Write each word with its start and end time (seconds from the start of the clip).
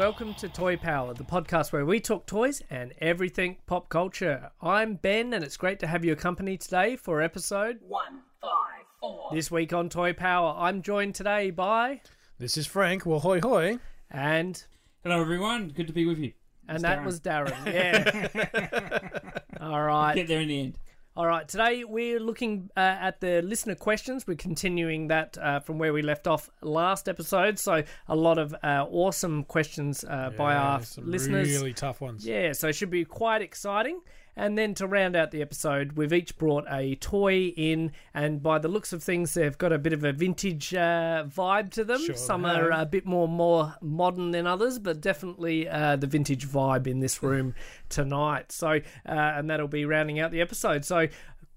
Welcome 0.00 0.32
to 0.32 0.48
Toy 0.48 0.78
Power, 0.78 1.12
the 1.12 1.24
podcast 1.24 1.72
where 1.72 1.84
we 1.84 2.00
talk 2.00 2.24
toys 2.24 2.62
and 2.70 2.94
everything 3.02 3.58
pop 3.66 3.90
culture. 3.90 4.50
I'm 4.62 4.94
Ben, 4.94 5.34
and 5.34 5.44
it's 5.44 5.58
great 5.58 5.78
to 5.80 5.86
have 5.86 6.06
your 6.06 6.16
company 6.16 6.56
today 6.56 6.96
for 6.96 7.20
episode 7.20 7.80
One, 7.86 8.20
five, 8.40 8.86
four. 8.98 9.28
this 9.34 9.50
week 9.50 9.74
on 9.74 9.90
Toy 9.90 10.14
Power. 10.14 10.54
I'm 10.56 10.80
joined 10.80 11.14
today 11.14 11.50
by 11.50 12.00
This 12.38 12.56
is 12.56 12.66
Frank. 12.66 13.04
Well, 13.04 13.18
hoy 13.18 13.40
hoy. 13.40 13.78
and 14.10 14.64
Hello, 15.04 15.20
everyone. 15.20 15.68
Good 15.68 15.88
to 15.88 15.92
be 15.92 16.06
with 16.06 16.18
you. 16.18 16.32
and 16.66 16.76
It's 16.76 16.82
that 16.82 17.00
Darren. 17.00 17.04
was 17.04 17.20
Darren. 17.20 17.66
Yeah. 17.66 19.30
All 19.60 19.82
right. 19.82 20.14
Get 20.14 20.28
there 20.28 20.40
in 20.40 20.48
the 20.48 20.60
end. 20.60 20.78
All 21.20 21.26
right, 21.26 21.46
today 21.46 21.84
we're 21.84 22.18
looking 22.18 22.70
uh, 22.78 22.80
at 22.80 23.20
the 23.20 23.42
listener 23.42 23.74
questions. 23.74 24.26
We're 24.26 24.36
continuing 24.38 25.08
that 25.08 25.36
uh, 25.36 25.60
from 25.60 25.78
where 25.78 25.92
we 25.92 26.00
left 26.00 26.26
off 26.26 26.48
last 26.62 27.10
episode. 27.10 27.58
So, 27.58 27.82
a 28.08 28.16
lot 28.16 28.38
of 28.38 28.54
uh, 28.62 28.86
awesome 28.90 29.44
questions 29.44 30.02
uh, 30.02 30.30
by 30.30 30.54
Yeah, 30.54 30.62
our 30.62 30.82
some 30.82 31.10
listeners. 31.10 31.50
Really 31.50 31.74
tough 31.74 32.00
ones. 32.00 32.24
Yeah, 32.24 32.52
so 32.52 32.68
it 32.68 32.72
should 32.74 32.88
be 32.88 33.04
quite 33.04 33.42
exciting. 33.42 34.00
And 34.36 34.56
then 34.56 34.74
to 34.74 34.86
round 34.86 35.16
out 35.16 35.30
the 35.30 35.42
episode, 35.42 35.92
we've 35.92 36.12
each 36.12 36.38
brought 36.38 36.64
a 36.70 36.94
toy 36.96 37.48
in, 37.56 37.92
and 38.14 38.42
by 38.42 38.58
the 38.58 38.68
looks 38.68 38.92
of 38.92 39.02
things, 39.02 39.34
they've 39.34 39.58
got 39.58 39.72
a 39.72 39.78
bit 39.78 39.92
of 39.92 40.04
a 40.04 40.12
vintage 40.12 40.74
uh, 40.74 41.24
vibe 41.26 41.70
to 41.72 41.84
them. 41.84 42.04
Sure 42.04 42.14
Some 42.14 42.44
are 42.44 42.70
a 42.70 42.86
bit 42.86 43.04
more 43.06 43.28
more 43.28 43.74
modern 43.80 44.30
than 44.30 44.46
others, 44.46 44.78
but 44.78 45.00
definitely 45.00 45.68
uh, 45.68 45.96
the 45.96 46.06
vintage 46.06 46.46
vibe 46.48 46.86
in 46.86 47.00
this 47.00 47.22
room 47.22 47.54
tonight. 47.88 48.52
So, 48.52 48.68
uh, 48.68 48.80
and 49.04 49.50
that'll 49.50 49.68
be 49.68 49.84
rounding 49.84 50.20
out 50.20 50.30
the 50.30 50.40
episode. 50.40 50.84
So. 50.84 51.08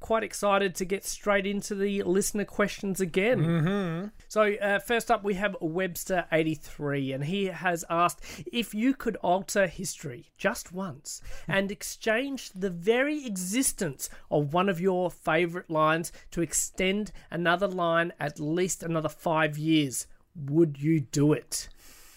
Quite 0.04 0.24
excited 0.26 0.76
to 0.76 0.84
get 0.84 1.06
straight 1.06 1.48
into 1.48 1.76
the 1.76 2.04
listener 2.04 2.44
questions 2.44 3.00
again. 3.00 3.40
Mm-hmm. 3.40 4.08
So, 4.28 4.54
uh, 4.56 4.80
first 4.80 5.10
up, 5.10 5.24
we 5.24 5.36
have 5.36 5.56
Webster83, 5.62 7.16
and 7.16 7.24
he 7.24 7.46
has 7.46 7.86
asked 7.90 8.22
if 8.52 8.74
you 8.74 8.96
could 8.96 9.16
alter 9.24 9.66
history 9.66 10.26
just 10.38 10.74
once 10.74 11.22
and 11.48 11.72
exchange 11.72 12.50
the 12.50 12.70
very 12.70 13.26
existence 13.26 14.10
of 14.30 14.54
one 14.54 14.68
of 14.68 14.82
your 14.82 15.10
favourite 15.10 15.70
lines 15.70 16.12
to 16.32 16.42
extend 16.42 17.14
another 17.32 17.70
line 17.70 18.12
at 18.20 18.42
least 18.42 18.84
another 18.84 19.08
five 19.08 19.58
years, 19.58 20.06
would 20.36 20.82
you 20.82 21.00
do 21.00 21.32
it? 21.32 21.70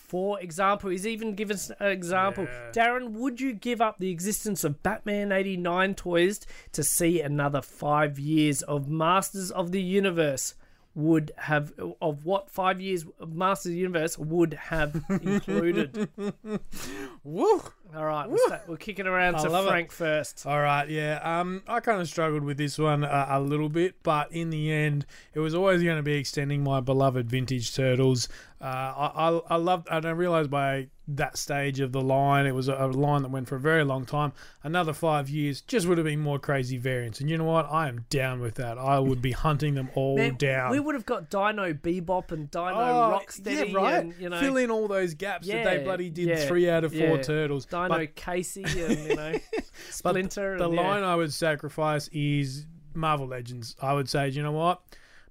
For 0.07 0.41
example, 0.41 0.91
he's 0.91 1.07
even 1.07 1.35
given 1.35 1.55
us 1.55 1.71
an 1.81 1.91
example. 1.91 2.45
Yeah. 2.45 2.71
Darren, 2.73 3.13
would 3.13 3.41
you 3.41 3.53
give 3.53 3.81
up 3.81 3.99
the 3.99 4.11
existence 4.11 4.63
of 4.63 4.83
Batman 4.83 5.33
89 5.33 5.95
toys 5.97 6.41
to 6.73 6.85
see 6.85 7.21
another 7.21 7.61
five 7.61 8.19
years 8.19 8.63
of 8.63 8.89
Masters 8.89 9.51
of 9.51 9.73
the 9.73 9.83
Universe? 9.83 10.55
Would 10.97 11.33
have 11.37 11.73
of 12.01 12.25
what 12.25 12.51
five 12.51 12.81
years 12.81 13.05
of 13.21 13.35
Masters 13.35 13.73
of 13.73 13.77
Universe 13.77 14.19
would 14.19 14.55
have 14.55 15.05
included? 15.23 16.09
Woo! 17.23 17.63
All 17.95 18.05
right, 18.05 18.29
we'll, 18.29 18.39
start, 18.47 18.63
we'll 18.67 18.79
kick 18.79 18.99
it 18.99 19.07
around 19.07 19.37
I 19.37 19.43
to 19.43 19.51
love 19.51 19.67
it. 19.67 19.69
Frank 19.69 19.93
first. 19.93 20.47
All 20.47 20.61
right, 20.61 20.89
yeah. 20.89 21.21
Um, 21.23 21.63
I 21.69 21.81
kind 21.81 22.01
of 22.01 22.09
struggled 22.09 22.45
with 22.45 22.57
this 22.57 22.79
one 22.79 23.05
uh, 23.05 23.27
a 23.29 23.41
little 23.41 23.69
bit, 23.69 24.03
but 24.03 24.33
in 24.33 24.49
the 24.51 24.73
end, 24.73 25.05
it 25.35 25.41
was 25.41 25.55
always 25.55 25.83
going 25.83 25.99
to 25.99 26.03
be 26.03 26.15
extending 26.15 26.65
my 26.65 26.81
beloved 26.81 27.29
vintage 27.29 27.75
turtles. 27.75 28.29
Uh, 28.61 28.65
I, 28.65 29.13
I, 29.31 29.41
I 29.51 29.57
loved, 29.57 29.89
and 29.91 30.07
I 30.07 30.11
realized 30.11 30.51
by 30.51 30.89
that 31.09 31.37
stage 31.39 31.79
of 31.81 31.93
the 31.93 32.01
line, 32.01 32.47
it 32.47 32.55
was 32.55 32.69
a, 32.69 32.87
line 32.89 33.23
that 33.23 33.31
went 33.31 33.47
for 33.49 33.57
a 33.57 33.61
very 33.61 33.85
long 33.85 34.05
time. 34.05 34.33
Another 34.65 34.93
five 34.93 35.29
years 35.29 35.61
just 35.61 35.87
would 35.87 35.99
have 35.99 36.05
been 36.05 36.21
more 36.21 36.39
crazy 36.39 36.79
variants, 36.79 37.21
and 37.21 37.31
you 37.31 37.39
know 37.39 37.45
what? 37.45 37.71
I 37.71 37.89
am 37.89 38.05
down 38.11 38.41
with 38.41 38.57
that. 38.57 38.77
I 38.77 38.99
would 38.99 39.23
be 39.23 39.33
hunting 39.33 39.75
them 39.75 39.89
all 39.95 40.17
Man, 40.17 40.35
down. 40.37 40.71
We 40.73 40.81
would 40.81 40.95
have 40.95 41.07
got 41.07 41.31
Dino 41.31 41.73
Bebop 41.73 42.33
and 42.33 42.51
Dino 42.51 42.71
Oh, 42.75 43.19
Rocksteady, 43.21 43.71
yeah, 43.73 43.77
right. 43.79 43.95
and 44.05 44.15
you 44.19 44.29
know 44.29 44.41
Fill 44.41 44.57
in 44.57 44.71
all 44.71 44.89
those 44.89 45.15
gaps 45.15 45.47
that 45.47 45.65
they 45.65 45.79
Yeah, 45.79 45.85
bloody 45.85 46.11
did 46.11 46.29
yeah, 46.29 46.47
three 46.47 46.69
out 46.69 46.83
of 46.85 46.93
four 46.93 47.01
yeah. 47.17 47.23
turtles. 47.23 47.67
Dino 47.67 47.89
But 47.89 48.17
Casey 48.17 48.65
and 48.65 48.99
you 48.99 49.15
know 49.17 49.33
But 49.55 49.65
Splinter. 49.91 50.59
the 50.59 50.65
and, 50.67 50.75
yeah. 50.75 50.81
line 50.81 51.03
I 51.05 51.15
would 51.15 51.33
sacrifice 51.33 52.09
is 52.13 52.67
Marvel 52.95 53.27
Legends. 53.29 53.77
I 53.81 53.93
would 53.93 54.09
say, 54.09 54.29
you 54.29 54.43
know 54.43 54.53
what? 54.53 54.81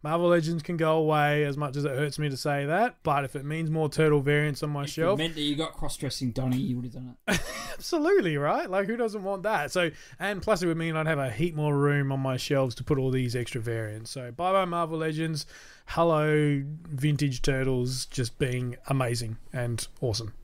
Marvel 0.06 0.28
Legends 0.28 0.62
can 0.62 0.78
go 0.78 0.98
away 0.98 1.46
as 1.46 1.58
much 1.58 1.76
as 1.76 1.84
it 1.84 1.90
hurts 1.90 2.20
me 2.20 2.30
to 2.30 2.38
say 2.38 2.68
that, 2.68 2.98
but 3.02 3.26
if 3.26 3.36
it 3.36 3.44
means 3.44 3.72
more 3.72 3.90
turtle 3.90 4.22
variants 4.22 4.62
on 4.62 4.70
my 4.70 4.84
If 4.84 4.90
it 4.90 4.92
shelf, 4.92 5.18
meant 5.18 5.34
that 5.34 5.42
you 5.42 5.56
got 5.56 5.74
cross-dressing 5.74 6.30
Donny, 6.30 6.58
you 6.58 6.76
would 6.76 6.86
have 6.86 6.94
done 6.94 7.18
it. 7.28 7.42
absolutely, 7.74 8.38
right? 8.38 8.70
Like, 8.70 8.86
who 8.86 8.98
doesn't 8.98 9.24
want 9.24 9.42
that? 9.42 9.72
So, 9.72 9.90
and 10.20 10.44
plus 10.44 10.62
it 10.62 10.68
would 10.68 10.78
mean 10.78 10.96
I'd 10.96 11.08
have 11.08 11.18
a 11.18 11.32
heap 11.32 11.56
more 11.56 11.76
room 11.76 12.12
on 12.12 12.20
my 12.20 12.38
shelves 12.38 12.76
to 12.76 12.84
put 12.84 13.00
all 13.00 13.10
these 13.10 13.36
extra 13.36 13.60
variants. 13.60 14.12
So, 14.12 14.32
bye 14.32 14.52
bye 14.52 14.66
Marvel 14.66 15.00
Legends. 15.00 15.48
Hello, 15.88 16.62
vintage 16.88 17.42
turtles, 17.42 18.06
just 18.06 18.38
being 18.38 18.78
amazing 18.86 19.38
and 19.52 19.88
awesome. 20.02 20.36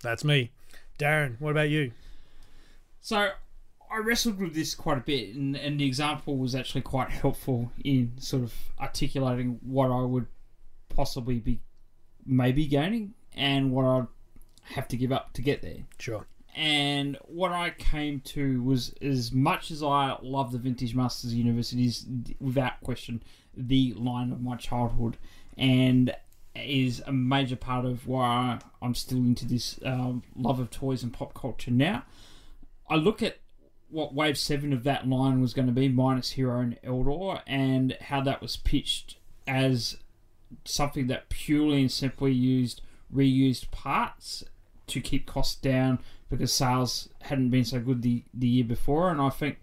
That's 0.00 0.24
me. 0.24 0.50
Darren, 0.98 1.38
what 1.42 1.50
about 1.50 1.68
you? 1.68 1.92
So 3.02 3.32
I 3.92 3.98
wrestled 3.98 4.40
with 4.40 4.54
this 4.54 4.74
quite 4.74 4.98
a 4.98 5.02
bit, 5.02 5.34
and, 5.34 5.54
and 5.54 5.78
the 5.78 5.84
example 5.84 6.38
was 6.38 6.54
actually 6.54 6.80
quite 6.80 7.10
helpful 7.10 7.72
in 7.84 8.12
sort 8.18 8.42
of 8.42 8.54
articulating 8.80 9.58
what 9.62 9.90
I 9.90 10.00
would 10.00 10.26
possibly 10.88 11.38
be 11.38 11.60
maybe 12.24 12.66
gaining 12.66 13.14
and 13.34 13.72
what 13.72 13.84
I'd 13.84 14.06
have 14.74 14.88
to 14.88 14.96
give 14.96 15.12
up 15.12 15.32
to 15.34 15.42
get 15.42 15.60
there. 15.60 15.84
Sure. 15.98 16.26
And 16.54 17.18
what 17.24 17.52
I 17.52 17.70
came 17.70 18.20
to 18.20 18.62
was 18.62 18.94
as 19.00 19.32
much 19.32 19.70
as 19.70 19.82
I 19.82 20.16
love 20.22 20.52
the 20.52 20.58
Vintage 20.58 20.94
Masters 20.94 21.34
University 21.34 21.86
is 21.86 22.06
without 22.40 22.80
question 22.82 23.22
the 23.54 23.94
line 23.94 24.32
of 24.32 24.42
my 24.42 24.56
childhood 24.56 25.16
and 25.56 26.14
is 26.54 27.02
a 27.06 27.12
major 27.12 27.56
part 27.56 27.84
of 27.84 28.06
why 28.06 28.58
I'm 28.80 28.94
still 28.94 29.18
into 29.18 29.46
this 29.46 29.78
um, 29.84 30.22
love 30.36 30.58
of 30.60 30.70
toys 30.70 31.02
and 31.02 31.12
pop 31.12 31.34
culture 31.34 31.70
now. 31.70 32.04
I 32.88 32.96
look 32.96 33.22
at 33.22 33.38
what 33.92 34.14
Wave 34.14 34.38
7 34.38 34.72
of 34.72 34.84
that 34.84 35.06
line 35.06 35.40
was 35.40 35.52
going 35.52 35.66
to 35.66 35.72
be, 35.72 35.88
minus 35.88 36.30
He-Ro 36.30 36.60
and 36.60 36.78
Eldor, 36.82 37.42
and 37.46 37.96
how 38.00 38.22
that 38.22 38.40
was 38.40 38.56
pitched 38.56 39.16
as 39.46 39.98
something 40.64 41.06
that 41.06 41.28
purely 41.28 41.82
and 41.82 41.92
simply 41.92 42.32
used 42.32 42.80
reused 43.14 43.70
parts 43.70 44.42
to 44.86 45.00
keep 45.00 45.26
costs 45.26 45.54
down 45.54 45.98
because 46.30 46.52
sales 46.52 47.10
hadn't 47.22 47.50
been 47.50 47.64
so 47.64 47.78
good 47.78 48.02
the, 48.02 48.24
the 48.32 48.48
year 48.48 48.64
before. 48.64 49.10
And 49.10 49.20
I 49.20 49.28
think 49.28 49.58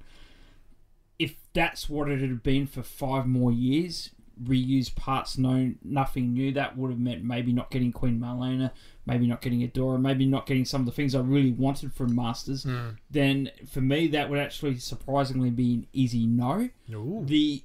if 1.18 1.36
that's 1.54 1.90
what 1.90 2.10
it 2.10 2.22
had 2.22 2.44
been 2.44 2.68
for 2.68 2.84
five 2.84 3.26
more 3.26 3.52
years, 3.52 4.12
reused 4.42 4.96
parts, 4.96 5.38
no 5.38 5.74
nothing 5.84 6.34
new, 6.34 6.52
that 6.54 6.78
would 6.78 6.92
have 6.92 7.00
meant 7.00 7.24
maybe 7.24 7.52
not 7.52 7.72
getting 7.72 7.92
Queen 7.92 8.20
Marlena, 8.20 8.72
maybe 9.10 9.28
not 9.28 9.42
getting 9.42 9.68
Adora, 9.68 10.00
maybe 10.00 10.26
not 10.26 10.46
getting 10.46 10.66
some 10.66 10.82
of 10.82 10.86
the 10.86 10.92
things 10.92 11.16
I 11.16 11.20
really 11.20 11.52
wanted 11.52 11.94
from 11.94 12.16
Masters. 12.16 12.66
Then 13.10 13.52
for 13.68 13.82
me, 13.82 14.08
that 14.08 14.30
would 14.30 14.40
actually 14.40 14.78
surprisingly 14.78 15.50
be 15.50 15.74
an 15.74 15.88
easy 15.94 16.26
no 16.26 16.70
Ooh. 16.94 17.24
the 17.26 17.64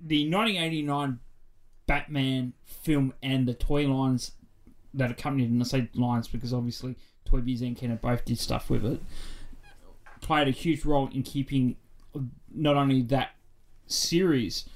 the 0.00 0.30
1989 0.30 1.18
Batman 1.86 2.52
film 2.66 3.14
and 3.22 3.48
the 3.48 3.54
toy 3.54 3.88
lines 3.88 4.32
that 4.94 5.10
accompanied, 5.10 5.50
and 5.50 5.60
I 5.60 5.64
say 5.64 5.88
lines 5.94 6.28
because 6.28 6.52
obviously 6.52 6.96
Toy 7.24 7.40
Biz 7.40 7.62
and 7.62 7.76
Kenner 7.76 7.96
both 7.96 8.24
did 8.24 8.38
stuff 8.38 8.70
with 8.70 8.84
it, 8.84 9.00
played 10.20 10.48
a 10.48 10.52
huge 10.52 10.84
role 10.84 11.08
in 11.12 11.22
keeping 11.22 11.76
not 12.54 12.76
only 12.76 13.02
that 13.02 13.30
series, 13.86 14.68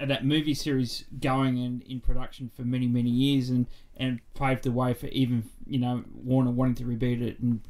uh, 0.00 0.06
that 0.06 0.24
movie 0.24 0.54
series 0.54 1.04
going 1.20 1.58
and 1.58 1.82
in 1.82 2.00
production 2.00 2.50
for 2.54 2.62
many 2.62 2.88
many 2.88 3.10
years, 3.10 3.48
and 3.48 3.66
and 3.96 4.20
paved 4.34 4.62
the 4.64 4.72
way 4.72 4.94
for 4.94 5.06
even 5.08 5.48
you 5.66 5.78
know 5.78 6.04
Warner 6.14 6.50
wanting 6.50 6.74
to 6.76 6.84
reboot 6.84 7.22
it 7.22 7.40
and 7.40 7.60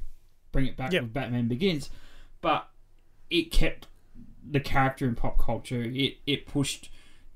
bring 0.52 0.66
it 0.66 0.76
back 0.76 0.92
Yep. 0.92 1.02
with 1.02 1.12
Batman 1.12 1.48
Begins, 1.48 1.90
but 2.40 2.68
it 3.30 3.50
kept 3.50 3.86
the 4.48 4.60
character 4.60 5.06
in 5.08 5.14
pop 5.14 5.38
culture. 5.38 5.82
It 5.82 6.18
it 6.26 6.46
pushed 6.46 6.90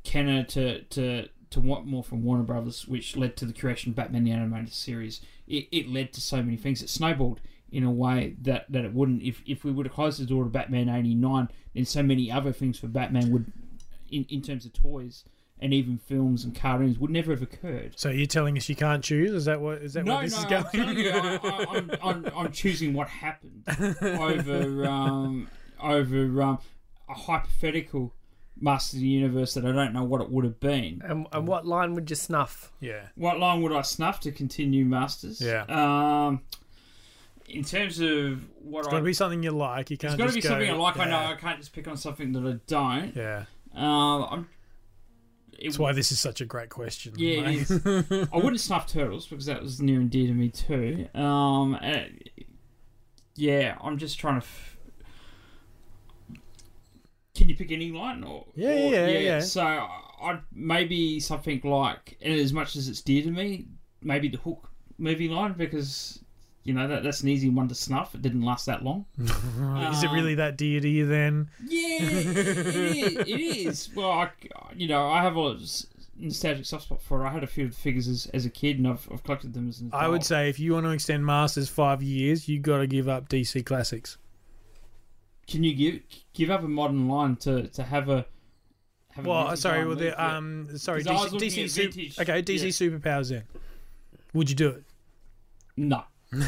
Kenner 0.05 0.43
to 0.45 0.83
to 0.83 1.29
to 1.51 1.61
want 1.61 1.85
more 1.87 2.05
from 2.05 2.23
Warner 2.23 2.45
Brothers, 2.45 2.87
which 2.87 3.17
led 3.17 3.37
to 3.39 3.45
the 3.45 3.53
creation 3.53 3.91
of 3.91 3.97
Batman 3.97 4.23
the 4.25 4.31
Animated 4.31 4.73
Series. 4.73 5.21
It, 5.49 5.67
it 5.73 5.89
led 5.89 6.13
to 6.13 6.21
so 6.21 6.37
many 6.43 6.57
things. 6.57 6.81
It 6.81 6.89
snowballed 6.89 7.41
in 7.73 7.83
a 7.83 7.91
way 7.91 8.37
that, 8.43 8.67
that 8.71 8.85
it 8.85 8.95
wouldn't. 8.95 9.23
If 9.23 9.43
if 9.47 9.65
we 9.65 9.73
would 9.73 9.87
have 9.87 9.95
closed 9.95 10.21
the 10.21 10.27
door 10.27 10.45
to 10.45 10.51
Batman 10.51 10.89
eighty 10.89 11.15
nine, 11.15 11.49
then 11.75 11.85
so 11.85 12.03
many 12.03 12.31
other 12.31 12.53
things 12.53 12.79
for 12.79 12.87
Batman 12.87 13.31
would, 13.33 13.53
in, 14.11 14.27
in 14.29 14.43
terms 14.43 14.65
of 14.65 14.73
toys 14.73 15.25
and 15.61 15.73
even 15.75 15.99
films 15.99 16.45
and 16.45 16.55
cartoons 16.55 16.99
would 16.99 17.11
never 17.11 17.31
have 17.33 17.43
occurred. 17.43 17.93
So 17.97 18.09
you're 18.11 18.27
telling 18.27 18.57
us 18.57 18.69
you 18.69 18.77
can't 18.77 19.05
choose? 19.05 19.31
Is 19.33 19.45
that 19.45 19.61
what 19.61 19.79
is 19.79 19.93
that 19.95 20.05
No, 20.05 20.15
where 20.17 20.25
this 20.25 20.33
no, 20.33 20.39
is 20.39 20.45
I'm, 20.45 20.51
going? 20.51 20.65
telling 20.73 20.99
you, 20.99 21.11
I, 21.11 21.19
I, 21.43 21.77
I'm, 21.77 21.91
I'm, 22.03 22.33
I'm 22.37 22.53
choosing 22.53 22.93
what 22.95 23.09
happened 23.09 23.63
over 24.03 24.87
um, 24.87 25.49
over 25.83 26.43
um, 26.43 26.59
a 27.09 27.15
hypothetical 27.15 28.15
Master 28.63 28.97
of 28.99 29.01
the 29.01 29.07
Universe 29.09 29.55
that 29.55 29.65
I 29.65 29.73
don't 29.73 29.93
know 29.95 30.05
what 30.05 30.21
it 30.21 30.31
would 30.31 30.45
have 30.45 30.61
been. 30.61 31.01
And, 31.05 31.27
and 31.33 31.47
what 31.47 31.67
line 31.67 31.95
would 31.95 32.11
you 32.11 32.17
snuff? 32.17 32.73
yeah. 32.81 33.07
What 33.15 33.39
line 33.39 33.63
would 33.63 33.73
I 33.73 33.81
snuff 33.83 34.21
to 34.21 34.33
continue 34.33 34.85
Masters? 34.85 35.41
Yeah. 35.41 35.65
Um, 35.69 36.43
in 37.49 37.65
terms 37.65 38.01
of 38.01 38.43
what 38.63 38.81
It's 38.81 38.89
I, 38.89 38.91
got 38.93 38.99
to 38.99 39.05
be 39.05 39.13
something 39.15 39.43
you 39.43 39.51
like. 39.51 39.91
You 39.91 39.97
can't 39.97 40.13
It's 40.15 40.19
got 40.23 40.29
to 40.29 40.35
be 40.35 40.41
go, 40.43 40.49
something 40.51 40.71
I 40.71 40.75
like. 40.75 40.99
I 40.99 41.05
know. 41.07 41.17
I 41.19 41.35
can't 41.37 41.59
just 41.59 41.73
pick 41.73 41.89
on 41.89 41.97
something 41.97 42.33
that 42.33 42.47
I 42.47 42.59
don't. 42.67 43.17
Yeah. 43.17 43.45
Um, 43.75 44.27
I'm. 44.31 44.49
That's 45.63 45.79
why 45.79 45.93
this 45.93 46.11
is 46.13 46.19
such 46.21 46.41
a 46.41 46.45
great 46.45 46.69
question. 46.71 47.13
Yeah, 47.17 47.41
it 47.49 47.71
is. 47.71 47.81
I 48.33 48.37
wouldn't 48.37 48.61
snuff 48.61 48.87
turtles 48.87 49.27
because 49.27 49.47
that 49.47 49.61
was 49.63 49.81
near 49.81 50.01
and 50.01 50.11
dear 50.11 50.29
to 50.29 50.35
me 50.35 50.49
too. 50.49 51.09
Um, 51.15 51.75
uh, 51.75 52.05
yeah, 53.37 53.77
I'm 53.83 53.99
just 53.99 54.19
trying 54.19 54.41
to. 54.41 54.47
F- 54.47 54.77
Can 57.35 57.49
you 57.49 57.57
pick 57.57 57.71
any 57.73 57.91
line 57.93 58.25
or? 58.25 58.47
Yeah, 58.55 58.69
or- 58.71 58.91
yeah, 58.95 59.07
yeah. 59.19 59.41
So 59.41 59.63
I'd 59.63 60.41
maybe 60.53 61.21
something 61.21 61.61
like, 61.65 62.17
and 62.21 62.35
as 62.35 62.53
much 62.53 62.77
as 62.77 62.89
it's 62.89 63.01
dear 63.01 63.23
to 63.23 63.31
me, 63.31 63.67
maybe 64.03 64.29
the 64.29 64.39
Hook 64.39 64.69
movie 64.99 65.29
line 65.29 65.55
because 65.55 66.23
you 66.65 66.75
know 66.75 66.87
that 66.89 67.03
that's 67.03 67.23
an 67.23 67.29
easy 67.29 67.49
one 67.49 67.69
to 67.69 67.75
snuff. 67.75 68.15
It 68.15 68.23
didn't 68.23 68.43
last 68.43 68.67
that 68.67 68.83
long. 68.85 69.07
is 69.19 70.03
it 70.03 70.11
really 70.11 70.35
that 70.37 70.57
dear 70.57 70.81
to 70.81 70.89
you 70.89 71.07
then? 71.07 71.49
Yeah, 71.67 71.99
it 72.01 72.77
is. 72.77 73.17
It 73.17 73.29
is. 73.29 73.89
Well, 73.95 74.11
I, 74.11 74.31
you 74.75 74.89
know, 74.89 75.09
I 75.09 75.23
have 75.23 75.37
a 75.37 75.59
nostalgic 76.19 76.67
soft 76.67 76.85
spot 76.85 77.03
for 77.03 77.25
it. 77.25 77.29
I 77.29 77.33
had 77.33 77.43
a 77.43 77.47
few 77.47 77.65
of 77.65 77.71
the 77.71 77.77
figures 77.77 78.07
as, 78.09 78.27
as 78.35 78.45
a 78.45 78.51
kid, 78.51 78.77
and 78.79 78.87
I've, 78.89 79.09
I've 79.13 79.23
collected 79.25 79.55
them 79.55 79.69
as 79.69 79.81
an 79.81 79.89
adult. 79.89 80.03
I 80.03 80.09
would 80.09 80.23
say 80.25 80.49
if 80.51 80.59
you 80.61 80.75
want 80.75 80.85
to 80.87 80.91
extend 80.91 81.25
Masters 81.25 81.69
five 81.69 82.03
years, 82.03 82.47
you 82.49 82.59
got 82.61 82.79
to 82.79 82.87
give 82.87 83.09
up 83.09 83.29
DC 83.29 83.65
Classics. 83.65 84.19
Can 85.47 85.65
you 85.65 85.75
give 85.75 86.01
give 86.35 86.51
up 86.51 86.63
a 86.63 86.69
modern 86.69 87.09
line 87.09 87.37
to, 87.37 87.67
to 87.69 87.83
have 87.83 88.09
a 88.09 88.25
have 89.13 89.27
Well, 89.27 89.45
vintage 89.45 89.59
sorry, 89.61 89.87
well, 89.87 89.97
the, 89.97 90.23
um, 90.25 90.69
sorry, 90.79 91.03
'Cause 91.03 91.09
I 91.09 91.27
DC, 91.29 91.33
looking 91.33 91.49
DC 91.49 91.65
at 91.65 91.71
Sup- 91.71 91.83
vintage- 91.95 92.19
okay, 92.21 92.43
DC 92.43 92.63
yeah. 92.63 92.69
Superpowers 92.99 93.31
then. 93.31 93.43
Would 94.35 94.49
you 94.51 94.55
do 94.57 94.69
it? 94.69 94.85
no, 95.77 96.05
no, 96.33 96.47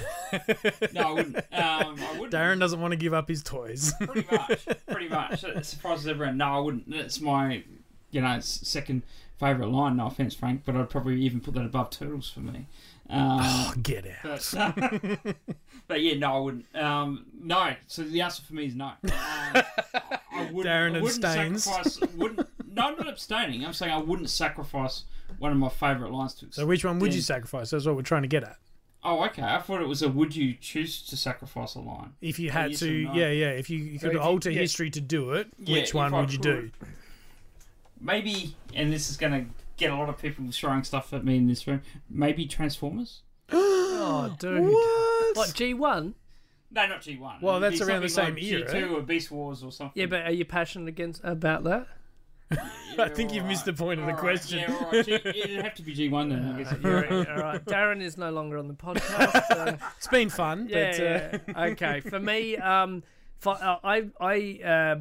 I 0.96 1.12
wouldn't. 1.12 1.36
Um, 1.52 1.96
I 2.00 2.12
wouldn't. 2.18 2.32
Darren 2.32 2.58
doesn't 2.58 2.80
want 2.80 2.92
to 2.92 2.96
give 2.96 3.14
up 3.14 3.28
his 3.28 3.42
toys. 3.42 3.92
pretty 4.00 4.26
much, 4.30 4.66
pretty 4.86 5.08
much. 5.08 5.44
It 5.44 5.64
surprises 5.66 6.06
everyone. 6.08 6.36
No, 6.36 6.46
I 6.46 6.58
wouldn't. 6.58 6.90
That's 6.90 7.20
my, 7.20 7.62
you 8.10 8.20
know, 8.20 8.40
second 8.40 9.02
favorite 9.38 9.68
line. 9.68 9.96
No 9.96 10.06
offense, 10.06 10.34
Frank, 10.34 10.62
but 10.64 10.76
I'd 10.76 10.90
probably 10.90 11.20
even 11.22 11.40
put 11.40 11.54
that 11.54 11.64
above 11.64 11.90
turtles 11.90 12.30
for 12.30 12.40
me. 12.40 12.66
Um, 13.10 13.38
oh, 13.42 13.74
get 13.82 14.06
out. 14.06 14.48
But, 14.54 15.36
but 15.88 16.00
yeah, 16.00 16.18
no, 16.18 16.36
I 16.36 16.38
wouldn't. 16.38 16.76
Um, 16.76 17.26
no. 17.40 17.74
So 17.86 18.02
the 18.02 18.22
answer 18.22 18.42
for 18.42 18.54
me 18.54 18.66
is 18.66 18.74
no. 18.74 18.86
Um, 18.86 18.92
I 19.04 20.48
wouldn't, 20.50 20.66
Darren 20.66 20.96
I 20.96 21.00
wouldn't 21.00 21.24
abstains. 21.24 21.64
sacrifice. 21.64 22.14
Wouldn't, 22.14 22.48
no, 22.72 22.82
I'm 22.82 22.96
not 22.96 23.08
abstaining. 23.08 23.64
I'm 23.64 23.72
saying 23.74 23.92
I 23.92 23.98
wouldn't 23.98 24.30
sacrifice 24.30 25.04
one 25.38 25.52
of 25.52 25.58
my 25.58 25.68
favourite 25.68 26.12
lines 26.12 26.34
to. 26.34 26.46
It. 26.46 26.54
So 26.54 26.66
which 26.66 26.84
one 26.84 26.98
would 27.00 27.14
you 27.14 27.20
sacrifice? 27.20 27.70
That's 27.70 27.84
what 27.84 27.96
we're 27.96 28.02
trying 28.02 28.22
to 28.22 28.28
get 28.28 28.44
at. 28.44 28.56
Oh, 29.04 29.24
okay. 29.26 29.42
I 29.42 29.58
thought 29.58 29.80
it 29.82 29.88
was 29.88 30.02
a 30.02 30.08
would 30.08 30.36
you 30.36 30.54
choose 30.54 31.02
to 31.02 31.16
sacrifice 31.16 31.74
a 31.74 31.80
line? 31.80 32.12
If 32.20 32.38
you 32.38 32.50
had 32.50 32.70
yes 32.70 32.80
to, 32.80 33.04
no. 33.04 33.12
yeah, 33.14 33.30
yeah. 33.30 33.50
If 33.50 33.68
you, 33.68 33.78
you 33.78 33.98
So 33.98 34.06
could 34.08 34.16
if 34.16 34.22
you- 34.22 34.28
alter 34.28 34.50
yeah. 34.50 34.60
history 34.60 34.90
to 34.90 35.00
do 35.00 35.32
it, 35.32 35.48
Yeah, 35.58 35.74
which 35.80 35.88
if 35.88 35.94
one 35.94 36.14
I 36.14 36.20
would 36.20 36.32
you 36.32 36.38
do? 36.38 36.70
Maybe, 38.00 38.54
and 38.74 38.92
this 38.92 39.10
is 39.10 39.16
going 39.16 39.32
to 39.32 39.44
get 39.76 39.90
a 39.90 39.96
lot 39.96 40.08
of 40.08 40.18
people 40.18 40.44
throwing 40.50 40.82
stuff 40.84 41.12
at 41.12 41.24
me 41.24 41.36
in 41.36 41.46
this 41.46 41.66
room. 41.66 41.82
Maybe 42.08 42.46
Transformers. 42.46 43.22
Oh, 44.04 44.34
dude. 44.40 44.62
What? 44.64 45.36
What, 45.36 45.48
G1? 45.50 46.14
No, 46.72 46.86
not 46.88 47.02
G 47.02 47.16
one. 47.18 47.36
Well, 47.40 47.60
that's 47.60 47.80
around 47.80 48.02
the 48.02 48.08
same 48.08 48.36
era. 48.36 48.66
G 48.66 48.80
two 48.80 48.96
or 48.96 49.00
Beast 49.02 49.30
Wars 49.30 49.62
or 49.62 49.70
something. 49.70 49.92
Yeah, 50.00 50.06
but 50.06 50.22
are 50.26 50.32
you 50.32 50.44
passionate 50.44 50.88
against 50.88 51.20
about 51.22 51.62
that? 51.64 51.86
I 52.98 53.08
think 53.08 53.32
you've 53.32 53.46
missed 53.46 53.64
the 53.64 53.72
point 53.72 54.00
of 54.00 54.06
the 54.06 54.12
All 54.12 54.18
right, 54.18 54.20
question. 54.20 54.58
Yeah, 54.60 54.74
all 54.84 54.90
right. 54.92 55.04
G- 55.04 55.12
it'd 55.24 55.62
have 55.64 55.74
to 55.76 55.82
be 55.82 55.94
G 55.94 56.08
one 56.08 56.28
then. 56.28 56.44
I 56.54 56.58
guess. 56.62 56.72
All 56.72 57.36
right, 57.42 57.64
Darren 57.66 58.02
is 58.02 58.18
no 58.18 58.30
longer 58.30 58.58
on 58.58 58.68
the 58.68 58.74
podcast. 58.74 59.50
Uh, 59.50 59.76
It's 59.96 60.08
been 60.08 60.28
fun, 60.28 60.66
but 60.70 60.76
uh, 60.76 61.02
yeah, 61.02 61.38
yeah. 61.48 61.58
okay. 61.70 62.00
For 62.00 62.20
me, 62.20 62.56
um, 62.58 63.02
for, 63.38 63.54
uh, 63.60 63.76
I 63.82 64.04
I 64.20 64.60
uh, 64.64 64.96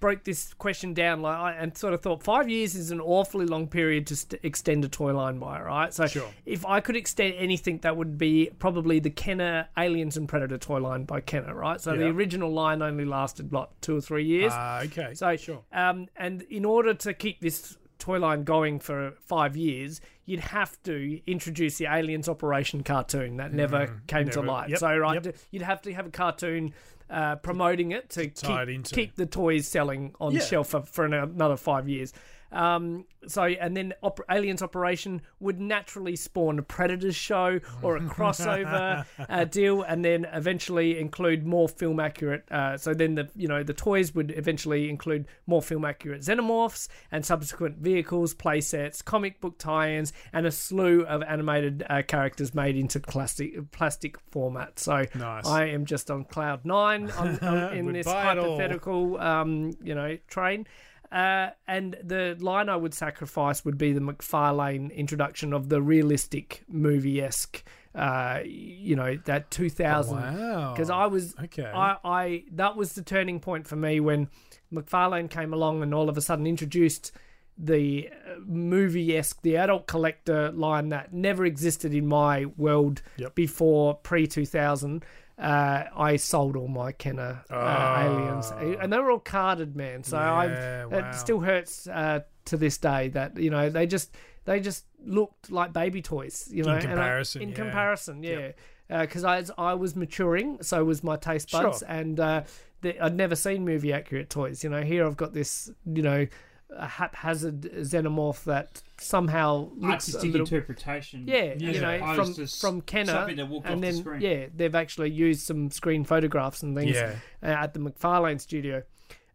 broke 0.00 0.24
this 0.24 0.52
question 0.54 0.94
down 0.94 1.22
like 1.22 1.36
I, 1.36 1.52
and 1.52 1.76
sort 1.76 1.94
of 1.94 2.02
thought 2.02 2.22
five 2.22 2.48
years 2.48 2.74
is 2.74 2.90
an 2.90 3.00
awfully 3.00 3.46
long 3.46 3.66
period 3.68 4.06
to 4.08 4.16
st- 4.16 4.40
extend 4.44 4.84
a 4.84 4.88
toy 4.88 5.12
line 5.14 5.38
by, 5.38 5.60
right? 5.60 5.92
So 5.94 6.06
Sure. 6.06 6.28
if 6.44 6.64
I 6.66 6.80
could 6.80 6.96
extend 6.96 7.34
anything, 7.36 7.78
that 7.78 7.96
would 7.96 8.18
be 8.18 8.50
probably 8.58 8.98
the 9.00 9.10
Kenner 9.10 9.68
Aliens 9.78 10.16
and 10.16 10.28
Predator 10.28 10.58
toy 10.58 10.78
line 10.78 11.04
by 11.04 11.20
Kenner, 11.20 11.54
right? 11.54 11.80
So 11.80 11.96
the 11.96 12.06
original 12.06 12.52
line 12.52 12.82
only 12.82 13.04
lasted 13.04 13.52
like 13.52 13.68
two 13.80 13.96
or 13.96 14.00
three 14.00 14.24
years. 14.24 14.52
Ah, 14.54 14.82
okay. 14.82 15.14
So, 15.14 15.36
sure. 15.36 15.62
um, 15.72 16.08
and 16.16 16.42
in 16.42 16.64
order 16.64 16.94
to 16.94 17.14
keep 17.14 17.40
this 17.40 17.76
toy 17.98 18.18
line 18.18 18.44
going 18.44 18.78
for 18.78 19.12
five 19.20 19.56
years, 19.56 20.00
you'd 20.26 20.40
have 20.40 20.76
to 20.82 21.18
introduce 21.26 21.78
the 21.78 21.86
Aliens 21.86 22.28
Operation 22.28 22.82
cartoon 22.82 23.38
that 23.38 23.52
never 23.54 24.02
came 24.06 24.26
to 24.28 24.30
Mm-hmm. 24.32 24.40
never- 24.40 24.46
light. 24.46 24.68
yep, 24.70 24.78
so, 24.78 24.96
right, 24.96 25.24
yep. 25.24 25.34
you'd 25.50 25.62
have 25.62 25.80
to 25.82 25.94
have 25.94 26.06
a 26.06 26.10
cartoon 26.10 26.74
uh, 27.10 27.36
promoting 27.36 27.92
it 27.92 28.10
to 28.10 28.28
tie 28.28 28.64
keep, 28.66 28.68
it 28.68 28.90
keep 28.92 29.14
the 29.16 29.26
toys 29.26 29.66
selling 29.68 30.14
on 30.20 30.32
Yeah. 30.32 30.40
shelf 30.40 30.68
for, 30.68 30.82
for 30.82 31.04
another 31.04 31.56
five 31.56 31.88
years. 31.88 32.12
Um, 32.52 33.04
so, 33.26 33.42
and 33.44 33.76
then 33.76 33.92
Op- 34.02 34.20
Aliens 34.30 34.62
Operation 34.62 35.22
would 35.40 35.60
naturally 35.60 36.16
spawn 36.16 36.58
a 36.58 36.62
Predators 36.62 37.16
show 37.16 37.60
or 37.82 37.96
a 37.96 38.00
crossover 38.00 39.04
uh, 39.28 39.44
deal, 39.44 39.82
and 39.82 40.04
then 40.04 40.26
eventually 40.32 40.98
include 40.98 41.44
more 41.46 41.68
film 41.68 41.98
accurate. 42.00 42.44
Uh, 42.50 42.76
so 42.76 42.94
then 42.94 43.14
the 43.16 43.28
you 43.34 43.48
know 43.48 43.62
the 43.62 43.74
toys 43.74 44.14
would 44.14 44.32
eventually 44.36 44.88
include 44.88 45.26
more 45.46 45.60
film 45.62 45.84
accurate 45.84 46.22
xenomorphs 46.22 46.88
and 47.10 47.24
subsequent 47.24 47.78
vehicles, 47.78 48.34
playsets, 48.34 49.04
comic 49.04 49.40
book 49.40 49.58
tie-ins, 49.58 50.12
and 50.32 50.46
a 50.46 50.50
slew 50.52 51.04
of 51.06 51.22
animated 51.22 51.84
uh, 51.90 52.02
characters 52.06 52.54
made 52.54 52.76
into 52.76 53.00
plastic 53.00 53.70
plastic 53.72 54.18
format. 54.30 54.78
So 54.78 55.04
Nice. 55.14 55.46
I 55.46 55.66
am 55.66 55.84
just 55.84 56.10
on 56.10 56.24
cloud 56.24 56.64
nine 56.64 57.10
on, 57.10 57.38
on, 57.40 57.72
in 57.76 57.92
this 57.92 58.06
buy 58.06 58.32
it 58.32 58.38
all. 58.38 58.56
hypothetical 58.56 59.18
um, 59.20 59.72
you 59.82 59.94
know 59.94 60.16
train. 60.28 60.66
Uh, 61.12 61.50
and 61.68 61.96
the 62.02 62.36
line 62.40 62.68
I 62.68 62.76
would 62.76 62.94
sacrifice 62.94 63.64
would 63.64 63.78
be 63.78 63.92
the 63.92 64.00
McFarlane 64.00 64.94
introduction 64.94 65.52
of 65.52 65.68
the 65.68 65.80
realistic 65.80 66.64
movie 66.68 67.22
esque, 67.22 67.62
uh, 67.94 68.40
you 68.44 68.96
know, 68.96 69.16
that 69.26 69.50
2000. 69.50 70.16
Wow. 70.16 70.72
Because 70.72 70.90
I 70.90 71.06
was, 71.06 71.34
Okay. 71.44 71.64
I, 71.64 71.96
I, 72.04 72.44
that 72.52 72.76
was 72.76 72.92
the 72.94 73.02
turning 73.02 73.40
point 73.40 73.66
for 73.66 73.76
me 73.76 74.00
when 74.00 74.28
McFarlane 74.72 75.30
came 75.30 75.52
along 75.54 75.82
and 75.82 75.94
all 75.94 76.08
of 76.08 76.16
a 76.16 76.20
sudden 76.20 76.46
introduced 76.46 77.12
the 77.58 78.10
movie 78.44 79.16
esque, 79.16 79.40
the 79.42 79.56
adult 79.56 79.86
collector 79.86 80.50
line 80.52 80.90
that 80.90 81.14
never 81.14 81.46
existed 81.46 81.94
in 81.94 82.06
my 82.06 82.44
world 82.58 83.00
Yep. 83.16 83.34
before 83.34 83.94
pre 83.94 84.26
2000. 84.26 85.02
Uh, 85.38 85.84
I 85.94 86.16
sold 86.16 86.56
all 86.56 86.68
my 86.68 86.92
Kenner 86.92 87.44
uh, 87.50 88.02
aliens, 88.06 88.50
and 88.80 88.90
they 88.92 88.98
were 88.98 89.10
all 89.10 89.18
carded, 89.18 89.76
man. 89.76 90.02
So 90.02 90.16
Yeah, 90.18 90.86
wow. 90.86 90.98
it 91.10 91.14
still 91.14 91.40
hurts 91.40 91.86
uh, 91.86 92.20
to 92.46 92.56
this 92.56 92.78
day 92.78 93.08
that 93.08 93.36
you 93.38 93.50
know 93.50 93.68
they 93.68 93.86
just 93.86 94.14
they 94.46 94.60
just 94.60 94.86
looked 95.04 95.50
like 95.50 95.72
baby 95.74 96.00
toys, 96.00 96.48
you 96.50 96.62
In 96.64 96.68
know. 96.70 96.74
and 96.76 96.84
I- 96.84 96.86
comparison, 96.88 97.42
in 97.42 97.48
yeah. 97.50 97.54
comparison, 97.54 98.22
yeah. 98.22 98.52
Because 98.88 99.24
I 99.24 99.42
I 99.58 99.74
was 99.74 99.94
maturing, 99.96 100.62
so 100.62 100.82
was 100.84 101.02
my 101.04 101.16
taste 101.16 101.50
buds, 101.52 101.80
Sure. 101.80 101.88
and 101.88 102.18
uh, 102.18 102.42
the, 102.80 102.98
I'd 102.98 103.14
never 103.16 103.34
seen 103.36 103.64
movie 103.64 103.92
accurate 103.92 104.30
toys. 104.30 104.62
You 104.64 104.70
know, 104.70 104.82
here 104.82 105.04
I've 105.04 105.16
got 105.16 105.34
this, 105.34 105.70
you 105.84 106.02
know, 106.02 106.26
a 106.70 106.86
haphazard 106.86 107.60
xenomorph 107.62 108.44
that 108.44 108.82
somehow 108.98 109.70
looks 109.76 109.82
a 109.82 109.86
Artistic 110.16 110.32
little 110.32 110.40
interpretation. 110.40 111.24
yeah, 111.28 111.36
as 111.36 111.62
you 111.62 111.80
know, 111.80 111.98
from 111.98 112.10
opposed 112.10 112.36
to 112.36 112.42
s- 112.42 112.60
from 112.60 112.80
Kenner, 112.80 113.12
something 113.12 113.36
that 113.36 113.48
walked 113.48 113.66
and 113.66 113.76
off 113.76 113.80
then 113.82 113.94
the 113.94 114.00
screen. 114.00 114.20
yeah, 114.20 114.46
they've 114.54 114.74
actually 114.74 115.10
used 115.10 115.42
some 115.46 115.70
screen 115.70 116.04
photographs 116.04 116.62
and 116.62 116.76
things 116.76 116.96
Yeah. 116.96 117.16
uh, 117.42 117.46
at 117.46 117.74
the 117.74 117.80
McFarlane 117.80 118.40
studio. 118.40 118.82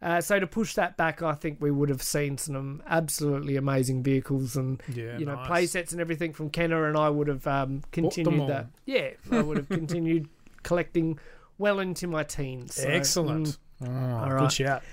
Uh, 0.01 0.19
so 0.19 0.39
to 0.39 0.47
push 0.47 0.73
that 0.73 0.97
back, 0.97 1.21
I 1.21 1.33
think 1.33 1.61
we 1.61 1.69
would 1.69 1.89
have 1.89 2.01
seen 2.01 2.37
some 2.37 2.81
absolutely 2.87 3.55
amazing 3.55 4.01
vehicles 4.01 4.55
and 4.55 4.81
Yeah, 4.91 5.17
you 5.19 5.25
know 5.27 5.35
nice. 5.35 5.47
play 5.47 5.65
sets 5.67 5.91
and 5.91 6.01
everything 6.01 6.33
from 6.33 6.49
Kenner, 6.49 6.87
and 6.87 6.97
I 6.97 7.07
would 7.09 7.27
have 7.27 7.45
um, 7.47 7.83
continued 7.91 8.49
that. 8.49 8.67
Yeah, 8.85 9.11
I 9.31 9.41
would 9.41 9.57
have 9.57 9.69
continued 9.69 10.27
collecting 10.63 11.19
well 11.59 11.79
into 11.79 12.07
my 12.07 12.23
teens. 12.23 12.75
So, 12.75 12.87
Excellent. 12.89 13.47
mm. 13.47 13.57
Oh, 13.83 14.15
All 14.25 14.31
right. 14.33 14.39
Good 14.41 14.51
shout. 14.51 14.83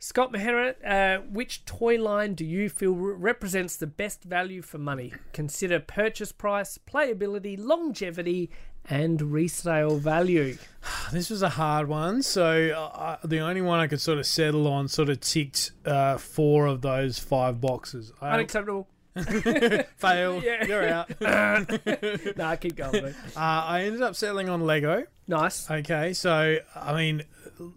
Scott 0.00 0.32
Mahera, 0.32 0.74
uh, 0.86 1.22
which 1.22 1.64
toy 1.64 2.00
line 2.00 2.34
do 2.34 2.44
you 2.44 2.68
feel 2.68 2.92
re- 2.92 3.14
represents 3.16 3.76
the 3.76 3.86
best 3.86 4.22
value 4.22 4.62
for 4.62 4.78
money? 4.78 5.12
Consider 5.32 5.80
purchase 5.80 6.30
price, 6.30 6.78
playability, 6.78 7.56
longevity, 7.58 8.50
and 8.88 9.20
resale 9.32 9.96
value. 9.98 10.56
This 11.12 11.30
was 11.30 11.42
a 11.42 11.48
hard 11.48 11.88
one. 11.88 12.22
So 12.22 12.70
uh, 12.94 13.16
the 13.24 13.40
only 13.40 13.62
one 13.62 13.80
I 13.80 13.86
could 13.86 14.00
sort 14.00 14.18
of 14.18 14.26
settle 14.26 14.68
on 14.68 14.88
sort 14.88 15.08
of 15.08 15.20
ticked 15.20 15.72
uh, 15.86 16.18
four 16.18 16.66
of 16.66 16.82
those 16.82 17.18
five 17.18 17.60
boxes. 17.60 18.12
I, 18.20 18.34
Unacceptable. 18.34 18.88
fail. 19.96 20.42
Yeah. 20.44 20.64
You're 20.66 20.88
out. 20.88 21.10
nah, 22.36 22.56
keep 22.56 22.76
going. 22.76 23.04
Uh, 23.04 23.12
I 23.36 23.82
ended 23.82 24.02
up 24.02 24.14
settling 24.16 24.48
on 24.48 24.60
Lego. 24.60 25.04
Nice. 25.26 25.70
Okay, 25.70 26.12
so 26.12 26.58
I 26.74 26.94
mean, 26.94 27.22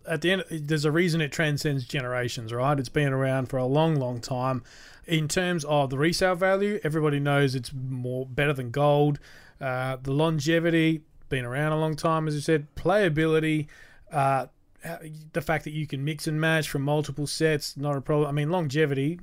at 0.08 0.22
the 0.22 0.32
end, 0.32 0.44
there's 0.50 0.86
a 0.86 0.92
reason 0.92 1.22
it 1.22 1.32
transcends 1.32 1.86
generations, 1.86 2.54
right? 2.54 2.80
It's 2.80 2.90
been 2.90 3.14
around 3.14 3.48
for 3.48 3.58
a 3.58 3.66
long, 3.66 3.96
long 3.96 4.20
time. 4.20 4.64
In 5.08 5.28
terms 5.28 5.66
of 5.66 5.90
the 5.90 5.98
resale 5.98 6.36
value, 6.36 6.80
everybody 6.84 7.20
knows 7.20 7.56
it's 7.56 7.72
more 7.74 8.26
better 8.26 8.54
than 8.54 8.72
gold. 8.72 9.20
Uh, 9.60 9.98
the 10.02 10.12
longevity, 10.12 11.02
been 11.30 11.46
around 11.46 11.72
a 11.72 11.80
long 11.80 11.96
time, 11.96 12.28
as 12.28 12.36
you 12.36 12.42
said. 12.42 12.68
Playability, 12.76 13.68
uh, 14.12 14.48
the 15.34 15.42
fact 15.42 15.64
that 15.66 15.72
you 15.72 15.86
can 15.86 16.04
mix 16.04 16.28
and 16.28 16.42
match 16.42 16.70
from 16.70 16.82
multiple 16.82 17.28
sets, 17.28 17.78
not 17.78 17.96
a 17.96 18.02
problem. 18.02 18.28
I 18.28 18.32
mean, 18.32 18.50
longevity, 18.50 19.20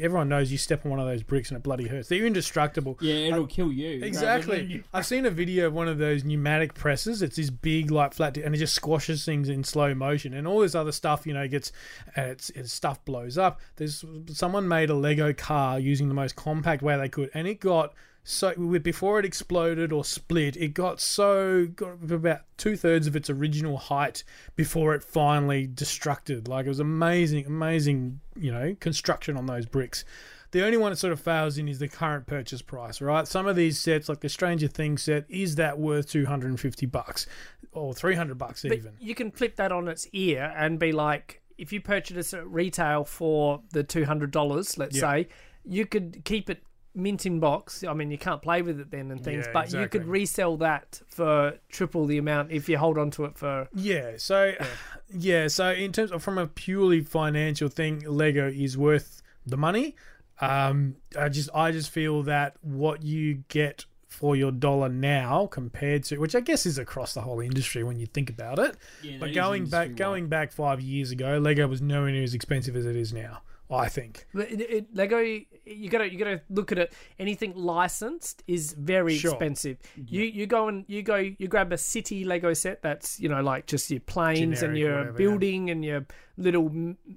everyone 0.00 0.28
knows 0.28 0.50
you 0.50 0.58
step 0.58 0.84
on 0.84 0.90
one 0.90 1.00
of 1.00 1.06
those 1.06 1.22
bricks 1.22 1.50
and 1.50 1.56
it 1.56 1.62
bloody 1.62 1.86
hurts. 1.86 2.08
They're 2.08 2.24
indestructible. 2.24 2.96
Yeah, 3.00 3.14
it'll 3.14 3.46
kill 3.46 3.70
you. 3.70 4.04
Exactly. 4.04 4.62
you. 4.64 4.84
I've 4.92 5.06
seen 5.06 5.26
a 5.26 5.30
video 5.30 5.66
of 5.66 5.74
one 5.74 5.88
of 5.88 5.98
those 5.98 6.24
pneumatic 6.24 6.74
presses. 6.74 7.22
It's 7.22 7.36
this 7.36 7.50
big, 7.50 7.90
like 7.90 8.14
flat, 8.14 8.36
and 8.38 8.54
it 8.54 8.58
just 8.58 8.74
squashes 8.74 9.24
things 9.24 9.48
in 9.48 9.64
slow 9.64 9.94
motion, 9.94 10.32
and 10.32 10.46
all 10.46 10.60
this 10.60 10.74
other 10.74 10.92
stuff, 10.92 11.26
you 11.26 11.34
know, 11.34 11.46
gets 11.46 11.72
and 12.16 12.30
it's, 12.30 12.50
it's 12.50 12.72
stuff 12.72 13.04
blows 13.04 13.36
up. 13.36 13.60
There's 13.76 14.04
someone 14.28 14.66
made 14.66 14.90
a 14.90 14.94
Lego 14.94 15.32
car 15.32 15.78
using 15.78 16.08
the 16.08 16.14
most 16.14 16.36
compact 16.36 16.82
way 16.82 16.96
they 16.96 17.08
could, 17.08 17.30
and 17.34 17.46
it 17.46 17.60
got 17.60 17.92
so 18.24 18.54
before 18.78 19.18
it 19.18 19.24
exploded 19.24 19.92
or 19.92 20.04
split, 20.04 20.56
it 20.56 20.74
got 20.74 21.00
so 21.00 21.66
got 21.66 21.98
about 22.10 22.42
two 22.56 22.76
thirds 22.76 23.06
of 23.06 23.16
its 23.16 23.28
original 23.28 23.76
height 23.76 24.22
before 24.54 24.94
it 24.94 25.02
finally 25.02 25.66
destructed. 25.66 26.46
Like 26.46 26.66
it 26.66 26.68
was 26.68 26.78
amazing, 26.80 27.46
amazing, 27.46 28.20
you 28.36 28.52
know, 28.52 28.76
construction 28.78 29.36
on 29.36 29.46
those 29.46 29.66
bricks. 29.66 30.04
The 30.52 30.64
only 30.64 30.76
one 30.76 30.92
that 30.92 30.96
sort 30.98 31.14
of 31.14 31.20
fails 31.20 31.56
in 31.56 31.66
is 31.66 31.78
the 31.78 31.88
current 31.88 32.26
purchase 32.26 32.60
price, 32.62 33.00
right? 33.00 33.26
Some 33.26 33.46
of 33.46 33.56
these 33.56 33.78
sets, 33.80 34.08
like 34.08 34.20
the 34.20 34.28
Stranger 34.28 34.68
Things 34.68 35.02
set, 35.02 35.24
is 35.28 35.54
that 35.56 35.78
worth 35.78 36.10
two 36.10 36.26
hundred 36.26 36.48
and 36.50 36.60
fifty 36.60 36.86
bucks 36.86 37.26
or 37.72 37.94
three 37.94 38.14
hundred 38.14 38.36
bucks 38.38 38.62
But 38.62 38.72
even? 38.76 38.92
you 39.00 39.14
can 39.14 39.30
flip 39.30 39.56
that 39.56 39.72
on 39.72 39.88
its 39.88 40.06
ear 40.12 40.52
and 40.56 40.78
be 40.78 40.92
like, 40.92 41.40
if 41.56 41.72
you 41.72 41.80
purchase 41.80 42.32
it 42.34 42.38
at 42.38 42.46
retail 42.46 43.02
for 43.04 43.62
the 43.72 43.82
two 43.82 44.04
hundred 44.04 44.30
dollars, 44.30 44.76
let's 44.78 44.94
Yeah. 44.96 45.00
say, 45.00 45.28
you 45.64 45.86
could 45.86 46.20
keep 46.24 46.50
it 46.50 46.62
mint 46.94 47.26
in 47.26 47.40
box. 47.40 47.84
I 47.84 47.94
mean, 47.94 48.10
you 48.10 48.18
can't 48.18 48.42
play 48.42 48.62
with 48.62 48.80
it 48.80 48.90
then 48.90 49.10
and 49.10 49.22
things, 49.22 49.46
Yeah, 49.46 49.52
but 49.52 49.72
you 49.72 49.88
could 49.88 50.06
resell 50.06 50.56
that 50.58 51.00
for 51.08 51.58
triple 51.68 52.06
the 52.06 52.18
amount 52.18 52.52
if 52.52 52.68
you 52.68 52.78
hold 52.78 52.98
on 52.98 53.10
to 53.12 53.24
it 53.24 53.38
for. 53.38 53.68
Yeah, 53.74 54.12
so 54.16 54.54
yeah. 55.10 55.48
so 55.48 55.70
in 55.70 55.92
terms 55.92 56.12
of 56.12 56.22
from 56.22 56.38
a 56.38 56.46
purely 56.46 57.00
financial 57.00 57.68
thing, 57.68 58.00
Lego 58.06 58.48
is 58.48 58.76
worth 58.76 59.22
the 59.46 59.56
money. 59.56 59.96
Um, 60.40 60.96
I 61.18 61.28
just 61.28 61.50
I 61.54 61.70
just 61.70 61.90
feel 61.90 62.22
that 62.24 62.56
what 62.62 63.02
you 63.02 63.44
get 63.48 63.86
for 64.08 64.36
your 64.36 64.52
dollar 64.52 64.90
now 64.90 65.46
compared 65.46 66.04
to 66.04 66.18
which 66.18 66.34
I 66.34 66.40
guess 66.40 66.66
is 66.66 66.76
across 66.76 67.14
the 67.14 67.22
whole 67.22 67.40
industry 67.40 67.82
when 67.82 67.98
you 67.98 68.06
think 68.06 68.28
about 68.28 68.58
it. 68.58 68.76
Yeah, 69.02 69.16
but 69.18 69.32
going 69.32 69.66
back 69.66 69.94
going 69.94 70.28
back 70.28 70.52
five 70.52 70.80
years 70.80 71.10
ago, 71.10 71.38
Lego 71.38 71.66
was 71.66 71.80
nowhere 71.80 72.10
near 72.10 72.22
as 72.22 72.34
expensive 72.34 72.76
as 72.76 72.84
it 72.84 72.96
is 72.96 73.12
now. 73.12 73.42
I 73.74 73.88
think. 73.88 74.26
It, 74.34 74.60
it, 74.60 74.86
Lego, 74.94 75.18
you 75.18 75.88
gotta 75.90 76.10
you 76.12 76.18
gotta 76.18 76.40
look 76.50 76.72
at 76.72 76.78
it. 76.78 76.92
Anything 77.18 77.54
licensed 77.56 78.42
is 78.46 78.72
very 78.72 79.16
Sure. 79.16 79.32
expensive. 79.32 79.78
You 79.96 80.22
you 80.24 80.46
go 80.46 80.68
and 80.68 80.84
you 80.88 81.02
go 81.02 81.16
you 81.16 81.48
grab 81.48 81.72
a 81.72 81.78
city 81.78 82.24
Lego 82.24 82.52
set 82.54 82.82
that's 82.82 83.20
you 83.20 83.28
know 83.28 83.40
like 83.42 83.66
just 83.66 83.90
your 83.90 84.00
planes 84.00 84.62
and 84.62 84.76
your 84.76 84.98
whatever, 84.98 85.10
yeah. 85.10 85.28
building 85.28 85.70
and 85.70 85.84
your 85.84 86.06
little 86.36 86.70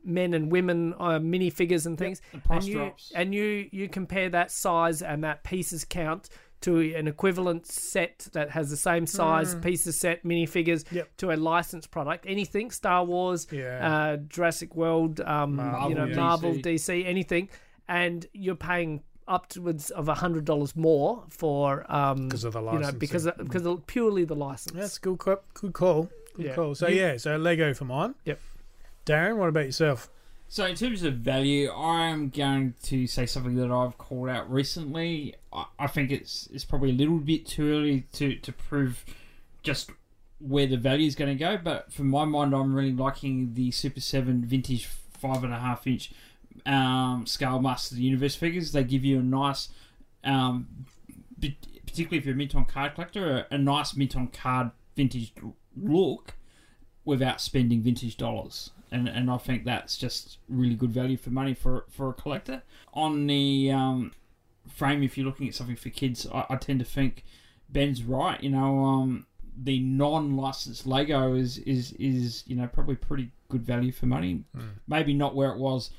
men 0.03 0.33
and 0.33 0.51
women 0.51 0.93
uh, 0.99 1.19
minifigures 1.19 1.85
and 1.85 1.97
things. 1.97 2.21
the 2.33 2.39
price 2.39 2.63
and 2.63 2.67
you 2.67 2.75
drops. 2.75 3.11
and 3.15 3.33
you 3.33 3.67
you 3.71 3.87
compare 3.89 4.29
that 4.29 4.51
size 4.51 5.01
and 5.01 5.23
that 5.23 5.43
pieces 5.43 5.85
count 5.85 6.29
to 6.65 6.95
an 6.95 7.07
equivalent 7.07 7.65
set 7.65 8.27
that 8.33 8.49
has 8.51 8.69
the 8.69 8.77
same 8.77 9.05
size 9.05 9.55
pieces 9.55 9.97
set 9.99 10.23
minifigures. 10.23 10.83
Yep. 10.91 11.07
to 11.17 11.31
a 11.31 11.37
licensed 11.37 11.89
product. 11.91 12.25
Anything 12.27 12.71
Star 12.71 13.03
Wars, 13.03 13.47
Yeah. 13.51 13.87
uh, 13.89 14.17
Jurassic 14.17 14.75
World, 14.75 15.21
um, 15.21 15.55
Marvel, 15.55 15.89
you 15.89 15.95
know 15.95 16.05
yeah. 16.05 16.15
Marvel, 16.15 16.53
DC. 16.53 16.61
DC, 16.63 17.05
anything, 17.05 17.49
and 17.87 18.25
you're 18.33 18.55
paying 18.55 19.01
upwards 19.27 19.89
of 19.89 20.07
a 20.07 20.13
hundred 20.13 20.45
dollars 20.45 20.75
more 20.75 21.23
for 21.29 21.85
um 21.91 22.29
'Cause 22.29 22.43
of 22.43 22.53
the 22.53 22.61
you 22.73 22.79
know 22.79 22.91
because 22.91 23.25
of, 23.25 23.35
because 23.37 23.65
of 23.65 23.85
purely 23.87 24.23
the 24.23 24.35
license. 24.35 24.75
That's 24.75 24.97
a 24.97 25.01
good 25.01 25.17
call. 25.17 25.37
Good 25.55 25.73
call. 25.73 26.09
Good 26.35 26.45
Yeah. 26.47 26.55
call. 26.55 26.75
So 26.75 26.87
You- 26.87 26.97
yeah, 27.01 27.17
so 27.17 27.35
Lego 27.37 27.73
for 27.73 27.85
mine. 27.85 28.13
Yep. 28.25 28.39
Darren, 29.05 29.37
what 29.37 29.49
about 29.49 29.65
yourself? 29.65 30.09
So 30.47 30.65
in 30.65 30.75
terms 30.75 31.03
of 31.03 31.15
value, 31.15 31.71
I'm 31.71 32.29
going 32.29 32.75
to 32.83 33.07
say 33.07 33.25
something 33.25 33.55
that 33.55 33.71
I've 33.71 33.97
called 33.97 34.29
out 34.29 34.49
recently. 34.49 35.35
I, 35.51 35.65
I 35.79 35.87
think 35.87 36.11
it's 36.11 36.47
it's 36.53 36.63
probably 36.63 36.91
a 36.91 36.93
little 36.93 37.17
bit 37.17 37.45
too 37.45 37.71
early 37.71 38.01
to, 38.13 38.35
to 38.35 38.51
prove 38.53 39.03
just 39.63 39.89
where 40.39 40.67
the 40.67 40.77
value 40.77 41.07
is 41.07 41.15
going 41.15 41.35
to 41.35 41.39
go. 41.39 41.57
But 41.57 41.91
for 41.91 42.03
my 42.03 42.25
mind, 42.25 42.53
I'm 42.53 42.73
really 42.73 42.93
liking 42.93 43.53
the 43.55 43.71
Super 43.71 43.99
Seven 43.99 44.45
vintage 44.45 44.85
five 44.85 45.43
and 45.43 45.53
a 45.53 45.59
half 45.59 45.87
inch 45.87 46.11
um, 46.65 47.25
scale 47.25 47.59
Masters 47.59 47.93
of 47.93 47.97
the 47.97 48.03
Universe 48.03 48.35
figures. 48.35 48.71
They 48.71 48.83
give 48.83 49.03
you 49.03 49.19
a 49.19 49.23
nice, 49.23 49.69
um, 50.23 50.85
particularly 51.39 52.17
if 52.17 52.25
you're 52.25 52.35
a 52.35 52.37
mint 52.37 52.55
on 52.55 52.65
card 52.65 52.95
collector, 52.95 53.45
a, 53.49 53.55
a 53.55 53.57
nice 53.57 53.95
mint 53.95 54.15
on 54.15 54.27
card 54.27 54.71
vintage 54.95 55.33
look 55.75 56.35
without 57.03 57.41
spending 57.41 57.81
vintage 57.81 58.17
dollars. 58.17 58.71
And, 58.91 59.07
and 59.09 59.29
I 59.31 59.37
think 59.37 59.65
that's 59.65 59.97
just 59.97 60.37
really 60.47 60.75
good 60.75 60.91
value 60.91 61.17
for 61.17 61.29
money 61.31 61.53
for 61.53 61.85
for 61.89 62.09
a 62.09 62.13
collector. 62.13 62.61
On 62.93 63.27
the 63.27 63.71
um, 63.71 64.11
frame, 64.67 65.03
if 65.03 65.17
you're 65.17 65.25
looking 65.25 65.47
at 65.47 65.55
something 65.55 65.75
for 65.75 65.89
kids, 65.89 66.27
I, 66.33 66.45
I 66.51 66.55
tend 66.55 66.79
to 66.79 66.85
think 66.85 67.23
Ben's 67.69 68.03
right. 68.03 68.41
You 68.43 68.51
know, 68.51 68.83
um, 68.85 69.25
the 69.57 69.79
non-licensed 69.79 70.85
Lego 70.85 71.33
is 71.33 71.57
is 71.59 71.93
is 71.93 72.43
you 72.45 72.55
know 72.55 72.67
probably 72.67 72.95
pretty 72.95 73.31
good 73.49 73.63
value 73.63 73.91
for 73.91 74.05
money. 74.05 74.43
Maybe 74.87 75.13
not 75.13 75.35
where 75.35 75.51
it 75.51 75.57
was 75.57 75.91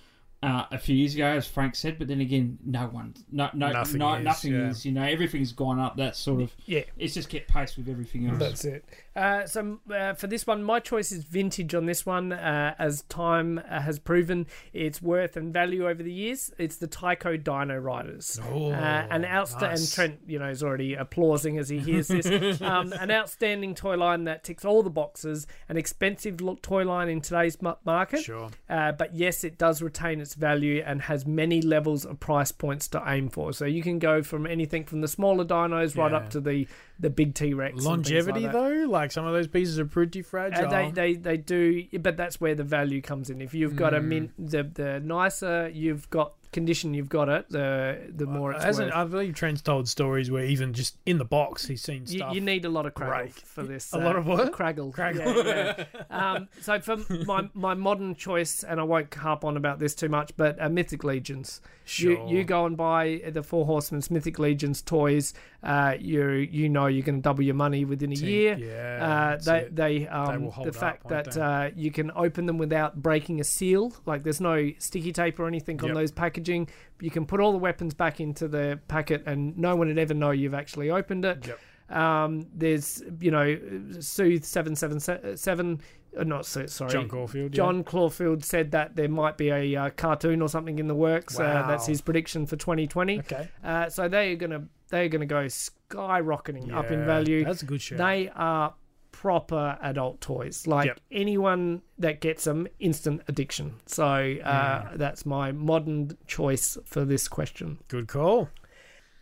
uh, 0.42 0.64
a 0.70 0.78
few 0.78 0.94
years 0.94 1.14
ago, 1.14 1.26
as 1.26 1.46
Frank 1.46 1.74
said, 1.74 1.98
but 1.98 2.08
then 2.08 2.20
again, 2.20 2.58
no 2.64 2.86
one, 2.86 3.14
no, 3.32 3.48
no, 3.54 3.72
Nothing 3.72 3.98
no, 3.98 4.14
is, 4.14 4.24
nothing 4.24 4.52
yeah. 4.52 4.68
is. 4.68 4.84
You 4.84 4.92
know, 4.92 5.02
everything's 5.02 5.52
gone 5.52 5.78
up. 5.80 5.96
That 5.96 6.14
sort 6.16 6.42
of 6.42 6.54
Yeah. 6.66 6.82
it's 6.98 7.14
just 7.14 7.28
kept 7.28 7.48
pace 7.48 7.76
with 7.76 7.88
everything 7.88 8.26
else. 8.28 8.38
That's 8.38 8.64
it. 8.64 8.84
Uh, 9.16 9.46
so 9.46 9.78
uh, 9.92 10.12
for 10.12 10.26
this 10.26 10.46
one, 10.46 10.62
my 10.62 10.78
choice 10.78 11.10
is 11.10 11.24
vintage 11.24 11.74
on 11.74 11.86
this 11.86 12.04
one. 12.04 12.32
Uh, 12.32 12.74
as 12.78 13.02
time 13.02 13.58
uh, 13.58 13.80
has 13.80 13.98
proven 13.98 14.46
its 14.74 15.00
worth 15.00 15.36
and 15.36 15.52
value 15.52 15.88
over 15.88 16.02
the 16.02 16.12
years, 16.12 16.52
it's 16.58 16.76
the 16.76 16.86
Tyco 16.86 17.42
Dino 17.42 17.78
Riders. 17.78 18.38
Oh, 18.52 18.72
uh, 18.72 19.06
an 19.10 19.24
outstanding 19.24 19.78
and. 19.78 19.92
Trent, 19.92 20.20
you 20.26 20.38
know, 20.38 20.50
is 20.50 20.62
already 20.62 20.94
applauding 20.94 21.56
as 21.58 21.70
he 21.70 21.78
hears 21.78 22.08
this. 22.08 22.26
um, 22.60 22.92
an 22.92 23.10
outstanding 23.10 23.74
toy 23.74 23.96
line 23.96 24.24
that 24.24 24.44
ticks 24.44 24.64
all 24.64 24.82
the 24.82 24.90
boxes. 24.90 25.46
An 25.70 25.78
expensive 25.78 26.42
look 26.42 26.60
toy 26.60 26.84
line 26.84 27.08
in 27.08 27.22
today's 27.22 27.56
market. 27.84 28.22
Sure. 28.22 28.50
Uh, 28.68 28.92
but 28.92 29.14
yes, 29.14 29.44
it 29.44 29.56
does 29.56 29.80
retain 29.80 30.20
its 30.20 30.34
value 30.34 30.82
and 30.84 31.00
has 31.02 31.24
many 31.26 31.62
levels 31.62 32.04
of 32.04 32.20
price 32.20 32.52
points 32.52 32.86
to 32.88 33.02
aim 33.06 33.30
for. 33.30 33.54
So 33.54 33.64
you 33.64 33.82
can 33.82 33.98
go 33.98 34.22
from 34.22 34.46
anything 34.46 34.84
from 34.84 35.00
the 35.00 35.08
smaller 35.08 35.44
dinos 35.44 35.96
right 35.96 36.12
up 36.12 36.28
to 36.30 36.40
the 36.40 36.66
the 36.98 37.10
big 37.10 37.34
T 37.34 37.54
Rex. 37.54 37.82
Longevity 37.82 38.46
though, 38.46 38.86
like 38.88 39.05
some 39.12 39.26
of 39.26 39.32
those 39.32 39.48
pieces 39.48 39.78
are 39.78 39.86
pretty 39.86 40.22
fragile. 40.22 40.66
Uh, 40.66 40.70
they, 40.70 40.90
they 40.90 41.14
they 41.14 41.36
do, 41.36 41.84
but 42.00 42.16
that's 42.16 42.40
where 42.40 42.54
the 42.54 42.64
value 42.64 43.00
comes 43.02 43.30
in. 43.30 43.40
If 43.40 43.54
you've 43.54 43.76
got 43.76 43.92
Hmm. 43.92 43.98
a 43.98 44.00
mint, 44.02 44.30
the 44.38 44.62
the 44.62 45.00
nicer 45.00 45.70
you've 45.72 46.08
got 46.10 46.34
condition, 46.56 46.94
you've 46.94 47.08
got 47.08 47.28
it, 47.28 47.48
the 47.50 47.98
the 48.16 48.26
more 48.26 48.52
it's 48.52 48.64
Hasn't 48.64 48.88
worth. 48.88 48.96
I 48.96 49.04
believe 49.04 49.34
Trent's 49.34 49.62
told 49.62 49.88
stories 49.88 50.30
where 50.30 50.44
even 50.44 50.72
just 50.72 50.96
in 51.06 51.18
the 51.18 51.24
box 51.24 51.66
he's 51.66 51.82
seen 51.82 52.02
You, 52.06 52.18
stuff. 52.18 52.34
you 52.34 52.40
need 52.40 52.64
a 52.64 52.68
lot 52.68 52.86
of 52.86 52.94
craggle 52.94 53.32
for 53.32 53.62
this. 53.62 53.92
A 53.92 53.98
lot 53.98 54.16
of 54.16 54.26
what? 54.26 54.52
Craggle. 54.52 54.92
Craggle. 54.92 55.44
Yeah, 55.44 55.84
yeah. 55.94 56.02
um, 56.32 56.48
so 56.60 56.80
for 56.80 56.96
my 57.24 57.48
my 57.54 57.74
modern 57.74 58.14
choice, 58.16 58.64
and 58.64 58.80
I 58.80 58.82
won't 58.82 59.14
harp 59.14 59.44
on 59.44 59.56
about 59.56 59.78
this 59.78 59.94
too 59.94 60.08
much, 60.08 60.32
but 60.36 60.60
uh, 60.60 60.68
Mythic 60.68 61.04
Legions. 61.04 61.60
Sure. 61.84 62.12
You 62.28 62.38
you 62.38 62.44
go 62.44 62.66
and 62.66 62.76
buy 62.76 63.22
the 63.30 63.44
Four 63.44 63.64
Horsemen's 63.64 64.10
Mythic 64.10 64.38
Legions 64.40 64.82
toys. 64.82 65.34
Uh, 65.62 65.94
you 66.00 66.30
you 66.30 66.68
know 66.68 66.86
you're 66.86 67.04
going 67.04 67.16
to 67.18 67.22
double 67.22 67.42
your 67.42 67.54
money 67.54 67.84
within 67.84 68.10
a 68.12 68.14
year. 68.16 68.56
yeah, 68.58 69.36
Uh, 69.38 69.44
they 69.44 69.68
they 69.70 70.08
um 70.08 70.48
hold 70.50 70.66
the 70.66 70.72
fact 70.72 71.04
won't 71.04 71.24
that 71.24 71.36
uh, 71.36 71.70
you 71.76 71.90
can 71.92 72.10
open 72.16 72.46
them 72.46 72.58
without 72.58 73.00
breaking 73.00 73.40
a 73.40 73.44
seal. 73.44 73.92
Like 74.04 74.22
there's 74.24 74.40
no 74.40 74.72
sticky 74.78 75.12
tape 75.12 75.38
or 75.38 75.46
anything 75.46 75.76
on 75.84 75.92
those 75.94 76.06
those 76.06 76.12
packaging. 76.46 76.68
You 77.00 77.10
can 77.10 77.26
put 77.26 77.40
all 77.40 77.52
the 77.52 77.58
weapons 77.58 77.94
back 77.94 78.20
into 78.20 78.48
the 78.48 78.80
packet, 78.88 79.24
and 79.26 79.56
no 79.56 79.76
one 79.76 79.88
would 79.88 79.98
ever 79.98 80.14
know 80.14 80.30
you've 80.30 80.54
actually 80.54 80.90
opened 80.90 81.24
it. 81.24 81.46
Yep. 81.46 81.60
Um, 81.96 82.46
there's 82.52 83.02
you 83.20 83.30
know 83.30 83.58
Soothe 84.00 84.44
seven 84.44 84.74
seven 84.74 84.98
seven 85.36 85.80
uh, 86.18 86.24
not 86.24 86.46
so 86.46 86.66
sorry, 86.66 86.90
John 86.90 87.08
Caulfield. 87.08 87.52
yeah. 87.52 87.56
John 87.56 87.84
Caulfield 87.84 88.44
said 88.44 88.72
that 88.72 88.96
there 88.96 89.08
might 89.08 89.36
be 89.36 89.50
a 89.50 89.76
uh, 89.76 89.90
cartoon 89.90 90.42
or 90.42 90.48
something 90.48 90.78
in 90.78 90.88
the 90.88 90.94
works. 90.94 91.38
Uh, 91.38 91.64
that's 91.68 91.86
his 91.86 92.00
prediction 92.00 92.46
for 92.46 92.56
2020. 92.56 93.18
Okay. 93.20 93.48
Uh, 93.62 93.88
so 93.88 94.08
they 94.08 94.32
are 94.32 94.36
gonna 94.36 94.64
they're 94.88 95.08
gonna 95.08 95.26
go 95.26 95.44
skyrocketing 95.44 96.72
up 96.72 96.90
in 96.90 97.04
value. 97.04 97.44
That's 97.44 97.62
a 97.62 97.66
good 97.66 97.82
show. 97.82 97.96
They 97.96 98.30
are 98.34 98.74
proper 99.20 99.78
adult 99.80 100.20
toys. 100.20 100.66
Like 100.66 100.86
Yep. 100.86 101.00
anyone 101.10 101.80
that 101.98 102.20
gets 102.20 102.44
them, 102.44 102.68
instant 102.78 103.22
addiction. 103.28 103.74
So 103.86 104.04
uh, 104.04 104.90
that's 104.96 105.24
my 105.24 105.52
modern 105.52 106.18
choice 106.26 106.76
for 106.84 107.04
this 107.06 107.26
question. 107.28 107.78
good 107.88 108.08
call. 108.08 108.50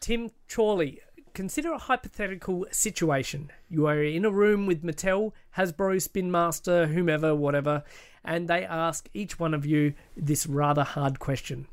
Tim 0.00 0.30
Chorley, 0.52 1.00
consider 1.32 1.72
a 1.72 1.78
hypothetical 1.78 2.66
situation. 2.72 3.50
You 3.68 3.86
are 3.86 4.02
in 4.02 4.24
a 4.24 4.30
room 4.30 4.66
with 4.66 4.82
Mattel, 4.82 5.32
Hasbro, 5.56 6.02
Spin 6.02 6.30
Master, 6.30 6.86
whomever, 6.88 7.34
whatever, 7.34 7.84
and 8.24 8.48
they 8.48 8.64
ask 8.64 9.08
each 9.14 9.38
one 9.38 9.54
of 9.54 9.64
you 9.64 9.94
this 10.16 10.46
rather 10.46 10.82
hard 10.82 11.18
question. 11.20 11.66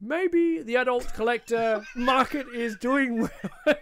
Maybe 0.00 0.62
the 0.62 0.76
adult 0.76 1.12
collector 1.14 1.84
market 1.96 2.46
is 2.54 2.76
doing 2.76 3.20
well. 3.66 3.74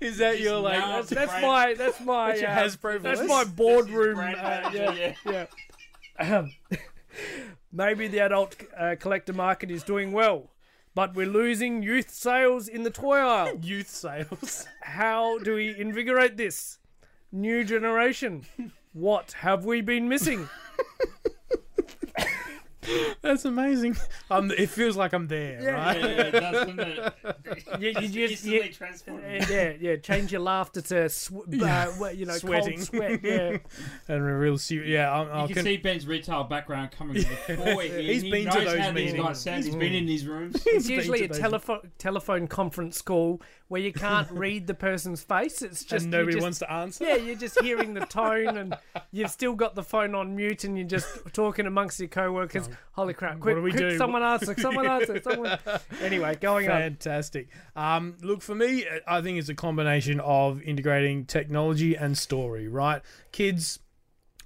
Is 0.00 0.18
that 0.18 0.40
your 0.40 0.58
like? 0.58 0.78
that's, 0.80 1.10
that's 1.10 1.42
my 1.42 1.74
that's 1.74 2.00
my 2.00 2.32
That's 2.38 2.42
uh, 2.42 2.46
Hasbro 2.86 3.02
that's 3.02 3.20
voice? 3.20 3.28
my 3.28 3.44
boardroom. 3.44 4.16
brand 4.16 4.36
Uh, 4.36 4.70
yeah, 4.72 5.14
yeah. 5.24 5.46
Um, 6.18 6.52
maybe 7.72 8.08
the 8.08 8.18
adult 8.20 8.56
uh, 8.76 8.96
collector 8.98 9.32
market 9.32 9.70
is 9.70 9.82
doing 9.84 10.10
well, 10.12 10.50
but 10.94 11.14
we're 11.14 11.26
losing 11.28 11.82
youth 11.82 12.10
sales 12.10 12.66
in 12.66 12.82
the 12.82 12.90
toy 12.90 13.18
aisle. 13.18 13.58
youth 13.62 13.88
sales. 13.88 14.66
How 14.82 15.38
do 15.38 15.54
we 15.54 15.78
invigorate 15.78 16.36
this 16.36 16.78
new 17.30 17.62
generation? 17.64 18.46
What 18.92 19.32
have 19.32 19.64
we 19.64 19.80
been 19.80 20.08
missing? 20.08 20.48
That's 23.22 23.44
amazing. 23.44 23.96
Um, 24.30 24.50
it 24.56 24.68
feels 24.70 24.96
like 24.96 25.12
I'm 25.12 25.26
there, 25.26 25.60
Yeah, 25.62 25.70
right? 25.70 26.00
Yeah, 26.00 26.06
yeah, 26.06 26.22
it 26.22 26.30
does, 26.32 26.52
doesn't 26.52 26.80
it? 26.80 27.14
You, 27.80 27.88
you 28.00 28.28
just 28.28 28.44
you, 28.44 28.62
yeah, 29.50 29.72
yeah. 29.80 29.96
Change 29.96 30.32
your 30.32 30.40
laughter 30.40 30.80
to 30.80 31.08
sw- 31.08 31.32
uh, 31.32 32.10
you 32.14 32.26
know 32.26 32.32
Sweating. 32.36 32.76
cold 32.76 32.86
sweat. 32.86 33.20
Yeah, 33.22 33.56
And 34.08 34.22
a 34.22 34.22
real 34.22 34.58
serious. 34.58 34.88
Yeah, 34.90 35.12
I'm, 35.12 35.26
You 35.26 35.32
I'll 35.32 35.46
can 35.46 35.54
con- 35.56 35.64
see 35.64 35.76
Ben's 35.76 36.06
retail 36.06 36.44
background 36.44 36.90
coming 36.92 37.14
before 37.22 37.82
he, 37.82 37.88
he's 38.12 38.22
he 38.22 38.30
been 38.30 38.50
to 38.50 38.60
those 38.60 38.92
meetings. 38.94 39.44
He's 39.44 39.74
been 39.74 39.94
in 39.94 40.06
these 40.06 40.26
rooms. 40.26 40.62
it's 40.66 40.88
usually 40.88 41.24
a 41.24 41.28
telephone 41.28 41.90
telephone 41.98 42.46
conference 42.48 43.02
call 43.02 43.40
where 43.68 43.80
you 43.80 43.92
can't 43.92 44.30
read 44.30 44.66
the 44.66 44.74
person's 44.74 45.22
face. 45.22 45.60
It's 45.62 45.84
just 45.84 46.04
and 46.04 46.12
nobody 46.12 46.34
just- 46.34 46.42
wants 46.42 46.58
to 46.60 46.72
answer. 46.72 47.04
Yeah, 47.04 47.16
you're 47.16 47.36
just 47.36 47.60
hearing 47.60 47.94
the 47.94 48.06
tone, 48.06 48.56
and 48.56 48.76
you've 49.12 49.30
still 49.30 49.54
got 49.54 49.74
the 49.74 49.82
phone 49.82 50.14
on 50.14 50.36
mute, 50.36 50.64
and 50.64 50.76
you're 50.78 50.86
just 50.86 51.06
talking 51.32 51.66
amongst 51.66 51.98
your 52.00 52.08
co-workers. 52.08 52.68
Holy 52.92 53.14
crap! 53.14 53.40
Quick, 53.40 53.56
do 53.56 53.62
we 53.62 53.72
quick, 53.72 53.90
do? 53.90 53.98
someone 53.98 54.22
answer! 54.22 54.54
Someone 54.58 54.86
answer! 54.86 55.20
Someone. 55.24 55.58
Anyway, 56.00 56.36
going 56.40 56.68
on. 56.68 56.80
Fantastic. 56.80 57.48
Um, 57.74 58.16
look, 58.22 58.40
for 58.40 58.54
me, 58.54 58.86
I 59.06 59.20
think 59.20 59.38
it's 59.38 59.48
a 59.48 59.54
combination 59.54 60.18
of 60.20 60.62
integrating 60.62 61.26
technology 61.26 61.94
and 61.94 62.16
story, 62.16 62.68
right? 62.68 63.02
Kids. 63.32 63.80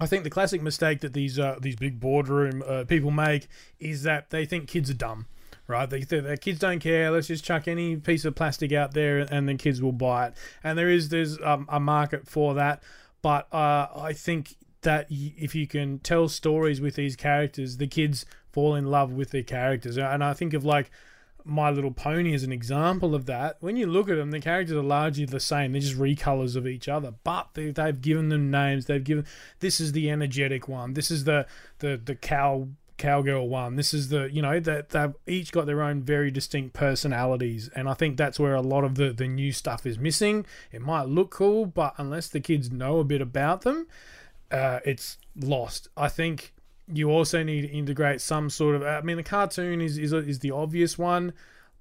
I 0.00 0.06
think 0.06 0.24
the 0.24 0.30
classic 0.30 0.62
mistake 0.62 1.00
that 1.00 1.12
these 1.12 1.38
uh, 1.38 1.58
these 1.60 1.76
big 1.76 2.00
boardroom 2.00 2.62
uh, 2.66 2.84
people 2.84 3.10
make 3.10 3.46
is 3.78 4.02
that 4.02 4.30
they 4.30 4.46
think 4.46 4.66
kids 4.66 4.90
are 4.90 4.94
dumb, 4.94 5.26
right? 5.68 5.88
They 5.88 6.02
think 6.02 6.24
that 6.24 6.40
kids 6.40 6.58
don't 6.58 6.80
care. 6.80 7.10
Let's 7.10 7.28
just 7.28 7.44
chuck 7.44 7.68
any 7.68 7.96
piece 7.96 8.24
of 8.24 8.34
plastic 8.34 8.72
out 8.72 8.94
there, 8.94 9.18
and 9.18 9.48
then 9.48 9.58
kids 9.58 9.80
will 9.80 9.92
buy 9.92 10.28
it. 10.28 10.34
And 10.64 10.76
there 10.76 10.88
is 10.88 11.10
there's 11.10 11.40
um, 11.42 11.66
a 11.68 11.78
market 11.78 12.26
for 12.26 12.54
that, 12.54 12.82
but 13.22 13.46
uh, 13.52 13.88
I 13.94 14.12
think 14.14 14.56
that 14.82 15.06
if 15.10 15.54
you 15.54 15.66
can 15.66 15.98
tell 15.98 16.28
stories 16.28 16.80
with 16.80 16.94
these 16.94 17.16
characters, 17.16 17.76
the 17.76 17.86
kids 17.86 18.24
fall 18.52 18.74
in 18.74 18.86
love 18.86 19.12
with 19.12 19.30
their 19.30 19.42
characters. 19.42 19.98
And 19.98 20.24
I 20.24 20.32
think 20.32 20.54
of 20.54 20.64
like 20.64 20.90
my 21.44 21.70
Little 21.70 21.90
Pony 21.90 22.34
as 22.34 22.42
an 22.42 22.52
example 22.52 23.14
of 23.14 23.26
that. 23.26 23.56
When 23.60 23.76
you 23.76 23.86
look 23.86 24.08
at 24.08 24.16
them, 24.16 24.30
the 24.30 24.40
characters 24.40 24.76
are 24.76 24.82
largely 24.82 25.24
the 25.24 25.40
same. 25.40 25.72
They're 25.72 25.80
just 25.80 25.98
recolors 25.98 26.56
of 26.56 26.66
each 26.66 26.88
other, 26.88 27.14
but 27.24 27.48
they, 27.54 27.70
they've 27.70 28.00
given 28.00 28.28
them 28.28 28.50
names. 28.50 28.86
They've 28.86 29.02
given 29.02 29.26
this 29.60 29.80
is 29.80 29.92
the 29.92 30.10
energetic 30.10 30.68
one. 30.68 30.94
This 30.94 31.10
is 31.10 31.24
the 31.24 31.46
the 31.78 32.00
the 32.02 32.14
cow 32.14 32.68
cowgirl 32.98 33.48
one. 33.48 33.76
This 33.76 33.94
is 33.94 34.10
the 34.10 34.30
you 34.30 34.42
know 34.42 34.60
that 34.60 34.90
they've 34.90 35.14
each 35.26 35.52
got 35.52 35.66
their 35.66 35.82
own 35.82 36.02
very 36.02 36.30
distinct 36.30 36.74
personalities, 36.74 37.70
and 37.74 37.88
I 37.88 37.94
think 37.94 38.16
that's 38.16 38.38
where 38.38 38.54
a 38.54 38.60
lot 38.60 38.84
of 38.84 38.94
the 38.96 39.12
the 39.12 39.28
new 39.28 39.52
stuff 39.52 39.86
is 39.86 39.98
missing. 39.98 40.46
It 40.70 40.82
might 40.82 41.08
look 41.08 41.30
cool, 41.30 41.66
but 41.66 41.94
unless 41.96 42.28
the 42.28 42.40
kids 42.40 42.70
know 42.70 42.98
a 42.98 43.04
bit 43.04 43.20
about 43.20 43.62
them, 43.62 43.86
uh, 44.50 44.80
it's 44.84 45.18
lost. 45.36 45.88
I 45.96 46.08
think 46.08 46.52
you 46.92 47.10
also 47.10 47.42
need 47.42 47.62
to 47.62 47.68
integrate 47.68 48.20
some 48.20 48.50
sort 48.50 48.76
of. 48.76 48.82
I 48.82 49.00
mean, 49.02 49.16
the 49.16 49.22
cartoon 49.22 49.80
is 49.80 49.98
is, 49.98 50.12
is 50.12 50.40
the 50.40 50.50
obvious 50.50 50.98
one, 50.98 51.32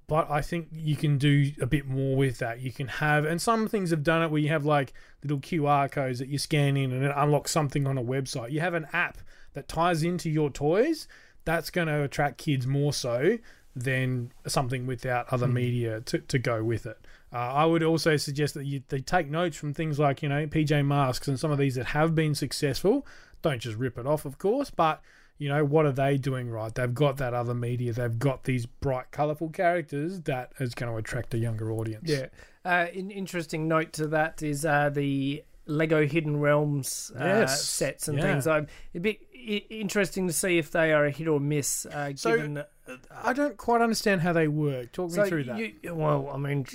but 0.06 0.30
I 0.30 0.40
think 0.40 0.68
you 0.72 0.96
can 0.96 1.18
do 1.18 1.52
a 1.60 1.66
bit 1.66 1.86
more 1.86 2.16
with 2.16 2.38
that. 2.38 2.60
You 2.60 2.72
can 2.72 2.88
have, 2.88 3.24
and 3.24 3.40
some 3.40 3.68
things 3.68 3.90
have 3.90 4.02
done 4.02 4.22
it 4.22 4.30
where 4.30 4.40
you 4.40 4.48
have 4.48 4.64
like 4.64 4.92
little 5.22 5.38
QR 5.38 5.90
codes 5.90 6.18
that 6.18 6.28
you 6.28 6.36
scan 6.36 6.76
in 6.76 6.92
and 6.92 7.04
it 7.04 7.12
unlocks 7.16 7.52
something 7.52 7.86
on 7.86 7.96
a 7.96 8.02
website. 8.02 8.50
You 8.50 8.58
have 8.58 8.74
an 8.74 8.88
app 8.92 9.18
that 9.54 9.68
ties 9.68 10.02
into 10.02 10.28
your 10.28 10.50
toys. 10.50 11.06
That's 11.44 11.70
going 11.70 11.86
to 11.88 12.02
attract 12.02 12.38
kids 12.38 12.66
more 12.66 12.92
so 12.92 13.38
than 13.76 14.32
something 14.48 14.84
without 14.86 15.32
other 15.32 15.46
media 15.46 16.00
to, 16.00 16.18
to 16.18 16.38
go 16.38 16.64
with 16.64 16.86
it. 16.86 16.98
Uh, 17.32 17.36
I 17.36 17.64
would 17.64 17.82
also 17.82 18.16
suggest 18.16 18.54
that 18.54 18.64
you 18.66 18.82
they 18.88 19.00
take 19.00 19.30
notes 19.30 19.56
from 19.56 19.72
things 19.72 19.98
like 19.98 20.22
you 20.22 20.28
know 20.28 20.46
PJ 20.46 20.84
Masks 20.84 21.28
and 21.28 21.38
some 21.38 21.50
of 21.50 21.58
these 21.58 21.76
that 21.76 21.86
have 21.86 22.14
been 22.14 22.34
successful. 22.34 23.06
Don't 23.42 23.60
just 23.60 23.76
rip 23.76 23.98
it 23.98 24.06
off, 24.06 24.24
of 24.24 24.36
course, 24.38 24.70
but 24.70 25.00
you 25.38 25.48
know 25.48 25.64
what 25.64 25.86
are 25.86 25.92
they 25.92 26.18
doing 26.18 26.50
right? 26.50 26.74
They've 26.74 26.92
got 26.94 27.16
that 27.18 27.32
other 27.32 27.54
media. 27.54 27.92
They've 27.92 28.18
got 28.18 28.44
these 28.44 28.66
bright, 28.66 29.10
colourful 29.12 29.50
characters 29.50 30.20
that 30.22 30.52
is 30.60 30.74
going 30.74 30.92
to 30.92 30.98
attract 30.98 31.32
a 31.34 31.38
younger 31.38 31.70
audience. 31.72 32.08
Yeah. 32.10 32.26
Uh, 32.64 32.86
an 32.94 33.10
interesting 33.10 33.66
note 33.68 33.92
to 33.94 34.06
that 34.08 34.42
is 34.42 34.66
uh, 34.66 34.90
the 34.90 35.42
Lego 35.64 36.06
Hidden 36.06 36.38
Realms 36.40 37.10
uh, 37.18 37.24
Yes. 37.24 37.64
sets 37.64 38.08
and 38.08 38.18
Yeah. 38.18 38.24
things. 38.24 38.46
I'm 38.46 38.66
a 38.94 38.98
bit 38.98 39.20
interesting 39.70 40.26
to 40.26 40.32
see 40.32 40.58
if 40.58 40.70
they 40.70 40.92
are 40.92 41.06
a 41.06 41.10
hit 41.10 41.28
or 41.28 41.40
miss. 41.40 41.86
Uh, 41.86 42.12
So, 42.14 42.36
given 42.36 42.64
I 43.24 43.32
don't 43.32 43.56
quite 43.56 43.80
understand 43.82 44.20
how 44.20 44.32
they 44.32 44.48
work. 44.48 44.90
Talk 44.90 45.12
me 45.12 45.22
through 45.28 45.44
that. 45.44 45.58
You, 45.58 45.94
well, 45.94 46.28
I 46.32 46.36
mean, 46.38 46.66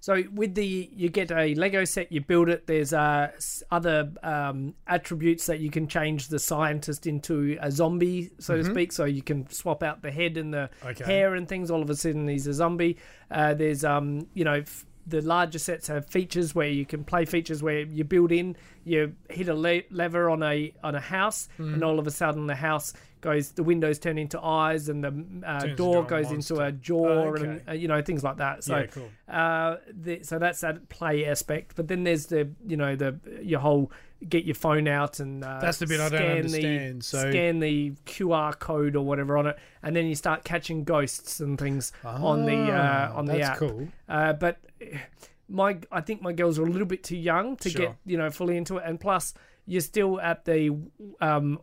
so 0.00 0.22
with 0.32 0.54
the 0.54 0.90
you 0.94 1.08
get 1.10 1.30
a 1.30 1.54
Lego 1.54 1.84
set, 1.84 2.10
you 2.10 2.22
build 2.22 2.48
it. 2.48 2.66
There's 2.66 2.92
uh, 2.94 3.32
other 3.70 4.12
um, 4.22 4.74
attributes 4.86 5.44
that 5.46 5.60
you 5.60 5.70
can 5.70 5.88
change 5.88 6.28
the 6.28 6.38
scientist 6.38 7.06
into 7.06 7.58
a 7.60 7.70
zombie, 7.70 8.30
so 8.38 8.56
to 8.56 8.64
speak. 8.64 8.92
So 8.92 9.04
you 9.04 9.22
can 9.22 9.48
swap 9.50 9.82
out 9.82 10.00
the 10.02 10.10
head 10.10 10.36
and 10.36 10.52
the 10.54 10.70
Mm-hmm. 10.80 10.88
Okay. 10.88 11.04
hair 11.04 11.34
and 11.34 11.46
things. 11.48 11.70
All 11.70 11.82
of 11.82 11.90
a 11.90 11.94
sudden, 11.96 12.26
he's 12.28 12.46
a 12.46 12.54
zombie. 12.54 12.96
Uh, 13.30 13.52
there's 13.54 13.84
um, 13.84 14.26
you 14.34 14.44
know. 14.44 14.54
F- 14.60 14.86
the 15.06 15.20
larger 15.22 15.58
sets 15.58 15.86
have 15.88 16.06
features 16.06 16.54
where 16.54 16.68
you 16.68 16.84
can 16.84 17.04
play 17.04 17.24
features 17.24 17.62
where 17.62 17.80
you 17.80 18.02
build 18.04 18.32
in, 18.32 18.56
you 18.84 19.14
hit 19.30 19.48
a 19.48 19.54
le- 19.54 19.82
lever 19.90 20.28
on 20.28 20.42
a 20.42 20.72
on 20.82 20.94
a 20.94 21.00
house, 21.00 21.48
Mm. 21.58 21.74
and 21.74 21.84
all 21.84 21.98
of 21.98 22.06
a 22.06 22.10
sudden 22.10 22.46
the 22.46 22.56
house 22.56 22.92
goes, 23.20 23.52
the 23.52 23.62
windows 23.62 23.98
turn 23.98 24.18
into 24.18 24.40
eyes, 24.40 24.88
and 24.88 25.02
the 25.04 25.12
uh, 25.46 25.66
door 25.74 25.98
into 25.98 26.10
goes 26.10 26.30
into 26.32 26.60
a 26.60 26.70
jaw, 26.72 27.34
and 27.34 27.44
Okay. 27.46 27.62
uh, 27.68 27.72
you 27.72 27.88
know 27.88 28.02
things 28.02 28.22
like 28.24 28.36
that. 28.38 28.62
So, 28.64 28.78
Yeah, 28.78 28.86
cool. 28.86 29.08
uh, 29.28 29.76
the, 29.92 30.22
so 30.22 30.38
that's 30.38 30.60
that 30.60 30.88
play 30.88 31.24
aspect. 31.24 31.76
But 31.76 31.88
then 31.88 32.04
there's 32.04 32.26
the 32.26 32.48
you 32.66 32.76
know 32.76 32.96
the 32.96 33.18
your 33.42 33.60
whole 33.60 33.90
get 34.28 34.44
your 34.44 34.54
phone 34.54 34.88
out 34.88 35.20
and 35.20 35.44
uh, 35.44 35.58
That's 35.60 35.78
the 35.78 35.86
bit 35.86 36.00
I 36.00 36.08
don't 36.08 36.18
scan 36.18 36.36
understand, 36.36 37.00
The, 37.00 37.04
so- 37.04 37.30
scan 37.30 37.58
the 37.60 37.92
QR 38.06 38.58
code 38.58 38.96
or 38.96 39.04
whatever 39.04 39.36
on 39.36 39.46
it, 39.46 39.58
and 39.82 39.94
then 39.94 40.06
you 40.06 40.14
start 40.14 40.44
catching 40.44 40.84
ghosts 40.84 41.40
and 41.40 41.58
things 41.58 41.92
on 42.04 42.44
the 42.46 42.54
uh, 42.72 43.10
Ah, 43.12 43.16
on 43.16 43.26
the 43.26 43.34
that's 43.34 43.48
app. 43.50 43.58
cool. 43.58 43.88
Uh, 44.08 44.32
but 44.32 44.58
my 45.48 45.78
I 45.92 46.00
think 46.00 46.22
my 46.22 46.32
girls 46.32 46.58
are 46.58 46.64
a 46.64 46.70
little 46.70 46.86
bit 46.88 47.04
too 47.04 47.16
young 47.16 47.56
to 47.58 47.70
Sure. 47.70 47.80
get 47.86 47.96
you 48.04 48.16
know 48.18 48.30
fully 48.30 48.56
into 48.56 48.78
it, 48.78 48.84
and 48.86 48.98
plus 49.00 49.32
you're 49.68 49.80
still 49.80 50.20
at 50.20 50.44
the 50.44 50.76
um 51.20 51.60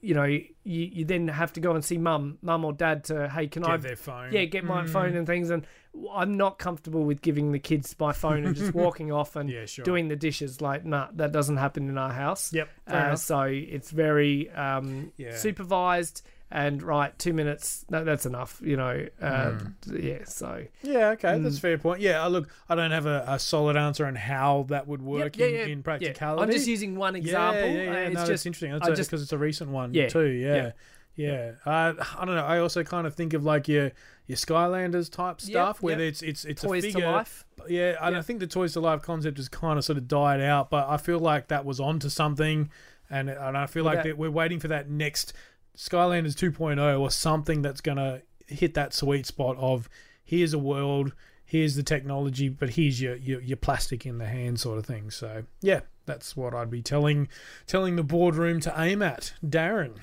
you 0.00 0.14
know 0.14 0.24
you, 0.24 0.46
you 0.64 1.04
then 1.04 1.28
have 1.28 1.52
to 1.52 1.60
go 1.60 1.74
and 1.74 1.84
see 1.84 1.98
mum 1.98 2.38
mum 2.42 2.64
or 2.64 2.72
dad 2.72 3.04
to 3.04 3.28
hey 3.28 3.46
can 3.46 3.64
I 3.64 3.72
Get 3.72 3.82
their 3.82 3.96
phone. 3.96 4.32
yeah 4.32 4.44
get 4.44 4.64
my 4.64 4.82
Mm. 4.84 4.88
phone 4.88 5.16
and 5.16 5.26
things 5.26 5.50
and 5.50 5.66
I'm 6.12 6.36
not 6.36 6.58
comfortable 6.58 7.02
with 7.02 7.20
giving 7.20 7.52
the 7.52 7.58
kids 7.58 7.94
my 7.98 8.12
phone 8.12 8.44
and 8.46 8.54
just 8.54 8.74
walking 8.86 9.10
off 9.12 9.34
and 9.36 9.50
Yeah, 9.50 9.66
sure. 9.66 9.84
doing 9.84 10.08
the 10.08 10.16
dishes 10.16 10.60
like 10.60 10.84
nah 10.84 11.08
that 11.14 11.32
doesn't 11.32 11.56
happen 11.56 11.88
in 11.88 11.98
our 11.98 12.12
house 12.12 12.52
Yep, 12.52 12.68
uh, 12.86 13.16
so 13.16 13.42
it's 13.42 13.90
very 13.90 14.50
um 14.50 15.12
Yeah. 15.16 15.34
supervised 15.36 16.22
and 16.52 16.82
right 16.82 17.16
two 17.18 17.32
minutes 17.32 17.84
no, 17.90 18.02
that's 18.04 18.26
enough 18.26 18.60
you 18.64 18.76
know 18.76 19.06
uh, 19.20 19.26
Mm. 19.26 19.74
yeah 20.02 20.24
so 20.24 20.64
Yeah, 20.82 21.10
okay, 21.10 21.28
Mm. 21.34 21.42
that's 21.44 21.58
a 21.58 21.60
fair 21.60 21.78
point. 21.78 22.00
Yeah, 22.00 22.24
uh, 22.24 22.28
look, 22.28 22.48
I 22.68 22.74
don't 22.74 22.90
have 22.92 23.06
a, 23.06 23.24
a 23.28 23.38
solid 23.38 23.76
answer 23.76 24.04
on 24.06 24.14
how 24.16 24.66
that 24.68 24.86
would 24.88 25.02
work 25.02 25.36
yeah, 25.36 25.46
in, 25.46 25.54
yeah, 25.54 25.64
in 25.66 25.82
practicality. 25.82 26.42
I'm 26.42 26.50
just 26.50 26.66
using 26.66 26.96
one 26.96 27.14
example. 27.16 27.68
Yeah, 27.68 27.74
yeah, 27.74 27.82
yeah. 27.82 27.90
Uh, 27.90 27.94
it's 28.06 28.14
no, 28.14 28.20
just 28.20 28.28
that's 28.28 28.46
interesting. 28.46 28.72
That's 28.72 28.88
I 28.88 28.92
a- 28.92 28.96
just- 28.96 29.10
because 29.10 29.22
it's 29.22 29.32
a 29.32 29.38
recent 29.38 29.70
one 29.70 29.94
Yeah, 29.94 30.08
too. 30.08 30.26
Yeah, 30.26 30.72
yeah. 31.20 31.52
Uh, 31.64 31.94
I 32.18 32.24
don't 32.24 32.34
know. 32.34 32.44
I 32.44 32.58
also 32.58 32.82
kind 32.84 33.06
of 33.06 33.14
think 33.14 33.34
of 33.34 33.44
like 33.44 33.68
your 33.68 33.92
your 34.26 34.36
Skylanders 34.36 35.10
type 35.10 35.40
stuff, 35.40 35.82
where 35.82 35.98
yep. 35.98 36.08
it's 36.08 36.22
it's 36.22 36.44
it's 36.44 36.62
toys 36.62 36.84
a 36.84 36.88
figure. 36.88 37.02
to 37.02 37.10
life. 37.10 37.44
Yeah, 37.68 37.96
and 38.00 38.16
I 38.16 38.22
think 38.22 38.40
the 38.40 38.46
toys 38.46 38.72
to 38.74 38.80
life 38.80 39.02
concept 39.02 39.36
has 39.38 39.48
kind 39.48 39.78
of 39.78 39.84
sort 39.84 39.98
of 39.98 40.08
died 40.08 40.40
out, 40.40 40.70
but 40.70 40.88
I 40.88 40.96
feel 40.96 41.18
like 41.18 41.48
that 41.48 41.64
was 41.64 41.80
onto 41.80 42.08
something. 42.08 42.70
and 43.10 43.28
and 43.28 43.58
I 43.58 43.66
feel 43.66 43.84
like 43.84 43.98
that- 43.98 44.04
that 44.04 44.18
we're 44.18 44.30
waiting 44.30 44.60
for 44.60 44.68
that 44.68 44.88
next 44.88 45.32
Skylanders 45.76 46.34
2.0 46.36 47.00
or 47.00 47.10
something 47.10 47.62
that's 47.62 47.80
gonna 47.80 48.22
hit 48.46 48.74
that 48.74 48.92
sweet 48.94 49.26
spot 49.26 49.56
of 49.58 49.88
here's 50.22 50.52
a 50.52 50.58
world, 50.58 51.12
here's 51.44 51.74
the 51.74 51.82
technology, 51.82 52.48
but 52.48 52.70
here's 52.70 53.00
your 53.00 53.16
your, 53.16 53.40
your 53.40 53.56
plastic 53.56 54.06
in 54.06 54.18
the 54.18 54.26
hand 54.26 54.60
sort 54.60 54.78
of 54.78 54.86
thing. 54.86 55.10
So 55.10 55.44
yeah, 55.60 55.80
that's 56.06 56.36
what 56.36 56.54
I'd 56.54 56.70
be 56.70 56.82
telling 56.82 57.28
telling 57.66 57.96
the 57.96 58.04
boardroom 58.04 58.60
to 58.60 58.74
aim 58.76 59.02
at. 59.02 59.32
Darren. 59.44 59.96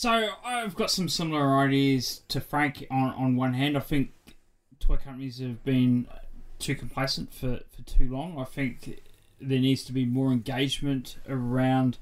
So 0.00 0.28
I've 0.44 0.76
got 0.76 0.92
some 0.92 1.08
similar 1.08 1.56
ideas 1.56 2.22
to 2.28 2.40
Frank. 2.40 2.86
On 2.88 3.10
on 3.14 3.34
one 3.34 3.54
hand, 3.54 3.76
I 3.76 3.80
think 3.80 4.12
toy 4.78 4.94
companies 4.94 5.40
have 5.40 5.64
been 5.64 6.06
too 6.60 6.76
complacent 6.76 7.34
for, 7.34 7.62
for 7.68 7.82
too 7.82 8.08
long. 8.08 8.38
I 8.38 8.44
think 8.44 9.00
there 9.40 9.58
needs 9.58 9.82
to 9.86 9.92
be 9.92 10.04
more 10.04 10.30
engagement 10.30 11.16
around 11.28 11.98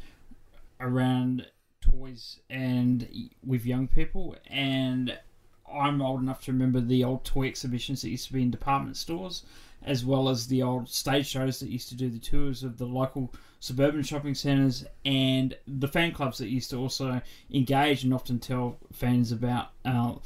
around 0.78 1.46
toys 1.80 2.38
and 2.50 3.08
with 3.42 3.64
young 3.64 3.88
people. 3.88 4.36
And 4.46 5.18
I'm 5.66 6.02
old 6.02 6.20
enough 6.20 6.44
to 6.44 6.52
remember 6.52 6.82
the 6.82 7.02
old 7.02 7.24
toy 7.24 7.46
exhibitions 7.46 8.02
that 8.02 8.10
used 8.10 8.26
to 8.26 8.34
be 8.34 8.42
in 8.42 8.50
department 8.50 8.98
stores, 8.98 9.42
as 9.86 10.04
well 10.04 10.28
as 10.28 10.46
the 10.46 10.62
old 10.62 10.88
stage 10.88 11.26
shows 11.26 11.60
that 11.60 11.70
used 11.70 11.88
to 11.88 11.94
do 11.94 12.10
the 12.10 12.18
tours 12.18 12.62
of 12.62 12.76
the 12.76 12.84
local 12.84 13.32
suburban 13.60 14.02
shopping 14.02 14.34
centres 14.34 14.84
and 15.04 15.56
the 15.66 15.88
fan 15.88 16.12
clubs 16.12 16.38
that 16.38 16.48
used 16.48 16.70
to 16.70 16.76
also 16.76 17.20
engage 17.52 18.04
and 18.04 18.12
often 18.12 18.38
tell 18.38 18.78
fans 18.92 19.32
about 19.32 19.70
our 19.84 20.20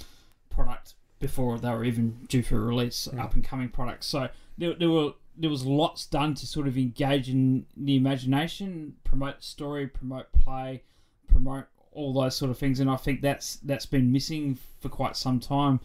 product 0.49 0.95
before 1.19 1.59
they 1.59 1.69
were 1.69 1.85
even 1.85 2.27
due 2.29 2.43
for 2.43 2.61
release, 2.61 3.07
up 3.19 3.35
and 3.35 3.45
coming 3.45 3.69
products. 3.69 4.07
So 4.07 4.29
there, 4.59 4.75
there 4.75 4.91
were 4.91 5.13
there 5.37 5.51
was 5.51 5.65
lots 5.65 6.07
done 6.07 6.35
to 6.35 6.47
sort 6.47 6.67
of 6.67 6.77
engage 6.77 7.31
in 7.31 7.65
the 7.77 7.97
imagination, 7.97 8.97
promote 9.05 9.43
story, 9.43 9.87
promote 9.87 10.31
play, 10.33 10.83
promote 11.29 11.67
all 11.93 12.13
those 12.13 12.37
sort 12.37 12.51
of 12.51 12.59
things, 12.59 12.81
and 12.81 12.91
I 12.91 12.97
think 12.97 13.23
that's 13.23 13.57
that's 13.57 13.87
been 13.87 14.13
missing 14.13 14.59
for 14.81 14.89
quite 14.89 15.17
some 15.17 15.41
time, 15.41 15.81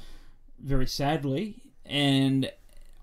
very 0.59 0.87
sadly. 0.87 1.61
And 1.85 2.51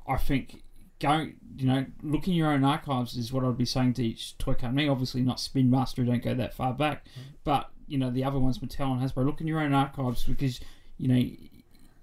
I 0.06 0.16
think 0.16 0.62
going, 1.00 1.34
you 1.56 1.66
know, 1.66 1.86
look 2.02 2.28
in 2.28 2.34
your 2.34 2.52
own 2.52 2.64
archives 2.64 3.16
is 3.16 3.32
what 3.32 3.44
I'd 3.44 3.58
be 3.58 3.64
saying 3.64 3.94
to 3.94 4.04
each 4.04 4.38
toy 4.38 4.54
company. 4.54 4.88
Obviously, 4.88 5.22
not 5.22 5.40
Spin 5.40 5.70
Master, 5.70 6.04
don't 6.04 6.22
go 6.22 6.34
that 6.34 6.54
far 6.54 6.72
back, 6.72 7.04
mm-hmm. 7.04 7.30
but 7.44 7.70
you 7.86 7.98
know 7.98 8.10
the 8.10 8.24
other 8.24 8.38
ones, 8.38 8.58
Mattel 8.58 8.92
and 8.92 9.00
Hasbro. 9.00 9.26
Look 9.26 9.40
in 9.40 9.46
your 9.46 9.60
own 9.60 9.74
archives 9.74 10.24
because 10.24 10.60
you 10.96 11.08
know 11.08 11.16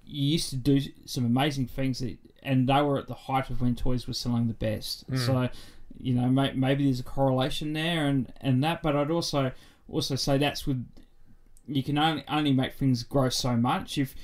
you 0.10 0.32
used 0.32 0.50
to 0.50 0.56
do 0.56 0.82
some 1.06 1.26
amazing 1.26 1.68
things 1.68 2.00
that, 2.00 2.18
and 2.44 2.68
they 2.68 2.82
were 2.82 2.98
at 2.98 3.08
the 3.08 3.14
height 3.14 3.50
of 3.50 3.62
when 3.62 3.76
toys 3.76 4.08
were 4.08 4.14
selling 4.14 4.48
the 4.48 4.54
best. 4.54 5.10
Mm. 5.10 5.26
So, 5.26 5.50
you 6.00 6.14
know, 6.14 6.28
may, 6.30 6.52
maybe 6.54 6.86
there's 6.86 7.00
a 7.00 7.04
correlation 7.04 7.74
there 7.74 8.08
and 8.08 8.32
and 8.42 8.64
that. 8.64 8.82
But 8.82 8.96
I'd 8.96 9.12
also 9.12 9.52
also 9.88 10.16
say 10.16 10.38
that's 10.38 10.68
with 10.68 10.86
you 11.68 11.84
can 11.84 11.98
only 11.98 12.24
only 12.28 12.54
make 12.54 12.74
things 12.74 13.04
grow 13.04 13.30
so 13.30 13.56
much 13.56 13.98
if 13.98 14.16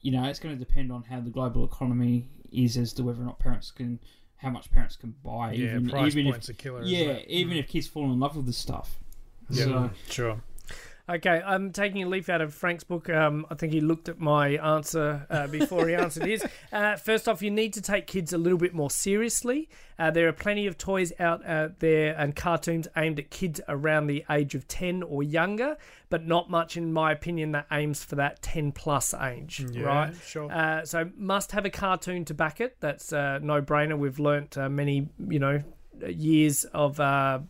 you 0.00 0.10
know 0.10 0.24
it's 0.24 0.38
going 0.38 0.58
to 0.58 0.62
depend 0.62 0.90
on 0.90 1.02
how 1.04 1.20
the 1.20 1.30
global 1.30 1.64
economy 1.64 2.28
is 2.54 2.76
as 2.76 2.92
to 2.94 3.02
whether 3.02 3.20
or 3.20 3.24
not 3.24 3.38
parents 3.38 3.70
can 3.70 3.98
how 4.36 4.50
much 4.50 4.70
parents 4.70 4.96
can 4.96 5.14
buy. 5.24 5.52
Yeah, 5.52 5.76
even, 5.76 5.88
price 5.88 6.12
even 6.14 6.30
points 6.30 6.48
if, 6.48 6.54
are 6.54 6.58
killer. 6.58 6.82
Yeah, 6.84 7.18
even 7.26 7.56
if 7.56 7.68
kids 7.68 7.86
fall 7.86 8.12
in 8.12 8.20
love 8.20 8.36
with 8.36 8.46
the 8.46 8.52
stuff. 8.52 8.98
Yeah, 9.48 9.64
So, 9.64 9.90
sure. 10.08 10.40
Okay, 11.06 11.42
I'm 11.44 11.70
taking 11.70 12.02
a 12.02 12.08
leaf 12.08 12.30
out 12.30 12.40
of 12.40 12.54
Frank's 12.54 12.82
book. 12.82 13.10
Um, 13.10 13.44
I 13.50 13.56
think 13.56 13.74
he 13.74 13.82
looked 13.82 14.08
at 14.08 14.18
my 14.18 14.52
answer 14.52 15.26
uh, 15.28 15.46
before 15.48 15.86
he 15.86 15.94
answered 16.04 16.24
his. 16.24 16.42
Uh, 16.72 16.96
first 16.96 17.28
off, 17.28 17.42
you 17.42 17.50
need 17.50 17.74
to 17.74 17.82
take 17.82 18.06
kids 18.06 18.32
a 18.32 18.38
little 18.38 18.56
bit 18.58 18.72
more 18.72 18.90
seriously. 18.90 19.68
Uh, 19.98 20.10
there 20.10 20.26
are 20.28 20.32
plenty 20.32 20.66
of 20.66 20.78
toys 20.78 21.12
out 21.20 21.44
uh, 21.44 21.68
there 21.78 22.14
and 22.16 22.34
cartoons 22.34 22.88
aimed 22.96 23.18
at 23.18 23.28
kids 23.28 23.60
around 23.68 24.06
the 24.06 24.24
age 24.30 24.54
of 24.54 24.66
10 24.66 25.02
or 25.02 25.22
younger, 25.22 25.76
but 26.08 26.24
not 26.26 26.48
much, 26.48 26.78
in 26.78 26.90
my 26.90 27.12
opinion, 27.12 27.52
that 27.52 27.66
aims 27.70 28.02
for 28.02 28.14
that 28.16 28.40
10 28.40 28.72
plus 28.72 29.12
age, 29.12 29.60
Yeah, 29.72 29.82
right? 29.82 30.14
sure. 30.24 30.50
Uh, 30.50 30.86
so 30.86 31.10
must 31.18 31.52
have 31.52 31.66
a 31.66 31.70
cartoon 31.70 32.24
to 32.24 32.32
back 32.34 32.62
it. 32.62 32.78
That's 32.80 33.12
a 33.12 33.40
no 33.42 33.60
brainer. 33.60 33.98
We've 33.98 34.18
learnt 34.18 34.56
uh, 34.56 34.70
many, 34.70 35.10
you 35.28 35.38
know, 35.38 35.62
years 36.08 36.64
of, 36.64 36.98
uh, 36.98 37.40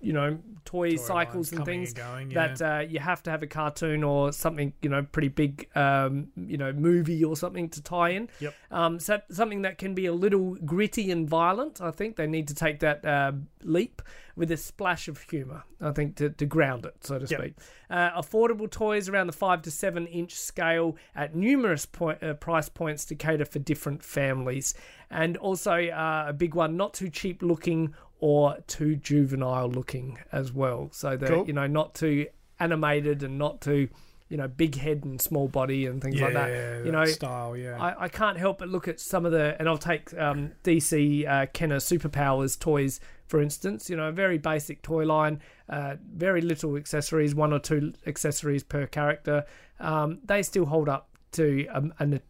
you 0.00 0.12
know, 0.12 0.38
toy, 0.64 0.90
Toy 0.90 0.96
cycles 0.96 1.52
and 1.52 1.64
things 1.64 1.92
going, 1.92 2.28
that 2.30 2.60
uh, 2.60 2.84
you 2.86 2.98
have 2.98 3.22
to 3.22 3.30
have 3.30 3.42
a 3.42 3.46
cartoon 3.46 4.04
or 4.04 4.32
something, 4.32 4.72
you 4.82 4.90
know, 4.90 5.02
pretty 5.02 5.28
big, 5.28 5.68
um, 5.74 6.28
you 6.36 6.56
know, 6.56 6.72
movie 6.72 7.24
or 7.24 7.36
something 7.36 7.68
to 7.70 7.82
tie 7.82 8.10
in. 8.10 8.28
Yep. 8.40 8.54
Um, 8.70 9.00
so 9.00 9.20
something 9.30 9.62
that 9.62 9.78
can 9.78 9.94
be 9.94 10.06
a 10.06 10.12
little 10.12 10.56
gritty 10.56 11.10
and 11.10 11.28
violent. 11.28 11.80
I 11.80 11.90
think 11.90 12.16
they 12.16 12.26
need 12.26 12.48
to 12.48 12.54
take 12.54 12.80
that 12.80 13.04
uh, 13.04 13.32
leap 13.62 14.02
with 14.36 14.50
a 14.50 14.56
splash 14.56 15.08
of 15.08 15.18
humour. 15.22 15.64
I 15.80 15.92
think 15.92 16.16
to, 16.16 16.28
to 16.28 16.44
ground 16.46 16.84
it, 16.84 16.94
so 17.00 17.18
to 17.18 17.26
Yep. 17.26 17.40
speak. 17.40 17.54
Uh, 17.88 18.10
affordable 18.20 18.70
toys 18.70 19.08
around 19.08 19.28
the 19.28 19.32
five 19.32 19.62
to 19.62 19.70
seven 19.70 20.06
inch 20.06 20.34
scale 20.34 20.96
at 21.14 21.34
numerous 21.34 21.86
point, 21.86 22.22
uh, 22.22 22.34
price 22.34 22.68
points 22.68 23.04
to 23.06 23.14
cater 23.14 23.46
for 23.46 23.60
different 23.60 24.02
families, 24.02 24.74
and 25.10 25.36
also 25.38 25.72
uh, 25.72 26.26
a 26.28 26.32
big 26.32 26.54
one, 26.54 26.76
not 26.76 26.92
too 26.92 27.08
cheap 27.08 27.42
looking 27.42 27.94
or 28.18 28.58
too 28.66 28.96
juvenile 28.96 29.68
looking 29.68 30.18
as 30.32 30.52
well. 30.52 30.88
So 30.92 31.16
that 31.16 31.28
Cool. 31.28 31.46
you 31.46 31.52
know, 31.52 31.66
not 31.66 31.94
too 31.94 32.26
animated 32.58 33.22
and 33.22 33.38
not 33.38 33.60
too 33.60 33.88
you 34.28 34.36
know 34.36 34.48
big 34.48 34.74
head 34.74 35.04
and 35.04 35.20
small 35.20 35.46
body 35.46 35.86
and 35.86 36.02
things 36.02 36.16
yeah, 36.16 36.24
like 36.24 36.34
that. 36.34 36.84
You 36.84 36.92
know, 36.92 37.04
style, 37.04 37.56
yeah. 37.56 37.80
I, 37.80 38.04
I 38.04 38.08
can't 38.08 38.36
help 38.38 38.58
but 38.58 38.68
look 38.68 38.88
at 38.88 38.98
some 38.98 39.24
of 39.24 39.32
the, 39.32 39.56
and 39.58 39.68
I'll 39.68 39.78
take 39.78 40.12
um, 40.18 40.52
DC 40.64 41.28
uh, 41.28 41.46
Kenner 41.52 41.76
Superpowers 41.76 42.58
toys 42.58 43.00
for 43.26 43.40
instance. 43.40 43.90
You 43.90 43.96
know, 43.96 44.08
a 44.08 44.12
very 44.12 44.38
basic 44.38 44.82
toy 44.82 45.04
line, 45.04 45.40
uh, 45.68 45.96
very 46.14 46.40
little 46.40 46.76
accessories, 46.76 47.34
one 47.34 47.52
or 47.52 47.58
two 47.58 47.92
accessories 48.06 48.62
per 48.62 48.86
character. 48.86 49.44
Um, 49.78 50.20
they 50.24 50.42
still 50.42 50.66
hold 50.66 50.88
up 50.88 51.08
to 51.32 51.66
um, 51.68 51.92
an, 51.98 52.10
mat- 52.10 52.22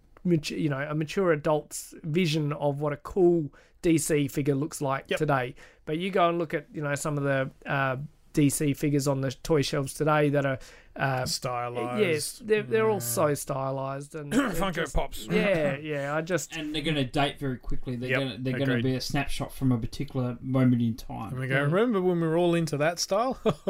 you 0.50 0.68
know 0.68 0.86
a 0.88 0.94
mature 0.94 1.32
adult's 1.32 1.94
vision 2.02 2.52
of 2.54 2.80
what 2.80 2.92
a 2.92 2.96
cool 2.98 3.52
DC 3.82 4.30
figure 4.30 4.54
looks 4.54 4.80
like 4.80 5.04
Yep. 5.08 5.18
today. 5.18 5.54
But 5.84 5.98
you 5.98 6.10
go 6.10 6.28
and 6.28 6.38
look 6.38 6.54
at 6.54 6.66
you 6.72 6.82
know 6.82 6.94
some 6.94 7.16
of 7.18 7.24
the 7.24 7.50
uh, 7.64 7.96
DC 8.36 8.76
figures 8.76 9.08
on 9.08 9.20
the 9.22 9.30
toy 9.32 9.62
shelves 9.62 9.94
today 9.94 10.28
that 10.30 10.44
are. 10.46 10.58
Uh, 10.98 11.26
Stylized. 11.26 12.00
Yes, 12.02 12.40
they're, 12.42 12.62
they're 12.62 12.88
all 12.88 13.00
so 13.00 13.34
stylized 13.34 14.14
and 14.14 14.32
they're 14.32 14.48
Funko 14.48 14.72
just- 14.76 14.94
Pops. 14.94 15.26
Yeah, 15.30 15.76
yeah. 15.76 16.16
I 16.16 16.22
just 16.22 16.56
and 16.56 16.74
they're 16.74 16.80
going 16.80 16.94
to 16.96 17.04
date 17.04 17.38
very 17.38 17.58
quickly. 17.58 17.96
They're 17.96 18.08
Yep, 18.12 18.18
going 18.18 18.30
to 18.30 18.42
they're 18.42 18.58
going 18.58 18.78
to 18.78 18.82
be 18.82 18.94
a 18.94 19.00
snapshot 19.02 19.52
from 19.52 19.72
a 19.72 19.76
particular 19.78 20.38
moment 20.40 20.80
in 20.80 20.94
time. 20.94 21.32
And 21.32 21.40
we 21.40 21.48
go, 21.48 21.62
remember 21.64 22.00
when 22.00 22.18
we 22.22 22.26
were 22.26 22.38
all 22.38 22.54
into 22.54 22.78
that 22.78 22.98
style? 22.98 23.38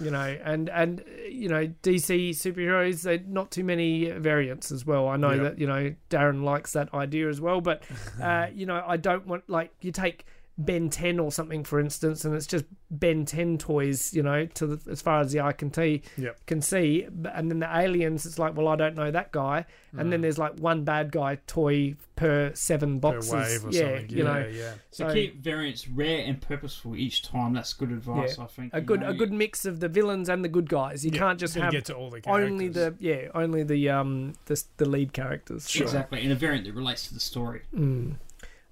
you 0.00 0.10
know, 0.10 0.38
and 0.44 0.68
and 0.70 1.04
you 1.28 1.48
know, 1.48 1.68
DC 1.84 2.30
superheroes. 2.30 3.02
They 3.02 3.18
not 3.18 3.52
too 3.52 3.62
many 3.62 4.10
variants 4.10 4.72
as 4.72 4.84
well. 4.84 5.06
I 5.06 5.16
know 5.16 5.30
Yep. 5.30 5.42
that 5.44 5.58
you 5.60 5.68
know 5.68 5.94
Darren 6.10 6.42
likes 6.42 6.72
that 6.72 6.92
idea 6.92 7.28
as 7.28 7.40
well, 7.40 7.60
but 7.60 7.84
uh, 8.20 8.48
you 8.52 8.66
know, 8.66 8.82
I 8.84 8.96
don't 8.96 9.24
want 9.26 9.48
like 9.48 9.70
you 9.82 9.92
take. 9.92 10.26
Ben 10.64 10.90
10 10.90 11.18
or 11.18 11.32
something, 11.32 11.64
for 11.64 11.80
instance, 11.80 12.24
and 12.24 12.34
it's 12.34 12.46
just 12.46 12.64
Ben 12.90 13.24
10 13.24 13.56
toys, 13.58 14.12
you 14.12 14.22
know, 14.22 14.44
to 14.46 14.66
the, 14.66 14.90
as 14.90 15.00
far 15.00 15.20
as 15.20 15.32
the 15.32 15.40
eye 15.40 15.52
can 15.52 15.72
see. 15.72 16.02
Yep. 16.18 16.46
Can 16.46 16.60
see, 16.60 17.06
and 17.32 17.50
then 17.50 17.60
the 17.60 17.68
aliens, 17.76 18.26
it's 18.26 18.38
like, 18.38 18.56
well, 18.56 18.68
I 18.68 18.76
don't 18.76 18.94
know 18.96 19.10
that 19.10 19.32
guy, 19.32 19.64
and 19.96 20.12
then 20.12 20.20
there's 20.20 20.38
like 20.38 20.58
one 20.60 20.84
bad 20.84 21.12
guy 21.12 21.38
toy 21.46 21.94
per 22.16 22.52
seven 22.54 23.00
Mm. 23.00 23.02
Per 23.02 23.12
boxes. 23.12 23.32
wave 23.32 23.64
or 23.64 23.70
yeah, 23.70 23.80
something. 23.98 24.10
you 24.10 24.24
yeah, 24.24 24.32
know, 24.32 24.46
yeah. 24.48 24.72
So, 24.90 25.08
So- 25.08 25.14
keep 25.14 25.42
variants 25.42 25.88
rare 25.88 26.24
and 26.26 26.40
purposeful 26.40 26.94
each 26.96 27.22
time. 27.22 27.52
That's 27.54 27.72
good 27.72 27.90
advice, 27.90 28.36
Yeah. 28.36 28.44
I 28.44 28.46
think. 28.48 28.74
a 28.74 28.80
good 28.80 29.00
know. 29.00 29.08
a 29.10 29.14
good 29.14 29.32
mix 29.32 29.64
of 29.64 29.80
the 29.80 29.88
villains 29.88 30.28
and 30.28 30.44
the 30.44 30.48
good 30.48 30.68
guys. 30.68 31.04
You 31.04 31.10
Yeah, 31.12 31.20
can't 31.20 31.40
just 31.40 31.54
have 31.54 31.72
get 31.72 31.86
to 31.86 31.94
all 31.94 32.10
the 32.10 32.20
only 32.28 32.68
the 32.68 32.94
yeah 32.98 33.28
only 33.34 33.62
the 33.62 33.88
um 33.88 34.34
the 34.46 34.62
the 34.76 34.86
lead 34.88 35.12
characters. 35.14 35.74
Exactly, 35.74 36.20
and 36.22 36.32
a 36.32 36.34
variant 36.34 36.66
that 36.66 36.74
relates 36.74 37.06
to 37.08 37.14
the 37.14 37.20
story. 37.20 37.62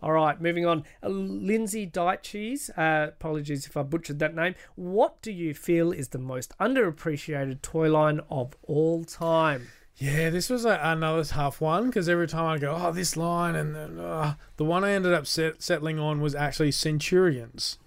All 0.01 0.13
right, 0.13 0.41
moving 0.41 0.65
on. 0.65 0.85
Lindsay 1.03 1.87
Dyches, 1.87 2.71
uh, 2.79 3.09
apologies 3.09 3.67
if 3.67 3.77
I 3.77 3.83
butchered 3.83 4.21
that 4.21 4.35
name. 4.35 4.55
What 4.77 5.21
do 5.23 5.33
you 5.33 5.55
feel 5.55 5.91
is 5.91 6.09
the 6.09 6.19
most 6.19 6.57
underappreciated 6.59 7.63
toy 7.63 7.91
line 7.91 8.21
of 8.31 8.55
all 8.63 9.05
time? 9.05 9.69
Yeah, 9.97 10.31
this 10.31 10.49
was 10.49 10.65
a, 10.65 10.79
another 10.81 11.25
tough 11.25 11.61
one 11.61 11.87
because 11.87 12.09
every 12.09 12.29
time 12.29 12.47
I 12.47 12.59
go, 12.59 12.77
oh, 12.81 12.93
this 12.93 13.17
line, 13.17 13.57
and 13.57 13.75
then 13.75 13.99
uh, 13.99 14.35
the 14.57 14.65
one 14.65 14.85
I 14.85 14.93
ended 14.93 15.13
up 15.13 15.27
set, 15.27 15.61
settling 15.61 15.99
on 15.99 16.21
was 16.21 16.37
actually 16.37 16.71
Centurions. 16.71 17.79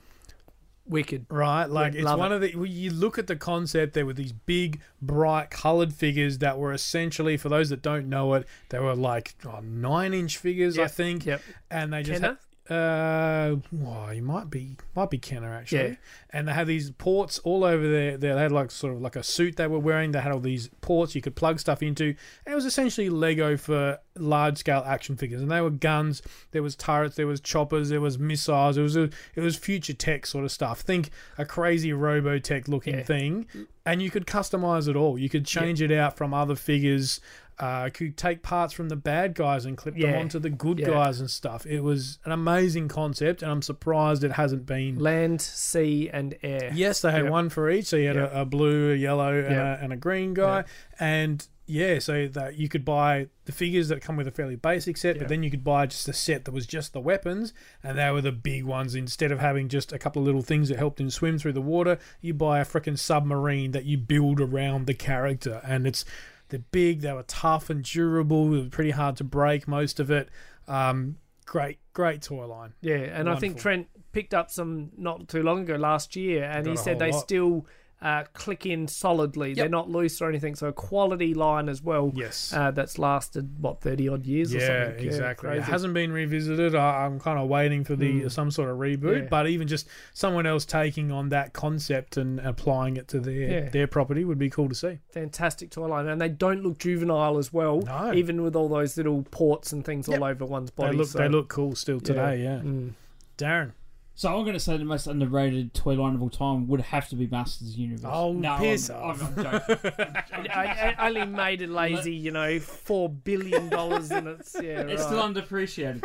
Wicked. 0.87 1.25
Right, 1.29 1.65
like 1.65 1.93
it's 1.93 2.03
love 2.03 2.19
one 2.19 2.31
it. 2.31 2.35
of 2.35 2.41
the. 2.41 2.55
when 2.55 2.71
You 2.71 2.91
look 2.91 3.17
at 3.17 3.27
the 3.27 3.35
concept. 3.35 3.93
There 3.93 4.05
were 4.05 4.13
these 4.13 4.33
big, 4.33 4.81
bright, 5.01 5.49
coloured 5.49 5.93
figures 5.93 6.39
that 6.39 6.57
were 6.57 6.73
essentially, 6.73 7.37
for 7.37 7.49
those 7.49 7.69
that 7.69 7.81
don't 7.81 8.09
know 8.09 8.33
it, 8.33 8.47
they 8.69 8.79
were 8.79 8.95
like 8.95 9.35
oh, 9.45 9.59
nine-inch 9.61 10.37
figures, 10.37 10.77
I 10.77 10.83
Yep, 10.83 10.91
think. 10.91 11.25
yep. 11.25 11.41
And 11.69 11.93
they 11.93 12.03
just 12.03 12.21
Kenner? 12.21 12.33
had, 12.33 12.37
Uh, 12.71 13.57
well, 13.73 14.13
you 14.13 14.21
might 14.21 14.49
be 14.49 14.77
might 14.95 15.09
be 15.09 15.17
Kenner 15.17 15.53
actually. 15.53 15.89
Yeah. 15.89 15.95
And 16.29 16.47
they 16.47 16.53
had 16.53 16.67
these 16.67 16.89
ports 16.91 17.37
all 17.39 17.65
over 17.65 17.85
there. 17.85 18.15
They 18.17 18.29
had 18.29 18.51
like 18.53 18.71
sort 18.71 18.93
of 18.93 19.01
like 19.01 19.17
a 19.17 19.23
suit 19.23 19.57
they 19.57 19.67
were 19.67 19.77
wearing. 19.79 20.11
They 20.11 20.21
had 20.21 20.31
all 20.31 20.39
these 20.39 20.69
ports 20.79 21.13
you 21.13 21.21
could 21.21 21.35
plug 21.35 21.59
stuff 21.59 21.83
into. 21.83 22.15
And 22.45 22.53
it 22.53 22.55
was 22.55 22.63
essentially 22.65 23.09
Lego 23.09 23.57
for 23.57 23.99
large 24.17 24.57
scale 24.59 24.83
action 24.87 25.17
figures. 25.17 25.41
And 25.41 25.51
they 25.51 25.59
were 25.59 25.69
guns. 25.69 26.21
There 26.51 26.63
was 26.63 26.77
turrets. 26.77 27.17
There 27.17 27.27
was 27.27 27.41
choppers. 27.41 27.89
There 27.89 27.99
was 27.99 28.17
missiles. 28.17 28.77
It 28.77 28.81
was 28.83 28.95
a, 28.95 29.09
it 29.35 29.41
was 29.41 29.57
future 29.57 29.93
tech 29.93 30.25
sort 30.25 30.45
of 30.45 30.51
stuff. 30.51 30.79
Think 30.79 31.09
a 31.37 31.43
crazy 31.45 31.91
Robotech 31.91 32.69
looking 32.69 32.99
Yeah. 32.99 33.03
thing, 33.03 33.47
and 33.85 34.01
you 34.01 34.09
could 34.09 34.25
customize 34.25 34.87
it 34.87 34.95
all. 34.95 35.17
You 35.19 35.27
could 35.27 35.45
change 35.45 35.81
it 35.81 35.91
out 35.91 36.15
from 36.15 36.33
other 36.33 36.55
figures. 36.55 37.19
Uh, 37.61 37.89
could 37.93 38.17
take 38.17 38.41
parts 38.41 38.73
from 38.73 38.89
the 38.89 38.95
bad 38.95 39.35
guys 39.35 39.65
and 39.65 39.77
clip 39.77 39.95
them 39.95 40.15
onto 40.15 40.39
the 40.39 40.49
good 40.49 40.79
Yeah. 40.79 40.87
guys 40.89 41.19
and 41.19 41.29
stuff. 41.29 41.65
It 41.67 41.81
was 41.81 42.17
an 42.25 42.31
amazing 42.31 42.87
concept, 42.87 43.43
and 43.43 43.51
I'm 43.51 43.61
surprised 43.61 44.23
it 44.23 44.31
hasn't 44.31 44.65
been. 44.65 44.97
Land, 44.97 45.41
sea, 45.41 46.09
and 46.11 46.35
air. 46.41 46.71
Yes, 46.73 47.01
they 47.01 47.11
had 47.11 47.23
Yep. 47.23 47.31
one 47.31 47.49
for 47.49 47.69
each. 47.69 47.85
So 47.85 47.97
you 47.97 48.07
had 48.07 48.15
Yep. 48.15 48.33
a, 48.33 48.41
a 48.41 48.45
blue, 48.45 48.91
a 48.91 48.95
yellow, 48.95 49.33
and, 49.39 49.55
a, 49.55 49.79
and 49.81 49.93
a 49.93 49.95
green 49.97 50.33
guy, 50.33 50.63
and 50.99 51.47
yeah, 51.67 51.99
so 51.99 52.27
that 52.27 52.57
you 52.57 52.67
could 52.67 52.83
buy 52.83 53.27
the 53.45 53.51
figures 53.53 53.87
that 53.87 54.01
come 54.01 54.17
with 54.17 54.27
a 54.27 54.31
fairly 54.31 54.55
basic 54.57 54.97
set, 54.97 55.15
Yep. 55.15 55.19
but 55.19 55.27
then 55.29 55.41
you 55.43 55.49
could 55.49 55.63
buy 55.63 55.85
just 55.85 56.07
a 56.09 56.13
set 56.13 56.43
that 56.45 56.51
was 56.51 56.65
just 56.67 56.91
the 56.91 56.99
weapons, 56.99 57.53
and 57.83 57.97
they 57.97 58.09
were 58.11 58.19
the 58.21 58.31
big 58.33 58.63
ones. 58.65 58.93
Instead 58.95 59.31
of 59.31 59.39
having 59.39 59.69
just 59.69 59.93
a 59.93 59.99
couple 59.99 60.21
of 60.21 60.25
little 60.25 60.41
things 60.41 60.67
that 60.69 60.77
helped 60.79 60.99
him 60.99 61.09
swim 61.09 61.37
through 61.37 61.53
the 61.53 61.61
water, 61.61 61.97
you 62.19 62.33
buy 62.33 62.59
a 62.59 62.65
freaking 62.65 62.97
submarine 62.99 63.71
that 63.71 63.85
you 63.85 63.97
build 63.97 64.41
around 64.41 64.85
the 64.87 64.93
character, 64.95 65.61
and 65.63 65.87
it's 65.87 66.03
they're 66.51 66.63
big, 66.71 67.01
they 67.01 67.11
were 67.11 67.23
tough 67.23 67.69
and 67.69 67.83
durable. 67.83 68.53
It 68.53 68.59
was 68.59 68.67
pretty 68.69 68.91
hard 68.91 69.15
to 69.17 69.23
break 69.23 69.67
most 69.67 69.99
of 69.99 70.11
it. 70.11 70.29
Um, 70.67 71.17
great, 71.45 71.79
great 71.93 72.21
toy 72.21 72.45
line. 72.45 72.73
Yeah, 72.81 72.95
and 72.95 73.27
I 73.29 73.35
think 73.35 73.57
Trent 73.57 73.87
picked 74.11 74.33
up 74.33 74.51
some 74.51 74.91
not 74.97 75.27
too 75.27 75.41
long 75.41 75.61
ago 75.61 75.75
last 75.75 76.15
year, 76.15 76.43
and 76.43 76.65
Got 76.65 76.71
he 76.71 76.77
said 76.77 76.99
they 76.99 77.11
lot. 77.11 77.19
still 77.21 77.65
uh, 78.01 78.23
click 78.33 78.65
in 78.65 78.87
solidly. 78.87 79.53
They're 79.53 79.69
not 79.69 79.89
loose 79.89 80.21
or 80.21 80.27
anything, 80.29 80.55
so 80.55 80.67
a 80.67 80.73
quality 80.73 81.33
line 81.35 81.69
as 81.69 81.83
well. 81.83 82.11
Yes. 82.15 82.51
uh, 82.51 82.71
that's 82.71 82.97
lasted 82.97 83.55
what 83.61 83.79
thirty 83.81 84.09
odd 84.09 84.25
years 84.25 84.53
or 84.55 84.57
Yeah, 84.59 84.85
something. 84.87 85.05
exactly. 85.05 85.49
it. 85.51 85.61
Mm. 85.61 85.63
hasn't 85.63 85.93
been 85.93 86.11
revisited. 86.11 86.73
I, 86.75 87.05
I'm 87.05 87.19
kind 87.19 87.37
of 87.37 87.47
waiting 87.47 87.83
for 87.83 87.95
the 87.95 88.27
some 88.29 88.49
sort 88.49 88.69
of 88.71 88.77
reboot, 88.77 89.21
Yeah. 89.23 89.27
but 89.29 89.47
even 89.47 89.67
just 89.67 89.87
someone 90.13 90.45
else 90.47 90.65
taking 90.65 91.11
on 91.11 91.29
that 91.29 91.53
concept 91.53 92.17
and 92.17 92.39
applying 92.39 92.97
it 92.97 93.07
to 93.09 93.19
their 93.19 93.33
Yeah. 93.63 93.69
their 93.69 93.87
property 93.87 94.25
would 94.25 94.39
be 94.39 94.49
cool 94.49 94.69
to 94.69 94.75
see. 94.75 94.97
fantastic 95.11 95.69
toy 95.69 95.87
line, 95.87 96.07
and 96.07 96.19
they 96.19 96.29
don't 96.29 96.63
look 96.63 96.79
juvenile 96.79 97.37
as 97.37 97.53
well. 97.53 97.81
No. 97.81 98.13
even 98.13 98.41
with 98.41 98.55
all 98.55 98.67
those 98.69 98.97
little 98.97 99.23
ports 99.31 99.71
and 99.73 99.85
things 99.85 100.07
Yep. 100.07 100.19
all 100.21 100.25
over 100.27 100.45
one's 100.45 100.71
body. 100.71 100.91
they 100.91 100.97
look 100.97 101.07
so- 101.07 101.19
they 101.19 101.29
look 101.29 101.49
cool 101.49 101.75
still 101.75 101.99
today. 101.99 102.41
Yeah, 102.43 102.59
Mm. 102.61 102.91
Darren. 103.37 103.71
So 104.13 104.29
I'm 104.29 104.43
going 104.43 104.53
to 104.53 104.59
say 104.59 104.77
the 104.77 104.85
most 104.85 105.07
underrated 105.07 105.73
toy 105.73 105.95
line 105.95 106.15
of 106.15 106.21
all 106.21 106.29
time 106.29 106.67
would 106.67 106.81
have 106.81 107.07
to 107.09 107.15
be 107.15 107.27
Masters 107.27 107.77
Universe. 107.77 108.05
Oh, 108.11 108.33
no, 108.33 108.57
piss 108.57 108.89
I'm, 108.89 109.01
off. 109.01 109.21
I'm, 109.21 109.45
I'm 109.45 109.63
joking. 109.67 109.91
I, 110.51 110.95
I 110.97 111.07
only 111.07 111.25
made 111.25 111.61
it 111.61 111.69
lazy, 111.69 112.13
you 112.13 112.31
know, 112.31 112.59
four 112.59 113.09
billion 113.09 113.69
dollars 113.69 114.11
in 114.11 114.27
its 114.27 114.55
yeah. 114.61 114.81
It's 114.81 115.01
right. 115.03 115.07
still 115.07 115.23
underappreciated. 115.23 116.03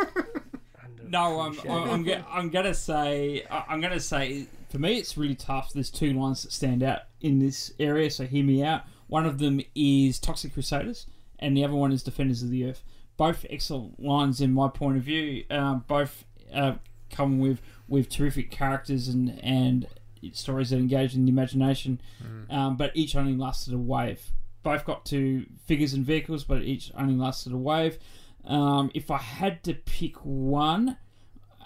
no, 1.08 1.40
I'm, 1.40 1.58
I'm, 1.68 2.08
I'm, 2.08 2.24
I'm 2.30 2.50
gonna 2.50 2.74
say, 2.74 3.44
I- 3.50 3.64
I'm 3.68 3.80
gonna 3.80 4.00
say, 4.00 4.46
for 4.70 4.78
me, 4.78 4.98
it's 4.98 5.16
really 5.16 5.34
tough. 5.34 5.72
There's 5.72 5.90
two 5.90 6.12
lines 6.12 6.42
that 6.44 6.52
stand 6.52 6.82
out 6.82 7.00
in 7.20 7.38
this 7.38 7.72
area, 7.78 8.10
so 8.10 8.24
hear 8.24 8.44
me 8.44 8.62
out. 8.62 8.82
One 9.08 9.26
of 9.26 9.38
them 9.38 9.60
is 9.74 10.18
Toxic 10.18 10.52
Crusaders, 10.52 11.06
and 11.38 11.56
the 11.56 11.64
other 11.64 11.74
one 11.74 11.92
is 11.92 12.02
Defenders 12.02 12.42
of 12.42 12.50
the 12.50 12.64
Earth. 12.68 12.82
Both 13.16 13.46
excellent 13.50 14.02
lines 14.02 14.40
in 14.40 14.52
my 14.52 14.68
point 14.68 14.96
of 14.96 15.02
view. 15.02 15.44
Um, 15.50 15.84
both 15.86 16.24
uh, 16.54 16.74
come 17.10 17.38
with 17.38 17.60
with 17.88 18.09
terrific 18.09 18.51
characters 18.51 19.09
and 19.09 19.38
and 19.42 19.87
stories 20.33 20.70
that 20.70 20.79
engage 20.79 21.14
in 21.14 21.25
the 21.25 21.31
imagination, 21.31 22.01
um, 22.51 22.77
but 22.77 22.90
each 22.94 23.14
only 23.14 23.37
lasted 23.37 23.75
a 23.75 23.79
wave. 23.79 24.33
Both 24.62 24.85
got 24.85 25.05
to 25.07 25.46
figures 25.66 25.92
and 25.92 26.05
vehicles, 26.05 26.42
but 26.44 26.62
each 26.62 26.90
only 26.96 27.14
lasted 27.14 27.53
a 27.53 27.57
wave. 27.57 27.99
Um, 28.44 28.90
if 28.94 29.11
I 29.11 29.18
had 29.18 29.62
to 29.64 29.75
pick 29.75 30.16
one, 30.25 30.96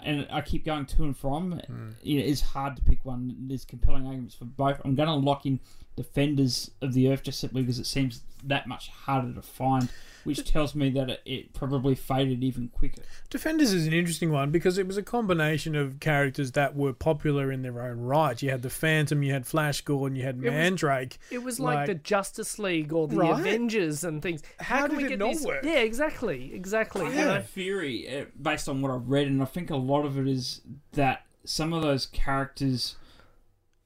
and 0.03 0.27
I 0.31 0.41
keep 0.41 0.65
going 0.65 0.85
to 0.87 1.03
and 1.03 1.17
from, 1.17 1.61
you 2.01 2.19
know, 2.19 2.25
it's 2.25 2.41
hard 2.41 2.75
to 2.75 2.81
pick 2.81 3.05
one. 3.05 3.35
There's 3.47 3.65
compelling 3.65 4.05
arguments 4.05 4.35
for 4.35 4.45
both. 4.45 4.81
I'm 4.83 4.95
going 4.95 5.07
to 5.09 5.15
lock 5.15 5.45
in 5.45 5.59
Defenders 6.01 6.71
of 6.81 6.93
the 6.93 7.11
Earth 7.11 7.23
just 7.23 7.39
simply 7.39 7.61
because 7.61 7.79
it 7.79 7.85
seems 7.85 8.21
that 8.43 8.67
much 8.67 8.89
harder 8.89 9.31
to 9.33 9.41
find, 9.41 9.87
which 10.23 10.43
tells 10.49 10.73
me 10.73 10.89
that 10.89 11.09
it, 11.11 11.21
it 11.25 11.53
probably 11.53 11.93
faded 11.93 12.43
even 12.43 12.69
quicker. 12.69 13.03
Defenders 13.29 13.71
is 13.71 13.85
an 13.85 13.93
interesting 13.93 14.31
one 14.31 14.49
because 14.49 14.79
it 14.79 14.87
was 14.87 14.97
a 14.97 15.03
combination 15.03 15.75
of 15.75 15.99
characters 15.99 16.53
that 16.53 16.75
were 16.75 16.91
popular 16.91 17.51
in 17.51 17.61
their 17.61 17.79
own 17.81 17.99
right. 18.01 18.41
You 18.41 18.49
had 18.49 18.63
the 18.63 18.69
Phantom, 18.71 19.21
you 19.21 19.31
had 19.31 19.45
Flash 19.45 19.81
Gordon, 19.81 20.15
you 20.15 20.23
had 20.23 20.41
was- 20.41 20.51
Mandrake. 20.51 21.19
It 21.29 21.43
was 21.43 21.59
like, 21.59 21.75
Like- 21.75 21.87
the 21.87 21.95
Justice 21.95 22.57
League 22.57 22.91
or 22.93 23.07
the 23.07 23.17
Right? 23.17 23.39
Avengers 23.39 24.03
and 24.03 24.21
things. 24.23 24.41
How, 24.59 24.79
How 24.79 24.87
can 24.87 24.97
we 24.97 25.03
did 25.03 25.11
it 25.13 25.17
get 25.17 25.19
not 25.19 25.33
this? 25.33 25.45
work? 25.45 25.63
Yeah, 25.63 25.79
exactly, 25.79 26.51
exactly. 26.53 27.05
I 27.05 27.09
you 27.09 27.15
have 27.17 27.35
a 27.35 27.43
theory 27.43 28.21
uh, 28.21 28.25
based 28.41 28.67
on 28.67 28.81
what 28.81 28.89
I've 28.91 29.07
read, 29.07 29.27
and 29.27 29.41
I 29.41 29.45
think 29.45 29.69
a 29.69 29.75
lot 29.75 30.05
of 30.05 30.17
it 30.17 30.27
is 30.27 30.61
that 30.93 31.25
some 31.43 31.73
of 31.73 31.83
those 31.83 32.05
characters 32.07 32.95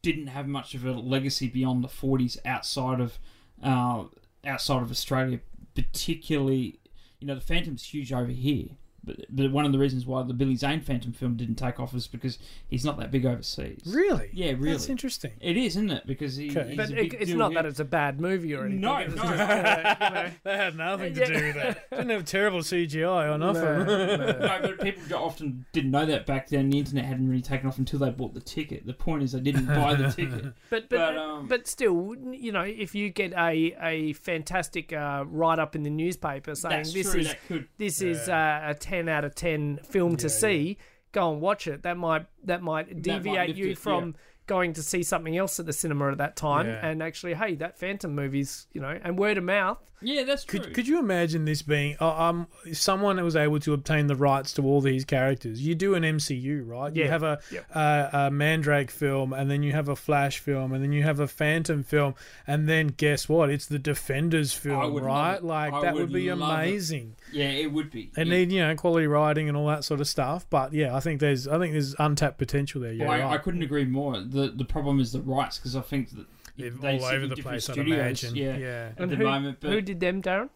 didn't 0.06 0.28
have 0.28 0.48
much 0.48 0.76
of 0.76 0.86
a 0.86 0.92
legacy 0.92 1.48
beyond 1.48 1.84
the 1.84 1.88
40s 1.88 2.38
outside 2.46 3.02
of 3.02 3.18
uh, 3.64 4.04
outside 4.46 4.84
of 4.84 4.92
Australia, 4.92 5.40
particularly. 5.74 6.80
You 7.20 7.26
know, 7.26 7.34
the 7.34 7.42
Phantom's 7.42 7.84
huge 7.86 8.14
over 8.14 8.32
here, 8.32 8.78
but, 9.06 9.18
but 9.30 9.52
one 9.52 9.66
of 9.66 9.72
the 9.72 9.78
reasons 9.78 10.06
why 10.06 10.24
the 10.24 10.34
Billy 10.34 10.56
Zane 10.56 10.82
Phantom 10.82 11.14
film 11.14 11.36
didn't 11.36 11.56
take 11.56 11.80
off 11.80 11.94
is 11.94 12.08
because 12.08 12.40
he's 12.68 12.84
not 12.84 12.98
that 13.00 13.12
big 13.12 13.26
overseas. 13.26 13.82
Really? 13.86 14.30
Yeah, 14.34 14.52
really. 14.52 14.72
That's 14.72 14.90
interesting. 14.90 15.32
It 15.40 15.58
is, 15.58 15.74
isn't 15.78 15.92
it? 15.92 16.08
Because 16.08 16.36
he, 16.36 16.50
Okay. 16.52 16.70
he's 16.70 16.78
But 16.78 16.90
a 16.92 17.00
it, 17.06 17.14
it's 17.14 17.32
not 17.32 17.52
here. 17.52 17.62
that 17.64 17.70
it's 17.70 17.80
a 17.80 17.86
bad 17.86 18.20
movie 18.20 18.54
or 18.56 18.66
anything. 18.66 18.82
No, 18.82 18.98
It's 18.98 19.16
no. 19.16 19.24
just, 19.24 19.34
uh, 19.40 19.96
you 20.02 20.10
know, 20.16 20.30
That 20.44 20.60
had 20.60 20.76
nothing 20.76 21.14
to 21.14 21.20
Yeah. 21.22 21.28
do 21.28 21.34
with 21.46 21.56
it. 21.58 21.78
Didn't 21.92 22.10
have 22.10 22.26
terrible 22.26 22.60
CGI 22.60 23.34
or 23.34 23.38
nothing. 23.38 23.64
no, 23.64 23.86
no. 23.86 24.18
no, 24.40 24.60
but 24.62 24.80
people 24.82 25.18
often 25.18 25.66
didn't 25.74 25.92
know 25.92 26.06
that 26.06 26.26
back 26.26 26.50
then. 26.50 26.70
The 26.70 26.80
internet 26.80 27.06
hadn't 27.06 27.28
really 27.30 27.42
taken 27.42 27.68
off 27.68 27.78
until 27.78 28.00
they 28.00 28.10
bought 28.10 28.34
the 28.34 28.40
ticket. 28.42 28.86
The 28.86 28.94
point 28.94 29.24
is, 29.24 29.32
they 29.34 29.40
didn't 29.40 29.68
buy 29.68 29.96
the 29.96 30.10
ticket. 30.12 30.54
But 30.70 30.90
but 30.90 30.90
But, 30.90 31.18
um, 31.18 31.48
but 31.48 31.68
still, 31.68 32.16
you 32.32 32.52
know, 32.52 32.62
if 32.62 32.96
you 32.96 33.10
get 33.10 33.34
a 33.34 33.76
a 33.82 34.14
fantastic 34.14 34.92
uh, 34.94 35.24
write 35.28 35.60
up 35.60 35.76
in 35.76 35.84
the 35.84 35.90
newspaper 35.90 36.56
saying 36.56 36.86
this 36.94 37.12
true. 37.12 37.22
is 37.22 37.28
that 37.28 37.38
could. 37.48 37.68
this 37.78 38.02
is 38.02 38.28
uh, 38.30 38.62
a 38.66 38.74
ten 38.96 39.10
out 39.10 39.26
of 39.26 39.36
ten 39.36 39.80
film 39.84 40.16
to 40.18 40.30
see, 40.30 40.78
go 41.12 41.32
and 41.32 41.42
watch 41.42 41.68
it. 41.68 41.84
That 41.84 41.98
might 41.98 42.26
that 42.44 42.62
might 42.62 42.88
might 42.88 43.02
deviate 43.02 43.50
lift 43.50 43.60
you 43.60 43.72
it, 43.72 43.78
from 43.78 44.16
going 44.48 44.74
to 44.74 44.84
see 44.84 45.04
something 45.04 45.36
else 45.38 45.60
at 45.60 45.66
the 45.66 45.74
cinema 45.74 46.12
at 46.12 46.18
that 46.20 46.36
time, 46.36 46.68
Yeah. 46.68 46.86
and 46.86 47.02
actually, 47.02 47.34
hey, 47.34 47.56
that 47.56 47.78
Phantom 47.78 48.14
movie's 48.14 48.68
you 48.74 48.82
know, 48.82 48.98
and 49.04 49.18
word 49.18 49.38
of 49.38 49.44
mouth. 49.44 49.80
Yeah, 50.02 50.24
that's 50.24 50.44
true. 50.44 50.60
Could, 50.60 50.74
could 50.74 50.88
you 50.90 51.00
imagine 51.00 51.46
this 51.46 51.62
being 51.62 51.96
uh, 52.02 52.10
um 52.10 52.48
if 52.66 52.78
someone 52.78 53.24
was 53.24 53.36
able 53.36 53.60
to 53.62 53.74
obtain 53.74 54.08
the 54.08 54.16
rights 54.16 54.52
to 54.54 54.62
all 54.64 54.82
these 54.82 55.06
characters? 55.06 55.66
You 55.66 55.74
do 55.74 55.96
an 55.96 56.04
MCU, 56.04 56.68
right? 56.68 56.94
yeah. 56.96 57.06
You 57.06 57.10
have 57.10 57.24
a, 57.24 57.40
Yep. 57.52 57.66
a 57.76 58.10
a 58.14 58.32
Mandrake 58.32 58.92
film, 58.92 59.32
and 59.34 59.50
then 59.50 59.64
you 59.64 59.72
have 59.72 59.88
a 59.88 59.96
Flash 59.96 60.40
film, 60.40 60.74
and 60.74 60.84
then 60.84 60.92
you 60.92 61.02
have 61.04 61.20
a 61.22 61.28
Phantom 61.28 61.82
film, 61.82 62.14
and 62.46 62.68
then 62.68 62.88
guess 62.88 63.28
what? 63.30 63.50
It's 63.50 63.66
the 63.68 63.80
Defenders 63.80 64.54
film, 64.54 64.96
right? 64.98 65.42
Like 65.44 65.74
I 65.74 65.82
that 65.82 65.94
would 65.94 66.04
would 66.04 66.14
be 66.14 66.32
love 66.32 66.52
it. 66.52 66.54
amazing. 66.68 67.16
yeah, 67.32 67.46
it 67.50 67.72
would 67.72 67.90
be. 67.90 68.12
and 68.18 68.28
yeah. 68.28 68.36
need 68.36 68.52
you 68.52 68.60
know 68.62 68.76
quality 68.76 69.08
writing 69.08 69.48
and 69.48 69.58
all 69.58 69.68
that 69.68 69.86
sort 69.86 70.02
of 70.02 70.08
stuff. 70.08 70.46
But 70.50 70.74
yeah, 70.74 70.94
I 70.94 71.00
think 71.00 71.20
there's 71.22 71.48
I 71.48 71.58
think 71.58 71.72
there's 71.72 71.96
untapped 71.98 72.38
potential 72.38 72.82
there. 72.82 72.92
Yeah, 72.92 73.06
Well, 73.08 73.14
I, 73.14 73.20
right. 73.24 73.34
I 73.34 73.38
couldn't 73.38 73.64
agree 73.64 73.86
more. 73.86 74.18
The 74.36 74.50
The 74.50 74.66
problem 74.66 75.00
is 75.00 75.12
the 75.12 75.22
rights 75.22 75.58
because 75.58 75.76
I 75.76 75.82
think 75.82 76.10
that 76.12 76.26
They're 76.58 76.70
they 76.70 77.00
all 77.00 77.06
over 77.06 77.28
the 77.28 77.36
different 77.36 77.54
place. 77.54 77.70
I'd 77.70 77.74
studios, 77.74 78.00
imagine. 78.00 78.36
Yeah, 78.36 78.58
yeah. 78.58 78.90
at 78.92 79.00
And 79.02 79.12
the 79.12 79.16
who, 79.16 79.24
moment. 79.24 79.58
who 79.62 79.82
did 79.82 80.00
them, 80.00 80.22
Darren? 80.22 80.50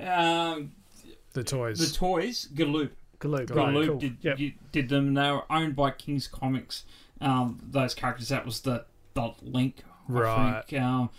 um, 0.00 0.72
The 1.32 1.44
toys. 1.44 1.78
the 1.78 1.94
toys, 1.96 2.48
Galoop, 2.54 2.90
Galoob. 3.20 3.50
Right, 3.50 3.50
Right, 3.50 3.74
Galoob 3.74 3.86
cool. 3.86 3.98
did 3.98 4.16
Yep. 4.22 4.38
you- 4.38 4.52
did 4.72 4.88
them. 4.88 5.14
They 5.14 5.30
were 5.30 5.44
owned 5.50 5.76
by 5.76 5.90
King's 5.92 6.26
Comics. 6.28 6.84
Um, 7.20 7.60
those 7.68 7.94
characters. 7.94 8.28
That 8.28 8.44
was 8.46 8.60
the 8.60 8.84
the 9.14 9.32
link. 9.42 9.82
I 10.08 10.12
Right. 10.12 10.62
think. 10.68 10.80
Um, 10.82 11.10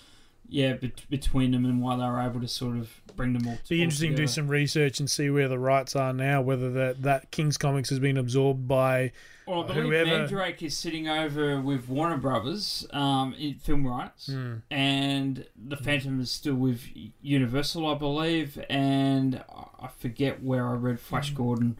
yeah, 0.47 0.73
bet- 0.73 1.05
between 1.09 1.51
them 1.51 1.65
and 1.65 1.81
why 1.81 1.97
they 1.97 2.03
were 2.03 2.21
able 2.21 2.39
to 2.39 2.47
sort 2.47 2.77
of 2.77 3.01
bring 3.15 3.33
them 3.33 3.45
all. 3.45 3.53
It'd 3.55 3.67
be 3.69 3.83
interesting 3.83 4.11
to 4.11 4.15
do 4.17 4.27
some 4.27 4.47
research 4.47 4.99
and 5.01 5.09
see 5.09 5.29
where 5.29 5.49
the 5.49 5.59
rights 5.59 5.95
are 5.97 6.13
now, 6.13 6.41
whether 6.41 6.71
that, 6.71 7.01
that 7.03 7.29
King's 7.31 7.57
Comics 7.57 7.89
has 7.89 7.99
been 7.99 8.15
absorbed 8.17 8.67
by 8.67 9.11
Well, 9.49 9.63
I 9.63 9.67
believe 9.67 9.83
whoever- 9.85 10.05
Mandrake 10.19 10.61
is 10.61 10.77
sitting 10.77 11.07
over 11.07 11.59
with 11.59 11.89
Warner 11.89 12.17
Brothers 12.17 12.85
um, 12.91 13.33
in 13.33 13.55
film 13.55 13.87
rights, 13.87 14.27
Hmm. 14.27 14.55
and 14.69 15.45
the 15.57 15.75
Phantom 15.75 16.19
is 16.21 16.29
still 16.29 16.53
with 16.55 16.83
Universal, 17.23 17.87
I 17.87 17.95
believe, 17.95 18.63
and 18.69 19.43
I 19.81 19.87
forget 19.97 20.43
where 20.43 20.67
I 20.67 20.73
read. 20.73 20.99
Flash 20.99 21.31
Gordon 21.31 21.77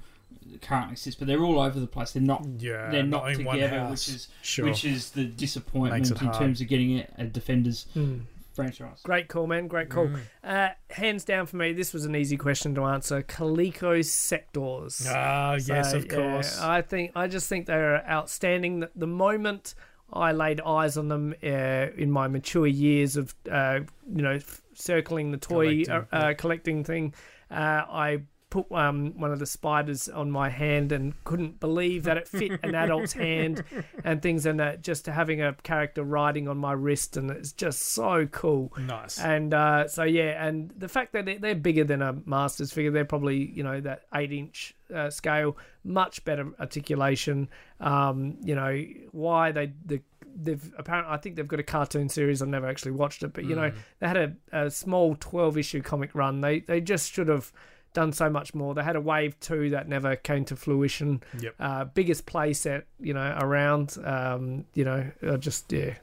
currently 0.62 0.95
sits, 0.95 1.15
but 1.15 1.27
they're 1.27 1.43
all 1.43 1.60
over 1.60 1.79
the 1.79 1.86
place. 1.88 2.12
They're 2.13 2.23
not. 2.23 2.43
yeah, 2.58 2.89
they're 2.89 3.03
not, 3.03 3.23
one 3.23 3.36
together, 3.58 3.88
which 3.91 4.10
is 4.10 4.27
sure. 4.41 4.65
which 4.65 4.84
is 4.84 5.12
the 5.12 5.25
disappointment 5.25 6.10
in 6.10 6.17
hard. 6.17 6.39
terms 6.39 6.62
of 6.62 6.67
getting 6.67 6.91
it 6.97 7.13
a 7.19 7.25
Defenders 7.25 7.86
Hmm. 7.93 8.21
Franchise. 8.53 9.01
Great 9.03 9.27
call, 9.27 9.47
man. 9.47 9.67
Great 9.67 9.89
call. 9.89 10.07
Mm. 10.07 10.19
Uh, 10.43 10.69
hands 10.89 11.23
down 11.23 11.45
for 11.45 11.57
me, 11.57 11.71
this 11.73 11.93
was 11.93 12.05
an 12.05 12.15
easy 12.15 12.38
question 12.38 12.75
to 12.75 12.83
answer. 12.83 13.21
Coleco 13.21 13.99
Sectaurs. 14.03 15.05
Ah, 15.09 15.53
yes, 15.53 15.91
So, 15.91 15.97
of 15.97 16.07
course. 16.07 16.57
yeah, 16.59 16.69
I 16.69 16.81
think 16.81 17.12
I 17.15 17.27
just 17.27 17.47
think 17.47 17.65
they're 17.67 18.05
outstanding. 18.09 18.81
The, 18.81 18.91
the 18.95 19.07
moment 19.07 19.75
I 20.12 20.31
laid 20.31 20.59
eyes 20.62 20.97
on 20.97 21.07
them 21.07 21.35
uh, 21.43 21.47
in 21.47 22.12
my 22.12 22.27
mature 22.27 22.67
years 22.67 23.15
of 23.15 23.33
uh, 23.49 23.81
you 24.13 24.21
know 24.21 24.33
f- 24.33 24.62
circling 24.73 25.31
the 25.31 25.38
toy 25.38 25.83
Collecting, 25.85 25.89
uh, 25.91 26.05
uh, 26.15 26.33
collecting 26.33 26.83
thing, 26.83 27.13
uh, 27.51 27.83
I 27.88 28.21
put 28.49 28.71
um, 28.71 29.17
one 29.19 29.31
of 29.31 29.39
the 29.39 29.45
spiders 29.45 30.09
on 30.09 30.31
my 30.31 30.49
hand 30.49 30.91
and 30.91 31.13
couldn't 31.23 31.59
believe 31.59 32.03
that 32.03 32.17
it 32.17 32.27
fit 32.27 32.59
an 32.63 32.73
adult's 32.75 33.13
hand 33.13 33.63
and 34.03 34.21
things 34.21 34.45
and 34.45 34.59
that 34.59 34.81
just 34.81 35.05
having 35.05 35.41
a 35.41 35.53
character 35.63 36.03
riding 36.03 36.47
on 36.47 36.57
my 36.57 36.71
wrist 36.71 37.17
and 37.17 37.29
it's 37.29 37.51
just 37.51 37.81
so 37.81 38.25
cool 38.27 38.73
nice. 38.77 39.19
and 39.19 39.53
uh, 39.53 39.88
so 39.88 40.03
yeah, 40.03 40.45
and 40.45 40.71
the 40.77 40.88
fact 40.88 41.13
that 41.13 41.25
they're, 41.25 41.39
they're 41.39 41.55
bigger 41.55 41.83
than 41.83 42.01
a 42.01 42.15
Masters 42.25 42.71
figure, 42.71 42.91
they're 42.91 43.05
probably 43.05 43.51
you 43.51 43.63
know 43.63 43.79
that 43.81 44.03
eight 44.13 44.31
inch 44.31 44.75
uh, 44.93 45.09
scale, 45.09 45.57
much 45.83 46.23
better 46.25 46.51
articulation. 46.59 47.49
Um, 47.79 48.38
you 48.43 48.55
know 48.55 48.83
why 49.12 49.51
they 49.51 49.73
the 49.85 50.01
they've 50.35 50.73
apparently 50.77 51.13
I 51.13 51.17
think 51.17 51.35
they've 51.35 51.47
got 51.47 51.59
a 51.59 51.63
cartoon 51.63 52.09
series. 52.09 52.41
I've 52.41 52.47
never 52.47 52.67
actually 52.67 52.91
watched 52.91 53.23
it, 53.23 53.33
but 53.33 53.45
you 53.45 53.55
know 53.55 53.71
they 53.99 54.07
had 54.07 54.17
a, 54.17 54.35
a 54.51 54.71
small 54.71 55.15
twelve 55.19 55.57
issue 55.57 55.81
comic 55.81 56.13
run. 56.13 56.41
They 56.41 56.62
they 56.62 56.81
just 56.81 57.12
should 57.12 57.27
have 57.27 57.51
done 57.99 58.13
so 58.13 58.29
much 58.29 58.53
more. 58.53 58.73
They 58.73 58.83
had 58.83 58.95
a 58.95 59.01
wave 59.01 59.38
two 59.39 59.69
that 59.71 59.88
never 59.89 60.15
came 60.15 60.45
to 60.45 60.55
fruition. 60.55 61.21
Yep. 61.39 61.55
Uh, 61.59 61.85
biggest 61.85 62.25
play 62.25 62.53
set 62.53 62.85
you 62.99 63.13
know 63.13 63.38
around. 63.39 63.97
Um, 64.03 64.65
you 64.73 64.85
know 64.85 65.12
just 65.39 65.71
yeah. 65.71 65.95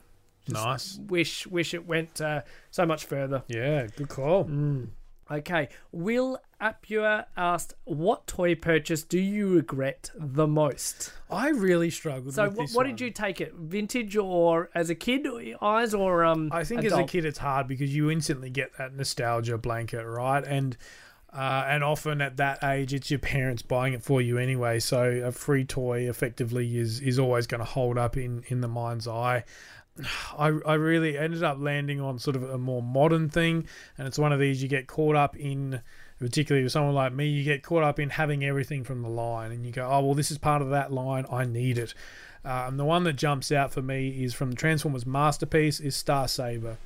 Just 0.48 0.64
Nice. 0.64 0.98
Wish 1.09 1.46
wish 1.46 1.74
it 1.74 1.87
went 1.87 2.20
uh, 2.20 2.42
so 2.70 2.87
much 2.87 3.04
further. 3.06 3.42
Yeah, 3.48 3.87
good 3.96 4.09
call. 4.09 4.44
Mm. 4.44 4.90
Okay, 5.28 5.70
Will 5.90 6.38
Apua 6.61 7.24
asked, 7.37 7.74
"What 7.85 8.28
toy 8.28 8.54
purchase 8.54 9.02
do 9.02 9.18
you 9.18 9.48
regret 9.48 10.11
the 10.14 10.46
most?" 10.46 11.12
I 11.28 11.48
really 11.48 11.90
struggled 11.90 12.35
So, 12.35 12.44
with 12.44 12.56
what, 12.56 12.62
this 12.66 12.74
what 12.76 12.87
one. 12.87 12.94
did 12.94 13.00
you 13.00 13.11
take 13.11 13.40
it? 13.40 13.52
Vintage 13.54 14.16
or 14.16 14.70
as 14.72 14.88
a 14.88 14.94
kid 14.94 15.26
eyes 15.61 15.94
or 15.94 16.24
um? 16.24 16.50
I 16.52 16.62
think 16.62 16.85
as 16.85 16.92
a 16.92 17.02
kid 17.02 17.24
it's 17.24 17.38
hard 17.38 17.66
because 17.66 17.92
you 17.92 18.09
instantly 18.09 18.50
get 18.50 18.70
that 18.78 18.94
nostalgia 18.94 19.59
blanket, 19.59 20.04
right? 20.04 20.44
And 20.44 20.76
uh, 21.37 21.66
and 21.68 21.85
often 21.85 22.20
at 22.22 22.38
that 22.38 22.64
age 22.64 22.94
it's 22.94 23.11
your 23.11 23.18
parents 23.18 23.61
buying 23.61 23.92
it 23.92 24.03
for 24.03 24.22
you 24.22 24.38
anyway. 24.38 24.81
So 24.81 25.03
a 25.03 25.33
free 25.33 25.64
toy 25.64 26.09
effectively 26.09 26.79
is 26.79 27.01
is 27.01 27.18
always 27.18 27.46
going 27.46 27.61
to 27.61 27.66
hold 27.66 27.99
up 27.99 28.16
in 28.16 28.44
in 28.49 28.62
the 28.62 28.68
mind's 28.68 29.07
eye. 29.07 29.44
I, 30.38 30.53
I 30.66 30.75
really 30.75 31.18
ended 31.18 31.42
up 31.42 31.59
landing 31.61 32.01
on 32.01 32.18
sort 32.18 32.37
of 32.37 32.42
a 32.42 32.59
more 32.59 32.83
modern 32.83 33.29
thing, 33.29 33.66
and 33.99 34.09
it's 34.09 34.18
one 34.18 34.33
of 34.33 34.40
these 34.40 34.62
you 34.62 34.68
get 34.68 34.87
caught 34.87 35.16
up 35.16 35.37
in, 35.37 35.83
particularly 36.18 36.64
with 36.64 36.72
someone 36.72 36.94
like 36.94 37.12
me, 37.12 37.29
you 37.29 37.44
get 37.44 37.62
caught 37.62 37.83
up 37.83 37.99
in 37.99 38.11
having 38.11 38.44
everything 38.44 38.83
from 38.83 39.03
the 39.03 39.09
line, 39.09 39.53
and 39.53 39.66
you 39.66 39.72
go, 39.72 39.87
oh 39.87 40.01
well, 40.01 40.14
this 40.14 40.31
is 40.31 40.38
part 40.38 40.62
of 40.62 40.70
that 40.70 40.92
line, 40.92 41.27
I 41.31 41.44
need 41.44 41.77
it. 41.77 41.92
And 42.44 42.79
the 42.79 42.85
one 42.85 43.03
that 43.05 43.14
jumps 43.14 43.51
out 43.51 43.72
for 43.72 43.83
me 43.83 44.22
is 44.22 44.33
from 44.33 44.55
Transformers 44.55 45.05
masterpiece 45.05 45.81
is 45.81 45.96
Star 45.96 46.29
Saber. 46.29 46.77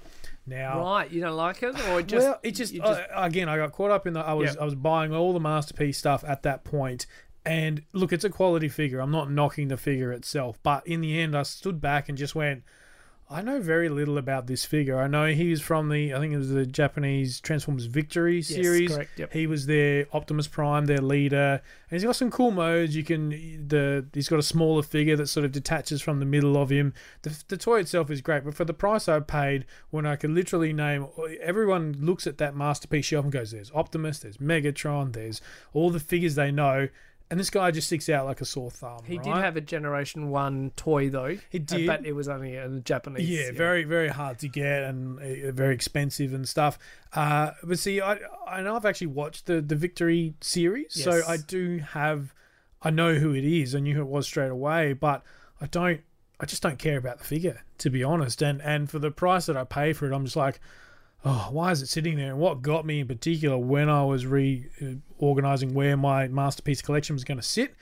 Now, 0.47 0.81
right? 0.81 1.11
You 1.11 1.21
don't 1.21 1.37
like 1.37 1.63
it, 1.63 1.77
or 1.89 2.03
just 2.03 2.27
well, 2.27 2.41
it 2.43 2.53
just, 2.53 2.73
you 2.73 2.83
uh, 2.83 3.05
again, 3.15 3.49
I 3.49 3.57
got 3.57 3.73
caught 3.73 3.91
up 3.91 4.07
in 4.07 4.15
the. 4.15 4.21
I 4.21 4.33
was. 4.33 4.57
I 4.57 4.65
was 4.65 4.75
buying 4.75 5.15
all 5.15 5.33
the 5.33 5.41
masterpiece 5.41 5.99
stuff 5.99 6.25
at 6.27 6.43
that 6.43 6.65
point, 6.65 7.07
and 7.45 7.83
look, 7.93 8.13
it's 8.13 8.25
a 8.25 8.31
quality 8.31 8.69
figure. 8.69 9.01
I'm 9.01 9.11
not 9.11 9.31
knocking 9.31 9.69
the 9.69 9.77
figure 9.77 10.13
itself, 10.13 10.59
but 10.63 10.87
in 10.87 11.01
the 11.03 11.21
end, 11.21 11.37
I 11.37 11.43
stood 11.43 11.81
back 11.81 12.09
and 12.09 12.17
just 12.19 12.35
went. 12.35 12.65
I 13.33 13.43
know 13.43 13.61
very 13.61 13.89
little 13.89 14.19
about 14.19 14.49
this 14.49 14.65
figure. 14.65 14.99
I 14.99 15.07
know 15.07 15.27
he's 15.29 15.61
from 15.61 15.89
the, 15.89 16.13
I 16.13 16.19
think 16.19 16.35
it 16.35 16.39
was 16.39 16.51
the 16.51 16.67
Japanese 16.67 17.41
Transformers 17.41 17.85
Victory 17.85 18.43
series. 18.43 18.93
correct, 18.93 19.17
yep. 19.17 19.33
He 19.33 19.47
was 19.47 19.67
their 19.67 20.07
Optimus 20.13 20.49
Prime, 20.49 20.87
their 20.87 20.99
leader, 20.99 21.63
and 21.89 21.97
he's 21.97 22.03
got 22.03 22.17
some 22.17 22.33
cool 22.33 22.51
modes. 22.51 22.97
You 22.97 23.05
can 23.05 23.69
the 23.69 24.05
he's 24.13 24.29
got 24.29 24.41
a 24.41 24.43
smaller 24.43 24.83
figure 24.83 25.15
that 25.15 25.29
sort 25.29 25.47
of 25.47 25.53
detaches 25.53 26.03
from 26.03 26.19
the 26.19 26.27
middle 26.27 26.61
of 26.61 26.71
him. 26.71 26.93
The, 27.23 27.41
the 27.47 27.57
toy 27.57 27.79
itself 27.79 28.11
is 28.11 28.21
great, 28.21 28.45
but 28.45 28.55
for 28.55 28.65
the 28.65 28.75
price 28.75 29.09
I 29.09 29.21
paid, 29.21 29.65
when 29.91 30.07
I 30.07 30.17
could 30.17 30.31
literally 30.31 30.73
name, 30.73 31.07
everyone 31.41 31.99
looks 32.01 32.27
at 32.27 32.39
that 32.39 32.57
masterpiece 32.57 33.05
shelf 33.05 33.25
and 33.25 33.33
goes, 33.33 33.53
"There's 33.53 33.71
Optimus, 33.71 34.19
there's 34.19 34.39
Megatron, 34.39 35.13
there's 35.13 35.41
all 35.73 35.91
the 35.91 36.01
figures 36.01 36.35
they 36.35 36.51
know." 36.51 36.89
And 37.31 37.39
this 37.39 37.51
guy 37.51 37.71
just 37.71 37.87
sticks 37.87 38.09
out 38.09 38.27
like 38.27 38.41
a 38.41 38.45
sore 38.45 38.73
thumb. 38.73 39.03
he 39.05 39.17
right? 39.17 39.25
did 39.25 39.35
have 39.35 39.57
a 39.57 39.61
Generation 39.61 40.31
One 40.31 40.73
toy 40.75 41.11
though. 41.11 41.39
He 41.49 41.59
uh, 41.59 41.63
did. 41.65 41.87
but 41.87 42.05
it 42.05 42.13
was 42.13 42.29
only 42.29 42.57
in 42.57 42.83
Japanese. 42.83 43.29
Yeah, 43.29 43.53
very 43.53 43.85
very 43.85 44.09
hard 44.09 44.41
to 44.41 44.49
get 44.49 44.83
and 44.83 45.19
uh, 45.21 45.53
very 45.53 45.75
expensive 45.75 46.35
and 46.35 46.49
stuff. 46.49 46.79
Uh, 47.15 47.53
but 47.63 47.79
see, 47.79 48.01
I 48.01 48.19
I 48.49 48.63
know 48.63 48.75
I've 48.75 48.85
actually 48.85 49.09
watched 49.09 49.47
the 49.47 49.61
the 49.61 49.77
Victory 49.77 50.35
series, 50.41 51.03
so 51.03 51.23
I 51.27 51.37
do 51.37 51.79
have 51.79 52.35
I 52.83 52.91
know 52.91 53.15
who 53.15 53.35
it 53.35 53.45
is. 53.45 53.75
I 53.75 53.81
knew 53.81 53.95
who 53.95 54.03
it 54.03 54.09
was 54.09 54.27
straight 54.27 54.51
away, 54.51 54.93
but 54.93 55.23
I 55.61 55.67
don't. 55.67 56.01
I 56.43 56.47
just 56.47 56.63
don't 56.63 56.79
care 56.79 56.97
about 56.97 57.19
the 57.19 57.25
figure, 57.25 57.63
to 57.79 57.91
be 57.91 58.03
honest. 58.03 58.43
And 58.43 58.63
and 58.63 58.91
for 58.91 58.99
the 58.99 59.11
price 59.11 59.47
that 59.47 59.57
I 59.57 59.65
pay 59.65 59.93
for 59.93 60.11
it, 60.11 60.15
I'm 60.15 60.25
just 60.25 60.37
like, 60.37 60.61
oh, 61.25 61.49
why 61.51 61.71
is 61.71 61.83
it 61.83 61.89
sitting 61.89 62.17
there? 62.17 62.31
And 62.31 62.39
what 62.39 62.63
got 62.63 62.85
me 62.87 63.01
in 63.01 63.07
particular 63.09 63.59
when 63.59 63.89
I 63.89 64.05
was 64.05 64.27
reorganizing 64.27 65.75
where 65.75 65.97
my 65.97 66.29
masterpiece 66.29 66.83
collection 66.83 67.15
was 67.15 67.25
going 67.25 67.39
to 67.39 67.43
sit, 67.45 67.75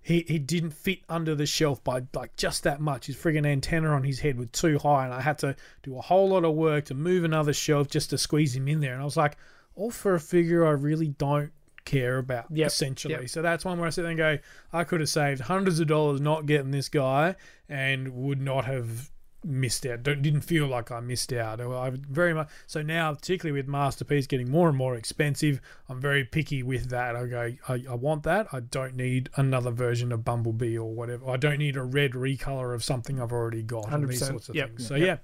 he, 0.00 0.24
he 0.28 0.38
didn't 0.38 0.70
fit 0.70 1.00
under 1.08 1.34
the 1.34 1.46
shelf 1.46 1.82
by 1.82 2.02
like 2.14 2.36
just 2.36 2.62
that 2.62 2.80
much. 2.80 3.06
His 3.06 3.16
friggin' 3.16 3.44
antenna 3.46 3.88
on 3.90 4.04
his 4.04 4.20
head 4.20 4.38
was 4.38 4.48
too 4.52 4.78
high, 4.78 5.04
and 5.04 5.12
I 5.12 5.20
had 5.20 5.38
to 5.38 5.56
do 5.82 5.98
a 5.98 6.00
whole 6.00 6.28
lot 6.28 6.44
of 6.44 6.54
work 6.54 6.84
to 6.86 6.94
move 6.94 7.24
another 7.24 7.52
shelf 7.52 7.88
just 7.88 8.10
to 8.10 8.18
squeeze 8.18 8.54
him 8.54 8.68
in 8.68 8.80
there. 8.80 8.92
And 8.92 9.02
I 9.02 9.04
was 9.04 9.16
like, 9.16 9.36
all 9.74 9.90
for 9.90 10.14
a 10.14 10.20
figure 10.20 10.64
I 10.64 10.70
really 10.70 11.08
don't 11.08 11.50
care 11.84 12.18
about, 12.18 12.46
Yep, 12.50 12.66
essentially. 12.66 13.14
yep. 13.14 13.28
So 13.28 13.42
that's 13.42 13.64
one 13.64 13.78
where 13.78 13.86
I 13.86 13.90
sit 13.90 14.02
there 14.02 14.10
and 14.10 14.18
go, 14.18 14.38
I 14.72 14.84
could 14.84 15.00
have 15.00 15.08
saved 15.08 15.42
hundreds 15.42 15.80
of 15.80 15.86
dollars 15.88 16.20
not 16.20 16.46
getting 16.46 16.70
this 16.70 16.88
guy, 16.88 17.34
and 17.68 18.08
would 18.14 18.40
not 18.40 18.64
have 18.64 19.10
missed 19.44 19.86
out. 19.86 20.02
Don't, 20.02 20.22
didn't 20.22 20.40
feel 20.40 20.66
like 20.66 20.90
I 20.90 21.00
missed 21.00 21.32
out. 21.32 21.60
I 21.60 21.92
very 22.10 22.34
much 22.34 22.48
so 22.66 22.82
now, 22.82 23.14
particularly 23.14 23.58
with 23.60 23.68
Masterpiece 23.68 24.26
getting 24.26 24.50
more 24.50 24.68
and 24.68 24.76
more 24.76 24.94
expensive, 24.96 25.60
I'm 25.88 26.00
very 26.00 26.24
picky 26.24 26.62
with 26.62 26.88
that. 26.90 27.14
I 27.16 27.26
go, 27.26 27.52
I, 27.68 27.84
I 27.88 27.94
want 27.94 28.22
that. 28.24 28.48
I 28.52 28.60
don't 28.60 28.96
need 28.96 29.30
another 29.36 29.70
version 29.70 30.10
of 30.12 30.24
Bumblebee 30.24 30.76
or 30.76 30.92
whatever. 30.92 31.30
I 31.30 31.36
don't 31.36 31.58
need 31.58 31.76
a 31.76 31.82
red 31.82 32.12
recolor 32.12 32.74
of 32.74 32.82
something 32.82 33.20
I've 33.20 33.32
already 33.32 33.62
got. 33.62 33.92
and 33.92 34.08
these 34.08 34.22
100%. 34.22 34.26
sorts 34.26 34.48
of 34.48 34.54
Yep. 34.56 34.68
things. 34.68 34.86
So 34.88 34.94
yeah, 34.96 35.18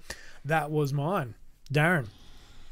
that 0.45 0.71
was 0.71 0.93
mine. 0.93 1.35
Darren, 1.73 2.07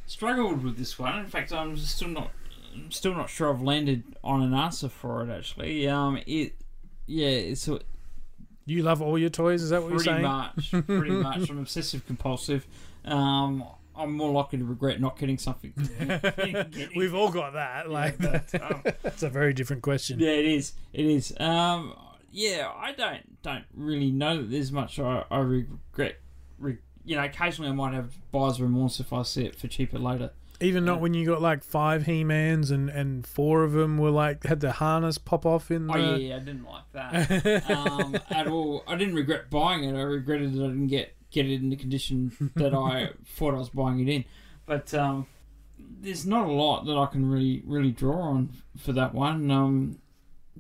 struggled 0.06 0.62
with 0.62 0.76
this 0.76 0.98
one. 0.98 1.18
In 1.18 1.26
fact, 1.26 1.52
I'm 1.52 1.76
still 1.76 2.08
not 2.08 2.30
I'm 2.72 2.90
still 2.92 3.14
not 3.14 3.28
sure 3.28 3.52
I've 3.52 3.62
landed 3.62 4.04
on 4.22 4.42
an 4.42 4.54
answer 4.54 4.88
for 4.88 5.22
it. 5.24 5.30
Actually, 5.30 5.88
um, 5.88 6.20
it 6.26 6.54
yeah, 7.06 7.28
it's 7.28 7.66
a- 7.66 7.80
you 8.66 8.82
love 8.82 9.02
all 9.02 9.18
your 9.18 9.30
toys. 9.30 9.62
Is 9.62 9.70
that 9.70 9.82
what 9.82 9.90
you're 9.90 9.98
saying? 10.00 10.22
pretty 10.70 10.76
much, 10.76 10.86
pretty 10.86 11.10
much. 11.10 11.50
I'm 11.50 11.58
obsessive 11.58 12.06
compulsive. 12.06 12.66
Um, 13.04 13.64
I'm 13.96 14.12
more 14.16 14.30
likely 14.32 14.58
to 14.58 14.64
regret 14.64 15.00
not 15.00 15.18
getting 15.18 15.38
something. 15.38 15.72
getting- 15.98 16.90
We've 16.96 17.14
all 17.14 17.30
got 17.30 17.52
that. 17.54 17.90
Like 17.90 18.18
but, 18.18 18.54
um, 18.62 18.82
that's 19.02 19.22
a 19.22 19.28
very 19.28 19.52
different 19.52 19.82
question. 19.82 20.18
Yeah, 20.18 20.30
it 20.30 20.46
is. 20.46 20.72
It 20.92 21.04
is. 21.06 21.34
Um, 21.38 21.94
yeah, 22.30 22.70
I 22.76 22.92
don't 22.92 23.42
don't 23.42 23.64
really 23.74 24.10
know 24.10 24.38
that 24.38 24.50
there's 24.50 24.72
much 24.72 24.98
I, 24.98 25.24
I 25.30 25.38
regret. 25.38 26.18
Re, 26.58 26.78
you 27.04 27.16
know, 27.16 27.24
occasionally 27.24 27.70
I 27.70 27.74
might 27.74 27.94
have 27.94 28.14
buyer's 28.30 28.60
remorse 28.60 29.00
if 29.00 29.12
I 29.12 29.22
see 29.22 29.44
it 29.44 29.56
for 29.56 29.66
cheaper 29.68 29.98
later. 29.98 30.30
Even 30.60 30.84
not 30.84 31.00
when 31.00 31.14
you 31.14 31.24
got 31.26 31.40
like 31.40 31.64
five 31.64 32.04
He-Mans 32.06 32.70
and 32.70 32.90
and 32.90 33.26
four 33.26 33.64
of 33.64 33.72
them 33.72 33.98
were 33.98 34.10
like 34.10 34.44
had 34.44 34.60
the 34.60 34.72
harness 34.72 35.16
pop 35.18 35.46
off 35.46 35.70
in 35.70 35.86
the. 35.86 35.94
Oh 35.94 35.96
yeah, 35.96 36.16
yeah, 36.16 36.36
I 36.36 36.38
didn't 36.40 36.64
like 36.64 36.92
that 36.92 37.70
um, 37.70 38.18
at 38.30 38.46
all. 38.46 38.84
I 38.86 38.96
didn't 38.96 39.14
regret 39.14 39.50
buying 39.50 39.84
it. 39.84 39.96
I 39.96 40.02
regretted 40.02 40.54
that 40.54 40.64
I 40.64 40.68
didn't 40.68 40.88
get 40.88 41.14
get 41.30 41.46
it 41.46 41.54
in 41.54 41.70
the 41.70 41.76
condition 41.76 42.52
that 42.56 42.74
I 42.74 43.10
thought 43.26 43.54
I 43.54 43.58
was 43.58 43.70
buying 43.70 44.00
it 44.00 44.08
in. 44.08 44.24
But 44.66 44.92
um, 44.94 45.26
there's 45.78 46.26
not 46.26 46.46
a 46.46 46.52
lot 46.52 46.84
that 46.86 46.96
I 46.96 47.06
can 47.06 47.30
really 47.30 47.62
really 47.64 47.92
draw 47.92 48.20
on 48.20 48.50
for 48.76 48.92
that 48.92 49.14
one. 49.14 49.50
Um, 49.50 49.98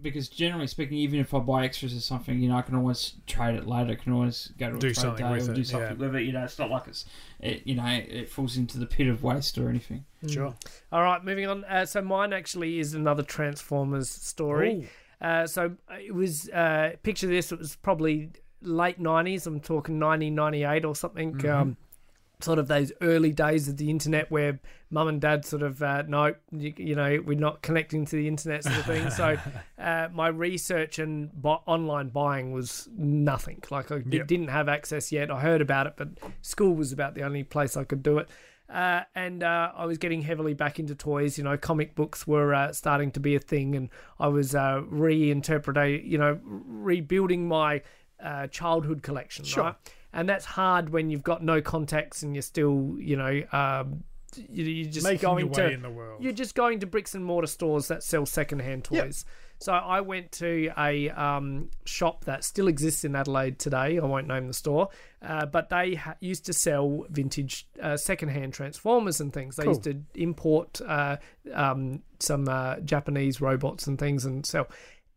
because 0.02 0.28
generally 0.28 0.66
speaking, 0.66 0.98
even 0.98 1.20
if 1.20 1.32
I 1.34 1.38
buy 1.38 1.64
extras 1.64 1.96
or 1.96 2.00
something, 2.00 2.40
you 2.40 2.48
know, 2.48 2.56
I 2.56 2.62
can 2.62 2.74
always 2.74 3.14
trade 3.26 3.54
it 3.54 3.66
later. 3.66 3.92
I 3.92 3.94
can 3.94 4.12
always 4.12 4.52
go 4.58 4.70
to 4.70 4.76
a 4.76 4.78
Do 4.78 4.88
trade 4.88 4.96
something 4.96 5.26
day 5.26 5.32
with 5.32 5.48
or 5.48 5.52
it, 5.52 5.54
do 5.54 5.64
something 5.64 5.98
with 5.98 6.14
it. 6.16 6.22
You 6.22 6.32
know, 6.32 6.44
it's 6.44 6.58
not 6.58 6.70
like 6.70 6.88
it's, 6.88 7.04
it, 7.40 7.62
you 7.66 7.74
know, 7.74 7.86
it 7.86 8.28
falls 8.28 8.56
into 8.56 8.78
the 8.78 8.86
pit 8.86 9.08
of 9.08 9.22
waste 9.22 9.58
or 9.58 9.68
anything. 9.68 10.04
Sure. 10.26 10.54
All 10.92 11.02
right, 11.02 11.24
moving 11.24 11.46
on. 11.46 11.64
Uh, 11.64 11.86
so 11.86 12.02
mine 12.02 12.32
actually 12.32 12.78
is 12.78 12.94
another 12.94 13.22
Transformers 13.22 14.08
story. 14.10 14.88
Uh, 15.20 15.46
so 15.46 15.72
it 15.90 16.14
was 16.14 16.48
uh, 16.50 16.92
picture 17.02 17.26
this. 17.26 17.52
It 17.52 17.58
was 17.58 17.76
probably 17.76 18.30
late 18.62 18.98
nineties. 18.98 19.46
I'm 19.46 19.60
talking 19.60 20.00
1998 20.00 20.84
or 20.84 20.94
something. 20.94 21.46
Um, 21.46 21.76
sort 22.42 22.58
of 22.58 22.68
those 22.68 22.92
early 23.00 23.32
days 23.32 23.68
of 23.68 23.76
the 23.76 23.90
internet 23.90 24.30
where 24.30 24.58
mum 24.90 25.08
and 25.08 25.20
dad 25.20 25.44
sort 25.44 25.62
of 25.62 25.82
uh, 25.82 26.02
no, 26.08 26.34
you, 26.50 26.72
you 26.76 26.94
know, 26.94 27.22
we're 27.24 27.38
not 27.38 27.62
connecting 27.62 28.04
to 28.06 28.16
the 28.16 28.26
internet 28.28 28.64
sort 28.64 28.76
of 28.78 28.84
thing. 28.86 29.10
so 29.10 29.36
uh, 29.78 30.08
my 30.12 30.28
research 30.28 30.98
and 30.98 31.32
bu- 31.32 31.48
online 31.66 32.08
buying 32.08 32.52
was 32.52 32.88
nothing. 32.96 33.62
Like 33.70 33.92
I 33.92 34.02
Yep. 34.04 34.26
didn't 34.26 34.48
have 34.48 34.68
access 34.68 35.12
yet. 35.12 35.30
I 35.30 35.40
heard 35.40 35.60
about 35.60 35.86
it, 35.86 35.94
but 35.96 36.08
school 36.42 36.74
was 36.74 36.92
about 36.92 37.14
the 37.14 37.22
only 37.22 37.44
place 37.44 37.76
I 37.76 37.84
could 37.84 38.02
do 38.02 38.18
it. 38.18 38.28
Uh, 38.68 39.02
and 39.16 39.42
uh, 39.42 39.72
I 39.74 39.84
was 39.84 39.98
getting 39.98 40.22
heavily 40.22 40.54
back 40.54 40.78
into 40.78 40.94
toys. 40.94 41.36
You 41.36 41.42
know, 41.42 41.56
comic 41.56 41.96
books 41.96 42.24
were 42.24 42.54
uh, 42.54 42.72
starting 42.72 43.10
to 43.12 43.20
be 43.20 43.34
a 43.34 43.40
thing, 43.40 43.74
and 43.74 43.88
I 44.20 44.28
was 44.28 44.54
uh, 44.54 44.82
reinterpreting, 44.92 46.08
you 46.08 46.18
know, 46.18 46.38
rebuilding 46.44 47.48
my 47.48 47.82
uh, 48.22 48.46
childhood 48.48 49.02
collection. 49.02 49.44
Sure. 49.44 49.64
Right? 49.64 49.74
And 50.12 50.28
that's 50.28 50.44
hard 50.44 50.88
when 50.90 51.10
you've 51.10 51.22
got 51.22 51.42
no 51.42 51.60
contacts 51.62 52.22
and 52.22 52.34
you're 52.34 52.42
still, 52.42 52.96
you 52.98 53.16
know, 53.16 53.42
um, 53.52 54.04
you- 54.48 54.64
you're 54.64 54.90
just 54.92 55.04
Making 55.04 55.20
going 55.28 55.46
your 55.46 55.54
to 55.54 55.70
in 55.72 55.82
the 55.82 55.90
world. 55.90 56.22
you're 56.22 56.32
just 56.32 56.54
going 56.54 56.80
to 56.80 56.86
bricks 56.86 57.14
and 57.14 57.24
mortar 57.24 57.46
stores 57.48 57.88
that 57.88 58.02
sell 58.02 58.26
secondhand 58.26 58.86
Yep. 58.90 59.04
toys. 59.04 59.24
So 59.58 59.72
I 59.74 60.00
went 60.00 60.32
to 60.32 60.70
a 60.78 61.10
um, 61.10 61.68
shop 61.84 62.24
that 62.24 62.44
still 62.44 62.66
exists 62.66 63.04
in 63.04 63.14
Adelaide 63.14 63.58
today. 63.58 63.98
I 63.98 64.04
won't 64.06 64.26
name 64.26 64.46
the 64.46 64.54
store, 64.54 64.88
uh, 65.20 65.44
but 65.46 65.68
they 65.68 65.96
ha- 65.96 66.14
used 66.20 66.46
to 66.46 66.52
sell 66.54 67.04
vintage 67.10 67.66
uh, 67.82 67.96
secondhand 67.98 68.54
Transformers 68.54 69.20
and 69.20 69.32
things. 69.32 69.56
They 69.56 69.66
used 69.66 69.82
to 69.84 70.00
import 70.14 70.80
uh, 70.80 71.18
um, 71.52 72.02
some 72.20 72.48
uh, 72.48 72.76
Japanese 72.80 73.40
robots 73.42 73.86
and 73.86 73.98
things 73.98 74.24
and 74.24 74.46
sell. 74.46 74.66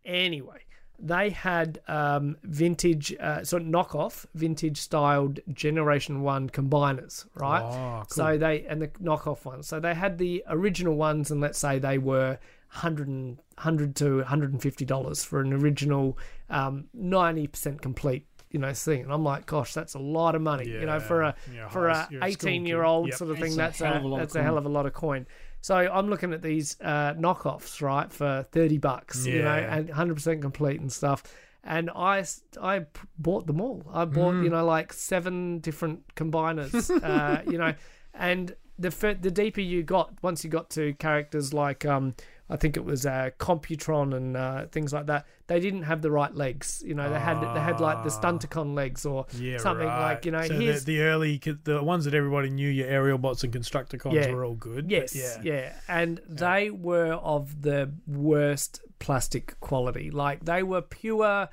Anyway, 0.04 0.66
they 1.06 1.30
had 1.32 1.82
um, 1.88 2.38
vintage, 2.44 3.14
uh, 3.20 3.44
sort 3.44 3.62
of 3.64 3.68
knockoff, 3.68 4.26
vintage 4.34 4.78
styled 4.80 5.40
Generation 5.52 6.22
One 6.22 6.50
combiners, 6.50 7.26
right? 7.36 7.62
Oh, 7.62 8.04
cool. 8.04 8.06
So 8.10 8.38
they 8.38 8.66
and 8.66 8.82
the 8.82 8.88
knockoff 8.88 9.44
ones. 9.46 9.68
So 9.68 9.80
they 9.80 9.94
had 9.94 10.18
the 10.18 10.44
original 10.48 10.96
ones, 10.96 11.30
and 11.30 11.42
let's 11.42 11.60
say 11.60 11.78
they 11.78 11.98
were 11.98 12.40
100, 12.72 13.08
and, 13.08 13.38
100 13.56 13.96
to 13.98 14.18
150 14.18 14.86
dollars 14.86 15.24
for 15.24 15.42
an 15.42 15.52
original 15.54 16.18
um, 16.50 16.86
90% 16.98 17.82
complete. 17.82 18.26
You 18.50 18.60
know, 18.60 18.72
thing, 18.72 19.02
and 19.02 19.12
I'm 19.12 19.24
like, 19.24 19.48
gosh, 19.48 19.74
that's 19.74 19.96
a 19.96 20.00
lot 20.00 20.36
of 20.36 20.42
money. 20.44 20.70
you 20.70 20.86
know, 20.86 21.00
for 21.00 21.24
a 21.24 21.36
Yeah, 21.52 21.70
for 21.70 21.88
a 21.88 22.08
you're 22.12 22.24
a 22.24 22.32
school 22.34 22.50
18 22.50 22.66
year 22.68 22.84
old 22.84 23.08
Yep. 23.10 23.18
sort 23.18 23.32
of 23.32 23.40
thing. 23.40 23.54
a 23.54 23.56
That's 23.56 23.82
a, 23.82 23.86
a 23.86 23.98
lot 24.08 24.14
of 24.14 24.20
that's 24.20 24.36
a 24.36 24.44
hell 24.44 24.60
of 24.60 24.66
a 24.68 24.70
lot 24.70 24.86
of 24.86 24.94
coin. 24.94 25.26
So 25.64 25.76
I'm 25.78 26.10
looking 26.10 26.34
at 26.34 26.42
these 26.42 26.76
uh, 26.82 27.14
knockoffs, 27.14 27.82
right, 27.82 28.12
for 28.12 28.46
30 28.52 28.80
bucks, 28.80 29.26
you 29.26 29.42
know, 29.44 29.50
and 29.56 29.88
100% 29.88 30.42
complete 30.42 30.82
and 30.82 30.92
stuff. 30.92 31.24
And 31.64 31.90
I, 31.96 32.26
I 32.62 32.86
bought 33.18 33.48
them 33.48 33.62
all. 33.62 33.82
I 33.94 34.04
bought, 34.04 34.34
Mm. 34.34 34.44
you 34.44 34.50
know, 34.50 34.66
like 34.66 34.92
seven 34.92 35.60
different 35.60 36.02
combiners, 36.16 36.90
uh, 37.04 37.50
you 37.50 37.58
know, 37.58 37.74
and 38.14 38.54
the 38.78 38.90
the 39.22 39.32
deeper 39.32 39.62
you 39.62 39.84
got, 39.84 40.12
once 40.22 40.44
you 40.44 40.50
got 40.50 40.70
to 40.72 40.94
characters 40.96 41.54
like, 41.54 41.86
um, 41.86 42.14
I 42.54 42.58
think 42.58 42.78
it 42.78 42.86
was 42.86 43.06
uh, 43.06 43.32
Computron 43.40 44.16
and 44.16 44.38
uh, 44.38 44.68
things 44.68 44.94
like 44.94 45.08
that, 45.08 45.26
they 45.48 45.60
didn't 45.60 45.84
have 45.84 46.02
the 46.04 46.12
right 46.12 46.34
legs. 46.34 46.84
You 46.86 46.94
know, 46.94 47.10
they 47.12 47.20
had 47.20 47.42
they 47.56 47.60
had 47.60 47.80
like 47.80 48.04
the 48.04 48.12
Stunticon 48.12 48.76
legs 48.76 49.06
or 49.06 49.26
Ah. 49.28 49.38
Yeah, 49.38 49.58
something 49.58 49.88
right. 49.88 50.14
like, 50.14 50.26
you 50.26 50.32
know, 50.32 50.44
so 50.44 50.58
the, 50.58 50.72
the 50.86 51.02
early, 51.02 51.42
the 51.64 51.82
ones 51.84 52.06
that 52.06 52.14
everybody 52.14 52.50
knew, 52.52 52.70
your 52.70 52.88
Aerialbots 52.88 53.44
and 53.44 53.52
constructicons 53.52 54.14
Yeah. 54.14 54.32
were 54.32 54.46
all 54.46 54.54
good. 54.56 54.92
Yes, 54.92 55.16
yeah. 55.16 55.42
yeah. 55.44 55.74
And 55.88 56.22
they 56.30 56.70
were 56.70 57.14
of 57.14 57.64
the 57.64 57.92
worst 58.08 58.82
plastic 59.00 59.60
quality. 59.60 60.12
Like 60.12 60.46
they 60.46 60.62
were 60.64 60.82
pure 60.82 61.50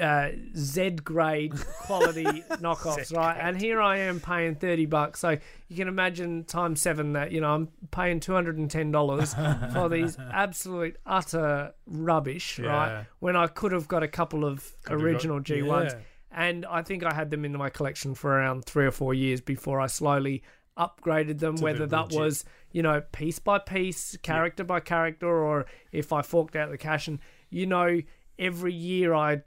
uh, 0.00 0.30
Z 0.56 0.90
grade 1.04 1.54
quality 1.86 2.24
knockoffs, 2.62 3.14
right? 3.16 3.36
And 3.40 3.60
here 3.60 3.80
I 3.80 3.98
am 3.98 4.20
paying 4.20 4.54
30 4.54 4.86
bucks. 4.86 5.20
So 5.20 5.36
you 5.68 5.76
can 5.76 5.88
imagine 5.88 6.44
times 6.44 6.80
seven 6.82 7.12
that, 7.14 7.32
you 7.32 7.40
know, 7.40 7.54
I'm 7.54 7.68
paying 7.90 8.20
$210 8.20 9.72
for 9.72 9.88
these 9.88 10.16
absolute 10.18 10.96
utter 11.06 11.72
rubbish, 11.86 12.58
Yeah. 12.58 12.66
right? 12.68 13.06
When 13.20 13.36
I 13.36 13.46
could 13.46 13.72
have 13.72 13.88
got 13.88 14.02
a 14.02 14.08
couple 14.08 14.44
of 14.44 14.70
got- 14.84 14.94
original 14.96 15.40
G1s. 15.40 15.92
yeah. 15.92 15.98
And 16.30 16.66
I 16.66 16.82
think 16.82 17.04
I 17.04 17.14
had 17.14 17.30
them 17.30 17.44
in 17.46 17.56
my 17.56 17.70
collection 17.70 18.14
for 18.14 18.30
around 18.32 18.64
three 18.66 18.84
or 18.84 18.90
four 18.90 19.14
years 19.14 19.40
before 19.40 19.80
I 19.80 19.86
slowly 19.86 20.42
upgraded 20.76 21.38
them, 21.40 21.56
whether 21.56 21.86
that 21.86 22.04
legit. 22.12 22.20
was, 22.20 22.44
you 22.70 22.82
know, 22.82 23.00
piece 23.12 23.38
by 23.38 23.58
piece, 23.58 24.16
character 24.18 24.62
by 24.62 24.80
character, 24.80 25.26
or 25.26 25.64
if 25.90 26.12
I 26.12 26.20
forked 26.22 26.54
out 26.54 26.70
the 26.70 26.76
cash. 26.78 27.08
And, 27.08 27.18
you 27.50 27.66
know, 27.66 28.00
every 28.38 28.74
year 28.74 29.14
I 29.14 29.40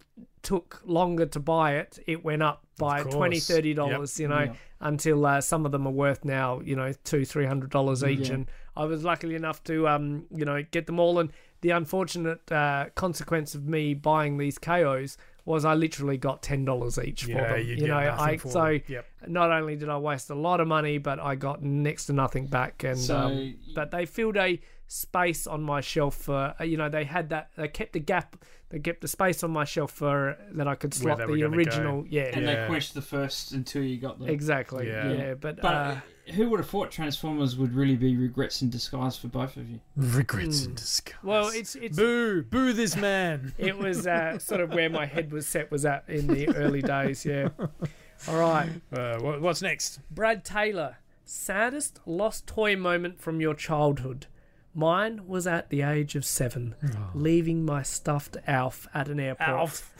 took 0.43 0.81
longer 0.85 1.25
to 1.25 1.39
buy 1.39 1.75
it, 1.75 1.99
it 2.07 2.23
went 2.23 2.41
up 2.43 2.63
by 2.77 3.03
course. 3.03 3.13
twenty, 3.15 3.39
thirty 3.39 3.73
dollars, 3.73 4.19
you 4.19 4.27
know, 4.27 4.39
Yeah. 4.45 4.53
until 4.79 5.25
uh, 5.25 5.41
some 5.41 5.65
of 5.65 5.71
them 5.71 5.85
are 5.87 5.91
worth 5.93 6.25
now, 6.25 6.59
you 6.61 6.75
know, 6.75 6.93
two, 7.03 7.25
three 7.25 7.45
hundred 7.45 7.69
dollars 7.69 8.03
each. 8.03 8.29
Yeah. 8.29 8.35
And 8.35 8.45
I 8.75 8.85
was 8.85 9.03
lucky 9.03 9.35
enough 9.35 9.63
to, 9.65 9.87
um, 9.87 10.25
you 10.33 10.45
know, 10.45 10.63
get 10.71 10.87
them 10.87 10.99
all. 10.99 11.19
And 11.19 11.31
the 11.61 11.69
unfortunate 11.71 12.51
uh, 12.51 12.85
consequence 12.95 13.53
of 13.53 13.65
me 13.67 13.93
buying 13.93 14.37
these 14.37 14.57
KOs 14.57 15.17
was 15.45 15.65
I 15.65 15.73
literally 15.73 16.17
got 16.17 16.41
ten 16.41 16.65
dollars 16.65 16.97
each 16.97 17.25
for 17.25 17.33
them. 17.33 17.59
you 17.59 17.75
You 17.75 17.87
know, 17.87 17.97
I 17.97 18.37
so. 18.37 18.79
Yep. 18.87 19.05
not 19.27 19.51
only 19.51 19.75
did 19.75 19.89
I 19.89 19.97
waste 19.97 20.29
a 20.29 20.35
lot 20.35 20.59
of 20.59 20.67
money, 20.67 20.97
but 20.97 21.19
I 21.19 21.35
got 21.35 21.61
next 21.63 22.05
to 22.07 22.13
nothing 22.13 22.47
back. 22.47 22.83
And 22.83 22.97
So- 22.97 23.17
um, 23.17 23.55
but 23.75 23.91
they 23.91 24.05
filled 24.05 24.37
a 24.37 24.59
space 24.91 25.47
on 25.47 25.63
my 25.63 25.79
shelf 25.79 26.15
for 26.15 26.53
uh, 26.59 26.63
you 26.65 26.75
know 26.75 26.89
they 26.89 27.05
had 27.05 27.29
that 27.29 27.49
they 27.55 27.67
kept 27.69 27.93
the 27.93 27.99
gap 27.99 28.35
they 28.69 28.77
kept 28.79 28.99
the 28.99 29.07
space 29.07 29.41
on 29.41 29.49
my 29.49 29.63
shelf 29.63 29.89
for 29.91 30.37
that 30.51 30.67
I 30.67 30.75
could 30.75 30.93
slot 30.93 31.17
the 31.19 31.43
original 31.43 32.01
go. 32.01 32.07
yeah, 32.09 32.23
and 32.33 32.45
Yeah. 32.45 32.61
they 32.63 32.67
quenched 32.67 32.93
the 32.93 33.01
first 33.01 33.53
until 33.53 33.83
you 33.83 33.97
got 33.97 34.19
the. 34.19 34.25
exactly 34.29 34.87
Yeah. 34.87 35.11
yeah, 35.11 35.33
but, 35.35 35.61
But 35.61 35.73
uh, 35.73 35.95
who 36.33 36.49
would 36.49 36.59
have 36.59 36.69
thought 36.69 36.91
Transformers 36.91 37.55
would 37.55 37.73
really 37.73 37.95
be 37.95 38.17
regrets 38.17 38.61
in 38.61 38.69
disguise 38.69 39.17
for 39.17 39.27
both 39.29 39.55
of 39.57 39.69
you? 39.69 39.79
Regrets 39.95 40.65
in 40.65 40.75
disguise. 40.75 41.15
Hmm. 41.21 41.27
well 41.27 41.47
it's 41.53 41.75
it's 41.75 41.95
boo, 41.97 42.43
boo 42.43 42.73
this 42.73 42.97
man. 42.97 43.53
it 43.57 43.77
was 43.77 44.05
uh, 44.05 44.39
sort 44.39 44.59
of 44.59 44.71
where 44.73 44.89
my 44.89 45.05
head 45.05 45.31
was 45.31 45.47
set 45.47 45.71
was 45.71 45.85
at 45.85 46.03
in 46.09 46.27
the 46.27 46.49
early 46.55 46.81
days 46.81 47.25
yeah 47.25 47.47
all 48.27 48.35
right 48.37 48.69
Uh, 48.91 49.17
what's 49.19 49.61
next? 49.61 49.99
Brad 50.11 50.43
Taylor, 50.43 50.97
saddest 51.23 52.01
lost 52.05 52.45
toy 52.45 52.75
moment 52.75 53.21
from 53.21 53.39
your 53.39 53.53
childhood. 53.53 54.27
Mine 54.73 55.27
was 55.27 55.47
at 55.47 55.69
the 55.69 55.81
age 55.81 56.15
of 56.15 56.23
seven, 56.23 56.75
oh. 56.83 57.09
leaving 57.13 57.65
my 57.65 57.83
stuffed 57.83 58.37
Alf 58.47 58.87
at 58.93 59.09
an 59.09 59.19
airport, 59.19 59.49
Alf. 59.49 59.93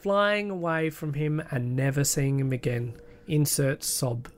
flying 0.00 0.50
away 0.50 0.90
from 0.90 1.14
him 1.14 1.42
and 1.50 1.76
never 1.76 2.04
seeing 2.04 2.40
him 2.40 2.52
again. 2.52 2.94
Insert 3.26 3.84
sob 3.84 4.28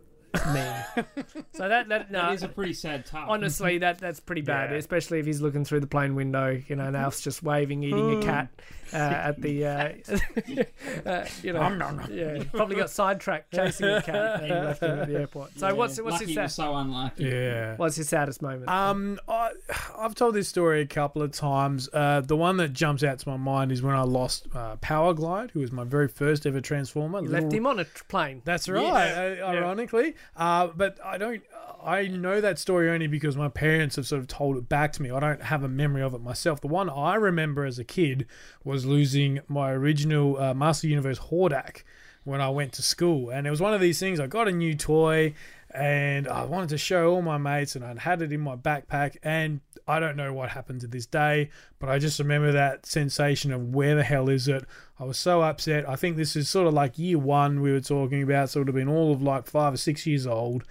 meme. 0.52 0.84
so 1.52 1.68
that 1.68 1.88
that 1.88 2.10
no, 2.10 2.22
That 2.22 2.32
is 2.34 2.42
a 2.42 2.48
pretty 2.48 2.72
sad 2.74 3.06
tale. 3.06 3.26
honestly 3.28 3.78
that 3.78 3.98
that's 3.98 4.20
pretty 4.20 4.42
bad, 4.42 4.70
Yeah. 4.70 4.76
especially 4.78 5.18
if 5.20 5.26
he's 5.26 5.40
looking 5.40 5.64
through 5.64 5.80
the 5.80 5.86
plane 5.86 6.14
window. 6.14 6.60
You 6.68 6.76
know, 6.76 6.84
and 6.84 6.96
Alf's 6.96 7.20
just 7.20 7.42
waving, 7.42 7.82
eating 7.82 8.18
a 8.18 8.22
cat 8.22 8.48
uh, 8.92 8.96
at 8.96 9.40
the. 9.40 9.66
Uh, 9.66 9.88
uh, 11.06 11.24
you 11.42 11.52
know, 11.52 12.00
yeah, 12.10 12.42
probably 12.52 12.76
got 12.76 12.90
sidetracked 12.90 13.52
chasing 13.54 13.86
a 13.88 14.02
cat 14.02 14.42
and 14.42 14.50
left 14.66 14.82
him 14.82 14.98
at 15.00 15.08
the 15.08 15.14
airport. 15.20 15.58
So 15.58 15.68
Yeah, 15.68 15.72
what's 15.74 16.00
what's 16.00 16.12
lucky 16.14 16.24
his 16.24 16.28
he 16.30 16.34
sad, 16.34 16.50
so 16.50 16.74
unlucky. 16.76 17.24
Yeah. 17.24 17.76
what's 17.76 17.96
his 17.96 18.08
saddest 18.08 18.42
moment? 18.42 18.68
Um, 18.68 19.18
I, 19.28 19.50
I've 19.98 20.14
told 20.14 20.34
this 20.34 20.48
story 20.48 20.80
a 20.80 20.86
couple 20.86 21.22
of 21.22 21.32
times. 21.32 21.88
Uh, 21.92 22.20
the 22.20 22.36
one 22.36 22.56
that 22.58 22.72
jumps 22.72 23.02
out 23.04 23.18
to 23.20 23.28
my 23.28 23.36
mind 23.36 23.72
is 23.72 23.82
when 23.82 23.94
I 23.94 24.02
lost 24.02 24.46
uh, 24.54 24.76
Powerglide, 24.76 25.50
who 25.52 25.60
was 25.60 25.72
my 25.72 25.84
very 25.84 26.08
first 26.08 26.46
ever 26.46 26.60
Transformer. 26.60 27.20
You 27.22 27.28
left 27.28 27.44
Little- 27.44 27.58
him 27.58 27.66
on 27.66 27.80
a 27.80 27.84
plane. 28.08 28.42
That's 28.44 28.68
right, 28.68 29.38
uh, 29.40 29.44
ironically. 29.46 30.14
Uh, 30.36 30.68
but 30.68 30.98
I 31.04 31.18
don't. 31.18 31.42
I 31.82 32.08
know 32.08 32.42
that 32.42 32.58
story 32.58 32.90
only 32.90 33.06
because 33.06 33.36
my 33.36 33.48
parents 33.48 33.96
have 33.96 34.06
sort 34.06 34.20
of 34.20 34.28
told 34.28 34.58
it 34.58 34.68
back 34.68 34.92
to 34.94 35.02
me. 35.02 35.10
I 35.10 35.18
don't 35.18 35.42
have 35.44 35.62
a 35.62 35.68
memory 35.68 36.02
of 36.02 36.12
it 36.12 36.20
myself. 36.20 36.60
The 36.60 36.66
one 36.66 36.90
I 36.90 37.14
remember 37.14 37.64
as 37.64 37.78
a 37.78 37.84
kid 37.84 38.26
was 38.64 38.84
losing 38.84 39.40
my 39.48 39.70
original 39.70 40.38
uh, 40.38 40.52
Master 40.52 40.88
Universe 40.88 41.18
Hordak 41.18 41.82
when 42.24 42.40
I 42.40 42.50
went 42.50 42.74
to 42.74 42.82
school, 42.82 43.30
and 43.30 43.46
it 43.46 43.50
was 43.50 43.60
one 43.60 43.72
of 43.72 43.80
these 43.80 43.98
things. 43.98 44.20
I 44.20 44.26
got 44.26 44.46
a 44.46 44.52
new 44.52 44.74
toy, 44.74 45.34
and 45.70 46.28
I 46.28 46.44
wanted 46.44 46.68
to 46.70 46.78
show 46.78 47.14
all 47.14 47.22
my 47.22 47.38
mates, 47.38 47.76
and 47.76 47.84
I'd 47.84 48.00
had 48.00 48.20
it 48.20 48.32
in 48.32 48.40
my 48.40 48.56
backpack, 48.56 49.16
and 49.22 49.60
I 49.90 50.00
don't 50.00 50.16
know 50.16 50.32
what 50.32 50.50
happened 50.50 50.80
to 50.82 50.86
this 50.86 51.06
day, 51.06 51.50
but 51.78 51.88
I 51.88 51.98
just 51.98 52.18
remember 52.18 52.52
that 52.52 52.86
sensation 52.86 53.52
of 53.52 53.74
where 53.74 53.96
the 53.96 54.04
hell 54.04 54.28
is 54.28 54.48
it? 54.48 54.64
I 54.98 55.04
was 55.04 55.18
so 55.18 55.42
upset. 55.42 55.88
I 55.88 55.96
think 55.96 56.16
this 56.16 56.36
is 56.36 56.48
sort 56.48 56.66
of 56.66 56.74
like 56.74 56.98
year 56.98 57.18
one 57.18 57.60
we 57.60 57.72
were 57.72 57.80
talking 57.80 58.22
about, 58.22 58.50
so 58.50 58.58
it 58.58 58.60
would 58.62 58.68
have 58.68 58.74
been 58.76 58.88
all 58.88 59.12
of 59.12 59.20
like 59.20 59.46
five 59.46 59.74
or 59.74 59.78
six 59.78 60.06
years 60.06 60.26
old, 60.26 60.64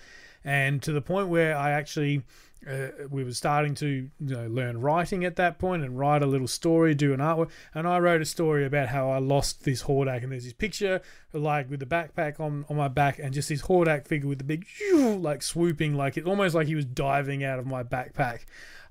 and 0.44 0.82
to 0.84 0.92
the 0.92 1.02
point 1.02 1.28
where 1.30 1.56
I 1.56 1.72
actually. 1.72 2.24
Uh, 2.68 2.88
we 3.10 3.24
were 3.24 3.34
starting 3.34 3.74
to 3.74 3.88
you 3.88 4.10
know, 4.20 4.48
learn 4.48 4.82
writing 4.82 5.24
at 5.24 5.38
that 5.38 5.60
point 5.60 5.84
and 5.84 5.98
write 5.98 6.22
a 6.22 6.26
little 6.26 6.48
story, 6.48 6.94
do 6.94 7.14
an 7.14 7.20
artwork. 7.20 7.50
And 7.74 7.88
I 7.88 8.00
wrote 8.00 8.22
a 8.22 8.26
story 8.26 8.66
about 8.66 8.90
how 8.90 9.10
I 9.10 9.20
lost 9.20 9.64
this 9.64 9.84
Hordak. 9.84 10.24
And 10.24 10.32
there's 10.32 10.44
this 10.44 10.54
picture, 10.54 11.02
like 11.32 11.70
with 11.70 11.80
the 11.80 11.86
backpack 11.86 12.40
on, 12.40 12.66
on 12.70 12.76
my 12.76 12.90
back, 12.90 13.20
and 13.20 13.34
just 13.34 13.50
this 13.50 13.64
Hordak 13.64 14.08
figure 14.08 14.28
with 14.28 14.40
the 14.40 14.44
big, 14.44 14.66
like 14.94 15.42
swooping, 15.42 15.96
like 15.96 16.18
it 16.18 16.26
almost 16.26 16.54
like 16.54 16.68
he 16.68 16.76
was 16.76 16.86
diving 16.86 17.44
out 17.44 17.60
of 17.60 17.66
my 17.66 17.84
backpack. 17.84 18.42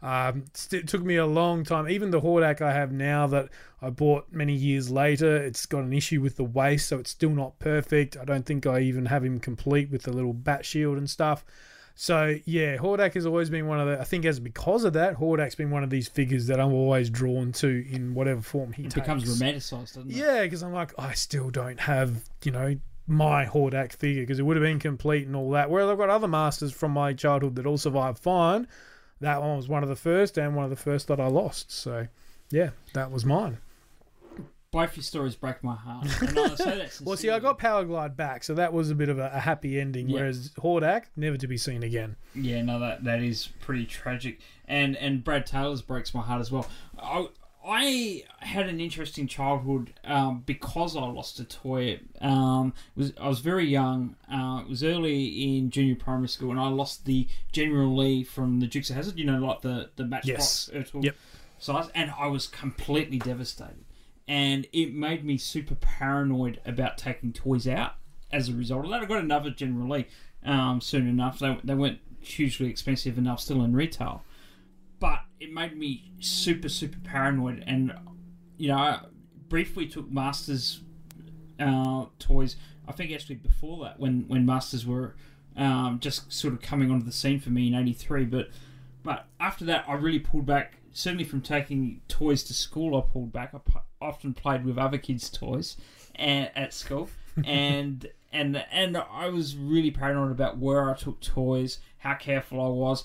Um, 0.01 0.45
it 0.71 0.87
took 0.87 1.03
me 1.03 1.17
a 1.17 1.27
long 1.27 1.65
time. 1.65 1.89
Even 1.89 2.11
the 2.11 2.21
Hordak 2.21 2.61
I 2.61 2.73
have 2.73 2.93
now 2.93 3.27
that 3.27 3.49
I 3.83 3.91
bought 3.91 4.33
many 4.33 4.55
years 4.55 4.91
later, 4.91 5.37
it's 5.37 5.67
got 5.67 5.83
an 5.83 5.93
issue 5.93 6.21
with 6.21 6.37
the 6.37 6.45
waist, 6.45 6.89
so 6.89 6.99
it's 6.99 7.11
still 7.11 7.31
not 7.31 7.59
perfect. 7.59 8.17
I 8.17 8.25
don't 8.25 8.47
think 8.47 8.67
I 8.67 8.81
even 8.81 9.07
have 9.07 9.25
him 9.25 9.41
complete 9.41 9.91
with 9.91 10.03
the 10.03 10.13
little 10.13 10.33
bat 10.33 10.65
shield 10.65 10.99
and 10.99 11.11
stuff. 11.11 11.45
So 12.01 12.37
yeah, 12.45 12.77
Hordak 12.77 13.15
has 13.15 13.27
always 13.27 13.51
been 13.51 13.67
one 13.67 13.81
of 13.81 13.89
the. 13.89 14.01
I 14.01 14.05
think 14.05 14.25
as 14.25 14.39
because 14.39 14.85
of 14.85 14.93
that, 14.93 15.17
Hordak's 15.17 15.57
been 15.57 15.71
one 15.71 15.83
of 15.83 15.91
these 15.91 16.07
figures 16.07 16.47
that 16.47 16.61
I'm 16.61 16.73
always 16.73 17.11
drawn 17.11 17.51
to 17.55 17.85
in 17.91 18.15
whatever 18.15 18.41
form 18.41 18.73
he 18.73 18.83
It 18.85 18.93
takes. 18.93 18.95
becomes 18.95 19.25
romanticized, 19.25 19.95
doesn't 19.95 20.09
it? 20.09 20.17
Yeah, 20.17 20.45
because 20.45 20.63
I'm 20.63 20.73
like, 20.73 20.97
I 20.97 21.15
still 21.15 21.51
don't 21.51 21.81
have, 21.81 22.23
you 22.45 22.53
know, 22.53 22.77
my 23.09 23.47
Hordak 23.47 23.93
figure 23.93 24.23
because 24.23 24.39
it 24.39 24.45
would 24.45 24.57
have 24.57 24.63
been 24.63 24.79
complete 24.79 25.27
and 25.27 25.35
all 25.35 25.51
that. 25.51 25.71
Whereas 25.71 25.89
I've 25.91 25.99
got 25.99 26.09
other 26.09 26.29
masters 26.29 26.71
from 26.73 26.93
my 26.93 27.15
childhood 27.15 27.57
that 27.57 27.67
all 27.67 27.79
survived 27.79 28.21
fine. 28.21 28.69
That 29.21 29.41
one 29.43 29.57
was 29.57 29.67
one 29.67 29.83
of 29.83 29.89
the 29.89 29.97
first 29.97 30.39
and 30.39 30.55
one 30.55 30.63
of 30.67 30.71
the 30.71 30.77
first 30.77 31.09
that 31.09 31.19
I 31.19 31.27
lost. 31.27 31.73
So, 31.73 32.07
yeah, 32.53 32.71
that 32.95 33.11
was 33.11 33.25
mine. 33.25 33.59
Both 34.71 34.97
your 34.97 35.03
stories 35.03 35.35
break 35.35 35.65
my 35.65 35.75
heart. 35.75 36.07
And 36.29 36.39
I 36.39 36.55
say 36.55 36.77
that 36.79 37.01
Well, 37.03 37.17
see, 37.17 37.31
I 37.31 37.39
got 37.39 37.59
Powerglide 37.59 38.17
back, 38.17 38.45
so 38.45 38.55
that 38.55 38.73
was 38.75 38.91
a 38.91 38.95
bit 38.95 39.09
of 39.09 39.19
a, 39.19 39.31
a 39.33 39.41
happy 39.41 39.81
ending. 39.81 40.09
Yeah. 40.11 40.17
Whereas 40.21 40.51
Hordak, 40.59 41.05
never 41.17 41.39
to 41.39 41.47
be 41.47 41.57
seen 41.57 41.83
again. 41.83 42.17
Yeah, 42.35 42.61
no, 42.63 42.79
that 42.81 43.05
that 43.05 43.23
is 43.23 43.49
pretty 43.61 43.87
tragic, 43.87 44.41
and 44.67 44.95
and 44.97 45.25
Brad 45.25 45.47
Taylor's 45.47 45.81
breaks 45.81 46.13
my 46.13 46.21
heart 46.21 46.41
as 46.43 46.51
well. 46.53 46.67
I 47.01 47.29
I 47.67 48.25
had 48.41 48.69
an 48.69 48.79
interesting 48.79 49.27
childhood 49.27 49.95
um, 50.05 50.43
because 50.45 50.97
I 50.97 51.01
lost 51.01 51.41
a 51.41 51.45
toy. 51.45 52.01
Um, 52.21 52.75
was 52.95 53.15
I 53.19 53.27
was 53.29 53.41
very 53.41 53.67
young. 53.67 54.17
Uh, 54.31 54.61
it 54.63 54.69
was 54.69 54.85
early 54.85 55.57
in 55.57 55.71
junior 55.71 55.97
primary 55.97 56.29
school, 56.29 56.51
and 56.51 56.61
I 56.61 56.69
lost 56.69 57.07
the 57.07 57.27
General 57.53 57.97
Lee 57.97 58.23
from 58.23 58.61
the 58.61 58.67
Dukes 58.67 58.91
of 58.91 58.97
Hazzard. 58.97 59.19
You 59.19 59.25
know, 59.25 59.39
like 59.39 59.63
the 59.63 59.89
the 59.97 60.05
Yes. 60.25 60.69
matchbox 60.69 60.71
Ertl 60.93 61.05
Yep. 61.05 61.17
size, 61.59 61.89
and 61.95 62.13
I 62.19 62.27
was 62.27 62.47
completely 62.47 63.19
devastated. 63.19 63.85
And 64.29 64.67
it 64.73 64.95
made 64.95 65.25
me 65.25 65.39
super 65.39 65.75
paranoid 65.75 66.61
about 66.65 66.99
taking 66.99 67.33
toys 67.33 67.67
out. 67.67 67.95
As 68.31 68.49
a 68.49 68.53
result 68.53 68.85
of 68.85 68.91
that, 68.91 69.03
I 69.03 69.07
got 69.07 69.23
another 69.23 69.51
General 69.51 70.05
um, 70.45 70.81
soon 70.83 71.09
enough. 71.09 71.39
They, 71.39 71.59
they 71.65 71.75
weren't 71.75 72.01
hugely 72.21 72.69
expensive 72.69 73.17
enough, 73.17 73.41
still 73.41 73.65
in 73.65 73.75
retail 73.75 74.23
but 75.01 75.21
it 75.41 75.53
made 75.53 75.77
me 75.77 76.11
super 76.21 76.69
super 76.69 76.99
paranoid 77.05 77.63
and 77.67 77.93
you 78.57 78.69
know 78.69 78.77
I 78.77 79.01
briefly 79.49 79.87
took 79.87 80.11
masters 80.11 80.81
uh, 81.59 82.07
toys 82.19 82.57
i 82.87 82.93
think 82.93 83.13
actually 83.13 83.37
before 83.37 83.85
that 83.85 83.99
when 83.99 84.25
when 84.29 84.47
masters 84.47 84.87
were 84.87 85.15
um, 85.57 85.99
just 86.01 86.33
sort 86.33 86.55
of 86.55 86.61
coming 86.61 86.91
onto 86.91 87.05
the 87.05 87.13
scene 87.13 87.41
for 87.41 87.51
me 87.51 87.67
in 87.67 87.75
83 87.75 88.25
but 88.27 88.51
but 89.03 89.27
after 89.41 89.65
that 89.65 89.85
i 89.89 89.95
really 89.95 90.21
pulled 90.21 90.47
back 90.47 90.75
certainly 90.93 91.25
from 91.25 91.41
taking 91.41 92.01
toys 92.07 92.43
to 92.45 92.55
school 92.55 92.97
i 92.97 93.13
pulled 93.13 93.33
back 93.33 93.55
i 93.55 93.59
often 94.01 94.35
played 94.35 94.65
with 94.65 94.79
other 94.79 94.99
kids 94.99 95.31
toys 95.31 95.77
and, 96.15 96.51
at 96.55 96.73
school 96.73 97.09
and 97.45 98.09
and 98.33 98.65
and 98.71 98.97
i 98.97 99.29
was 99.29 99.57
really 99.57 99.91
paranoid 99.91 100.31
about 100.31 100.59
where 100.59 100.91
i 100.91 100.95
took 100.95 101.21
toys 101.21 101.79
how 101.99 102.15
careful 102.15 102.61
i 102.61 102.69
was 102.69 103.05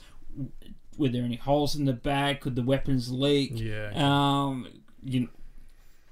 were 0.97 1.09
there 1.09 1.23
any 1.23 1.35
holes 1.35 1.75
in 1.75 1.85
the 1.85 1.93
bag? 1.93 2.41
Could 2.41 2.55
the 2.55 2.63
weapons 2.63 3.11
leak? 3.11 3.51
Yeah. 3.55 3.91
Um, 3.95 4.67
you 5.03 5.21
know, 5.21 5.27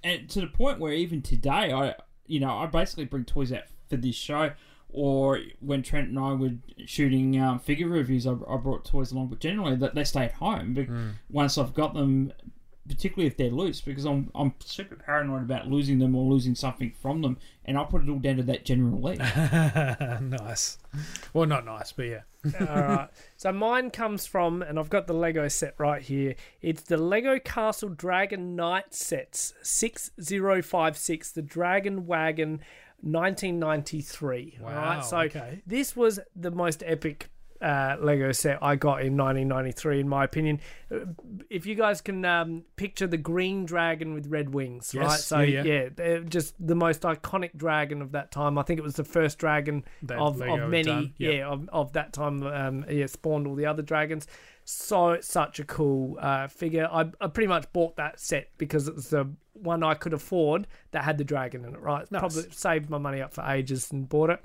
and 0.04 0.30
to 0.30 0.42
the 0.42 0.48
point 0.48 0.80
where 0.80 0.94
even 0.94 1.22
today, 1.22 1.72
I, 1.72 1.96
you 2.26 2.40
know, 2.40 2.52
I 2.52 2.66
basically 2.66 3.06
bring 3.06 3.26
toys 3.26 3.52
out 3.52 3.64
for 3.90 3.98
this 3.98 4.16
show, 4.16 4.52
or 4.90 5.40
when 5.60 5.84
Trent 5.84 6.10
and 6.10 6.20
I 6.20 6.34
were 6.34 6.54
shooting 6.86 7.40
um, 7.40 7.60
figure 7.60 7.88
reviews, 7.88 8.26
I, 8.26 8.32
I 8.32 8.58
brought 8.58 8.86
toys 8.86 9.12
along. 9.12 9.28
But 9.28 9.40
generally, 9.40 9.76
that 9.76 9.96
they 9.96 10.04
stay 10.04 10.26
at 10.26 10.34
home. 10.34 10.74
But 10.74 10.88
once 11.30 11.58
I've 11.58 11.74
got 11.74 11.94
them, 11.94 12.34
particularly 12.88 13.28
if 13.28 13.38
they're 13.38 13.50
loose, 13.50 13.82
because 13.82 14.06
I'm 14.06 14.32
I'm 14.34 14.54
super 14.60 14.96
paranoid 14.96 15.44
about 15.44 15.68
losing 15.68 16.00
them 16.00 16.16
or 16.16 16.32
losing 16.32 16.56
something 16.56 16.94
from 17.02 17.22
them, 17.22 17.38
and 17.66 17.78
I 17.78 17.84
put 17.84 18.04
it 18.04 18.10
all 18.10 18.20
down 18.20 18.38
to 18.38 18.44
that 18.44 18.66
General 18.66 19.02
Lee. 19.02 19.16
nice. 19.18 20.78
Well, 21.34 21.46
not 21.46 21.66
nice, 21.66 21.92
but 21.92 22.04
yeah. 22.04 22.22
All 22.60 22.66
right. 22.66 23.10
So 23.38 23.52
mine 23.52 23.92
comes 23.92 24.26
from, 24.26 24.64
and 24.64 24.80
I've 24.80 24.90
got 24.90 25.06
the 25.06 25.14
Lego 25.14 25.48
set 25.48 25.76
right 25.78 26.02
here. 26.02 26.36
It's 26.62 26.82
the 26.82 26.98
Lego 26.98 27.38
Castle 27.38 27.90
Dragon 27.90 28.56
Knight 28.56 28.96
sets, 28.96 29.54
6056, 29.62 31.32
the 31.34 31.42
Dragon 31.44 32.08
Wagon 32.08 32.62
1993. 33.02 34.58
all 34.60 34.66
Wow, 34.66 34.76
right. 34.76 35.06
So 35.06 35.20
okay. 35.20 35.62
this 35.66 35.96
was 35.96 36.20
the 36.36 36.52
most 36.52 36.84
epic 36.86 37.30
uh, 37.62 37.96
Lego 38.00 38.32
set 38.32 38.58
I 38.64 38.76
got 38.76 39.02
in 39.02 39.16
1993, 39.18 40.00
in 40.02 40.10
my 40.10 40.24
opinion. 40.24 40.60
Uh, 40.92 41.00
If 41.50 41.66
you 41.66 41.76
guys 41.76 42.02
can 42.02 42.26
um, 42.26 42.64
picture 42.76 43.08
the 43.08 43.18
green 43.18 43.66
dragon 43.66 44.14
with 44.14 44.28
red 44.28 44.54
wings, 44.54 44.94
Yes, 44.94 45.04
right? 45.04 45.20
So 45.20 45.40
yeah, 45.42 45.64
yeah. 45.64 45.90
yeah, 45.98 46.20
just 46.28 46.56
the 46.66 46.76
most 46.76 47.02
iconic 47.02 47.56
dragon 47.56 48.02
of 48.02 48.12
that 48.14 48.32
time. 48.32 48.58
I 48.58 48.64
think 48.64 48.80
it 48.80 48.84
was 48.84 48.96
the 48.96 49.04
first 49.04 49.38
dragon 49.38 49.84
That 50.04 50.18
of, 50.18 50.38
Lego 50.38 50.64
of 50.66 50.70
many, 50.70 51.14
yep. 51.18 51.34
yeah, 51.34 51.46
of, 51.48 51.70
of 51.72 51.94
that 51.94 52.14
time. 52.14 52.44
Um, 52.44 52.86
yeah, 52.90 53.06
spawned 53.06 53.46
all 53.48 53.56
the 53.56 53.66
other 53.68 53.82
dragons. 53.84 54.28
So 54.64 55.18
such 55.22 55.60
a 55.60 55.64
cool 55.64 56.18
uh, 56.22 56.48
figure. 56.48 56.88
I, 56.92 57.12
I 57.20 57.28
pretty 57.28 57.48
much 57.48 57.72
bought 57.74 57.96
that 57.98 58.20
set 58.20 58.50
because 58.58 58.88
it 58.88 58.96
was 58.96 59.10
the 59.10 59.30
one 59.54 59.84
I 59.84 59.96
could 59.96 60.14
afford 60.14 60.68
that 60.92 61.04
had 61.04 61.18
the 61.18 61.24
dragon 61.24 61.66
in 61.66 61.74
it. 61.76 61.80
Right, 61.82 62.10
Nice. 62.12 62.20
probably 62.20 62.46
saved 62.52 62.90
my 62.90 62.98
money 62.98 63.22
up 63.22 63.34
for 63.34 63.44
ages 63.44 63.92
and 63.92 64.08
bought 64.08 64.30
it. 64.30 64.40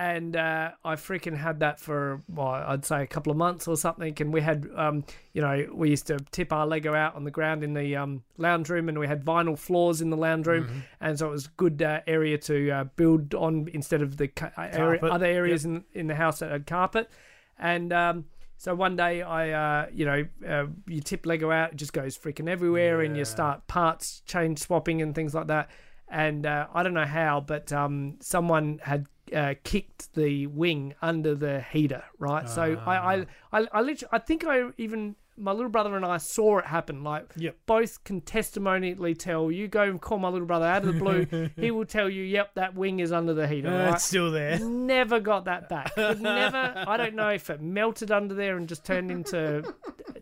And 0.00 0.36
uh, 0.36 0.70
I 0.84 0.94
freaking 0.94 1.36
had 1.36 1.58
that 1.58 1.80
for 1.80 2.22
well, 2.28 2.46
I'd 2.46 2.84
say 2.84 3.02
a 3.02 3.06
couple 3.08 3.32
of 3.32 3.36
months 3.36 3.66
or 3.66 3.76
something. 3.76 4.14
And 4.20 4.32
we 4.32 4.40
had, 4.40 4.68
um, 4.76 5.04
you 5.32 5.42
know, 5.42 5.66
we 5.74 5.90
used 5.90 6.06
to 6.06 6.18
tip 6.30 6.52
our 6.52 6.68
Lego 6.68 6.94
out 6.94 7.16
on 7.16 7.24
the 7.24 7.32
ground 7.32 7.64
in 7.64 7.74
the 7.74 7.96
um, 7.96 8.22
lounge 8.36 8.68
room, 8.68 8.88
and 8.88 8.96
we 8.96 9.08
had 9.08 9.24
vinyl 9.24 9.58
floors 9.58 10.00
in 10.00 10.10
the 10.10 10.16
lounge 10.16 10.46
room, 10.46 10.66
Mm-hmm. 10.66 10.78
and 11.00 11.18
so 11.18 11.26
it 11.26 11.32
was 11.32 11.46
a 11.46 11.50
good 11.56 11.82
uh, 11.82 12.00
area 12.06 12.38
to 12.38 12.70
uh, 12.70 12.84
build 12.94 13.34
on 13.34 13.68
instead 13.74 14.00
of 14.00 14.16
the 14.18 14.28
ca- 14.28 14.52
uh, 14.56 14.68
area, 14.70 15.00
other 15.10 15.26
areas 15.26 15.64
in 15.64 15.84
in 15.92 16.06
the 16.06 16.14
house 16.14 16.38
that 16.38 16.52
had 16.52 16.64
carpet. 16.64 17.10
And 17.58 17.92
um, 17.92 18.26
so 18.56 18.76
one 18.76 18.94
day 18.94 19.22
I, 19.22 19.50
uh, 19.50 19.86
you 19.92 20.04
know, 20.04 20.24
uh, 20.48 20.66
you 20.86 21.00
tip 21.00 21.26
Lego 21.26 21.50
out, 21.50 21.72
it 21.72 21.76
just 21.76 21.92
goes 21.92 22.16
freaking 22.16 22.48
everywhere, 22.48 23.00
and 23.00 23.16
you 23.16 23.24
start 23.24 23.66
parts 23.66 24.22
change 24.26 24.60
swapping 24.60 25.02
and 25.02 25.12
things 25.12 25.34
like 25.34 25.48
that. 25.48 25.70
And 26.10 26.46
uh, 26.46 26.66
I 26.72 26.82
don't 26.82 26.94
know 26.94 27.04
how, 27.04 27.40
but 27.40 27.72
um, 27.72 28.16
someone 28.20 28.80
had 28.82 29.06
uh, 29.34 29.54
kicked 29.62 30.14
the 30.14 30.46
wing 30.46 30.94
under 31.02 31.34
the 31.34 31.60
heater, 31.60 32.02
right? 32.18 32.48
so 32.48 32.80
I, 32.86 32.96
I, 33.16 33.26
I, 33.52 33.66
I 33.72 33.80
literally, 33.82 34.08
I 34.10 34.18
think 34.18 34.44
I 34.46 34.70
even 34.78 35.16
my 35.36 35.52
little 35.52 35.68
brother 35.70 35.94
and 35.94 36.04
I 36.04 36.16
saw 36.16 36.58
it 36.58 36.64
happen. 36.64 37.04
Like, 37.04 37.30
Yep. 37.36 37.56
both 37.66 38.02
can 38.04 38.22
testimonially 38.22 39.14
tell. 39.14 39.52
You 39.52 39.68
go 39.68 39.82
and 39.82 40.00
call 40.00 40.18
my 40.18 40.28
little 40.30 40.46
brother 40.48 40.64
out 40.66 40.82
of 40.84 40.94
the 40.94 40.98
blue, 41.00 41.50
he 41.56 41.70
will 41.70 41.84
tell 41.84 42.08
you, 42.08 42.24
"Yep, 42.24 42.54
that 42.54 42.74
wing 42.74 42.98
is 43.00 43.12
under 43.12 43.34
the 43.34 43.46
heater." 43.46 43.68
Uh, 43.68 43.84
right? 43.84 43.94
It's 43.94 44.04
still 44.06 44.32
there. 44.32 44.58
never 44.58 45.20
got 45.20 45.44
that 45.44 45.68
back. 45.68 45.92
Never. 45.96 46.84
I 46.88 46.96
don't 46.96 47.14
know 47.14 47.28
if 47.28 47.50
it 47.50 47.60
melted 47.60 48.10
under 48.10 48.34
there 48.34 48.56
and 48.56 48.66
just 48.68 48.84
turned 48.84 49.10
into 49.12 49.62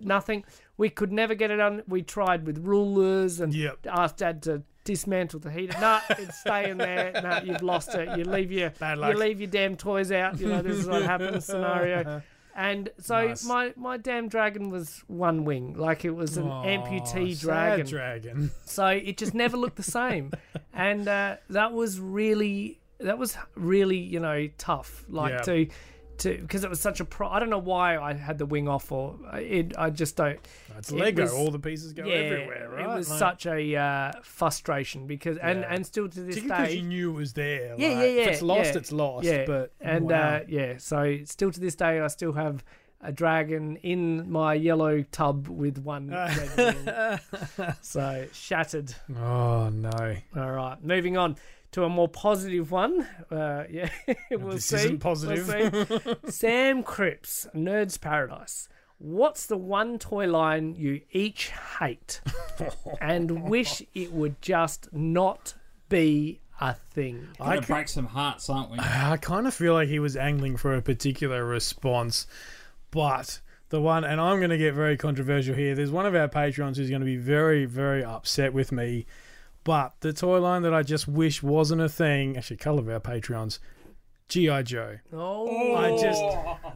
nothing. 0.00 0.44
We 0.76 0.90
could 0.90 1.12
never 1.12 1.34
get 1.34 1.50
it 1.50 1.60
on. 1.60 1.82
We 1.88 2.02
tried 2.02 2.44
with 2.46 2.58
rulers 2.58 3.40
and 3.40 3.54
Yep. 3.54 3.86
asked 3.90 4.18
Dad 4.18 4.42
to 4.42 4.64
dismantle 4.86 5.40
the 5.40 5.50
heater. 5.50 5.78
Nah, 5.78 6.00
it's 6.10 6.38
staying 6.40 6.78
there. 6.78 7.12
Nah, 7.22 7.40
you've 7.42 7.62
lost 7.62 7.94
it. 7.94 8.16
You 8.16 8.24
leave 8.24 8.50
your 8.50 8.72
you 8.80 9.14
leave 9.14 9.40
your 9.40 9.50
damn 9.50 9.76
toys 9.76 10.10
out. 10.10 10.40
You 10.40 10.48
know 10.48 10.62
this 10.62 10.78
is 10.78 10.86
what 10.86 11.02
happens 11.02 11.44
scenario. 11.52 12.22
And 12.54 12.88
so 12.98 13.28
Nice. 13.28 13.44
my 13.44 13.74
my 13.76 13.98
damn 13.98 14.28
dragon 14.28 14.70
was 14.70 15.04
one 15.08 15.44
wing, 15.44 15.74
like 15.76 16.06
it 16.06 16.12
was 16.12 16.38
an 16.38 16.48
Aw, 16.48 16.64
amputee 16.64 17.38
dragon. 17.38 17.86
dragon. 17.86 18.50
So 18.64 18.86
it 18.86 19.18
just 19.18 19.34
never 19.34 19.58
looked 19.58 19.76
the 19.76 19.82
same, 19.82 20.32
and 20.72 21.06
uh, 21.06 21.36
that 21.50 21.72
was 21.74 22.00
really 22.00 22.80
that 22.98 23.18
was 23.18 23.36
really 23.56 23.98
you 23.98 24.20
know 24.20 24.48
tough. 24.56 25.04
Like 25.10 25.32
Yeah. 25.32 25.42
to 25.42 25.66
to 26.20 26.36
because 26.38 26.64
it 26.64 26.70
was 26.70 26.80
such 26.80 27.00
a 27.00 27.04
pro. 27.04 27.28
I 27.28 27.38
don't 27.40 27.50
know 27.50 27.58
why 27.58 27.96
I 27.98 28.12
had 28.14 28.38
the 28.38 28.46
wing 28.46 28.68
off 28.68 28.90
or 28.92 29.16
it. 29.34 29.72
I 29.78 29.90
just 29.90 30.16
don't. 30.16 30.38
It's 30.78 30.90
It 30.90 30.96
Lego. 30.98 31.22
was- 31.22 31.32
All 31.32 31.50
the 31.50 31.58
pieces 31.58 31.92
go 31.92 32.04
everywhere, 32.04 32.68
right? 32.70 32.84
It 32.84 32.88
was 32.88 33.08
Like, 33.10 33.18
such 33.18 33.46
a 33.46 33.76
uh, 33.76 34.12
frustration 34.22 35.06
because 35.06 35.38
and 35.38 35.60
Yeah. 35.60 35.74
and 35.74 35.86
still 35.86 36.08
to 36.08 36.20
this 36.20 36.36
particularly 36.36 36.64
because 36.64 36.68
day. 36.74 36.76
you 36.80 36.82
knew 36.82 37.10
it 37.10 37.14
was 37.14 37.32
there. 37.32 37.74
Yeah, 37.78 37.88
like, 37.88 37.96
yeah, 37.96 38.04
yeah. 38.04 38.22
If 38.22 38.28
it's 38.28 38.42
lost, 38.42 38.72
yeah, 38.72 38.78
it's 38.78 38.92
lost. 38.92 39.24
Yeah, 39.26 39.44
But 39.46 39.72
and 39.80 40.10
wow. 40.10 40.16
uh, 40.36 40.40
yeah, 40.48 40.74
so 40.78 41.18
still 41.24 41.50
to 41.50 41.60
this 41.60 41.74
day, 41.74 42.00
I 42.00 42.06
still 42.08 42.32
have 42.32 42.64
a 43.00 43.12
dragon 43.12 43.76
in 43.76 44.30
my 44.30 44.54
yellow 44.54 45.02
tub 45.12 45.48
with 45.48 45.78
one 45.78 46.08
red 46.10 46.56
wing. 46.56 47.74
So 47.82 48.26
shattered. 48.32 48.94
oh 49.18 49.68
no, 49.70 50.16
All 50.36 50.52
right, 50.52 50.82
moving 50.82 51.16
on 51.16 51.36
to 51.72 51.84
a 51.84 51.88
more 51.88 52.08
positive 52.08 52.70
one. 52.70 53.06
Uh, 53.30 53.64
yeah, 53.70 53.88
we'll 54.30 54.52
this 54.52 54.66
see. 54.66 54.76
isn't 54.76 54.98
positive. 55.00 55.46
We'll 55.48 56.00
see. 56.00 56.14
Sam 56.30 56.82
Cripps, 56.82 57.46
Nerds 57.54 58.00
Paradise. 58.00 58.68
What's 58.98 59.44
the 59.46 59.58
one 59.58 59.98
toy 59.98 60.26
line 60.26 60.74
you 60.74 61.02
each 61.12 61.50
hate 61.78 62.22
and 63.00 63.42
wish 63.42 63.82
it 63.94 64.10
would 64.10 64.40
just 64.40 64.90
not 64.90 65.52
be 65.90 66.40
a 66.62 66.72
thing? 66.72 67.28
Gonna 67.38 67.60
break 67.60 67.88
some 67.88 68.06
hearts, 68.06 68.48
aren't 68.48 68.70
we? 68.70 68.78
I 68.78 69.18
kind 69.20 69.46
of 69.46 69.52
feel 69.52 69.74
like 69.74 69.88
he 69.88 69.98
was 69.98 70.16
angling 70.16 70.56
for 70.56 70.74
a 70.74 70.80
particular 70.80 71.44
response, 71.44 72.26
but 72.96 73.42
the 73.68 73.78
one, 73.78 74.04
and 74.04 74.18
I'm 74.18 74.38
going 74.38 74.48
to 74.48 74.56
get 74.56 74.72
very 74.72 74.96
controversial 74.96 75.54
here. 75.54 75.74
There's 75.74 75.90
one 75.90 76.06
of 76.06 76.14
our 76.14 76.28
patrons 76.28 76.78
who's 76.78 76.88
going 76.88 77.02
to 77.02 77.06
be 77.06 77.18
very, 77.18 77.66
very 77.66 78.02
upset 78.02 78.54
with 78.54 78.72
me. 78.72 79.04
But 79.64 79.92
the 80.00 80.14
toy 80.14 80.40
line 80.40 80.62
that 80.62 80.72
I 80.72 80.82
just 80.82 81.06
wish 81.06 81.42
wasn't 81.42 81.82
a 81.82 81.90
thing, 81.90 82.38
actually, 82.38 82.54
a 82.54 82.58
couple 82.58 82.78
of 82.78 82.88
our 82.88 82.98
patrons, 82.98 83.60
GI 84.30 84.62
Joe. 84.62 84.96
Oh, 85.12 85.74
I 85.74 85.90
just, 86.00 86.24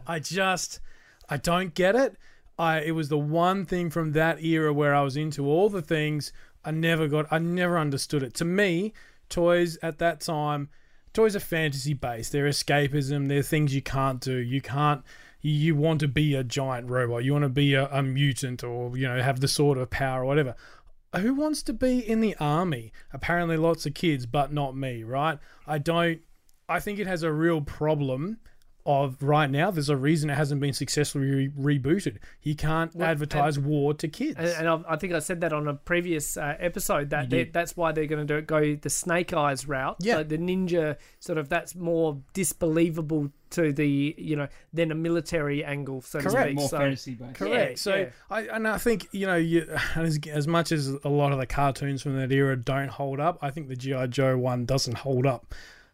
I 0.07 0.19
just, 0.19 0.81
I 1.31 1.39
don't 1.39 1.73
get 1.75 1.97
it. 1.97 2.17
I 2.59 2.81
it 2.81 2.91
was 2.91 3.09
the 3.09 3.17
one 3.17 3.65
thing 3.65 3.89
from 3.89 4.13
that 4.13 4.45
era 4.45 4.71
where 4.75 4.95
I 4.95 5.01
was 5.01 5.17
into 5.17 5.47
all 5.47 5.71
the 5.71 5.81
things. 5.81 6.35
I 6.67 6.71
never 6.71 7.09
got, 7.09 7.29
I 7.31 7.39
never 7.39 7.79
understood 7.79 8.23
it. 8.23 8.35
To 8.35 8.45
me, 8.45 8.93
toys 9.31 9.79
at 9.83 9.99
that 10.01 10.21
time 10.21 10.69
toys 11.13 11.35
are 11.35 11.41
fantasy 11.41 11.95
based. 11.95 12.33
They're 12.33 12.49
escapism. 12.49 13.29
They're 13.29 13.43
things 13.43 13.75
you 13.75 13.83
can't 13.83 14.21
do. 14.21 14.37
You 14.37 14.61
can't. 14.61 15.03
You, 15.43 15.75
want 15.75 16.01
to 16.01 16.09
be 16.09 16.35
a 16.35 16.45
giant 16.45 16.91
robot. 16.91 17.25
You 17.25 17.33
want 17.33 17.45
to 17.45 17.49
be 17.49 17.75
a, 17.75 17.87
a 17.91 18.03
mutant, 18.03 18.63
or 18.63 18.97
you 18.97 19.09
know, 19.09 19.21
have 19.23 19.41
the 19.41 19.49
sort 19.49 19.79
of 19.79 19.91
power 19.91 20.23
or 20.23 20.27
whatever. 20.27 20.55
Who 21.17 21.35
wants 21.35 21.63
to 21.65 21.73
be 21.73 21.99
in 21.99 22.21
the 22.21 22.37
army? 22.39 22.93
Apparently, 23.13 23.57
lots 23.57 23.87
of 23.87 23.95
kids, 23.95 24.27
but 24.27 24.53
not 24.53 24.77
me. 24.77 25.03
Right? 25.03 25.39
I 25.67 25.79
don't. 25.79 26.21
I 26.69 26.79
think 26.79 26.99
it 26.99 27.07
has 27.07 27.23
a 27.23 27.33
real 27.33 27.61
problem 27.61 28.39
of 28.87 29.23
right 29.23 29.51
now. 29.51 29.71
There's 29.71 29.89
a 29.89 29.97
reason 29.97 30.31
it 30.31 30.35
hasn't 30.37 30.61
been 30.61 30.73
successfully 30.73 31.51
re- 31.57 31.79
rebooted. 31.79 32.17
You 32.43 32.55
can't 32.55 32.95
advertise 33.01 33.59
war 33.59 33.95
to 33.95 34.09
kids. 34.09 34.39
And, 34.39 34.49
and 34.49 34.69
I, 34.69 34.93
I 34.95 34.97
think 34.97 35.13
I 35.13 35.19
said 35.19 35.41
that 35.43 35.53
on 35.53 35.69
a 35.69 35.75
previous 35.75 36.37
uh, 36.37 36.57
episode 36.59 37.11
that 37.11 37.31
they, 37.31 37.45
that's 37.45 37.77
why 37.77 37.93
they're 37.93 38.07
going 38.07 38.27
to 38.27 38.33
do 38.35 38.39
it, 38.39 38.47
go 38.47 38.75
the 38.75 38.91
Snake 38.91 39.33
Eyes 39.33 39.67
route. 39.69 39.97
Yeah. 40.01 40.17
So 40.17 40.25
the 40.25 40.39
ninja 40.39 40.97
sort 41.19 41.39
of 41.39 41.49
that's 41.49 41.75
more 41.75 42.19
disbelievable 42.33 43.31
to 43.51 43.73
the 43.73 44.15
you 44.17 44.37
know 44.37 44.47
than 44.73 44.93
a 44.93 44.95
military 44.95 45.65
angle. 45.65 46.01
So 46.03 46.21
to 46.21 46.29
Correct. 46.29 46.47
speak. 46.47 46.57
More 46.57 46.69
So- 46.69 46.79
fantasy 46.79 47.15
based. 47.15 47.35
Correct. 47.35 47.71
Yeah, 47.71 47.77
so 47.77 47.97
yeah. 47.97 48.09
I 48.31 48.43
and 48.43 48.67
I 48.67 48.79
think 48.79 49.09
you 49.13 49.27
know 49.27 49.37
you, 49.37 49.69
as, 49.97 50.19
as 50.31 50.47
much 50.47 50.73
as 50.73 50.89
a 50.89 51.09
lot 51.09 51.33
of 51.33 51.39
the 51.39 51.47
cartoons 51.47 52.03
from 52.03 52.17
that 52.17 52.33
era 52.33 52.57
don't 52.57 52.89
hold 52.89 53.21
up, 53.21 53.39
I 53.43 53.51
think 53.51 53.69
the 53.69 53.77
GI 53.77 54.09
Joe 54.09 54.39
one 54.39 54.65
doesn't 54.67 54.99
hold 54.99 55.27
up 55.27 55.53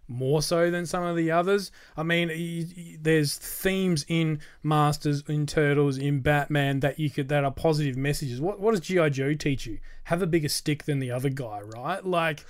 more 0.08 0.42
so 0.42 0.70
than 0.70 0.86
some 0.86 1.02
of 1.02 1.16
the 1.16 1.30
others. 1.30 1.70
I 1.96 2.02
mean, 2.02 2.98
there's 3.00 3.36
themes 3.36 4.04
in 4.08 4.40
Masters, 4.62 5.22
in 5.28 5.46
Turtles, 5.46 5.98
in 5.98 6.20
Batman 6.20 6.80
that 6.80 6.98
you 6.98 7.10
could 7.10 7.28
that 7.28 7.44
are 7.44 7.50
positive 7.50 7.96
messages. 7.96 8.40
What 8.40 8.60
what 8.60 8.72
does 8.72 8.80
GI 8.80 9.10
Joe 9.10 9.34
teach 9.34 9.66
you? 9.66 9.78
Have 10.04 10.22
a 10.22 10.26
bigger 10.26 10.48
stick 10.48 10.84
than 10.84 10.98
the 10.98 11.10
other 11.10 11.28
guy, 11.28 11.60
right? 11.60 12.04
Like, 12.04 12.44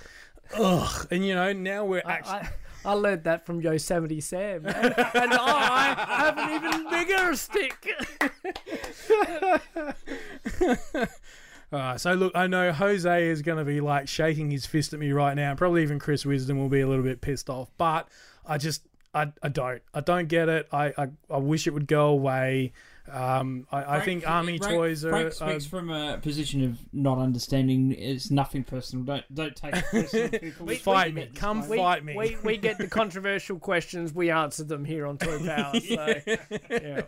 ugh. 0.55 1.07
And 1.11 1.25
you 1.25 1.35
know 1.35 1.53
now 1.53 1.85
we're 1.85 2.03
actually. 2.05 2.33
I, 2.33 2.49
I 2.85 2.93
learned 2.93 3.23
that 3.25 3.45
from 3.45 3.59
Yosemite 3.59 4.21
Sam, 4.21 4.63
man. 4.63 4.75
and 4.75 5.33
I 5.33 5.93
have 6.07 6.37
an 6.37 6.49
even 6.55 6.89
bigger 6.89 7.35
stick. 7.35 7.87
Uh, 11.71 11.97
so 11.97 12.13
look, 12.13 12.33
I 12.35 12.47
know 12.47 12.71
Jose 12.71 13.27
is 13.27 13.41
going 13.41 13.57
to 13.57 13.65
be 13.65 13.81
like 13.81 14.07
shaking 14.07 14.51
his 14.51 14.65
fist 14.65 14.93
at 14.93 14.99
me 14.99 15.11
right 15.11 15.35
now. 15.35 15.53
Probably 15.55 15.83
even 15.83 15.99
Chris 15.99 16.25
Wisdom 16.25 16.57
will 16.57 16.69
be 16.69 16.81
a 16.81 16.87
little 16.87 17.03
bit 17.03 17.19
pissed 17.21 17.49
off. 17.49 17.69
But 17.77 18.07
I 18.45 18.57
just, 18.57 18.83
I, 19.13 19.33
I 19.43 19.49
don't, 19.49 19.81
I 19.93 19.99
don't 19.99 20.27
get 20.27 20.47
it. 20.47 20.67
I, 20.71 20.93
I, 20.97 21.07
I 21.29 21.37
wish 21.37 21.67
it 21.67 21.71
would 21.71 21.87
go 21.87 22.07
away. 22.07 22.71
Um, 23.11 23.67
I, 23.71 23.97
I 23.97 23.99
think 24.01 24.29
army 24.29 24.57
Frank- 24.57 24.73
toys 24.75 25.05
are. 25.05 25.09
Frank 25.11 25.27
are 25.27 25.31
speaks 25.31 25.65
from 25.65 25.89
a 25.89 26.17
position 26.17 26.63
of 26.63 26.77
not 26.93 27.17
understanding. 27.17 27.93
It's 27.93 28.29
nothing 28.29 28.63
personal. 28.65 29.05
Don't 29.05 29.33
don't 29.33 29.55
take 29.55 29.75
it 29.77 29.85
personal. 29.89 30.29
people. 30.39 30.67
fight 30.75 31.13
We- 31.15 31.21
me, 31.21 31.29
come 31.33 31.67
we, 31.69 31.77
fight 31.77 32.03
me. 32.03 32.15
We, 32.17 32.37
we 32.43 32.57
get 32.57 32.77
the 32.77 32.87
controversial 32.87 33.59
questions. 33.59 34.13
We 34.13 34.29
answer 34.29 34.65
them 34.65 34.83
here 34.83 35.05
on 35.05 35.17
Toy 35.17 35.39
Power. 35.45 35.79
So, 35.79 36.15
yeah. 36.69 37.01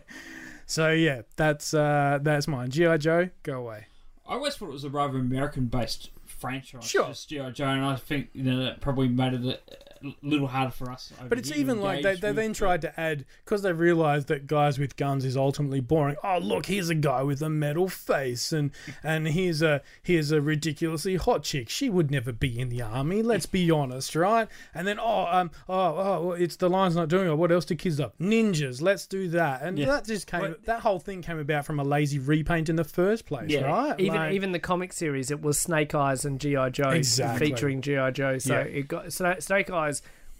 so 0.64 0.90
yeah, 0.90 1.22
that's 1.36 1.74
uh, 1.74 2.18
that's 2.22 2.48
mine. 2.48 2.70
GI 2.70 2.96
Joe, 2.98 3.28
go 3.42 3.58
away. 3.58 3.86
I 4.30 4.34
always 4.34 4.54
thought 4.54 4.68
it 4.68 4.72
was 4.72 4.84
a 4.84 4.90
rather 4.90 5.18
American-based 5.18 6.10
franchise. 6.24 6.84
Sure. 6.84 7.08
just 7.08 7.28
GI 7.28 7.50
Joe, 7.52 7.66
and 7.66 7.84
I 7.84 7.96
think 7.96 8.28
you 8.32 8.44
know 8.44 8.62
that 8.62 8.80
probably 8.80 9.08
made 9.08 9.34
it 9.34 9.89
a, 10.02 10.08
a 10.08 10.14
little 10.22 10.46
harder 10.48 10.70
for 10.70 10.90
us. 10.90 11.12
over 11.18 11.28
But 11.28 11.38
it's 11.38 11.50
even 11.52 11.80
like 11.80 12.02
they, 12.02 12.16
they 12.16 12.32
then 12.32 12.52
tried 12.52 12.80
to 12.82 13.00
add 13.00 13.24
because 13.44 13.62
they 13.62 13.72
realized 13.72 14.28
that 14.28 14.46
guys 14.46 14.78
with 14.78 14.96
guns 14.96 15.24
is 15.24 15.36
ultimately 15.36 15.80
boring. 15.80 16.16
Oh 16.24 16.38
look, 16.38 16.66
here's 16.66 16.88
a 16.88 16.94
guy 16.94 17.22
with 17.22 17.42
a 17.42 17.48
metal 17.50 17.88
face, 17.88 18.52
and 18.52 18.70
and 19.02 19.28
here's 19.28 19.62
a 19.62 19.82
here's 20.02 20.30
a 20.32 20.40
ridiculously 20.40 21.16
hot 21.16 21.42
chick. 21.42 21.68
She 21.68 21.90
would 21.90 22.10
never 22.10 22.32
be 22.32 22.58
in 22.58 22.68
the 22.68 22.82
army. 22.82 23.22
Let's 23.22 23.46
be 23.46 23.70
honest, 23.70 24.14
right? 24.16 24.48
And 24.74 24.86
then 24.86 24.98
oh 25.00 25.26
um 25.30 25.50
oh 25.68 25.74
oh 25.74 26.32
it's 26.32 26.56
the 26.56 26.68
line's 26.70 26.96
not 26.96 27.08
doing 27.08 27.28
it. 27.28 27.34
What 27.34 27.52
else 27.52 27.64
do 27.64 27.74
kids 27.74 27.98
love? 28.00 28.12
Ninjas. 28.18 28.80
Let's 28.80 29.06
do 29.06 29.28
that. 29.28 29.62
And 29.62 29.78
Yeah. 29.78 29.86
that 29.86 30.04
just 30.04 30.26
came. 30.26 30.40
Well- 30.40 30.54
that 30.64 30.80
whole 30.80 30.98
thing 30.98 31.22
came 31.22 31.38
about 31.38 31.64
from 31.64 31.80
a 31.80 31.84
lazy 31.84 32.18
repaint 32.18 32.68
in 32.68 32.76
the 32.76 32.84
first 32.84 33.26
place, 33.26 33.50
Yeah, 33.50 33.62
right? 33.62 33.98
even 33.98 34.16
Like- 34.16 34.32
even 34.34 34.52
the 34.52 34.58
comic 34.58 34.92
series, 34.92 35.30
it 35.30 35.40
was 35.42 35.58
Snake 35.58 35.94
Eyes 35.94 36.24
and 36.24 36.40
GI 36.40 36.70
Joe 36.70 36.90
Exactly. 36.90 37.46
featuring 37.48 37.80
GI 37.80 38.10
Joe. 38.12 38.38
So 38.38 38.54
Yeah. 38.54 38.60
it 38.60 38.88
got 38.88 39.12
Snake 39.12 39.70
Eyes 39.70 39.89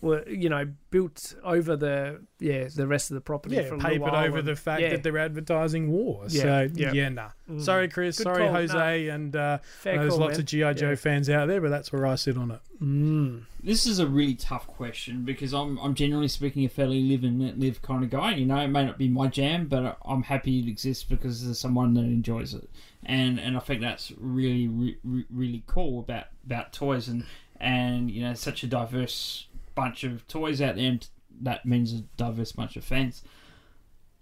were 0.03 0.27
you 0.27 0.49
know 0.49 0.67
built 0.91 1.35
over 1.45 1.77
the 1.77 2.23
yeah 2.39 2.69
the 2.75 2.87
rest 2.87 3.11
of 3.11 3.17
the 3.17 3.21
property. 3.21 3.57
yeah, 3.57 3.65
for 3.69 3.75
a 3.75 3.79
papered 3.79 4.01
while 4.01 4.25
over 4.25 4.39
and- 4.39 4.49
the 4.49 4.57
fact 4.57 4.81
yeah, 4.81 4.91
that 4.91 5.03
they're 5.03 5.19
advertising 5.19 5.91
war. 5.93 6.25
Yeah, 6.29 6.43
so 6.43 6.69
yeah. 6.75 6.93
yeah, 6.93 7.09
nah. 7.11 7.29
Sorry, 7.59 7.87
Chris. 7.89 8.17
Good 8.17 8.25
Sorry, 8.25 8.45
call. 8.45 8.55
Jose. 8.55 9.09
And 9.09 9.37
uh, 9.37 9.59
fair 9.81 9.99
there's 9.99 10.11
call, 10.13 10.21
lots 10.21 10.33
man. 10.35 10.41
of 10.41 10.47
GI 10.47 10.75
Joe 10.81 10.91
Yeah. 10.91 10.95
fans 10.95 11.29
out 11.29 11.49
there, 11.49 11.61
but 11.61 11.69
that's 11.69 11.93
where 11.93 12.07
I 12.07 12.15
sit 12.15 12.39
on 12.39 12.51
it. 12.53 12.61
Mm. 12.83 13.43
This 13.63 13.85
is 13.87 13.99
a 13.99 14.07
really 14.07 14.35
tough 14.37 14.67
question 14.67 15.25
because 15.27 15.53
I'm, 15.53 15.77
I'm 15.81 15.95
generally 15.95 16.29
speaking 16.29 16.65
a 16.65 16.69
fairly 16.71 17.03
live 17.03 17.25
and 17.25 17.43
let 17.43 17.59
live 17.59 17.83
kind 17.83 18.03
of 18.03 18.09
guy. 18.09 18.37
You 18.37 18.47
know, 18.47 18.57
it 18.57 18.69
may 18.69 18.87
not 18.87 18.97
be 18.97 19.09
my 19.09 19.27
jam, 19.27 19.67
but 19.67 19.99
I'm 20.07 20.23
happy 20.23 20.61
it 20.61 20.69
exists 20.69 21.05
because 21.05 21.45
there's 21.45 21.59
someone 21.59 21.93
that 21.95 22.01
enjoys 22.05 22.55
it, 22.55 22.71
and 23.05 23.39
and 23.39 23.55
I 23.57 23.61
think 23.61 23.83
that's 23.83 24.13
really 24.17 24.67
re- 24.69 24.97
re- 25.05 25.27
really 25.29 25.63
cool 25.67 25.99
about 26.01 26.27
about 26.47 26.73
toys 26.73 27.09
and 27.09 27.25
and 27.61 28.11
you 28.11 28.23
know 28.23 28.35
such 28.35 28.63
a 28.63 28.67
diverse 28.67 29.47
bunch 29.75 30.05
of 30.05 30.27
toys 30.29 30.61
out 30.61 30.77
there, 30.77 30.89
and 30.89 31.07
that 31.43 31.65
means 31.67 31.93
a 31.93 32.01
diverse 32.17 32.53
bunch 32.53 32.77
of 32.77 32.85
fans. 32.85 33.23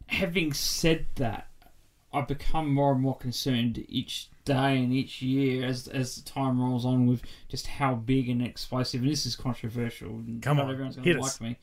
Having 0.06 0.54
said 0.54 1.06
that, 1.16 1.48
I've 2.12 2.28
become 2.28 2.72
more 2.72 2.92
and 2.92 3.00
more 3.00 3.16
concerned 3.16 3.84
each 3.88 4.30
day 4.44 4.78
and 4.78 4.92
each 4.92 5.20
year 5.20 5.66
as 5.66 5.88
as 5.88 6.16
the 6.16 6.22
time 6.22 6.60
rolls 6.60 6.84
on 6.86 7.06
with 7.06 7.22
just 7.48 7.66
how 7.66 7.94
big 7.94 8.28
and 8.28 8.42
explosive. 8.42 9.02
And 9.02 9.10
this 9.10 9.26
is 9.26 9.36
controversial. 9.36 10.10
And 10.10 10.42
Come 10.42 10.56
not 10.56 10.66
on, 10.66 10.72
everyone's 10.72 10.96
going 10.96 11.06
hit 11.06 11.14
to 11.14 11.20
us. 11.20 11.40
like 11.40 11.50
me. 11.50 11.58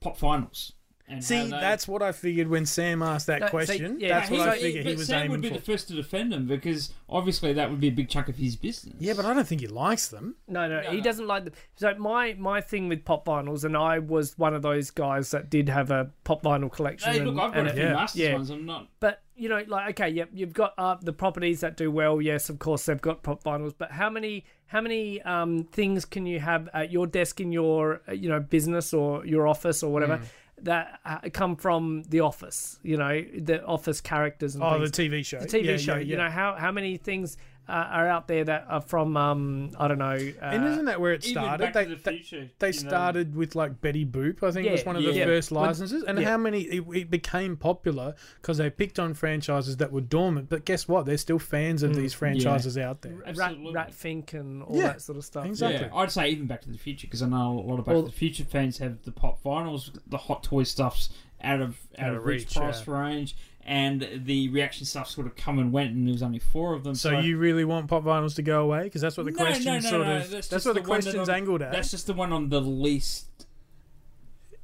Pop 0.00 0.18
vinyls. 0.18 0.72
And 1.06 1.22
See, 1.22 1.36
they- 1.44 1.50
that's 1.50 1.86
what 1.86 2.02
I 2.02 2.12
figured 2.12 2.48
when 2.48 2.64
Sam 2.64 3.02
asked 3.02 3.26
that 3.26 3.40
No, 3.40 3.46
see, 3.46 3.50
question. 3.50 4.00
yeah, 4.00 4.20
that's 4.20 4.30
what 4.30 4.36
he's 4.38 4.46
I 4.46 4.50
like- 4.50 4.60
figured 4.60 4.86
he 4.86 4.92
but 4.92 4.98
was 4.98 5.06
Sam 5.06 5.18
aiming 5.18 5.30
would 5.32 5.42
be 5.42 5.48
for. 5.48 5.54
the 5.56 5.60
first 5.60 5.88
to 5.88 5.94
defend 5.94 6.32
them 6.32 6.46
because 6.46 6.94
obviously 7.10 7.52
that 7.52 7.68
would 7.70 7.80
be 7.80 7.88
a 7.88 7.92
big 7.92 8.08
chunk 8.08 8.28
of 8.28 8.36
his 8.36 8.56
business. 8.56 8.94
Yeah, 8.98 9.12
but 9.12 9.26
I 9.26 9.34
don't 9.34 9.46
think 9.46 9.60
he 9.60 9.66
likes 9.66 10.08
them. 10.08 10.36
No, 10.48 10.66
no, 10.66 10.80
he 10.80 10.96
no. 10.96 11.02
doesn't 11.02 11.26
like 11.26 11.44
them. 11.44 11.52
So 11.76 11.94
my 11.98 12.34
my 12.38 12.62
thing 12.62 12.88
with 12.88 13.04
pop 13.04 13.26
vinyls, 13.26 13.64
and 13.64 13.76
I 13.76 13.98
was 13.98 14.38
one 14.38 14.54
of 14.54 14.62
those 14.62 14.90
guys 14.90 15.30
that 15.32 15.50
did 15.50 15.68
have 15.68 15.90
a 15.90 16.10
pop 16.24 16.42
vinyl 16.42 16.72
collection. 16.72 17.12
Hey, 17.12 17.18
and, 17.18 17.28
look, 17.28 17.38
I've 17.38 17.52
got 17.52 17.58
and 17.60 17.68
a 17.68 17.72
few 17.74 17.82
yeah, 17.82 17.92
Masters 17.92 18.20
yeah. 18.20 18.32
ones. 18.32 18.48
I'm 18.50 18.64
not. 18.64 18.88
But 19.00 19.20
you 19.36 19.50
know, 19.50 19.62
like 19.68 19.90
okay, 20.00 20.08
yep, 20.08 20.30
you've 20.32 20.54
got 20.54 20.72
uh, 20.78 20.96
the 21.02 21.12
properties 21.12 21.60
that 21.60 21.76
do 21.76 21.90
well. 21.90 22.22
Yes, 22.22 22.48
of 22.48 22.58
course, 22.58 22.86
they've 22.86 22.98
got 23.02 23.22
pop 23.22 23.44
vinyls. 23.44 23.74
But 23.76 23.90
how 23.90 24.08
many 24.08 24.46
how 24.68 24.80
many 24.80 25.20
um, 25.22 25.64
things 25.64 26.06
can 26.06 26.24
you 26.24 26.40
have 26.40 26.70
at 26.72 26.90
your 26.90 27.06
desk 27.06 27.40
in 27.42 27.52
your 27.52 28.00
uh, 28.08 28.12
you 28.12 28.30
know 28.30 28.40
business 28.40 28.94
or 28.94 29.26
your 29.26 29.46
office 29.46 29.82
or 29.82 29.92
whatever? 29.92 30.16
Hmm. 30.16 30.24
That 30.62 31.00
uh, 31.04 31.18
come 31.32 31.56
from 31.56 32.04
the 32.08 32.20
office, 32.20 32.78
you 32.82 32.96
know, 32.96 33.22
the 33.36 33.64
office 33.64 34.00
characters 34.00 34.54
and 34.54 34.62
Oh, 34.64 34.78
things. 34.78 34.90
the 34.92 35.02
TV 35.08 35.24
show. 35.26 35.40
the 35.40 35.46
TV 35.46 35.64
Yeah, 35.64 35.76
show. 35.76 35.94
yeah, 35.96 36.00
You 36.00 36.16
know 36.16 36.30
how 36.30 36.54
how 36.54 36.70
many 36.72 36.96
things 36.96 37.36
uh, 37.68 37.72
are 37.72 38.08
out 38.08 38.28
there 38.28 38.44
that 38.44 38.66
are 38.68 38.80
from 38.80 39.16
um 39.16 39.70
I 39.78 39.88
don't 39.88 39.98
know. 39.98 40.12
Uh, 40.12 40.44
and 40.44 40.66
isn't 40.66 40.84
that 40.84 41.00
where 41.00 41.12
it 41.12 41.24
started? 41.24 41.64
Back 41.64 41.74
They, 41.74 41.84
to 41.84 41.90
the 41.96 42.02
they, 42.02 42.18
Future. 42.18 42.50
they 42.58 42.68
you 42.72 42.82
know. 42.82 42.88
started 42.88 43.34
with 43.34 43.54
like 43.54 43.80
Betty 43.80 44.04
Boop, 44.04 44.42
I 44.42 44.50
think 44.50 44.70
was 44.70 44.84
one 44.84 44.96
of 44.96 45.02
the 45.02 45.12
yeah. 45.12 45.24
first 45.24 45.50
But- 45.50 45.60
licenses. 45.60 46.02
And 46.04 46.18
yeah. 46.18 46.28
how 46.30 46.36
many? 46.36 46.62
It, 46.62 46.84
it 46.94 47.10
became 47.10 47.56
popular 47.56 48.14
because 48.42 48.58
they 48.58 48.68
picked 48.70 48.98
on 48.98 49.14
franchises 49.14 49.78
that 49.78 49.92
were 49.92 50.00
dormant. 50.02 50.48
But 50.48 50.64
guess 50.64 50.86
what? 50.86 51.06
There's 51.06 51.20
still 51.22 51.38
fans 51.38 51.82
of 51.82 51.94
these 51.96 52.12
franchises 52.12 52.76
out 52.76 53.02
there. 53.02 53.14
Rat, 53.14 53.28
Absolutely. 53.28 53.72
Ratfink 53.72 54.34
and 54.34 54.62
all 54.62 54.76
Yeah, 54.76 54.88
that 54.88 55.02
sort 55.02 55.16
of 55.18 55.24
stuff. 55.24 55.46
exactly. 55.46 55.88
Yeah, 55.88 55.94
I'd 55.96 56.10
say 56.10 56.28
even 56.28 56.46
Back 56.46 56.62
to 56.62 56.70
the 56.70 56.78
Future 56.78 57.06
because 57.06 57.22
I 57.22 57.28
know 57.28 57.58
a 57.58 57.66
lot 57.66 57.78
of 57.78 57.86
Back 57.86 57.94
Well- 57.94 58.02
to 58.04 58.08
the 58.10 58.14
Future 58.16 58.44
fans 58.44 58.78
have 58.78 59.02
the 59.04 59.12
pop 59.12 59.42
vinyls, 59.42 59.96
the 60.06 60.18
Hot 60.18 60.42
Toy 60.42 60.64
stuff's 60.64 61.08
out 61.42 61.60
of 61.60 61.78
out, 61.98 62.06
Out 62.06 62.10
of 62.12 62.16
of 62.18 62.24
reach, 62.26 62.42
reach, 62.42 62.54
price 62.54 62.86
range, 62.88 63.36
and 63.66 64.08
the 64.24 64.48
reaction 64.50 64.84
stuff 64.86 65.08
sort 65.08 65.26
of 65.26 65.36
come 65.36 65.58
and 65.58 65.72
went, 65.72 65.92
and 65.92 66.06
there 66.06 66.12
was 66.12 66.22
only 66.22 66.38
four 66.38 66.74
of 66.74 66.84
them. 66.84 66.94
So 66.94 67.18
you 67.18 67.38
really 67.38 67.64
want 67.64 67.88
pop 67.88 68.04
vinyls 68.04 68.34
to 68.36 68.42
go 68.42 68.62
away? 68.62 68.84
Because 68.84 69.00
that's 69.00 69.16
what 69.16 69.24
the 69.26 69.32
No, 69.32 69.38
no, 69.38 69.44
question 69.44 69.74
no, 69.74 69.80
sort 69.80 70.06
no, 70.06 70.16
of. 70.16 70.30
that's 70.30 70.48
That's, 70.48 70.64
what 70.64 70.74
the 70.74 70.80
the 70.82 70.88
one 70.88 71.00
that 71.00 71.04
question's 71.04 71.28
angled 71.28 71.62
at. 71.62 71.72
That's 71.72 71.90
just 71.90 72.06
the 72.06 72.14
one 72.14 72.32
I'm 72.32 72.48
the 72.50 72.60
least 72.60 73.26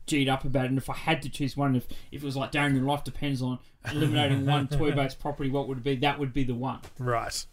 G'd 0.06 0.28
up 0.28 0.44
about. 0.44 0.66
And 0.66 0.76
if 0.76 0.90
I 0.90 0.94
had 0.94 1.22
to 1.22 1.28
choose 1.28 1.56
one, 1.56 1.76
if, 1.76 1.86
if 2.12 2.22
it 2.22 2.26
was 2.26 2.36
like 2.36 2.52
Darren, 2.52 2.74
your 2.74 2.84
life 2.84 3.04
depends 3.04 3.40
on 3.40 3.58
eliminating 3.90 4.44
one 4.44 4.68
toy 4.68 4.92
based 4.92 5.20
property, 5.20 5.50
what 5.50 5.68
would 5.68 5.78
it 5.78 5.84
be? 5.84 5.96
That 5.96 6.18
would 6.18 6.32
be 6.32 6.44
the 6.44 6.54
one. 6.54 6.80
right. 6.98 7.44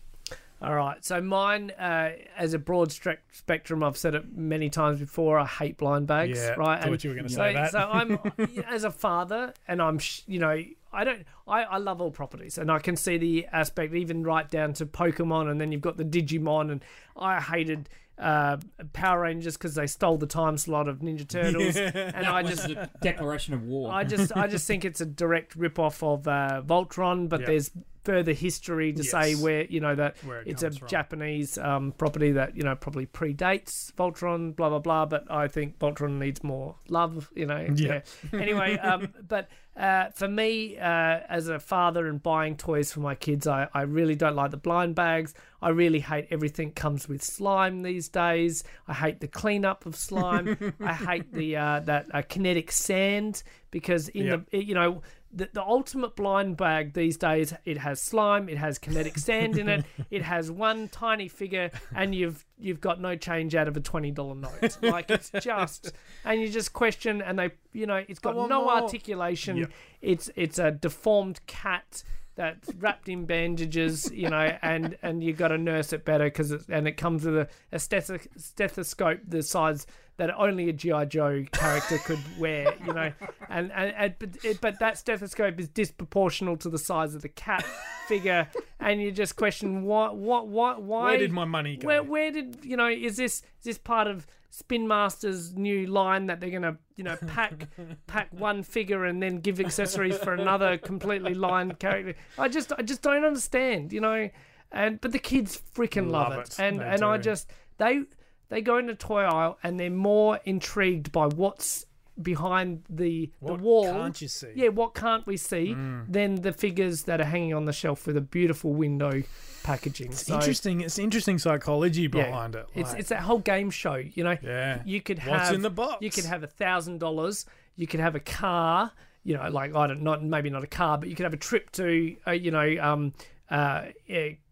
All 0.59 0.73
right. 0.73 1.05
So 1.05 1.21
mine, 1.21 1.69
uh, 1.77 2.13
as 2.35 2.55
a 2.55 2.59
broad 2.59 2.89
strec- 2.89 3.19
spectrum, 3.31 3.83
I've 3.83 3.95
said 3.95 4.15
it 4.15 4.35
many 4.35 4.71
times 4.71 4.99
before. 4.99 5.37
I 5.37 5.45
hate 5.45 5.77
blind 5.77 6.07
bags. 6.07 6.39
Yeah, 6.39 6.55
right. 6.55 6.83
thought 6.83 7.03
you 7.03 7.11
were 7.11 7.15
gonna 7.15 7.29
so, 7.29 7.35
say 7.35 7.53
that. 7.53 7.71
So 7.71 7.77
I'm 7.79 8.19
as 8.67 8.83
a 8.83 8.89
father, 8.89 9.53
and 9.67 9.79
I'm 9.79 9.99
sh- 9.99 10.23
you 10.25 10.39
know 10.39 10.63
I 10.97 11.03
don't 11.03 11.25
I, 11.47 11.63
I 11.63 11.77
love 11.77 12.01
all 12.01 12.11
properties, 12.11 12.57
and 12.57 12.69
I 12.71 12.79
can 12.79 12.95
see 12.95 13.17
the 13.17 13.45
aspect 13.53 13.93
even 13.93 14.23
right 14.23 14.49
down 14.49 14.73
to 14.73 14.85
Pokemon, 14.85 15.49
and 15.51 15.61
then 15.61 15.71
you've 15.71 15.81
got 15.81 15.97
the 15.97 16.03
Digimon, 16.05 16.71
and 16.71 16.83
I 17.15 17.39
hated. 17.39 17.87
Uh, 18.19 18.57
Power 18.93 19.21
Rangers 19.21 19.57
because 19.57 19.75
they 19.75 19.85
stole 19.85 20.17
the 20.17 20.25
time 20.25 20.57
slot 20.57 20.87
of 20.87 21.01
Ninja 21.01 21.27
Turtles, 21.37 21.75
and 21.77 22.25
I 22.25 22.41
was 22.41 22.55
just 22.65 22.75
declaration 22.99 23.53
of 23.53 23.61
war. 23.61 23.93
I 23.93 24.03
just 24.05 24.35
I 24.35 24.47
just 24.47 24.65
think 24.65 24.85
it's 24.85 25.01
a 25.01 25.05
direct 25.05 25.55
rip 25.55 25.77
off 25.77 26.01
of 26.01 26.27
uh, 26.27 26.63
Voltron, 26.65 27.29
but 27.29 27.41
Yeah. 27.41 27.45
there's 27.45 27.69
further 28.03 28.33
history 28.33 28.91
to 28.93 29.03
say 29.03 29.35
where 29.35 29.65
you 29.65 29.81
know 29.81 29.93
that 29.93 30.15
it 30.23 30.47
it's 30.47 30.63
a 30.63 30.71
from. 30.71 30.87
Japanese 30.87 31.59
um, 31.59 31.91
property 31.91 32.31
that 32.31 32.57
you 32.57 32.63
know 32.63 32.73
probably 32.75 33.05
predates 33.05 33.91
Voltron, 33.93 34.55
blah 34.55 34.69
blah 34.69 34.79
blah. 34.79 35.05
But 35.05 35.29
I 35.31 35.47
think 35.47 35.77
Voltron 35.77 36.17
needs 36.17 36.43
more 36.43 36.73
love, 36.89 37.29
you 37.35 37.45
know. 37.45 37.67
Yeah. 37.75 38.01
Anyway, 38.33 38.79
um, 38.79 39.13
but 39.27 39.47
uh, 39.78 40.09
for 40.13 40.28
me, 40.28 40.78
uh, 40.78 41.19
as 41.30 41.47
a 41.47 41.59
father 41.59 42.07
and 42.07 42.21
buying 42.21 42.57
toys 42.57 42.91
for 42.91 42.99
my 42.99 43.15
kids, 43.15 43.45
I, 43.47 43.67
I 43.73 43.82
really 43.84 44.15
don't 44.15 44.36
like 44.36 44.51
the 44.51 44.57
blind 44.57 44.95
bags. 44.95 45.34
I 45.61 45.69
really 45.69 45.99
hate 45.99 46.28
everything 46.32 46.71
comes 46.71 47.07
with 47.07 47.23
slime 47.23 47.84
these 47.84 48.09
days. 48.09 48.63
I 48.88 48.93
hate 48.93 49.19
the 49.19 49.28
cleanup 49.28 49.86
of 49.86 49.95
slime. 49.95 50.73
I 50.80 50.93
hate 50.93 51.32
the 51.34 51.55
uh, 51.57 51.80
that 51.82 52.07
uh, 52.13 52.21
kinetic 52.23 52.71
sand 52.71 53.43
because 53.71 54.09
in 54.09 54.25
Yep. 54.25 54.49
the 54.51 54.65
you 54.65 54.73
know 54.73 55.01
the, 55.32 55.49
the 55.53 55.61
ultimate 55.61 56.15
blind 56.15 56.55
bag 56.57 56.93
these 56.93 57.17
days 57.17 57.53
it 57.65 57.78
has 57.78 58.01
slime 58.01 58.47
it 58.49 58.57
has 58.57 58.78
kinetic 58.80 59.17
sand 59.28 59.57
in 59.57 59.67
it 59.67 59.86
it 60.09 60.21
has 60.21 60.49
one 60.49 60.88
tiny 60.88 61.28
figure 61.28 61.69
and 61.95 62.15
you've 62.15 62.45
you've 62.57 62.80
got 62.82 62.99
no 63.01 63.15
change 63.15 63.53
out 63.53 63.67
of 63.67 63.75
a 63.75 63.82
$20 63.82 64.15
note 64.39 64.78
like 64.82 65.11
it's 65.11 65.30
just 65.41 65.91
and 66.25 66.41
you 66.41 66.49
just 66.49 66.73
question 66.73 67.21
and 67.21 67.38
they 67.38 67.51
you 67.73 67.86
know 67.86 68.03
it's 68.07 68.19
got 68.19 68.36
no 68.36 68.47
more. 68.63 68.71
articulation 68.71 69.57
Yep. 69.57 69.71
it's 70.01 70.30
it's 70.36 70.59
a 70.59 70.71
deformed 70.71 71.39
cat 71.45 72.03
that's 72.38 72.73
wrapped 72.75 73.09
in 73.09 73.25
bandages, 73.25 74.09
you 74.13 74.29
know, 74.29 74.55
and 74.61 74.97
and 75.01 75.23
you 75.23 75.33
got 75.33 75.49
to 75.49 75.57
nurse 75.57 75.91
it 75.91 76.05
better 76.05 76.25
because 76.25 76.51
it, 76.51 76.61
and 76.69 76.88
it 76.88 76.93
comes 76.93 77.25
with 77.25 77.35
a, 77.35 77.47
a 77.71 77.79
stethoscope 77.79 79.19
the 79.27 79.43
size 79.43 79.88
that 80.17 80.33
only 80.35 80.69
a 80.69 80.73
GI 80.73 81.07
Joe 81.07 81.45
character 81.51 81.97
could 81.99 82.19
wear, 82.39 82.73
you 82.85 82.93
know, 82.93 83.11
and 83.49 83.71
and, 83.71 83.93
and 83.97 84.15
but, 84.19 84.29
it, 84.45 84.61
but 84.61 84.79
that 84.79 84.97
stethoscope 84.97 85.59
is 85.59 85.67
disproportional 85.67 86.59
to 86.59 86.69
the 86.69 86.77
size 86.77 87.15
of 87.15 87.23
the 87.23 87.29
cat 87.29 87.65
figure, 88.07 88.47
and 88.79 89.01
you 89.01 89.11
just 89.11 89.35
question 89.35 89.83
what 89.83 90.15
what 90.15 90.47
what 90.47 90.81
why 90.83 91.05
Where 91.05 91.17
did 91.17 91.31
my 91.31 91.45
money 91.45 91.75
go? 91.77 91.88
where 91.88 92.03
where 92.03 92.31
did 92.31 92.59
you 92.63 92.77
know 92.77 92.88
is 92.88 93.17
this 93.17 93.38
is 93.38 93.43
this 93.63 93.77
part 93.79 94.07
of 94.07 94.27
Spin 94.49 94.87
Master's 94.87 95.53
new 95.55 95.87
line 95.87 96.27
that 96.27 96.39
they're 96.39 96.49
gonna 96.51 96.77
you 96.95 97.03
know 97.03 97.15
pack 97.27 97.67
pack 98.07 98.29
one 98.31 98.63
figure 98.63 99.05
and 99.05 99.21
then 99.21 99.39
give 99.39 99.59
accessories 99.59 100.17
for 100.17 100.33
another 100.33 100.77
completely 100.77 101.33
lined 101.33 101.79
character? 101.79 102.15
I 102.37 102.47
just 102.47 102.71
I 102.77 102.81
just 102.81 103.01
don't 103.01 103.25
understand, 103.25 103.91
you 103.91 104.01
know. 104.01 104.29
And 104.71 104.99
but 104.99 105.11
the 105.13 105.19
kids 105.19 105.61
freaking 105.73 106.11
love, 106.11 106.29
Love 106.29 106.39
it, 106.39 106.49
it. 106.49 106.59
and 106.59 106.79
They 106.79 106.85
and 106.85 107.03
I 107.03 107.17
just 107.17 107.49
they 107.77 108.03
they 108.49 108.61
go 108.61 108.77
in 108.77 108.87
the 108.87 108.95
toy 108.95 109.23
aisle 109.23 109.57
and 109.63 109.79
they're 109.79 109.89
more 109.89 110.39
intrigued 110.45 111.11
by 111.11 111.25
what's 111.27 111.85
behind 112.22 112.84
the 112.89 113.32
What 113.39 113.57
the 113.57 113.63
wall. 113.63 113.86
can't 113.91 114.22
you 114.22 114.28
see? 114.28 114.51
Yeah, 114.55 114.70
what 114.70 114.93
can't 114.95 115.26
we 115.28 115.38
see 115.38 115.74
Mm. 115.76 116.11
than 116.11 116.36
the 116.41 116.51
figures 116.51 117.03
that 117.03 117.22
are 117.22 117.26
hanging 117.26 117.53
on 117.53 117.65
the 117.65 117.74
shelf 117.74 118.07
with 118.07 118.18
a 118.18 118.22
beautiful 118.22 118.74
window 118.74 119.24
packaging. 119.63 120.07
It's 120.07 120.26
So, 120.26 120.36
interesting. 120.36 120.82
It's 120.82 120.97
interesting 120.97 121.38
psychology 121.39 122.03
yeah, 122.03 122.07
behind 122.07 122.55
it. 122.55 122.68
It's 122.74 122.91
like- 122.91 122.99
it's 123.01 123.09
that 123.09 123.22
whole 123.22 123.39
game 123.39 123.70
show, 123.70 123.95
you 123.95 124.24
know. 124.24 124.38
yeah. 124.41 124.82
You 124.86 125.01
could 125.01 125.20
have 125.20 125.32
What's 125.41 125.51
in 125.51 125.61
the 125.61 125.70
box? 125.70 126.01
You 126.01 126.09
could 126.09 126.26
have 126.26 126.41
a 126.43 126.47
thousand 126.47 126.99
dollars. 126.99 127.45
You 127.76 127.86
could 127.88 127.99
have 127.99 128.15
a 128.15 128.20
car. 128.22 128.91
You 129.24 129.36
know, 129.36 129.49
like 129.49 129.76
I 129.76 129.88
don't 129.88 130.01
not 130.03 130.24
maybe 130.24 130.49
not 130.49 130.63
a 130.63 130.68
car, 130.68 130.97
but 130.97 131.09
you 131.09 131.15
could 131.15 131.26
have 131.26 131.34
a 131.34 131.38
trip 131.38 131.70
to 131.74 132.15
uh, 132.26 132.32
you 132.32 132.49
know 132.51 132.78
um 132.82 133.13
uh 133.51 133.88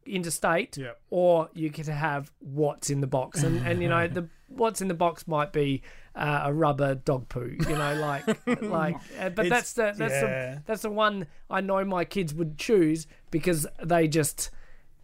interstate. 0.05 0.77
Yep. 0.77 0.99
Or 1.09 1.49
you 1.53 1.69
could 1.71 1.87
have 1.87 2.31
what's 2.39 2.89
in 2.89 3.01
the 3.01 3.07
box, 3.07 3.43
and 3.43 3.65
and 3.65 3.81
you 3.81 3.89
know 3.89 4.07
the 4.07 4.27
what's 4.55 4.81
in 4.81 4.87
the 4.87 4.93
box 4.93 5.27
might 5.27 5.51
be 5.53 5.81
uh, 6.15 6.43
a 6.45 6.53
rubber 6.53 6.95
dog 6.95 7.27
poo. 7.29 7.55
You 7.67 7.77
know, 7.77 7.95
like 7.99 8.25
like. 8.61 8.95
Uh, 9.19 9.29
but 9.29 9.45
It's- 9.45 9.49
that's 9.49 9.73
the 9.73 9.93
that's 9.97 10.13
yeah. 10.13 10.21
the 10.55 10.61
that's 10.65 10.81
the 10.83 10.89
one 10.89 11.27
I 11.49 11.61
know 11.61 11.83
my 11.85 12.05
kids 12.05 12.33
would 12.33 12.57
choose 12.57 13.07
because 13.31 13.67
they 13.83 14.07
just 14.07 14.49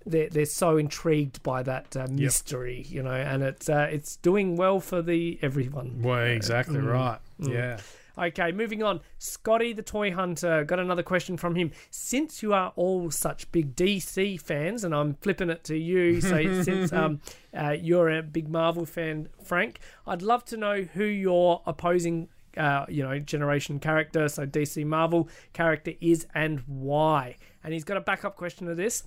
they're 0.06 0.30
they're 0.30 0.46
so 0.46 0.78
intrigued 0.78 1.44
by 1.44 1.62
that 1.64 1.96
uh, 1.96 2.08
mystery, 2.10 2.86
you 2.90 3.04
know, 3.04 3.12
and 3.12 3.44
it's 3.44 3.70
uh, 3.70 3.88
it's 3.92 4.16
doing 4.18 4.56
well 4.56 4.80
for 4.80 5.02
the 5.02 5.38
everyone. 5.42 6.02
Well, 6.02 6.24
exactly 6.26 6.80
Mm. 6.80 6.92
right. 6.92 7.20
Yeah. 7.40 7.80
Okay, 8.18 8.52
moving 8.52 8.84
on. 8.84 9.02
Scotty 9.18 9.74
the 9.74 9.82
Toy 9.82 10.12
Hunter 10.12 10.64
got 10.64 10.80
another 10.80 11.04
question 11.04 11.38
from 11.38 11.56
him. 11.56 11.72
Since 11.90 12.44
you 12.44 12.54
are 12.54 12.74
all 12.76 13.10
such 13.12 13.52
big 13.52 13.76
DC 13.76 14.40
fans, 14.42 14.84
and 14.84 14.94
I'm 14.94 15.16
flipping 15.16 15.50
it 15.50 15.64
to 15.66 15.78
you, 15.78 16.22
so 16.22 16.62
since 16.64 16.92
um, 16.92 17.22
uh, 17.58 17.72
you're 17.72 18.10
a 18.10 18.22
big 18.22 18.50
Marvel 18.50 18.86
fan, 18.86 19.30
Frank, 19.44 19.80
I'd 20.06 20.22
love 20.22 20.44
to 20.46 20.58
know 20.58 20.82
who 20.82 21.06
your 21.06 21.62
opposing, 21.66 22.28
uh, 22.58 22.86
you 22.90 23.04
know, 23.04 23.18
generation 23.20 23.80
character, 23.80 24.28
so 24.28 24.46
DC 24.46 24.86
Marvel 24.86 25.30
character 25.54 25.94
is 26.02 26.28
and 26.36 26.62
why. 26.68 27.38
And 27.64 27.74
he's 27.74 27.84
got 27.84 27.98
a 27.98 28.02
backup 28.02 28.36
question 28.36 28.68
to 28.68 28.76
this. 28.76 29.04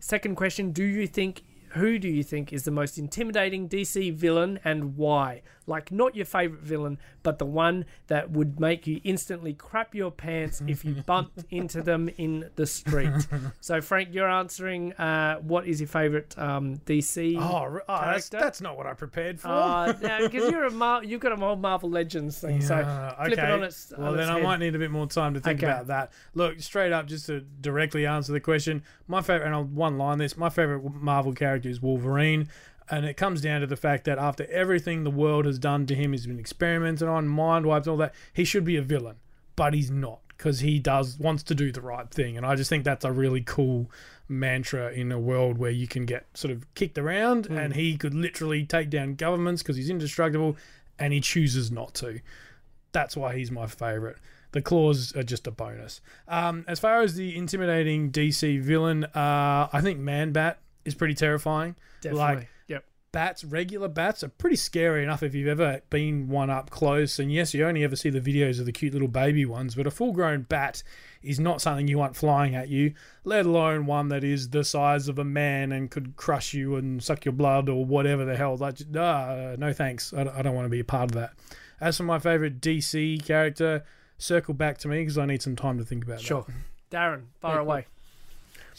Second 0.00 0.36
question: 0.36 0.72
Do 0.72 0.84
you 0.84 1.06
think 1.06 1.42
who 1.70 1.98
do 1.98 2.08
you 2.08 2.22
think 2.22 2.52
is 2.52 2.64
the 2.64 2.70
most 2.70 2.98
intimidating 2.98 3.68
DC 3.68 4.14
villain 4.14 4.58
and 4.64 4.96
why? 4.96 5.42
Like, 5.68 5.92
not 5.92 6.16
your 6.16 6.24
favorite 6.24 6.62
villain, 6.62 6.98
but 7.22 7.38
the 7.38 7.44
one 7.46 7.84
that 8.08 8.30
would 8.30 8.58
make 8.58 8.86
you 8.86 9.00
instantly 9.04 9.52
crap 9.52 9.94
your 9.94 10.10
pants 10.10 10.62
if 10.66 10.84
you 10.84 10.94
bumped 11.06 11.44
into 11.50 11.82
them 11.82 12.08
in 12.16 12.48
the 12.56 12.66
street. 12.66 13.10
So, 13.60 13.80
Frank, 13.80 14.08
you're 14.12 14.28
answering 14.28 14.94
uh, 14.94 15.36
what 15.36 15.66
is 15.66 15.80
your 15.80 15.88
favorite 15.88 16.36
um, 16.38 16.78
DC? 16.86 17.36
Oh, 17.38 17.80
oh 17.88 18.00
that's, 18.04 18.28
that's 18.30 18.60
not 18.60 18.76
what 18.76 18.86
I 18.86 18.94
prepared 18.94 19.38
for. 19.38 19.48
Uh, 19.68 19.92
because 19.92 20.50
you're 20.50 20.64
a 20.64 20.70
Mar- 20.70 21.04
you've 21.04 21.20
got 21.20 21.32
a 21.32 21.36
whole 21.36 21.56
Marvel 21.56 21.90
Legends 21.90 22.38
thing, 22.38 22.60
so 22.60 22.78
Yeah, 22.78 23.24
flip 23.24 23.32
it 23.38 23.50
on 23.50 23.62
its. 23.62 23.92
well, 23.96 24.08
on 24.10 24.16
then 24.16 24.28
its 24.28 24.38
I 24.38 24.40
might 24.40 24.58
need 24.58 24.74
a 24.74 24.78
bit 24.78 24.90
more 24.90 25.06
time 25.06 25.34
to 25.34 25.40
think 25.40 25.58
Okay. 25.62 25.66
about 25.70 25.88
that. 25.88 26.12
Look, 26.34 26.60
straight 26.60 26.92
up, 26.92 27.06
just 27.06 27.26
to 27.26 27.40
directly 27.40 28.06
answer 28.06 28.32
the 28.32 28.40
question, 28.40 28.82
my 29.06 29.20
favorite, 29.20 29.46
and 29.46 29.54
I'll 29.54 29.64
one 29.64 29.98
line 29.98 30.18
this, 30.18 30.36
my 30.36 30.48
favorite 30.48 30.82
Marvel 30.94 31.32
character 31.34 31.68
is 31.68 31.82
Wolverine. 31.82 32.48
And 32.90 33.04
it 33.04 33.16
comes 33.16 33.40
down 33.40 33.60
to 33.60 33.66
the 33.66 33.76
fact 33.76 34.04
that 34.04 34.18
after 34.18 34.46
everything 34.50 35.04
the 35.04 35.10
world 35.10 35.44
has 35.44 35.58
done 35.58 35.86
to 35.86 35.94
him, 35.94 36.12
he's 36.12 36.26
been 36.26 36.38
experimented 36.38 37.08
on, 37.08 37.28
mind 37.28 37.66
wiped, 37.66 37.86
all 37.86 37.96
that, 37.98 38.14
he 38.32 38.44
should 38.44 38.64
be 38.64 38.76
a 38.76 38.82
villain. 38.82 39.16
But 39.56 39.74
he's 39.74 39.90
not, 39.90 40.20
because 40.28 40.60
he 40.60 40.78
does 40.78 41.18
wants 41.18 41.42
to 41.44 41.54
do 41.54 41.72
the 41.72 41.80
right 41.80 42.08
thing. 42.10 42.36
And 42.36 42.46
I 42.46 42.54
just 42.54 42.70
think 42.70 42.84
that's 42.84 43.04
a 43.04 43.12
really 43.12 43.42
cool 43.42 43.90
mantra 44.28 44.92
in 44.92 45.10
a 45.10 45.18
world 45.18 45.58
where 45.58 45.70
you 45.70 45.88
can 45.88 46.04
get 46.04 46.26
sort 46.34 46.52
of 46.52 46.72
kicked 46.74 46.98
around 46.98 47.46
and 47.46 47.74
he 47.74 47.96
could 47.96 48.14
literally 48.14 48.64
take 48.64 48.90
down 48.90 49.14
governments 49.14 49.62
because 49.62 49.76
he's 49.76 49.88
indestructible 49.90 50.56
and 50.98 51.12
he 51.12 51.20
chooses 51.20 51.70
not 51.70 51.94
to. 51.94 52.20
That's 52.92 53.16
why 53.16 53.36
he's 53.36 53.50
my 53.50 53.66
favorite. 53.66 54.18
The 54.52 54.62
claws 54.62 55.14
are 55.14 55.22
just 55.22 55.46
a 55.46 55.50
bonus. 55.50 56.00
Um, 56.26 56.64
as 56.68 56.80
far 56.80 57.02
as 57.02 57.14
the 57.14 57.36
intimidating 57.36 58.10
DC 58.10 58.60
villain, 58.60 59.04
uh, 59.04 59.68
I 59.72 59.80
think 59.82 59.98
Man 59.98 60.32
Bat 60.32 60.58
is 60.84 60.94
pretty 60.94 61.14
terrifying. 61.14 61.76
Definitely. 62.00 62.34
Like. 62.36 62.48
Bats, 63.12 63.44
regular 63.44 63.88
bats, 63.88 64.22
are 64.22 64.28
pretty 64.28 64.56
scary 64.56 65.02
enough 65.02 65.22
if 65.22 65.34
you've 65.34 65.48
ever 65.48 65.80
been 65.90 66.28
one 66.28 66.50
up 66.50 66.70
close. 66.70 67.18
And 67.18 67.32
yes, 67.32 67.54
you 67.54 67.66
only 67.66 67.84
ever 67.84 67.96
see 67.96 68.10
the 68.10 68.20
videos 68.20 68.60
of 68.60 68.66
the 68.66 68.72
cute 68.72 68.92
little 68.92 69.08
baby 69.08 69.44
ones, 69.44 69.74
but 69.74 69.86
a 69.86 69.90
full 69.90 70.12
grown 70.12 70.42
bat 70.42 70.82
is 71.22 71.40
not 71.40 71.60
something 71.60 71.88
you 71.88 71.98
want 71.98 72.16
flying 72.16 72.54
at 72.54 72.68
you, 72.68 72.94
let 73.24 73.46
alone 73.46 73.86
one 73.86 74.08
that 74.08 74.22
is 74.24 74.50
the 74.50 74.62
size 74.64 75.08
of 75.08 75.18
a 75.18 75.24
man 75.24 75.72
and 75.72 75.90
could 75.90 76.16
crush 76.16 76.54
you 76.54 76.76
and 76.76 77.02
suck 77.02 77.24
your 77.24 77.32
blood 77.32 77.68
or 77.68 77.84
whatever 77.84 78.24
the 78.24 78.36
hell. 78.36 78.56
Like, 78.56 78.80
uh, 78.96 79.56
no 79.58 79.72
thanks. 79.72 80.12
I, 80.12 80.22
I 80.22 80.42
don't 80.42 80.54
want 80.54 80.66
to 80.66 80.70
be 80.70 80.80
a 80.80 80.84
part 80.84 81.10
of 81.10 81.14
that. 81.16 81.32
As 81.80 81.96
for 81.96 82.02
my 82.04 82.18
favorite 82.18 82.60
DC 82.60 83.24
character, 83.24 83.84
circle 84.18 84.54
back 84.54 84.78
to 84.78 84.88
me 84.88 85.00
because 85.00 85.18
I 85.18 85.26
need 85.26 85.42
some 85.42 85.56
time 85.56 85.78
to 85.78 85.84
think 85.84 86.04
about 86.04 86.18
that. 86.18 86.24
Sure. 86.24 86.46
Darren, 86.90 87.24
far 87.40 87.56
Yeah, 87.56 87.60
away. 87.60 87.86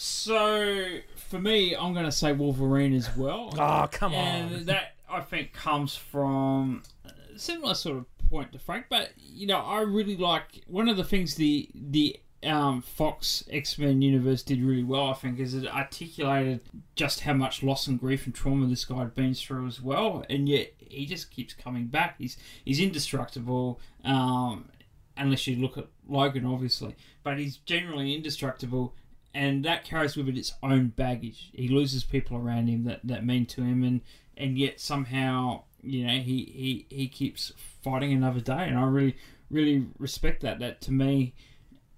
So 0.01 0.99
for 1.17 1.41
me, 1.41 1.75
I'm 1.75 1.91
going 1.91 2.05
to 2.05 2.11
say 2.13 2.31
Wolverine 2.31 2.93
as 2.93 3.13
well. 3.17 3.53
Oh, 3.59 3.85
come 3.91 4.13
and 4.13 4.55
on. 4.55 4.65
that 4.67 4.93
I 5.09 5.19
think 5.19 5.51
comes 5.51 5.93
from 5.93 6.83
a 7.03 7.37
similar 7.37 7.73
sort 7.73 7.97
of 7.97 8.29
point 8.29 8.53
to 8.53 8.59
Frank. 8.59 8.85
But 8.89 9.09
you 9.17 9.45
know, 9.45 9.59
I 9.59 9.81
really 9.81 10.15
like 10.15 10.63
one 10.67 10.87
of 10.87 10.95
the 10.95 11.03
things 11.03 11.35
the 11.35 11.67
the 11.75 12.17
um, 12.43 12.81
Fox 12.81 13.43
X 13.51 13.77
Men 13.77 14.01
universe 14.01 14.41
did 14.41 14.61
really 14.61 14.85
well. 14.85 15.07
I 15.09 15.15
think 15.15 15.37
is 15.37 15.53
it 15.53 15.67
articulated 15.67 16.61
just 16.95 17.19
how 17.19 17.33
much 17.33 17.61
loss 17.61 17.85
and 17.85 17.99
grief 17.99 18.25
and 18.25 18.33
trauma 18.33 18.67
this 18.67 18.85
guy 18.85 18.99
had 18.99 19.15
been 19.15 19.33
through 19.33 19.67
as 19.67 19.81
well, 19.81 20.23
and 20.29 20.47
yet 20.47 20.75
he 20.79 21.07
just 21.07 21.29
keeps 21.29 21.53
coming 21.53 21.87
back. 21.87 22.15
He's 22.19 22.37
he's 22.63 22.79
indestructible. 22.79 23.81
Um, 24.05 24.69
unless 25.17 25.45
you 25.45 25.57
look 25.57 25.77
at 25.77 25.87
Logan, 26.07 26.45
obviously, 26.45 26.95
but 27.21 27.37
he's 27.37 27.57
generally 27.57 28.15
indestructible. 28.15 28.93
And 29.33 29.63
that 29.65 29.83
carries 29.83 30.15
with 30.15 30.27
it 30.27 30.37
its 30.37 30.53
own 30.63 30.87
baggage. 30.87 31.51
He 31.53 31.67
loses 31.67 32.03
people 32.03 32.37
around 32.37 32.67
him 32.67 32.83
that, 32.85 33.01
that 33.03 33.25
mean 33.25 33.45
to 33.47 33.61
him, 33.61 33.83
and, 33.83 34.01
and 34.35 34.57
yet 34.57 34.79
somehow 34.79 35.63
you 35.81 36.05
know 36.05 36.13
he, 36.13 36.85
he, 36.89 36.95
he 36.95 37.07
keeps 37.07 37.53
fighting 37.83 38.11
another 38.11 38.39
day, 38.39 38.67
and 38.67 38.77
I 38.77 38.83
really 38.83 39.15
really 39.49 39.85
respect 39.97 40.41
that. 40.41 40.59
That 40.59 40.81
to 40.81 40.91
me, 40.91 41.35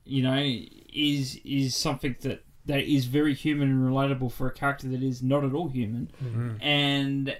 you 0.03 0.23
know, 0.23 0.37
is 0.93 1.39
is 1.45 1.75
something 1.75 2.15
that 2.21 2.43
that 2.65 2.81
is 2.83 3.05
very 3.05 3.33
human 3.33 3.69
and 3.69 3.81
relatable 3.81 4.31
for 4.31 4.47
a 4.47 4.51
character 4.51 4.87
that 4.89 5.01
is 5.01 5.23
not 5.23 5.43
at 5.43 5.53
all 5.53 5.69
human, 5.69 6.11
mm-hmm. 6.21 6.61
and 6.61 7.37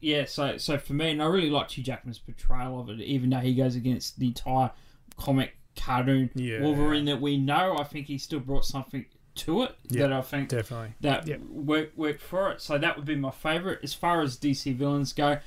yeah, 0.00 0.24
so 0.24 0.56
so 0.56 0.78
for 0.78 0.94
me, 0.94 1.10
and 1.10 1.22
I 1.22 1.26
really 1.26 1.50
liked 1.50 1.72
Hugh 1.72 1.84
Jackman's 1.84 2.18
portrayal 2.18 2.80
of 2.80 2.88
it, 2.90 3.00
even 3.00 3.30
though 3.30 3.38
he 3.38 3.54
goes 3.54 3.76
against 3.76 4.18
the 4.18 4.26
entire 4.26 4.70
comic 5.16 5.54
cartoon 5.76 6.30
Yeah. 6.34 6.60
Wolverine 6.62 7.04
that 7.06 7.20
we 7.20 7.36
know. 7.36 7.76
I 7.78 7.84
think 7.84 8.06
he 8.06 8.18
still 8.18 8.40
brought 8.40 8.64
something 8.64 9.06
to 9.38 9.62
it 9.62 9.76
Yeah, 9.88 10.02
that 10.08 10.12
I 10.12 10.20
think 10.22 10.48
Definitely. 10.50 10.94
that 11.00 11.26
Yep. 11.26 11.40
work 11.50 11.92
work 11.96 12.20
for 12.20 12.50
it. 12.52 12.60
So 12.60 12.78
that 12.78 12.96
would 12.96 13.06
be 13.06 13.16
my 13.16 13.30
favourite. 13.30 13.78
As 13.82 13.94
far 13.94 14.20
as 14.22 14.36
DC 14.36 14.74
villains 14.74 15.12
go, 15.12 15.38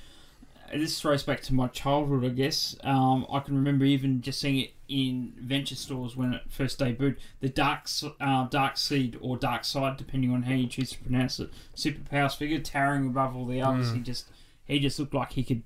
this 0.74 1.02
throws 1.02 1.24
back 1.24 1.42
to 1.44 1.54
my 1.54 1.68
childhood, 1.68 2.24
I 2.24 2.30
guess. 2.30 2.78
Um, 2.84 3.26
I 3.32 3.39
can 3.39 3.56
remember 3.56 3.84
even 3.86 4.22
just 4.22 4.39
seeing 4.39 4.58
it 4.60 4.74
in 4.88 5.34
Venture 5.38 5.76
stores 5.76 6.16
when 6.16 6.34
it 6.34 6.44
first 6.50 6.80
debuted. 6.80 7.18
The 7.42 7.50
Dark 7.50 7.88
uh, 8.20 8.46
Dark 8.48 8.78
Seed 8.78 9.18
or 9.22 9.36
Dark 9.38 9.66
Side, 9.66 9.98
depending 9.98 10.32
on 10.34 10.44
how 10.44 10.54
you 10.54 10.68
choose 10.68 10.92
to 10.92 11.00
pronounce 11.00 11.39
it, 11.39 11.50
superpowers 11.76 12.36
figure 12.38 12.60
towering 12.60 13.08
above 13.08 13.36
all 13.36 13.46
the 13.46 13.62
others. 13.62 13.92
He 13.92 14.00
just 14.00 14.28
he 14.66 14.80
just 14.80 14.98
looked 15.00 15.14
like 15.14 15.34
he 15.34 15.44
could 15.44 15.64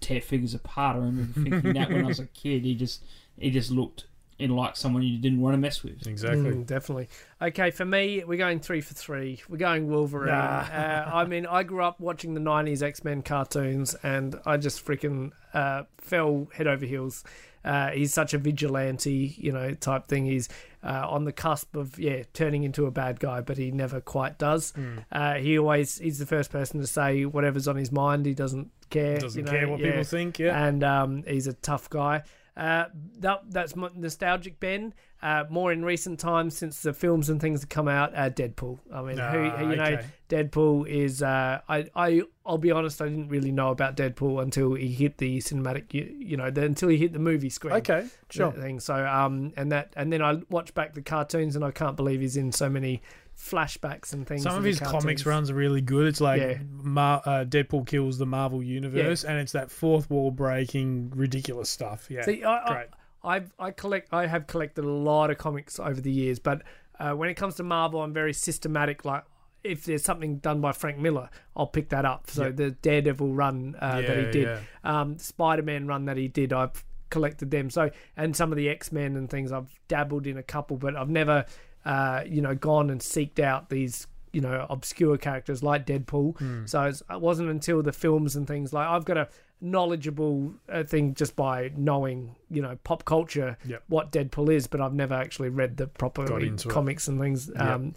tear 0.00 0.20
figures 0.20 0.54
apart. 0.54 0.96
I 0.96 1.00
remember 1.00 1.38
thinking 1.40 1.72
that 1.74 1.90
when 1.90 2.04
I 2.04 2.08
was 2.08 2.18
a 2.20 2.26
kid. 2.26 2.64
He 2.64 2.74
just 2.74 3.02
he 3.38 3.50
just 3.50 3.70
looked 3.70 4.06
in 4.38 4.50
like 4.54 4.76
someone 4.76 5.02
you 5.02 5.18
didn't 5.18 5.40
want 5.40 5.54
to 5.54 5.58
mess 5.58 5.82
with. 5.82 6.06
Exactly. 6.06 6.50
Mm, 6.52 6.66
definitely. 6.66 7.08
Okay, 7.40 7.70
for 7.70 7.84
me, 7.84 8.22
we're 8.24 8.38
going 8.38 8.60
three 8.60 8.80
for 8.80 8.94
three. 8.94 9.40
We're 9.48 9.56
going 9.56 9.88
Wolverine. 9.88 10.28
Uh, 10.30 11.10
I 11.12 11.24
mean, 11.24 11.46
I 11.46 11.62
grew 11.62 11.82
up 11.82 12.00
watching 12.00 12.34
the 12.34 12.40
90s 12.40 12.82
X 12.82 13.04
Men 13.04 13.22
cartoons, 13.22 13.94
and 14.02 14.38
I 14.44 14.56
just 14.58 14.84
freaking 14.84 15.32
uh, 15.54 15.84
fell 15.98 16.48
head 16.52 16.66
over 16.66 16.84
heels. 16.84 17.24
Uh, 17.64 17.90
he's 17.90 18.14
such 18.14 18.32
a 18.32 18.38
vigilante, 18.38 19.34
you 19.38 19.50
know, 19.50 19.74
type 19.74 20.06
thing. 20.06 20.24
He's 20.24 20.48
uh, 20.84 21.06
on 21.08 21.24
the 21.24 21.32
cusp 21.32 21.74
of, 21.74 21.98
yeah, 21.98 22.22
turning 22.32 22.62
into 22.62 22.86
a 22.86 22.92
bad 22.92 23.18
guy, 23.18 23.40
but 23.40 23.58
he 23.58 23.72
never 23.72 24.00
quite 24.00 24.38
does. 24.38 24.72
Uh, 25.10 25.34
he 25.34 25.58
always, 25.58 25.98
he's 25.98 26.20
the 26.20 26.26
first 26.26 26.52
person 26.52 26.80
to 26.80 26.86
say 26.86 27.24
whatever's 27.24 27.66
on 27.66 27.74
his 27.74 27.90
mind. 27.90 28.24
He 28.24 28.34
doesn't 28.34 28.70
care. 28.90 29.18
Doesn't 29.18 29.40
you 29.40 29.44
know, 29.44 29.50
care 29.50 29.68
what 29.68 29.80
yeah 29.80 29.86
people 29.86 30.04
think. 30.04 30.38
Yeah. 30.38 30.66
and 30.66 30.84
um, 30.84 31.24
he's 31.26 31.48
a 31.48 31.54
tough 31.54 31.90
guy. 31.90 32.22
Uh, 32.56 32.86
that 33.18 33.42
that's 33.50 33.76
my 33.76 33.90
nostalgic 33.94 34.58
Ben. 34.60 34.94
Uh, 35.22 35.44
more 35.50 35.72
in 35.72 35.84
recent 35.84 36.20
times 36.20 36.56
since 36.56 36.82
the 36.82 36.92
films 36.92 37.28
and 37.30 37.40
things 37.40 37.60
have 37.60 37.68
come 37.68 37.88
out. 37.88 38.14
Uh, 38.14 38.30
Deadpool. 38.30 38.78
I 38.92 39.02
mean, 39.02 39.18
Ah, 39.18 39.30
who, 39.30 39.48
who- 39.50 39.70
you 39.70 39.76
know, 39.76 39.82
okay. 39.84 40.06
Deadpool 40.30 40.86
is. 40.88 41.22
Uh, 41.22 41.60
I 41.68 41.86
I 41.94 42.22
I'll 42.46 42.58
be 42.58 42.70
honest. 42.70 43.00
I 43.02 43.08
didn't 43.08 43.28
really 43.28 43.52
know 43.52 43.70
about 43.70 43.96
Deadpool 43.96 44.42
until 44.42 44.74
he 44.74 44.88
hit 44.88 45.18
the 45.18 45.38
cinematic. 45.38 45.92
You, 45.92 46.14
you 46.18 46.36
know, 46.36 46.50
the, 46.50 46.64
until 46.64 46.88
he 46.88 46.96
hit 46.96 47.12
the 47.12 47.18
movie 47.18 47.50
screen. 47.50 47.74
okay. 47.74 48.06
Sure. 48.30 48.52
Thing. 48.52 48.80
So 48.80 49.06
um, 49.06 49.52
and 49.56 49.72
that 49.72 49.92
and 49.96 50.12
then 50.12 50.22
I 50.22 50.40
watch 50.48 50.72
back 50.74 50.94
the 50.94 51.02
cartoons 51.02 51.56
and 51.56 51.64
I 51.64 51.70
can't 51.72 51.96
believe 51.96 52.20
he's 52.20 52.36
in 52.36 52.52
so 52.52 52.68
many 52.70 53.02
flashbacks 53.36 54.12
and 54.12 54.26
things. 54.26 54.42
Some 54.42 54.56
of 54.56 54.64
his 54.64 54.80
comics 54.80 55.26
runs 55.26 55.50
are 55.50 55.54
really 55.54 55.80
good. 55.80 56.06
It's 56.06 56.20
like 56.20 56.40
Yeah. 56.40 56.58
Mar- 56.70 57.22
uh, 57.24 57.44
Deadpool 57.44 57.86
kills 57.86 58.18
the 58.18 58.26
Marvel 58.26 58.62
universe, 58.62 59.24
and 59.24 59.38
it's 59.38 59.52
that 59.52 59.70
fourth 59.70 60.10
wall 60.10 60.30
breaking, 60.30 61.10
ridiculous 61.14 61.68
stuff. 61.70 62.06
Yeah, 62.10 62.22
See, 62.24 62.42
I, 62.44 62.66
great. 62.66 62.86
I, 63.22 63.36
I've 63.36 63.52
I 63.58 63.70
collect 63.72 64.12
I 64.12 64.26
have 64.26 64.46
collected 64.46 64.84
a 64.84 64.90
lot 64.90 65.30
of 65.30 65.38
comics 65.38 65.78
over 65.78 66.00
the 66.00 66.10
years, 66.10 66.38
but 66.38 66.62
uh, 66.98 67.12
when 67.12 67.28
it 67.28 67.34
comes 67.34 67.56
to 67.56 67.62
Marvel, 67.62 68.00
I'm 68.02 68.12
very 68.12 68.32
systematic. 68.32 69.04
Like 69.04 69.24
if 69.64 69.84
there's 69.84 70.04
something 70.04 70.38
done 70.38 70.60
by 70.60 70.72
Frank 70.72 70.98
Miller, 70.98 71.28
I'll 71.56 71.66
pick 71.66 71.88
that 71.90 72.04
up. 72.04 72.30
So 72.30 72.44
Yep. 72.44 72.56
the 72.56 72.70
Daredevil 72.70 73.32
run 73.34 73.74
uh, 73.80 74.00
that 74.00 74.16
he 74.26 74.30
did, 74.30 74.44
yeah. 74.44 74.60
um, 74.84 75.18
Spider-Man 75.18 75.88
run 75.88 76.04
that 76.04 76.16
he 76.16 76.28
did, 76.28 76.52
I've 76.52 76.84
collected 77.10 77.50
them. 77.50 77.68
So 77.70 77.90
and 78.16 78.34
some 78.36 78.52
of 78.52 78.56
the 78.56 78.68
X-Men 78.68 79.16
and 79.16 79.28
things, 79.28 79.50
I've 79.50 79.76
dabbled 79.88 80.26
in 80.28 80.36
a 80.38 80.42
couple, 80.42 80.76
but 80.76 80.94
I've 80.94 81.08
never, 81.10 81.46
uh, 81.86 82.22
you 82.26 82.42
know, 82.42 82.54
gone 82.54 82.90
and 82.90 83.00
seeked 83.00 83.40
out 83.40 83.70
these. 83.70 84.06
You 84.32 84.42
know, 84.42 84.66
obscure 84.68 85.16
characters 85.16 85.62
like 85.62 85.86
Deadpool. 85.86 86.36
Hmm. 86.38 86.66
So 86.66 86.82
it's, 86.82 87.02
it 87.08 87.22
wasn't 87.22 87.48
until 87.48 87.82
the 87.82 87.92
films 87.92 88.36
and 88.36 88.46
things 88.46 88.70
like 88.70 88.86
I've 88.86 89.06
got 89.06 89.16
a 89.16 89.28
knowledgeable 89.62 90.52
uh, 90.70 90.82
thing 90.84 91.14
just 91.14 91.34
by 91.36 91.70
knowing, 91.74 92.36
you 92.50 92.60
know, 92.60 92.76
pop 92.84 93.06
culture, 93.06 93.56
Yep. 93.64 93.82
what 93.88 94.12
Deadpool 94.12 94.52
is, 94.52 94.66
but 94.66 94.82
I've 94.82 94.92
never 94.92 95.14
actually 95.14 95.48
read 95.48 95.78
the 95.78 95.86
proper 95.86 96.38
into 96.38 96.68
it. 96.68 96.72
comics 96.72 97.08
and 97.08 97.18
things. 97.18 97.50
Um, 97.56 97.94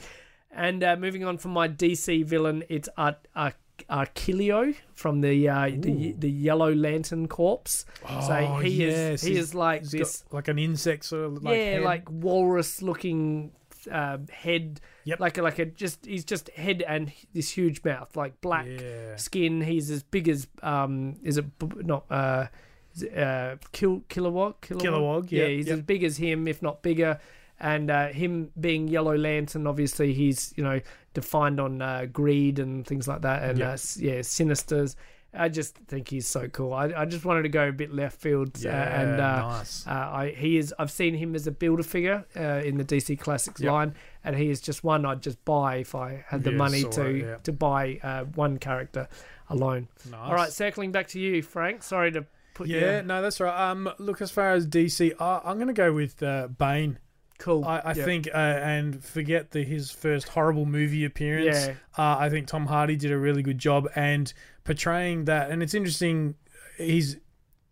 and 0.52 0.82
uh, 0.82 0.96
moving 0.96 1.26
on 1.26 1.38
from 1.38 1.52
my 1.52 1.68
DC 1.68 2.24
villain, 2.26 2.64
it's 2.70 2.88
Ar- 2.98 3.18
Ar- 3.36 3.54
Arkillo 3.90 4.76
from 4.94 5.22
the, 5.22 5.50
uh, 5.50 5.70
the 5.76 6.14
the 6.18 6.30
Yellow 6.30 6.74
Lantern 6.74 7.28
Corps. 7.28 7.62
so 7.68 7.86
Oh, 8.08 8.60
he 8.60 8.86
yes, 8.86 9.22
is 9.24 9.28
he 9.28 9.36
is 9.36 9.54
like 9.56 9.84
this, 9.84 10.22
got 10.30 10.34
like 10.36 10.48
an 10.48 10.60
insect 10.60 11.06
sort 11.06 11.26
of 11.26 11.44
like 11.44 11.58
yeah, 11.58 11.64
head. 11.74 11.84
like 11.84 12.10
walrus 12.10 12.82
looking 12.82 13.52
uh, 13.92 14.18
head. 14.32 14.80
Yep. 15.06 15.20
Like 15.20 15.38
a, 15.38 15.42
like 15.42 15.60
a 15.60 15.66
just 15.66 16.06
he's 16.06 16.24
just 16.26 16.50
head 16.52 16.84
and 16.88 17.12
this 17.34 17.50
huge 17.50 17.84
mouth, 17.84 18.16
like 18.16 18.40
black 18.42 18.68
Yeah. 18.68 19.16
skin. 19.16 19.62
He's 19.62 19.90
as 19.90 20.04
big 20.04 20.28
as 20.30 20.48
um 20.62 21.16
is 21.24 21.38
it 21.38 21.60
b- 21.60 21.68
not 21.84 22.06
uh 22.12 22.48
is 22.96 23.04
it, 23.04 23.18
uh 23.18 23.56
Kil- 23.72 24.04
Kilowog 24.10 24.56
Kilowog, 24.62 24.82
Kilowog, 24.82 25.32
yeah 25.32 25.42
yep, 25.42 25.50
he's 25.50 25.68
yep. 25.68 25.78
as 25.78 25.82
big 25.84 26.04
as 26.04 26.18
him 26.18 26.48
if 26.48 26.62
not 26.62 26.82
bigger 26.82 27.20
and 27.62 27.92
uh, 27.92 28.08
him 28.08 28.52
being 28.60 28.88
Yellow 28.88 29.18
Lantern 29.18 29.68
obviously 29.68 30.14
he's 30.14 30.54
you 30.56 30.64
know 30.64 30.80
defined 31.14 31.60
on 31.60 31.82
uh, 31.82 32.06
greed 32.12 32.58
and 32.58 32.88
things 32.88 33.08
like 33.08 33.22
that 33.22 33.44
and 33.44 33.60
Yep. 33.60 33.68
uh, 33.68 33.78
yeah 34.00 34.20
sinisters 34.20 34.96
I 35.34 35.48
just 35.50 35.76
think 35.76 36.08
he's 36.08 36.26
so 36.26 36.48
cool. 36.48 36.74
I, 36.74 36.86
I 36.96 37.06
just 37.06 37.24
wanted 37.24 37.44
to 37.44 37.50
go 37.50 37.68
a 37.68 37.72
bit 37.72 37.94
left 37.94 38.20
field, 38.20 38.58
uh, 38.58 38.62
Yeah, 38.70 39.02
and 39.02 39.20
uh, 39.22 39.42
nice. 39.48 39.86
uh, 39.86 39.92
I 39.92 40.34
he 40.36 40.58
is. 40.58 40.74
I've 40.80 40.90
seen 40.92 41.14
him 41.14 41.36
as 41.36 41.46
a 41.46 41.52
builder 41.52 41.84
figure 41.84 42.26
uh, 42.36 42.62
in 42.66 42.78
the 42.78 42.84
DC 42.84 43.20
Classics 43.20 43.62
Yep. 43.62 43.72
line, 43.72 43.96
and 44.24 44.36
he 44.36 44.50
is 44.50 44.60
just 44.60 44.84
one 44.84 45.06
I'd 45.06 45.22
just 45.22 45.44
buy 45.46 45.76
if 45.78 45.94
I 45.94 46.26
had 46.28 46.44
the 46.44 46.52
Yeah, 46.52 46.58
money 46.58 46.84
to 46.84 47.06
it, 47.06 47.18
yeah. 47.26 47.36
to 47.44 47.52
buy 47.54 48.00
uh, 48.02 48.24
one 48.36 48.58
character 48.58 49.08
alone. 49.50 49.88
Nice. 50.10 50.20
All 50.20 50.34
right, 50.34 50.52
circling 50.52 50.92
back 50.92 51.08
to 51.10 51.20
you, 51.20 51.42
Frank. 51.44 51.84
Sorry 51.84 52.12
to 52.12 52.26
put 52.56 52.68
Yeah, 52.68 53.02
you. 53.02 53.04
no, 53.08 53.22
that's 53.22 53.40
right. 53.40 53.70
Um, 53.70 53.90
look, 54.00 54.22
as 54.22 54.32
far 54.32 54.52
as 54.54 54.66
DC, 54.68 55.14
I, 55.22 55.42
I'm 55.46 55.58
going 55.58 55.68
to 55.68 55.74
go 55.74 55.94
with 55.94 56.24
uh, 56.24 56.48
Bane. 56.48 56.98
Cool. 57.40 57.66
I, 57.66 57.80
I 57.80 57.94
Yeah. 57.94 58.06
think, 58.06 58.28
uh, 58.28 58.38
and 58.38 59.04
forget 59.04 59.52
the 59.52 59.64
his 59.64 59.90
first 59.92 60.28
horrible 60.30 60.66
movie 60.66 61.04
appearance. 61.06 61.68
Yeah. 61.68 61.74
Uh, 61.98 62.18
I 62.20 62.30
think 62.30 62.48
Tom 62.48 62.68
Hardy 62.68 62.96
did 62.96 63.12
a 63.12 63.18
really 63.18 63.42
good 63.42 63.58
job 63.58 63.88
and 63.96 64.32
portraying 64.66 65.26
that. 65.26 65.50
And 65.50 65.64
it's 65.64 65.74
interesting. 65.74 66.36
He's 66.78 67.18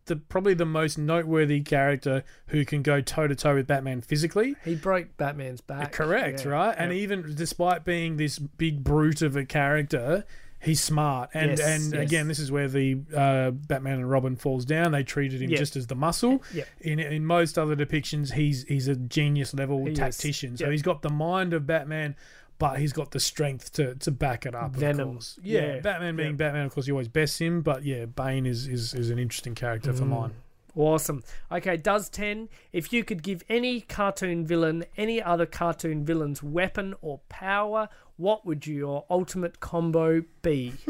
the 0.05 0.15
probably 0.15 0.53
the 0.53 0.65
most 0.65 0.97
noteworthy 0.97 1.59
character 1.61 2.23
who 2.47 2.63
can 2.63 2.81
go 2.81 3.01
toe 3.01 3.27
to 3.27 3.35
toe 3.35 3.55
with 3.55 3.67
Batman 3.67 3.99
physically. 4.01 4.55
he 4.63 4.73
broke 4.73 5.17
Batman's 5.17 5.59
back. 5.59 5.91
Correct, 5.91 6.45
Yeah. 6.45 6.51
right? 6.51 6.75
And 6.77 6.93
even 6.93 7.35
despite 7.35 7.83
being 7.83 8.15
this 8.15 8.39
big 8.39 8.85
brute 8.85 9.21
of 9.21 9.35
a 9.35 9.43
character, 9.43 10.23
he's 10.59 10.81
smart. 10.81 11.29
And 11.33 11.51
Yes, 11.51 11.59
and 11.61 11.93
yes. 11.93 12.01
again, 12.03 12.27
this 12.27 12.39
is 12.39 12.51
where 12.51 12.67
the 12.67 12.99
uh, 13.15 13.51
Batman 13.51 13.95
and 13.99 14.09
Robin 14.09 14.35
falls 14.35 14.65
down. 14.65 14.91
They 14.91 15.03
treated 15.03 15.41
him 15.41 15.49
Yeah. 15.49 15.57
just 15.57 15.75
as 15.75 15.87
the 15.87 15.95
muscle. 15.95 16.43
Yeah. 16.53 16.63
In 16.81 16.99
in 16.99 17.25
most 17.25 17.57
other 17.57 17.75
depictions, 17.75 18.33
he's 18.33 18.63
he's 18.63 18.87
a 18.87 18.95
genius 18.95 19.53
level 19.53 19.85
He 19.85 19.93
tactician. 19.93 20.57
So 20.57 20.69
he's 20.71 20.81
got 20.81 21.01
the 21.01 21.09
mind 21.09 21.53
of 21.53 21.65
Batman. 21.67 22.15
But 22.59 22.79
he's 22.79 22.91
got 22.91 23.11
the 23.11 23.19
strength 23.19 23.71
to, 23.73 23.93
to 23.93 24.09
back 24.09 24.47
it 24.47 24.55
up. 24.55 24.71
Venom. 24.75 25.09
Of 25.09 25.13
course. 25.13 25.39
Yeah, 25.43 25.75
Yeah. 25.75 25.79
Batman 25.81 26.15
being. 26.15 26.37
Batman, 26.37 26.65
of 26.65 26.73
course, 26.73 26.87
you 26.87 26.93
always 26.95 27.07
best 27.07 27.39
him. 27.39 27.61
But 27.61 27.83
yeah, 27.85 28.05
Bane 28.05 28.47
is, 28.47 28.67
is, 28.67 28.95
is 28.95 29.11
an 29.11 29.19
interesting 29.19 29.53
character 29.53 29.93
Mm. 29.93 29.97
for 29.99 30.05
mine. 30.05 30.31
Awesome. 30.77 31.23
Okay, 31.51 31.75
does 31.75 32.07
10. 32.07 32.49
If 32.71 32.93
you 32.93 33.03
could 33.03 33.23
give 33.23 33.43
any 33.49 33.81
cartoon 33.81 34.45
villain 34.45 34.85
any 34.95 35.21
other 35.21 35.47
cartoon 35.47 36.05
villain's 36.05 36.43
weapon 36.43 36.93
or 37.01 37.19
power, 37.29 37.89
what 38.15 38.45
would 38.45 38.67
your 38.67 39.03
ultimate 39.09 39.59
combo 39.59 40.23
be? 40.41 40.73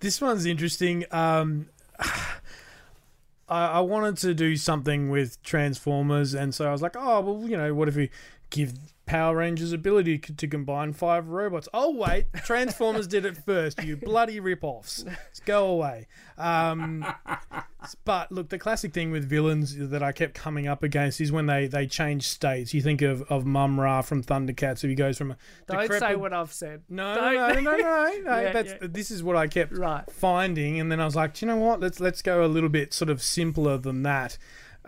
This 0.00 0.20
one's 0.20 0.44
interesting. 0.46 1.06
Um, 1.10 1.70
I, 1.98 3.66
I 3.66 3.80
wanted 3.80 4.18
to 4.18 4.34
do 4.34 4.56
something 4.56 5.08
with 5.08 5.42
Transformers, 5.42 6.34
and 6.34 6.54
so 6.54 6.68
I 6.68 6.72
was 6.72 6.82
like, 6.82 6.94
oh, 6.96 7.20
well, 7.20 7.48
you 7.48 7.56
know, 7.56 7.74
what 7.74 7.88
if 7.88 7.96
we 7.96 8.10
give 8.50 8.74
Power 9.08 9.36
Rangers 9.36 9.72
ability 9.72 10.18
to 10.18 10.46
combine 10.46 10.92
five 10.92 11.28
robots? 11.28 11.68
Oh, 11.74 11.94
wait, 11.94 12.26
Transformers 12.44 13.06
did 13.06 13.24
it 13.24 13.36
first, 13.36 13.82
you 13.82 13.96
bloody 13.96 14.38
rip-offs. 14.38 15.04
Let's 15.06 15.40
go 15.40 15.66
away. 15.66 16.06
Um, 16.36 17.04
but 18.04 18.30
look, 18.30 18.48
the 18.50 18.58
classic 18.58 18.92
thing 18.92 19.10
with 19.10 19.24
villains 19.28 19.76
that 19.76 20.02
I 20.02 20.12
kept 20.12 20.34
coming 20.34 20.68
up 20.68 20.82
against 20.82 21.20
is 21.20 21.32
when 21.32 21.46
they, 21.46 21.66
they 21.66 21.86
change 21.86 22.28
states. 22.28 22.74
You 22.74 22.82
think 22.82 23.02
of, 23.02 23.22
of 23.30 23.44
Mumm-Ra 23.46 24.02
from 24.02 24.22
Thundercats, 24.22 24.82
who 24.82 24.88
he 24.88 24.94
goes 24.94 25.16
from 25.18 25.32
a 25.32 25.36
Don't 25.66 25.90
say 25.98 26.14
what 26.14 26.32
I've 26.32 26.52
said. 26.52 26.82
no, 26.88 27.14
no, 27.14 27.32
no, 27.32 27.60
no, 27.60 27.76
no, 27.76 27.76
no. 27.76 28.38
Yeah, 28.38 28.52
That's 28.52 28.70
yeah. 28.72 28.78
this 28.82 29.10
is 29.10 29.22
what 29.22 29.36
I 29.36 29.46
kept 29.46 29.72
Right. 29.76 30.04
finding, 30.10 30.78
and 30.80 30.92
then 30.92 31.00
I 31.00 31.04
was 31.04 31.16
like, 31.16 31.34
"Do 31.34 31.46
you 31.46 31.50
know 31.52 31.58
what? 31.58 31.80
Let's 31.80 31.98
let's 32.00 32.20
go 32.22 32.44
a 32.44 32.46
little 32.46 32.68
bit 32.68 32.92
sort 32.92 33.08
of 33.10 33.22
simpler 33.22 33.78
than 33.78 34.02
that, 34.02 34.38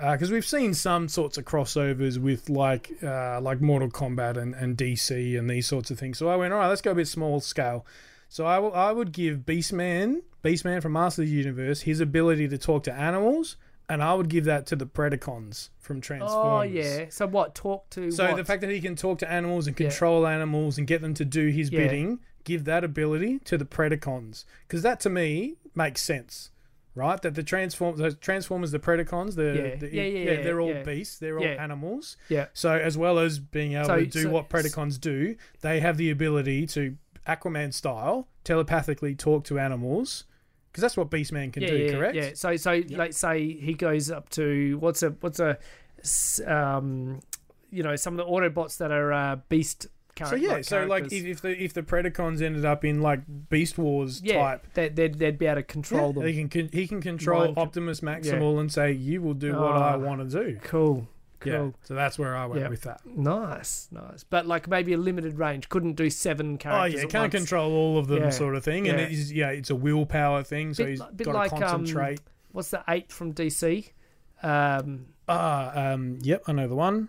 because 0.01 0.31
we've 0.31 0.47
seen 0.47 0.75
some 0.75 1.09
sorts 1.09 1.37
of 1.39 1.45
crossovers 1.45 2.19
with 2.19 2.49
like 2.49 2.93
uh, 3.03 3.41
like 3.41 3.61
Mortal 3.61 3.89
Kombat 3.91 4.37
and, 4.37 4.55
and 4.55 4.77
DC 4.77 5.39
and 5.39 5.49
these 5.49 5.67
sorts 5.67 5.91
of 5.91 5.99
things. 5.99 6.19
So 6.19 6.29
I 6.29 6.37
went, 6.37 6.53
all 6.53 6.59
right, 6.61 6.69
let's 6.69 6.81
go 6.81 6.93
a 6.93 6.95
bit 6.95 7.09
small 7.09 7.41
scale. 7.41 7.85
So 8.29 8.47
I 8.47 8.59
will- 8.59 8.75
I 8.75 8.93
would 8.93 9.13
give 9.13 9.39
Beastman, 9.41 10.23
Beastman 10.45 10.81
from 10.83 10.93
Master 10.93 11.23
of 11.23 11.29
the 11.29 11.35
Universe, 11.35 11.83
his 11.83 12.01
ability 12.01 12.47
to 12.49 12.59
talk 12.59 12.85
to 12.85 12.93
animals, 12.93 13.57
and 13.89 14.03
I 14.03 14.15
would 14.15 14.29
give 14.29 14.45
that 14.45 14.67
to 14.67 14.77
the 14.77 14.87
Predacons 14.87 15.71
from 15.79 16.01
Transformers. 16.01 16.37
Oh, 16.37 16.63
yeah. 16.63 17.07
So 17.11 17.27
what? 17.27 17.55
Talk 17.57 17.91
to 17.91 18.11
So 18.13 18.29
what? 18.29 18.37
the 18.37 18.45
fact 18.45 18.61
that 18.61 18.71
he 18.71 18.81
can 18.81 18.95
talk 18.95 19.19
to 19.19 19.31
animals 19.31 19.67
and 19.67 19.79
Yeah. 19.79 19.89
control 19.89 20.27
animals 20.29 20.79
and 20.79 20.87
get 20.87 21.01
them 21.03 21.13
to 21.15 21.25
do 21.25 21.49
his 21.49 21.71
Yeah. 21.73 21.81
bidding, 21.81 22.21
give 22.45 22.65
that 22.67 22.85
ability 22.85 23.41
to 23.41 23.59
the 23.59 23.65
Predacons, 23.65 24.45
because 24.69 24.83
that 24.83 25.01
to 25.01 25.11
me 25.11 25.57
makes 25.75 26.01
sense. 26.01 26.50
Right? 26.95 27.21
That 27.23 27.35
the 27.35 27.43
transform 27.43 27.97
the 27.97 28.13
Transformers, 28.13 28.71
the 28.73 28.79
Predacons, 28.79 29.35
the, 29.37 29.45
Yeah. 29.45 29.75
the 29.77 29.95
Yeah, 29.95 30.03
yeah, 30.03 30.31
yeah, 30.33 30.43
they're 30.43 30.61
all 30.61 30.69
yeah. 30.71 30.83
beasts, 30.83 31.19
they're 31.19 31.39
all 31.39 31.45
Yeah. 31.45 31.63
animals. 31.63 32.17
Yeah. 32.29 32.47
So 32.53 32.73
as 32.75 32.99
well 32.99 33.19
as 33.19 33.39
being 33.39 33.75
able 33.75 33.87
So- 33.87 34.01
to 34.01 34.07
do 34.07 34.23
so- 34.23 34.31
what 34.31 34.49
Predacons 34.49 35.01
do, 35.01 35.37
they 35.61 35.81
have 35.81 35.97
the 35.97 36.11
ability 36.11 36.67
to 36.69 36.97
Aquaman 37.27 37.73
style 37.73 38.29
telepathically 38.45 39.15
talk 39.15 39.45
to 39.45 39.59
animals. 39.59 40.25
Because 40.73 40.83
that's 40.83 40.97
what 40.97 41.11
Beastman 41.11 41.53
can 41.53 41.63
yeah, 41.65 41.69
do, 41.71 41.77
yeah, 41.77 41.91
correct? 41.93 42.15
Yeah. 42.15 42.31
So 42.35 42.57
so 42.57 42.83
let's 42.91 43.19
say 43.19 43.53
he 43.55 43.75
goes 43.75 44.11
up 44.11 44.29
to 44.31 44.79
what's 44.79 45.03
a 45.03 45.11
what's 45.21 45.41
a, 45.41 45.59
um 46.47 47.21
you 47.71 47.83
know 47.83 47.97
some 47.97 48.19
of 48.19 48.25
the 48.27 48.31
Autobots 48.33 48.79
that 48.79 48.91
are 48.91 49.13
uh, 49.13 49.37
beast. 49.49 49.87
So 50.27 50.37
yeah, 50.37 50.61
so 50.63 50.85
like 50.87 51.05
if, 51.13 51.25
if 51.25 51.41
the 51.41 51.51
if 51.63 51.73
the 51.73 51.83
Predacons 51.83 52.43
ended 52.43 52.65
up 52.65 52.85
in 52.85 53.01
like 53.01 53.21
Beast 53.49 53.79
Wars 53.79 54.21
yeah, 54.23 54.35
type, 54.43 54.67
they, 54.75 54.89
they'd, 54.89 55.15
they'd 55.19 55.39
be 55.39 55.47
able 55.47 55.57
to 55.57 55.63
control 55.63 56.13
them. 56.13 56.27
he 56.27 56.47
can 56.49 56.69
he 56.73 56.87
can 56.87 57.01
control 57.01 57.47
Mind 57.47 57.59
Optimus 57.59 58.01
Maximal 58.01 58.61
and 58.61 58.73
say 58.73 58.93
you 58.93 59.23
will 59.23 59.35
do 59.35 59.53
what 59.53 59.73
I 59.77 59.95
Ah. 59.95 59.99
want 59.99 60.29
to 60.31 60.45
do. 60.45 60.59
Cool. 60.63 61.09
Cool. 61.41 61.53
Yeah, 61.53 61.71
so 61.85 61.95
that's 61.95 62.19
where 62.19 62.37
I 62.37 62.45
went 62.45 62.61
Yeah. 62.61 62.69
with 62.69 62.83
that. 62.83 63.01
Nice, 63.07 63.89
nice. 63.91 64.25
But 64.25 64.47
like 64.47 64.69
maybe 64.69 64.93
a 64.93 64.99
limited 64.99 65.39
range. 65.39 65.71
Couldn't 65.71 65.95
do 65.95 66.11
seven 66.11 66.59
characters. 66.59 67.01
Oh 67.01 67.03
yeah, 67.05 67.09
can't 67.09 67.33
once. 67.33 67.35
control 67.35 67.73
all 67.73 67.97
of 67.97 68.09
them, 68.09 68.25
Yeah. 68.25 68.29
sort 68.31 68.57
of 68.57 68.63
thing, 68.63 68.87
and 68.89 68.99
Yeah. 68.99 69.07
it 69.07 69.13
is 69.13 69.33
yeah, 69.33 69.49
it's 69.49 69.71
a 69.71 69.75
willpower 69.75 70.43
thing. 70.43 70.75
So 70.75 70.85
Bit 70.85 70.91
he's 70.91 71.03
bit 71.17 71.25
got 71.25 71.35
like, 71.35 71.51
to 71.51 71.57
um, 71.57 71.63
concentrate. 71.63 72.21
What's 72.53 72.69
the 72.71 72.85
eight 72.89 73.11
from 73.11 73.33
DC? 73.33 73.91
Um, 74.43 75.07
Ah, 75.29 75.93
um, 75.93 76.19
yep, 76.23 76.43
I 76.47 76.53
know 76.53 76.67
the 76.69 76.75
one. 76.75 77.09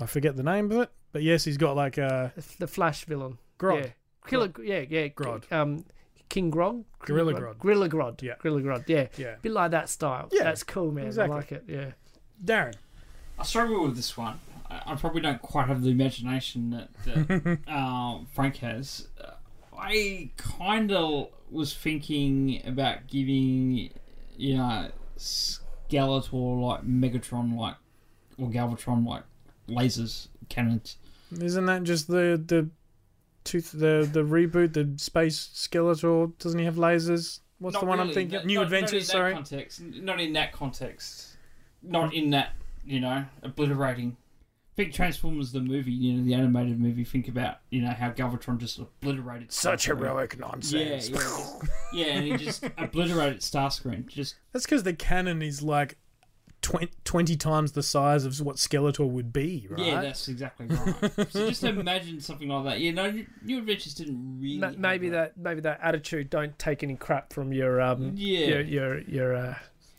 I 0.00 0.06
forget 0.06 0.36
the 0.36 0.42
name 0.42 0.70
of 0.72 0.78
it, 0.82 0.90
but 1.12 1.22
yes, 1.22 1.44
he's 1.44 1.56
got 1.56 1.76
like 1.76 1.98
a 1.98 2.32
the 2.58 2.66
Flash 2.66 3.04
villain. 3.04 3.38
Grodd. 3.58 3.84
Yeah. 3.84 3.90
Killer. 4.26 4.52
Yeah, 4.62 4.84
yeah. 4.88 5.08
Grodd. 5.08 5.50
Um, 5.52 5.84
King 6.28 6.50
Grog. 6.50 6.84
Gorilla 7.00 7.34
Grodd. 7.34 7.58
Gorilla 7.58 7.88
Grodd. 7.88 8.22
Yeah. 8.22 8.34
Gorilla 8.38 8.60
Grodd. 8.62 8.84
Yeah. 8.88 9.08
Yeah. 9.18 9.34
Bit 9.42 9.52
like 9.52 9.72
that 9.72 9.88
style. 9.88 10.28
Yeah, 10.32 10.44
That's 10.44 10.62
cool, 10.62 10.90
man. 10.90 11.06
exactly. 11.06 11.34
I 11.34 11.36
like 11.36 11.52
it. 11.52 11.64
Yeah. 11.68 11.90
Darren. 12.42 12.74
I 13.38 13.42
struggle 13.44 13.84
with 13.84 13.96
this 13.96 14.16
one. 14.16 14.40
I, 14.70 14.82
I 14.86 14.94
probably 14.94 15.20
don't 15.20 15.42
quite 15.42 15.68
have 15.68 15.82
the 15.82 15.90
imagination 15.90 16.70
that, 16.70 16.88
that 17.04 17.58
um, 17.68 18.26
Frank 18.34 18.56
has. 18.58 19.08
Uh, 19.22 19.32
I 19.76 20.30
kind 20.36 20.92
of 20.92 21.28
was 21.50 21.74
thinking 21.74 22.62
about 22.64 23.08
giving, 23.08 23.90
you 24.36 24.56
know, 24.56 24.90
Skeletor 25.18 26.62
like 26.62 26.86
Megatron 26.86 27.56
like 27.58 27.76
or 28.38 28.48
Galvatron 28.48 29.06
like 29.06 29.24
lasers 29.68 30.28
cannons. 30.48 30.96
Isn't 31.40 31.66
that 31.66 31.82
just 31.84 32.08
the 32.08 32.42
the 32.44 32.68
tooth 33.44 33.72
the 33.72 34.08
the 34.10 34.22
reboot 34.22 34.72
the 34.74 34.92
space 35.02 35.50
Skeletor? 35.54 36.36
Doesn't 36.38 36.58
he 36.58 36.64
have 36.64 36.76
lasers? 36.76 37.40
What's 37.58 37.74
Not 37.74 37.80
the 37.80 37.86
one 37.86 38.00
I'm 38.00 38.12
thinking? 38.12 38.34
Not- 38.38 38.46
New 38.46 38.54
not- 38.56 38.64
Adventures. 38.64 38.92
Not 38.92 38.96
in 38.96 38.98
that 39.00 39.06
sorry. 39.12 39.32
context. 39.34 39.80
Not 39.80 40.20
in 40.20 40.32
that 40.34 40.52
context. 40.52 41.36
Not 41.82 42.12
in 42.14 42.30
that. 42.30 42.52
You 42.84 42.98
know, 43.00 43.24
obliterating. 43.42 44.16
Think 44.74 44.92
Transformers 44.94 45.52
the 45.52 45.60
movie. 45.60 45.92
You 45.92 46.14
know, 46.14 46.24
the 46.24 46.34
animated 46.34 46.80
movie. 46.80 47.04
Think 47.04 47.28
about 47.28 47.58
you 47.70 47.80
know 47.82 47.90
how 47.90 48.10
Galvatron 48.10 48.58
just 48.58 48.78
obliterated. 48.78 49.52
Such 49.52 49.84
Starscream. 49.86 49.98
heroic 49.98 50.38
nonsense. 50.38 51.08
yeah, 51.10 51.18
just- 51.20 51.62
yeah, 51.92 52.06
and 52.06 52.24
he 52.24 52.36
just 52.36 52.64
obliterated 52.78 53.40
Starscream. 53.40 54.06
Just 54.08 54.34
That's 54.52 54.64
because 54.64 54.82
the 54.82 54.94
canon 54.94 55.42
is 55.42 55.62
like 55.62 55.96
20, 56.62 56.90
20 57.04 57.36
times 57.36 57.72
the 57.72 57.82
size 57.82 58.24
of 58.24 58.40
what 58.40 58.56
Skeletor 58.56 59.06
would 59.08 59.32
be, 59.32 59.66
right? 59.68 59.80
yeah, 59.84 60.00
that's 60.00 60.28
exactly 60.28 60.66
right. 60.66 61.30
so 61.30 61.48
just 61.48 61.64
imagine 61.64 62.20
something 62.20 62.48
like 62.48 62.64
that. 62.64 62.80
You 62.80 62.92
know, 62.92 63.10
New- 63.10 63.26
New 63.44 63.58
Adventures 63.58 63.94
didn't 63.94 64.38
really. 64.40 64.58
Ma- 64.58 64.72
maybe 64.78 65.08
that 65.10 65.36
maybe 65.36 65.60
that 65.62 65.80
attitude. 65.82 66.30
Don't 66.30 66.56
take 66.58 66.82
any 66.82 66.94
crap 66.96 67.32
from 67.32 67.52
your 67.52 67.80
um. 67.80 68.12
Yeah. 68.16 68.46
Your 68.46 68.60
your 68.60 68.98
your. 69.00 69.34
Uh, 69.36 69.54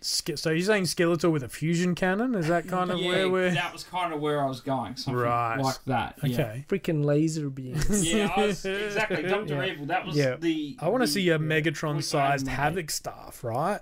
Ske- 0.06 0.36
so 0.38 0.50
you're 0.50 0.66
saying 0.66 0.84
Skeletor 0.84 1.32
with 1.32 1.44
a 1.44 1.48
fusion 1.48 1.96
cannon? 1.96 2.36
Is 2.36 2.50
that 2.50 2.68
kind 2.68 2.92
of 2.92 3.00
yeah, 3.00 3.08
where 3.08 3.30
we're? 3.30 3.52
that 3.52 3.72
was 3.72 3.86
kind 3.86 4.14
of 4.14 4.20
where 4.20 4.44
I 4.44 4.48
was 4.48 4.60
going. 4.60 4.98
Something 4.98 5.22
Right. 5.22 5.56
like 5.62 5.82
that. 5.86 6.20
Yeah. 6.22 6.40
Okay. 6.42 6.66
freaking 6.68 7.06
laser 7.06 7.50
beams. 7.50 8.12
Yeah, 8.14 8.30
I 8.36 8.48
was, 8.48 8.66
exactly. 8.66 9.24
Doctor 9.24 9.56
Yeah. 9.56 9.72
Evil. 9.72 9.86
That 9.86 10.06
was 10.06 10.18
Yeah. 10.18 10.36
the. 10.36 10.76
I 10.82 10.90
want 10.90 11.04
to 11.04 11.08
see 11.08 11.30
a 11.30 11.40
Megatron-sized 11.40 12.48
I 12.48 12.52
had 12.52 12.52
in 12.52 12.58
my 12.58 12.64
Havoc 12.64 12.82
head. 12.82 12.92
staff, 12.92 13.44
right? 13.46 13.80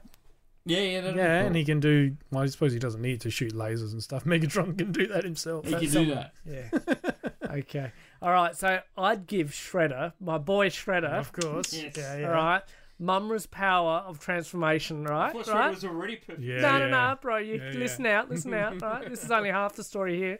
Yeah, 0.65 0.79
yeah, 0.79 1.01
that'd 1.01 1.15
Yeah, 1.17 1.41
be 1.41 1.47
and 1.47 1.55
he 1.55 1.65
can 1.65 1.79
do. 1.79 2.15
Well, 2.31 2.43
I 2.43 2.45
suppose 2.47 2.73
he 2.73 2.79
doesn't 2.79 3.01
need 3.01 3.21
to 3.21 3.31
shoot 3.31 3.53
lasers 3.53 3.93
and 3.93 4.03
stuff. 4.03 4.23
Megatron 4.25 4.77
can 4.77 4.91
do 4.91 5.07
that 5.07 5.23
himself. 5.23 5.65
He 5.65 5.71
That's 5.71 5.91
can 5.91 6.05
do 6.05 6.15
that. 6.15 6.33
Yeah. 6.45 7.19
okay. 7.51 7.91
All 8.21 8.31
right. 8.31 8.55
So 8.55 8.79
I'd 8.97 9.27
give 9.27 9.51
Shredder, 9.51 10.13
my 10.19 10.37
boy 10.37 10.69
Shredder. 10.69 11.11
Of 11.11 11.33
course. 11.33 11.73
Yes. 11.73 11.97
Yeah, 11.97 12.17
yeah. 12.17 12.27
All 12.27 12.33
right. 12.33 12.61
Mumm-Ra's 12.99 13.47
power 13.47 14.03
of 14.05 14.19
transformation. 14.19 15.03
Right. 15.03 15.33
Thought 15.33 15.47
right. 15.47 15.71
was 15.71 15.83
already 15.83 16.17
perfect. 16.17 16.43
Yeah, 16.43 16.61
no, 16.61 16.77
yeah. 16.77 16.87
no, 16.87 17.09
no, 17.09 17.17
bro. 17.19 17.37
You 17.37 17.55
Yeah, 17.55 17.71
yeah. 17.71 17.79
listen 17.79 18.05
out, 18.05 18.29
listen 18.29 18.53
out. 18.53 18.79
Right, 18.79 19.09
this 19.09 19.23
is 19.23 19.31
only 19.31 19.49
half 19.49 19.73
the 19.73 19.83
story 19.83 20.17
here. 20.17 20.37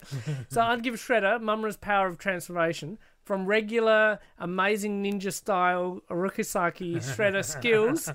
So 0.50 0.62
I'd 0.62 0.84
give 0.84 0.94
Shredder 0.96 1.42
Mumm-Ra's 1.42 1.78
power 1.78 2.06
of 2.06 2.20
transformation 2.20 3.00
from 3.24 3.46
regular 3.46 4.20
amazing 4.40 5.04
ninja 5.04 5.34
style 5.34 6.02
Oroku 6.10 6.46
Saki 6.46 6.96
Shredder 6.96 7.46
skills 7.46 8.12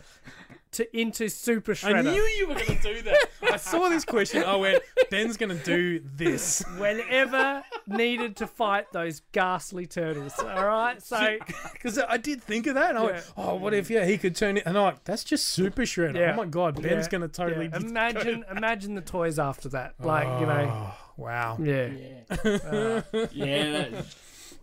to 0.73 0.99
into 0.99 1.29
Super 1.29 1.73
Shredder. 1.75 1.97
I 1.99 2.03
knew 2.03 2.23
you 2.23 2.49
were 2.49 2.55
going 2.55 2.67
to 2.79 2.95
do 2.95 3.03
that. 3.03 3.19
I 3.51 3.57
saw 3.57 3.89
this 3.89 4.05
question. 4.05 4.43
I 4.45 4.57
went, 4.57 4.83
Ben's 5.11 5.37
going 5.37 5.57
to 5.57 5.64
do 5.64 6.01
this. 6.17 6.62
Whenever 6.79 7.62
needed 7.87 8.37
to 8.37 8.47
fight 8.47 8.93
those 8.93 9.23
ghastly 9.33 9.87
turtles. 9.87 10.35
All 10.39 10.67
right, 10.67 11.01
so 11.03 11.39
Because 11.73 11.99
I 11.99 12.17
did 12.19 12.43
think 12.43 12.67
of 12.67 12.75
that. 12.75 12.91
And 12.91 12.99
I 12.99 13.03
Yeah. 13.05 13.11
went, 13.12 13.33
oh, 13.37 13.55
what 13.55 13.73
if, 13.75 13.89
yeah, 13.91 14.05
he 14.05 14.19
could 14.19 14.37
turn 14.37 14.57
it. 14.59 14.64
And 14.67 14.77
I'm 14.77 14.85
like, 14.85 15.05
that's 15.05 15.25
just 15.25 15.49
Super 15.49 15.83
Shredder. 15.83 16.17
Yeah. 16.17 16.33
Oh 16.33 16.37
my 16.37 16.47
God, 16.47 16.83
Ben's 16.83 17.07
yeah, 17.07 17.11
going 17.11 17.23
to 17.23 17.29
totally. 17.29 17.67
yeah. 17.69 17.77
imagine 17.77 18.45
imagine 18.57 18.95
the 18.95 19.01
toys 19.01 19.39
after 19.39 19.69
that. 19.71 19.95
Like 20.01 20.41
you 20.41 20.47
know, 20.47 20.71
Oh, 20.73 20.95
wow. 21.17 21.57
yeah. 21.61 21.89
Yeah. 22.45 23.03
yeah. 23.33 24.03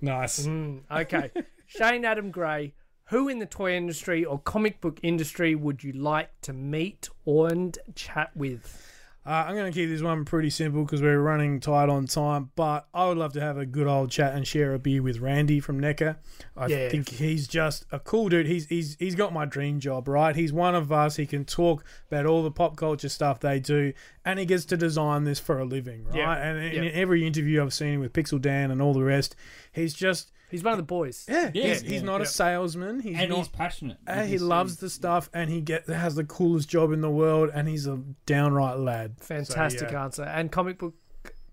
Nice. 0.01 0.45
Mm, 0.45 0.81
okay. 0.91 1.31
Shane 1.65 2.05
Adam 2.05 2.29
Gray, 2.29 2.73
who 3.13 3.29
in 3.29 3.39
the 3.39 3.45
toy 3.45 3.73
industry 3.75 4.25
or 4.25 4.39
comic 4.39 4.81
book 4.81 4.99
industry 5.03 5.55
would 5.55 5.83
you 5.83 5.93
like 5.93 6.29
to 6.41 6.51
meet 6.51 7.09
or 7.25 7.47
and 7.47 7.77
chat 7.95 8.35
with? 8.35 8.89
Uh, 9.25 9.45
I'm 9.47 9.55
going 9.55 9.71
to 9.71 9.79
keep 9.79 9.87
this 9.87 10.01
one 10.01 10.25
pretty 10.25 10.49
simple 10.49 10.83
because 10.83 11.01
we're 11.01 11.21
running 11.21 11.61
tight 11.61 11.87
on 11.87 12.07
time. 12.07 12.51
But 12.57 12.87
I 12.93 13.07
would 13.07 13.17
love 13.17 13.31
to 13.33 13.39
have 13.39 13.57
a 13.57 13.65
good 13.65 13.87
old 13.87 14.11
chat 14.11 14.33
and 14.35 14.45
share 14.45 14.73
a 14.73 14.79
beer 14.79 15.01
with 15.01 15.19
Randy 15.19 15.61
from 15.61 15.79
NECA. 15.79 16.17
I 16.57 16.65
Yeah. 16.67 16.89
think 16.89 17.07
he's 17.07 17.47
just 17.47 17.85
a 17.89 17.99
cool 17.99 18.27
dude. 18.27 18.47
He's 18.47 18.65
he's 18.65 18.97
he's 18.99 19.15
got 19.15 19.31
my 19.31 19.45
dream 19.45 19.79
job, 19.79 20.09
right? 20.09 20.35
He's 20.35 20.51
one 20.51 20.75
of 20.75 20.91
us. 20.91 21.15
He 21.15 21.25
can 21.25 21.45
talk 21.45 21.85
about 22.11 22.25
all 22.25 22.43
the 22.43 22.51
pop 22.51 22.75
culture 22.75 23.07
stuff 23.07 23.39
they 23.39 23.61
do, 23.61 23.93
and 24.25 24.39
he 24.39 24.45
gets 24.45 24.65
to 24.65 24.75
design 24.75 25.23
this 25.23 25.39
for 25.39 25.57
a 25.57 25.63
living, 25.63 26.03
right? 26.03 26.17
Yeah. 26.17 26.33
And 26.35 26.57
in 26.75 26.83
Yeah. 26.83 26.89
every 26.89 27.25
interview 27.25 27.61
I've 27.63 27.73
seen 27.73 28.01
with 28.01 28.11
Pixel 28.11 28.41
Dan 28.41 28.71
and 28.71 28.81
all 28.81 28.93
the 28.93 29.03
rest, 29.05 29.37
he's 29.71 29.93
just 29.93 30.32
He's 30.53 30.63
one 30.63 30.71
of 30.73 30.77
the 30.77 30.83
boys. 30.83 31.25
yeah, 31.27 31.51
Yeah, 31.53 31.63
he's, 31.69 31.83
yeah, 31.83 31.89
he's 31.89 32.03
not 32.03 32.17
yeah. 32.21 32.23
a 32.23 32.27
salesman. 32.27 32.99
He's 33.01 33.17
and 33.17 33.29
not. 33.29 33.37
he's 33.39 33.47
passionate. 33.49 33.97
You 34.07 34.13
Uh, 34.13 34.15
can 34.17 34.27
he 34.27 34.37
see. 34.37 34.43
loves 34.43 34.77
the 34.77 34.89
stuff, 34.89 35.29
and 35.33 35.49
he 35.49 35.59
get 35.61 35.87
has 35.89 36.15
the 36.15 36.23
coolest 36.23 36.69
job 36.69 36.91
in 36.91 37.01
the 37.01 37.09
world, 37.09 37.49
and 37.53 37.67
he's 37.67 37.87
a 37.87 37.97
downright 38.25 38.77
lad. 38.77 39.15
Fantastic 39.19 39.89
So, 39.89 39.91
yeah. 39.91 40.03
answer. 40.03 40.23
And 40.23 40.51
comic 40.51 40.77
book 40.79 40.93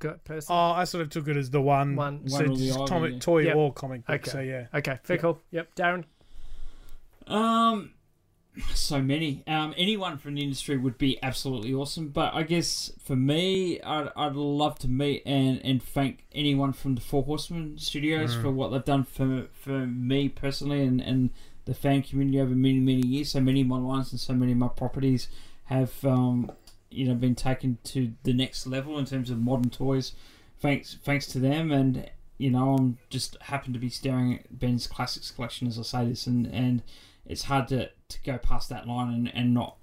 g- 0.03 0.09
person. 0.25 0.55
Oh, 0.55 0.73
I 0.73 0.85
sort 0.85 1.03
of 1.03 1.11
took 1.11 1.27
it 1.29 1.37
as 1.37 1.51
the 1.51 1.61
one, 1.63 1.97
One. 1.97 2.29
so 2.29 2.37
One 2.39 2.51
or 2.51 2.57
the 2.57 2.67
just 2.67 2.79
other, 2.79 2.87
comic, 2.89 3.13
yeah. 3.15 3.19
toy 3.21 3.39
Yep. 3.45 3.57
or 3.57 3.73
comic 3.73 4.07
book. 4.07 4.21
Okay. 4.21 4.31
So 4.31 4.41
yeah, 4.41 4.67
Okay, 4.75 4.99
fair 5.03 5.19
cool. 5.19 5.41
Yep, 5.51 5.75
Darren. 5.75 6.05
Um, 7.27 7.93
so 8.75 9.01
many. 9.01 9.43
Um, 9.47 9.75
anyone 9.77 10.19
from 10.19 10.35
the 10.35 10.43
industry 10.43 10.77
would 10.77 10.99
be 10.99 11.19
absolutely 11.23 11.75
awesome. 11.75 12.09
But 12.09 12.35
I 12.35 12.43
guess 12.43 12.93
for 13.03 13.17
me, 13.17 13.81
I'd, 13.81 14.11
I'd 14.17 14.35
love 14.35 14.79
to 14.81 14.89
meet 14.89 15.23
and, 15.27 15.61
and 15.65 15.83
thank 15.83 16.25
anyone 16.33 16.73
from 16.73 16.95
the 16.95 17.01
Four 17.01 17.25
Horsemen 17.25 17.79
Studios 17.79 18.35
for 18.35 18.51
what 18.51 18.71
they've 18.71 18.85
done 18.85 19.05
for 19.05 19.47
for 19.53 19.87
me 19.87 20.29
personally 20.29 20.83
and, 20.83 21.01
and 21.01 21.31
the 21.65 21.75
fan 21.75 22.03
community 22.03 22.41
over 22.41 22.55
many 22.55 22.81
many 22.81 23.07
years. 23.07 23.31
So 23.31 23.41
many 23.41 23.61
of 23.63 23.67
my 23.67 23.79
lines 23.79 24.13
and 24.13 24.21
so 24.21 24.33
many 24.35 24.53
of 24.53 24.59
my 24.59 24.69
properties 24.69 25.29
have 25.65 25.93
um, 26.05 26.51
you 26.91 27.07
know 27.07 27.15
been 27.15 27.35
taken 27.35 27.79
to 27.85 28.13
the 28.23 28.33
next 28.33 28.67
level 28.67 28.99
in 28.99 29.05
terms 29.05 29.31
of 29.31 29.39
modern 29.39 29.71
toys. 29.71 30.13
Thanks 30.61 30.97
thanks 31.03 31.27
to 31.29 31.39
them 31.39 31.73
and. 31.73 32.11
You 32.39 32.51
know, 32.51 32.75
I'm 32.75 32.97
just 33.11 33.37
happen 33.43 33.75
to 33.75 33.79
be 33.79 33.91
staring 33.91 34.37
at 34.37 34.59
Ben's 34.59 34.87
classics 34.87 35.31
collection 35.31 35.69
as 35.69 35.79
I 35.79 35.83
say 35.83 36.09
this, 36.09 36.27
and, 36.27 36.47
and 36.47 36.83
it's 37.27 37.43
hard 37.43 37.69
to, 37.69 37.91
to 38.11 38.23
go 38.23 38.39
past 38.39 38.69
that 38.69 38.87
line 38.87 39.13
and, 39.15 39.35
and 39.35 39.55
not, 39.55 39.77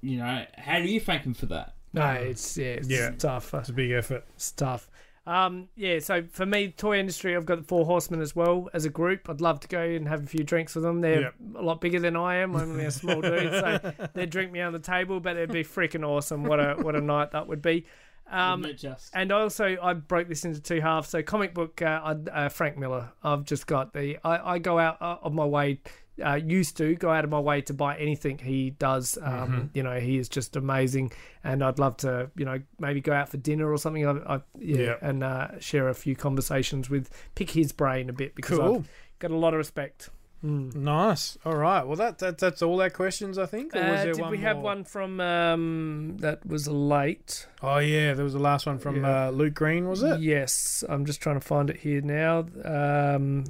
you 0.00 0.16
know, 0.18 0.44
how 0.56 0.78
do 0.78 0.84
you 0.86 1.00
thank 1.00 1.24
him 1.24 1.34
for 1.34 1.46
that? 1.46 1.74
No, 1.92 2.08
it's 2.10 2.56
yeah, 2.56 2.66
it's 2.66 2.88
Yeah. 2.88 3.10
tough. 3.18 3.52
it's 3.54 3.68
a 3.68 3.72
big 3.72 3.90
effort. 3.92 4.24
It's 4.34 4.50
tough. 4.52 4.88
Um, 5.24 5.68
yeah, 5.76 6.00
so 6.00 6.24
for 6.32 6.44
me, 6.44 6.68
toy 6.76 6.98
industry, 6.98 7.36
I've 7.36 7.46
got 7.46 7.58
the 7.58 7.62
Four 7.64 7.84
Horsemen 7.86 8.20
as 8.20 8.34
well 8.34 8.68
as 8.74 8.84
a 8.86 8.90
group. 8.90 9.30
I'd 9.30 9.40
love 9.40 9.60
to 9.60 9.68
go 9.68 9.80
and 9.80 10.08
have 10.08 10.24
a 10.24 10.26
few 10.26 10.42
drinks 10.42 10.74
with 10.74 10.82
them. 10.82 11.00
They're 11.00 11.20
Yep. 11.20 11.34
a 11.58 11.62
lot 11.62 11.80
bigger 11.80 12.00
than 12.00 12.16
I 12.16 12.36
am. 12.36 12.56
I'm 12.56 12.70
only 12.72 12.86
a 12.86 12.90
small 12.90 13.20
dude, 13.20 13.52
so 13.52 13.92
they'd 14.14 14.30
drink 14.30 14.50
me 14.50 14.60
on 14.62 14.72
the 14.72 14.80
table, 14.80 15.20
but 15.20 15.36
it'd 15.36 15.52
be 15.52 15.62
freaking 15.62 16.04
awesome. 16.04 16.42
What 16.42 16.58
a 16.58 16.74
what 16.82 16.96
a 16.96 17.00
night 17.00 17.30
that 17.32 17.46
would 17.46 17.62
be. 17.62 17.86
Um, 18.30 18.62
Wouldn't 18.62 18.78
it 18.78 18.82
just? 18.82 19.10
and 19.14 19.30
also, 19.30 19.76
I 19.80 19.92
broke 19.92 20.26
this 20.26 20.44
into 20.44 20.60
two 20.60 20.80
halves. 20.80 21.08
So, 21.10 21.22
comic 21.22 21.52
book, 21.54 21.82
uh, 21.82 22.14
uh, 22.32 22.48
Frank 22.48 22.78
Miller. 22.78 23.10
I've 23.22 23.44
just 23.44 23.66
got 23.66 23.92
the. 23.92 24.16
I, 24.24 24.54
I 24.54 24.58
go 24.58 24.78
out 24.78 25.00
uh, 25.02 25.18
of 25.22 25.32
my 25.34 25.44
way 25.44 25.80
uh, 26.24 26.34
used 26.34 26.76
to 26.78 26.94
go 26.96 27.10
out 27.10 27.24
of 27.24 27.30
my 27.30 27.38
way 27.40 27.60
to 27.62 27.72
buy 27.74 27.96
anything 27.96 28.38
he 28.38 28.70
does. 28.70 29.16
Um, 29.22 29.32
Mm-hmm. 29.32 29.66
You 29.74 29.82
know, 29.84 29.98
he 30.00 30.18
is 30.18 30.28
just 30.28 30.56
amazing, 30.56 31.12
and 31.44 31.62
I'd 31.64 31.78
love 31.78 31.96
to, 31.98 32.30
you 32.36 32.44
know, 32.44 32.60
maybe 32.78 33.00
go 33.00 33.12
out 33.12 33.28
for 33.28 33.36
dinner 33.38 33.70
or 33.72 33.78
something. 33.78 34.06
I, 34.06 34.34
I 34.34 34.40
yeah, 34.58 34.76
Yeah. 34.78 34.94
and 35.00 35.22
uh, 35.24 35.58
share 35.60 35.88
a 35.88 35.94
few 35.94 36.14
conversations 36.16 36.90
with, 36.90 37.08
pick 37.34 37.50
his 37.50 37.72
brain 37.72 38.10
a 38.10 38.12
bit 38.12 38.34
because 38.34 38.58
Cool. 38.58 38.76
I've 38.78 38.88
got 39.20 39.30
a 39.30 39.36
lot 39.36 39.54
of 39.54 39.58
respect. 39.58 40.10
Nice. 40.44 41.38
All 41.44 41.56
right. 41.56 41.86
Well, 41.86 41.94
that, 41.94 42.18
that 42.18 42.38
that's 42.38 42.62
all 42.62 42.82
our 42.82 42.90
questions, 42.90 43.38
I 43.38 43.46
think. 43.46 43.76
Or 43.76 43.78
was 43.80 44.00
Uh, 44.00 44.04
did 44.12 44.28
we 44.28 44.38
have 44.38 44.58
one 44.58 44.82
from 44.82 45.20
um, 45.20 46.16
that 46.18 46.44
was 46.44 46.66
late? 46.66 47.46
Oh 47.62 47.78
yeah, 47.78 48.12
there 48.14 48.24
was 48.24 48.32
the 48.32 48.40
last 48.40 48.66
one 48.66 48.78
from 48.80 48.96
Yeah. 49.04 49.28
uh, 49.28 49.30
Luke 49.30 49.54
Green, 49.54 49.88
was 49.88 50.02
it? 50.02 50.18
Yes, 50.18 50.82
I'm 50.88 51.06
just 51.06 51.20
trying 51.22 51.38
to 51.38 51.46
find 51.46 51.70
it 51.70 51.76
here 51.76 52.00
now. 52.00 52.44
Um, 52.64 53.44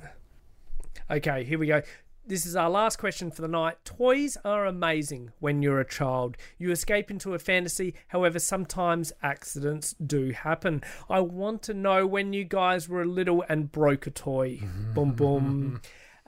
okay, 1.10 1.44
here 1.44 1.58
we 1.58 1.66
go. 1.66 1.80
This 2.24 2.46
is 2.46 2.54
our 2.54 2.70
last 2.70 2.98
question 2.98 3.32
for 3.32 3.42
the 3.42 3.48
night. 3.48 3.84
Toys 3.84 4.38
are 4.44 4.64
amazing 4.64 5.32
when 5.40 5.60
you're 5.60 5.80
a 5.80 5.88
child. 5.88 6.36
You 6.56 6.70
escape 6.70 7.10
into 7.10 7.34
a 7.34 7.38
fantasy, 7.40 7.94
however, 8.08 8.38
sometimes 8.38 9.12
accidents 9.24 9.94
do 9.94 10.30
happen. 10.30 10.82
I 11.10 11.18
want 11.18 11.62
to 11.62 11.74
know 11.74 12.06
when 12.06 12.32
you 12.32 12.44
guys 12.44 12.88
were 12.88 13.04
little 13.04 13.44
and 13.48 13.72
broke 13.72 14.06
a 14.06 14.10
toy. 14.10 14.60
boom, 14.94 15.14
boom. 15.14 15.80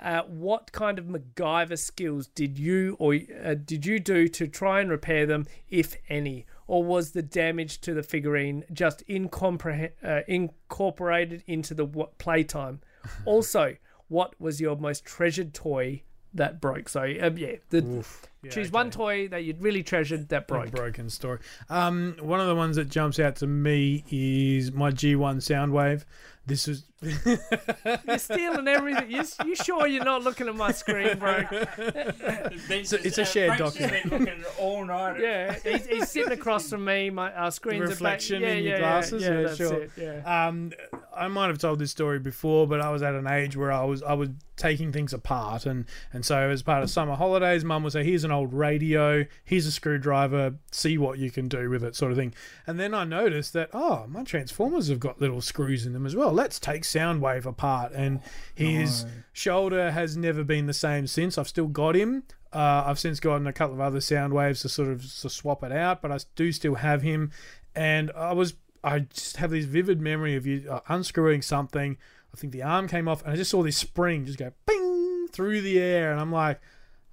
Uh, 0.03 0.23
what 0.23 0.73
kind 0.73 0.99
of 0.99 1.05
MacGyver 1.05 1.79
skills 1.79 2.27
did 2.27 2.59
you 2.59 2.97
or 2.99 3.15
uh, 3.15 3.55
did 3.55 3.87
you 3.87 4.01
do 4.01 4.27
to 4.27 4.49
try 4.49 4.81
and 4.81 4.91
repair 4.91 5.27
them, 5.27 5.47
if 5.71 5.95
any? 6.09 6.45
Or 6.67 6.83
was 6.83 7.13
the 7.13 7.23
damage 7.23 7.81
to 7.83 7.95
the 7.95 8.03
figurine 8.03 8.65
just 8.73 9.07
incompreh- 9.07 9.93
uh, 10.03 10.23
incorporated 10.27 11.45
into 11.47 11.73
the 11.73 11.87
w- 11.87 12.09
playtime? 12.19 12.81
also, 13.25 13.77
what 14.09 14.39
was 14.41 14.61
your 14.61 14.77
most 14.77 15.05
treasured 15.05 15.55
toy 15.55 16.03
that 16.35 16.61
broke? 16.61 16.89
So, 16.89 17.03
um, 17.21 17.39
yeah, 17.39 17.57
the, 17.71 18.05
choose 18.51 18.71
one 18.71 18.91
toy 18.91 19.29
that 19.29 19.45
you'd 19.45 19.63
really 19.63 19.83
treasured 19.83 20.29
that 20.29 20.43
A 20.43 20.47
broke. 20.47 20.71
broken 20.73 21.09
story. 21.09 21.39
Um, 21.71 22.17
one 22.21 22.41
of 22.41 22.47
the 22.47 22.55
ones 22.55 22.77
that 22.77 22.89
jumps 22.91 23.19
out 23.19 23.37
to 23.37 23.47
me 23.47 24.05
is 24.11 24.73
my 24.73 24.91
G1 24.91 25.37
Soundwave. 25.37 26.05
This 26.47 26.67
was 26.67 26.85
You're 27.05 28.19
stealing 28.19 28.69
everything. 28.69 29.11
You, 29.11 29.25
you 29.45 29.55
sure 29.55 29.87
you're 29.87 30.05
not 30.05 30.23
looking 30.23 30.49
at 30.49 30.57
my 30.57 30.73
screen, 30.73 31.19
bro? 31.19 31.45
It's, 31.51 32.93
it's 32.93 33.19
a 33.19 33.25
shared 33.25 33.59
document. 33.59 34.11
Been 34.11 34.21
looking 34.21 34.45
all 34.59 34.85
night. 34.85 35.21
Yeah, 35.21 35.55
he's, 35.63 35.87
he's 35.87 36.11
sitting 36.11 36.33
across 36.33 36.71
from 36.71 36.85
me. 36.85 37.11
My 37.11 37.33
our 37.33 37.51
screens 37.51 37.89
reflection 37.89 38.37
are 38.37 38.41
back. 38.41 38.49
Yeah, 38.49 38.55
in 38.55 38.65
your 38.65 38.73
yeah, 38.75 38.79
glasses? 38.81 39.23
Yeah, 39.23 39.29
yeah, 39.29 39.35
Yeah, 39.37 39.43
that's 39.43 39.57
sure. 39.57 39.83
it. 39.83 39.91
Yeah. 39.97 40.47
Um, 40.47 40.73
I 41.17 41.29
might 41.29 41.49
have 41.49 41.59
told 41.59 41.79
this 41.79 41.91
story 41.91 42.19
before, 42.19 42.67
but 42.67 42.81
I 42.81 42.91
was 42.91 43.03
at 43.03 43.15
an 43.15 43.27
age 43.27 43.57
where 43.57 43.73
I 43.73 43.85
was 43.85 44.03
I 44.03 44.15
was 44.15 44.31
taking 44.57 44.93
things 44.93 45.13
apart, 45.13 45.67
and 45.67 45.85
and 46.13 46.25
so 46.25 46.37
as 46.37 46.63
part 46.63 46.83
of 46.83 46.91
summer 46.91 47.15
holidays, 47.15 47.65
Mum 47.65 47.83
would 47.85 47.93
say, 47.93 48.05
"Here's 48.05 48.25
an 48.25 48.31
old 48.31 48.53
radio. 48.53 49.25
Here's 49.45 49.67
a 49.67 49.73
screwdriver. 49.73 50.55
See 50.71 50.99
what 50.99 51.19
you 51.19 51.31
can 51.31 51.49
do 51.49 51.71
with 51.71 51.85
it," 51.85 51.97
sort 51.97 52.13
of 52.13 52.19
thing. 52.19 52.35
And 52.67 52.79
then 52.79 52.95
I 52.95 53.05
noticed 53.05 53.53
that 53.53 53.71
oh, 53.73 54.07
my 54.09 54.23
Transformers 54.25 54.89
have 54.89 55.01
got 55.01 55.21
little 55.21 55.41
screws 55.41 55.87
in 55.87 55.93
them 55.93 56.07
as 56.07 56.17
well. 56.17 56.33
Let's 56.33 56.59
take 56.59 56.85
Soundwave 56.95 57.47
apart, 57.47 57.93
and 57.93 58.21
his 58.55 59.07
shoulder 59.33 59.91
has 59.91 60.17
never 60.17 60.45
been 60.45 60.67
the 60.67 60.73
same 60.75 61.07
since. 61.07 61.39
I've 61.39 61.49
still 61.49 61.67
got 61.69 61.97
him. 61.97 62.25
Uh, 62.53 62.85
I've 62.87 62.99
since 63.01 63.19
gotten 63.19 63.47
a 63.47 63.53
couple 63.53 63.75
of 63.75 63.81
other 63.81 63.99
Soundwaves 63.99 64.63
to 64.63 64.69
sort 64.69 64.89
of 64.89 65.01
to 65.03 65.29
swap 65.29 65.65
it 65.65 65.73
out, 65.73 66.01
but 66.01 66.13
I 66.13 66.19
do 66.37 66.53
still 66.53 66.77
have 66.77 67.03
him. 67.03 67.33
And 67.75 68.13
I 68.17 68.33
was, 68.33 68.55
I 68.85 69.01
just 69.01 69.39
have 69.39 69.51
this 69.51 69.65
vivid 69.65 70.01
memory 70.01 70.37
of 70.37 70.47
you 70.47 70.69
uh, 70.71 70.81
unscrewing 70.89 71.43
something. 71.43 71.97
I 72.33 72.37
think 72.37 72.53
the 72.53 72.63
arm 72.63 72.87
came 72.87 73.09
off, 73.09 73.23
and 73.23 73.33
I 73.33 73.37
just 73.37 73.51
saw 73.51 73.63
this 73.63 73.77
spring 73.77 74.25
just 74.25 74.39
go 74.39 74.53
ping 74.67 75.29
through 75.33 75.63
the 75.63 75.81
air, 75.81 76.13
and 76.13 76.21
I'm 76.21 76.33
like, 76.33 76.61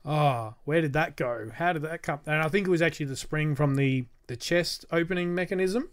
oh, 0.05 0.55
where 0.65 0.81
did 0.81 0.93
that 0.93 1.15
go? 1.15 1.49
How 1.55 1.73
did 1.73 1.81
that 1.83 2.03
come? 2.03 2.19
And 2.25 2.41
I 2.41 2.47
think 2.47 2.67
it 2.67 2.71
was 2.71 2.81
actually 2.81 3.07
the 3.07 3.15
spring 3.15 3.55
from 3.55 3.75
the 3.75 4.05
the 4.27 4.35
chest 4.35 4.85
opening 4.91 5.35
mechanism. 5.35 5.89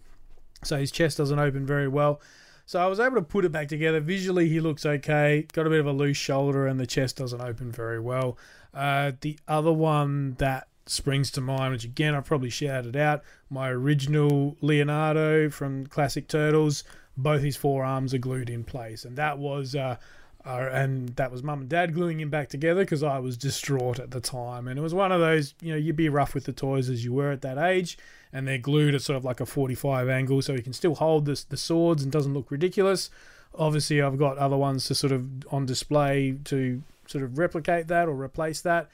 So 0.63 0.77
his 0.77 0.91
chest 0.91 1.19
doesn't 1.19 1.39
open 1.39 1.67
very 1.67 1.89
well. 1.89 2.21
So 2.69 2.79
I 2.79 2.87
was 2.87 3.01
able 3.01 3.15
to 3.15 3.23
put 3.23 3.47
it 3.47 3.51
back 3.51 3.69
together. 3.69 3.99
Visually, 3.99 4.47
he 4.51 4.61
looks 4.61 4.85
okay. 4.85 5.47
Got 5.55 5.67
a 5.67 5.71
bit 5.71 5.81
of 5.81 5.87
a 5.87 5.93
loose 5.93 6.19
shoulder, 6.19 6.67
and 6.67 6.79
the 6.79 6.87
chest 6.87 7.17
doesn't 7.17 7.41
open 7.41 7.73
very 7.73 7.99
well. 7.99 8.37
Uh, 8.75 9.13
the 9.23 9.39
other 9.49 9.73
one 9.73 10.35
that 10.35 10.69
springs 10.85 11.31
to 11.31 11.41
mind, 11.41 11.73
which 11.73 11.85
again 11.85 12.15
I've 12.15 12.27
probably 12.27 12.51
shouted 12.51 12.95
out, 12.95 13.23
my 13.49 13.71
original 13.71 14.59
Leonardo 14.61 15.49
from 15.49 15.87
Classic 15.87 16.29
Turtles. 16.29 16.85
Both 17.17 17.41
his 17.41 17.57
forearms 17.57 18.13
are 18.13 18.19
glued 18.19 18.51
in 18.51 18.65
place, 18.65 19.07
and 19.07 19.17
that 19.17 19.39
was. 19.39 19.75
Uh, 19.75 19.97
uh, 20.45 20.69
and 20.73 21.11
that 21.17 21.33
was 21.33 21.43
mum 21.43 21.61
and 21.61 21.69
dad 21.69 21.95
gluing 21.95 22.21
him 22.21 22.31
back 22.31 22.49
together 22.49 22.83
because 22.83 23.03
I 23.03 23.19
was 23.19 23.37
distraught 23.37 23.99
at 23.99 24.13
the 24.13 24.21
time. 24.21 24.69
And 24.69 24.79
it 24.79 24.83
was 24.83 24.95
one 24.95 25.13
of 25.13 25.21
those, 25.21 25.55
you 25.61 25.73
know, 25.73 25.77
you'd 25.77 25.97
be 25.97 26.09
rough 26.09 26.35
with 26.35 26.45
the 26.45 26.53
toys 26.53 26.89
as 26.89 27.05
you 27.05 27.13
were 27.13 27.33
at 27.33 27.43
that 27.43 27.59
age, 27.59 27.99
and 28.33 28.47
they're 28.47 28.59
glued 28.59 28.95
at 28.95 29.03
sort 29.03 29.17
of 29.17 29.25
like 29.25 29.41
a 29.41 29.47
45 29.47 30.09
angle 30.09 30.41
so 30.41 30.55
he 30.55 30.63
can 30.63 30.73
still 30.73 30.95
hold 30.95 31.25
the, 31.25 31.45
the 31.49 31.57
swords 31.57 32.03
and 32.03 32.13
doesn't 32.13 32.35
look 32.35 32.51
ridiculous. 32.51 33.11
Obviously, 33.55 34.01
I've 34.01 34.19
got 34.19 34.39
other 34.39 34.57
ones 34.57 34.85
to 34.87 34.95
sort 34.95 35.13
of 35.13 35.27
on 35.53 35.67
display 35.67 36.37
to 36.45 36.83
sort 37.07 37.25
of 37.25 37.39
replicate 37.39 37.89
that 37.89 38.09
or 38.09 38.15
replace 38.15 38.61
that. 38.61 38.89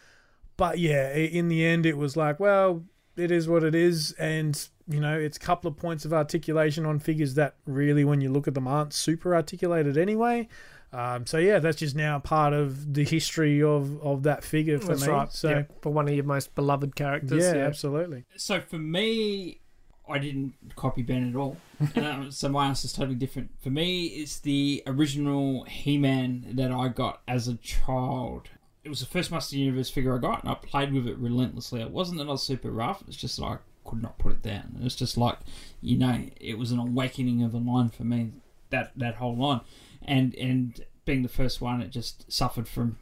But 0.57 0.79
yeah, 0.79 1.13
in 1.15 1.49
the 1.49 1.65
end, 1.65 1.85
it 1.85 1.97
was 1.97 2.17
like, 2.17 2.39
well, 2.39 2.85
it 3.17 3.31
is 3.31 3.49
what 3.49 3.65
it 3.65 3.75
is. 3.75 4.13
And, 4.13 4.69
you 4.89 5.01
know, 5.01 5.19
it's 5.19 5.37
a 5.37 5.41
couple 5.41 5.69
of 5.69 5.77
points 5.77 6.05
of 6.05 6.13
articulation 6.13 6.87
on 6.87 7.01
figures 7.01 7.35
that 7.35 7.55
really, 7.67 8.05
when 8.05 8.21
you 8.21 8.31
look 8.31 8.49
at 8.49 8.55
them, 8.55 8.69
aren't 8.69 8.93
super 8.95 9.35
articulated 9.35 9.99
anyway. 9.99 10.49
Um, 10.95 11.27
so 11.27 11.39
yeah, 11.39 11.59
that's 11.59 11.79
just 11.79 11.97
now 11.97 12.21
part 12.21 12.53
of 12.53 12.95
the 12.95 13.05
history 13.05 13.61
of, 13.63 14.01
of 14.01 14.23
that 14.23 14.45
figure 14.45 14.79
for 14.79 14.89
That's 14.89 15.03
me. 15.03 15.09
right. 15.09 15.33
So 15.33 15.51
yeah, 15.51 15.63
for 15.83 15.93
one 15.93 16.07
of 16.07 16.15
your 16.15 16.25
most 16.25 16.55
beloved 16.55 16.95
characters. 16.95 17.43
yeah, 17.43 17.55
Yeah, 17.55 17.67
absolutely. 17.67 18.25
So 18.37 18.61
for 18.61 18.79
me, 18.79 19.61
I 20.09 20.19
didn't 20.19 20.55
copy 20.77 21.03
Ben 21.03 21.29
at 21.29 21.37
all. 21.37 21.57
um, 21.97 22.31
so 22.31 22.49
my 22.49 22.67
answer 22.67 22.87
is 22.87 22.93
totally 22.93 23.17
different. 23.17 23.51
For 23.61 23.71
me, 23.71 24.07
it's 24.07 24.39
the 24.39 24.85
original 24.87 25.65
He-Man 25.65 26.47
that 26.53 26.71
I 26.71 26.89
got 26.89 27.23
as 27.27 27.49
a 27.49 27.57
child. 27.57 28.49
It 28.85 28.89
was 28.89 29.01
the 29.01 29.07
first 29.07 29.31
Master 29.31 29.57
Universe 29.57 29.91
figure 29.91 30.15
I 30.15 30.21
got, 30.21 30.43
and 30.43 30.51
I 30.51 30.55
played 30.55 30.93
with 30.93 31.09
it 31.09 31.19
relentlessly. 31.19 31.81
It 31.81 31.91
wasn't 31.91 32.19
that 32.19 32.29
I 32.29 32.33
was 32.33 32.43
super 32.43 32.71
rough. 32.71 33.03
It's 33.09 33.17
just 33.17 33.39
that 33.39 33.45
I 33.45 33.57
could 33.85 34.03
not 34.03 34.19
put 34.19 34.33
it 34.33 34.43
down. 34.43 34.79
It's 34.83 34.95
just 34.95 35.17
like, 35.17 35.39
you 35.81 35.99
know, 35.99 36.25
it 36.41 36.59
was 36.59 36.71
an 36.71 36.79
awakening 36.79 37.43
of 37.43 37.55
a 37.55 37.59
line 37.59 37.89
for 37.89 38.05
me. 38.05 38.33
That 38.71 38.93
that 38.97 39.17
whole 39.17 39.37
line, 39.37 39.61
and 40.05 40.35
and 40.37 40.85
being 41.05 41.23
the 41.23 41.29
first 41.29 41.61
one, 41.61 41.81
it 41.83 41.91
just 41.91 42.31
suffered 42.33 42.69
from 42.69 42.99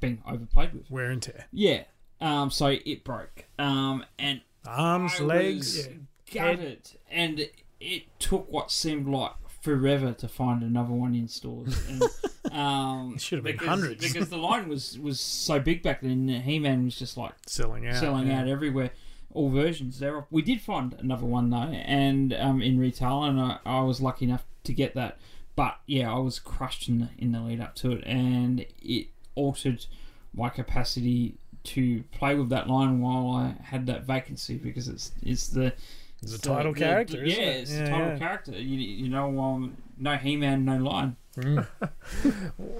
being 0.00 0.22
overplayed 0.26 0.72
with. 0.72 0.90
Wear 0.90 1.10
and 1.10 1.22
tear. 1.22 1.46
Yeah. 1.52 1.84
Um. 2.20 2.50
So 2.50 2.66
it 2.84 3.04
broke. 3.04 3.44
Um. 3.58 4.04
And 4.18 4.40
Arms, 4.66 5.14
I 5.20 5.24
legs. 5.24 5.88
gutted, 6.32 6.90
and 7.10 7.48
it 7.80 8.02
took 8.18 8.50
what 8.50 8.70
seemed 8.70 9.08
like 9.08 9.32
forever 9.62 10.12
to 10.12 10.28
find 10.28 10.62
another 10.62 10.92
one 10.92 11.14
in 11.14 11.28
stores. 11.28 11.76
And, 12.42 12.58
um, 12.58 13.12
It 13.14 13.20
should 13.20 13.36
have 13.38 13.44
been 13.44 13.52
because- 13.52 13.68
hundreds. 13.68 14.12
because 14.12 14.28
the 14.30 14.38
line 14.38 14.68
was 14.68 14.98
was 14.98 15.20
so 15.20 15.60
big 15.60 15.82
back 15.82 16.00
then. 16.00 16.26
He 16.28 16.58
Man 16.58 16.84
was 16.84 16.98
just 16.98 17.16
like 17.16 17.32
Selling 17.46 17.86
out. 17.86 17.96
selling 17.96 18.26
yeah. 18.28 18.40
out 18.40 18.48
everywhere. 18.48 18.90
All 19.32 19.50
versions 19.50 19.98
there. 20.00 20.24
We 20.30 20.42
did 20.42 20.60
find 20.60 20.94
another 20.98 21.26
one 21.26 21.50
though, 21.50 21.58
and 21.58 22.32
um, 22.34 22.60
in 22.62 22.78
retail, 22.80 23.22
and 23.24 23.38
I, 23.40 23.58
I 23.64 23.80
was 23.82 24.00
lucky 24.00 24.24
enough 24.24 24.44
to 24.64 24.72
get 24.72 24.94
that. 24.94 25.18
But 25.56 25.78
yeah, 25.86 26.12
I 26.12 26.18
was 26.18 26.38
crushed 26.38 26.88
in 26.88 26.98
the 27.00 27.08
in 27.18 27.32
the 27.32 27.40
lead 27.40 27.60
up 27.60 27.74
to 27.76 27.92
it, 27.92 28.04
and 28.06 28.64
it 28.82 29.08
altered 29.34 29.84
my 30.34 30.48
capacity 30.48 31.34
to 31.62 32.02
play 32.12 32.34
with 32.34 32.48
that 32.50 32.68
line 32.68 33.00
while 33.00 33.32
I 33.32 33.54
had 33.64 33.86
that 33.86 34.04
vacancy 34.04 34.56
because 34.56 34.88
it's 34.88 35.12
it's 35.22 35.48
the 35.48 35.72
It's 36.22 36.34
a 36.34 36.38
the- 36.38 36.48
title 36.48 36.72
the- 36.72 36.78
character, 36.78 37.16
the- 37.18 37.24
isn't 37.26 37.42
yeah, 37.42 37.48
it? 37.50 37.60
it's 37.62 37.72
Yeah, 37.72 37.84
the 37.84 37.90
title 37.90 38.06
yeah. 38.08 38.18
character. 38.18 38.52
You, 38.52 38.78
you 38.78 39.08
know, 39.08 39.38
um, 39.40 39.76
no 39.98 40.16
He 40.16 40.36
Man, 40.36 40.64
no 40.64 40.76
line. 40.78 41.16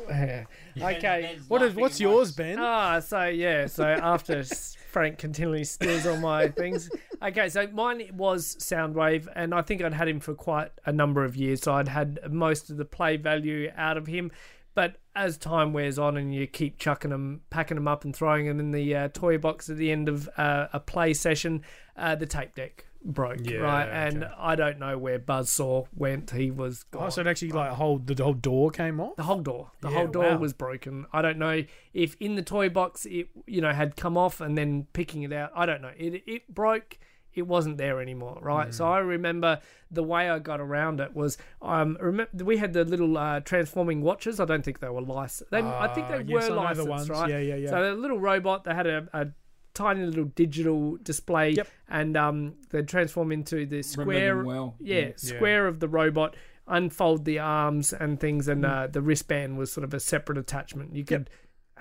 Yeah. 0.08 0.44
Okay. 0.76 1.38
What 1.48 1.62
is 1.62 1.74
what's 1.74 1.96
at 1.96 2.00
yours, 2.00 2.32
Ben? 2.32 2.58
Ah, 2.58 3.00
so 3.00 3.24
yeah, 3.26 3.66
so 3.66 3.84
after 3.84 4.38
s- 4.40 4.76
Frank 4.90 5.18
continually 5.18 5.64
steals 5.64 6.06
all 6.06 6.16
my 6.16 6.48
things. 6.62 6.90
Okay, 7.22 7.48
so 7.48 7.66
mine 7.68 8.10
was 8.12 8.56
Soundwave, 8.56 9.28
and 9.34 9.54
I 9.54 9.62
think 9.62 9.82
I'd 9.82 9.94
had 9.94 10.08
him 10.08 10.20
for 10.20 10.34
quite 10.34 10.70
a 10.84 10.92
number 10.92 11.24
of 11.24 11.36
years, 11.36 11.62
so 11.62 11.72
I'd 11.74 11.88
had 11.88 12.20
most 12.30 12.70
of 12.70 12.76
the 12.76 12.84
play 12.84 13.16
value 13.16 13.70
out 13.76 13.96
of 13.96 14.06
him. 14.06 14.32
But 14.74 14.96
as 15.16 15.36
time 15.36 15.72
wears 15.72 15.98
on, 15.98 16.16
and 16.16 16.34
you 16.34 16.46
keep 16.46 16.78
chucking 16.78 17.10
them, 17.10 17.42
packing 17.50 17.74
them 17.76 17.88
up, 17.88 18.04
and 18.04 18.14
throwing 18.14 18.46
them 18.46 18.60
in 18.60 18.70
the 18.70 18.94
uh, 18.94 19.08
toy 19.08 19.36
box 19.38 19.68
at 19.68 19.76
the 19.76 19.90
end 19.90 20.08
of 20.08 20.28
uh, 20.36 20.68
a 20.72 20.80
play 20.80 21.12
session, 21.14 21.62
uh, 21.96 22.14
the 22.14 22.26
tape 22.26 22.54
deck 22.54 22.86
broke, 23.04 23.40
Yeah, 23.48 23.58
right? 23.60 23.88
And 23.88 24.24
okay. 24.24 24.32
I 24.38 24.54
don't 24.54 24.78
know 24.78 24.96
where 24.98 25.18
Buzzsaw 25.18 25.86
went. 25.96 26.30
He 26.30 26.50
was 26.50 26.84
gone. 26.84 27.06
Oh, 27.06 27.08
so 27.08 27.22
it 27.22 27.26
actually 27.26 27.50
like 27.52 27.72
whole 27.72 27.98
the 27.98 28.22
whole 28.22 28.34
door 28.34 28.70
came 28.70 29.00
off. 29.00 29.16
The 29.16 29.22
whole 29.24 29.40
door. 29.40 29.70
The 29.80 29.88
Yeah, 29.88 29.96
whole 29.96 30.06
door 30.06 30.22
wow. 30.24 30.36
was 30.38 30.52
broken. 30.52 31.06
I 31.12 31.22
don't 31.22 31.38
know 31.38 31.64
if 31.94 32.14
in 32.20 32.36
the 32.36 32.42
toy 32.42 32.68
box 32.68 33.06
it 33.06 33.28
you 33.46 33.60
know 33.60 33.72
had 33.72 33.96
come 33.96 34.16
off 34.16 34.40
and 34.40 34.56
then 34.56 34.86
picking 34.92 35.22
it 35.22 35.32
out. 35.32 35.50
I 35.54 35.66
don't 35.66 35.80
know. 35.82 35.92
It 35.96 36.22
it 36.26 36.54
broke. 36.54 36.98
It 37.34 37.42
wasn't 37.46 37.76
there 37.78 38.00
anymore, 38.00 38.38
right? 38.42 38.74
So 38.74 38.86
I 38.86 38.98
remember 38.98 39.60
the 39.90 40.02
way 40.02 40.28
I 40.28 40.38
got 40.38 40.60
around 40.60 41.00
it 41.00 41.14
was 41.14 41.38
um 41.62 41.96
remember 42.00 42.44
we 42.44 42.56
had 42.56 42.72
the 42.72 42.84
little 42.84 43.16
uh, 43.16 43.40
transforming 43.40 44.02
watches. 44.02 44.40
I 44.40 44.44
don't 44.44 44.64
think 44.64 44.80
they 44.80 44.88
were 44.88 45.00
licensed. 45.02 45.50
They, 45.50 45.58
I 45.60 45.88
think 45.94 46.06
Ah, 46.10 46.18
they 46.18 46.24
yes, 46.24 46.28
were 46.28 46.40
know 46.40 46.54
the 46.54 46.54
licensed, 46.84 46.88
ones. 46.88 47.08
right? 47.10 47.30
Yeah, 47.30 47.38
yeah, 47.38 47.54
yeah. 47.56 47.70
So 47.70 47.82
the 47.94 48.00
little 48.00 48.18
robot, 48.20 48.64
they 48.64 48.74
had 48.74 48.86
a, 48.86 49.08
a 49.12 49.28
tiny 49.74 50.04
little 50.04 50.24
digital 50.24 50.96
display, 51.02 51.50
Yep. 51.50 51.68
and 51.88 52.16
um 52.16 52.54
they'd 52.70 52.88
transform 52.88 53.30
into 53.32 53.66
the 53.66 53.82
square, 53.82 54.42
well. 54.42 54.74
yeah, 54.80 55.10
square 55.16 55.66
of 55.66 55.80
the 55.80 55.88
robot. 55.88 56.36
Unfold 56.66 57.24
the 57.24 57.40
arms 57.40 57.92
and 57.92 58.20
things, 58.20 58.46
and 58.46 58.64
uh, 58.64 58.86
the 58.86 59.02
wristband 59.02 59.58
was 59.58 59.72
sort 59.72 59.82
of 59.82 59.92
a 59.92 59.98
separate 59.98 60.38
attachment. 60.38 60.94
You 60.94 61.04
could 61.04 61.28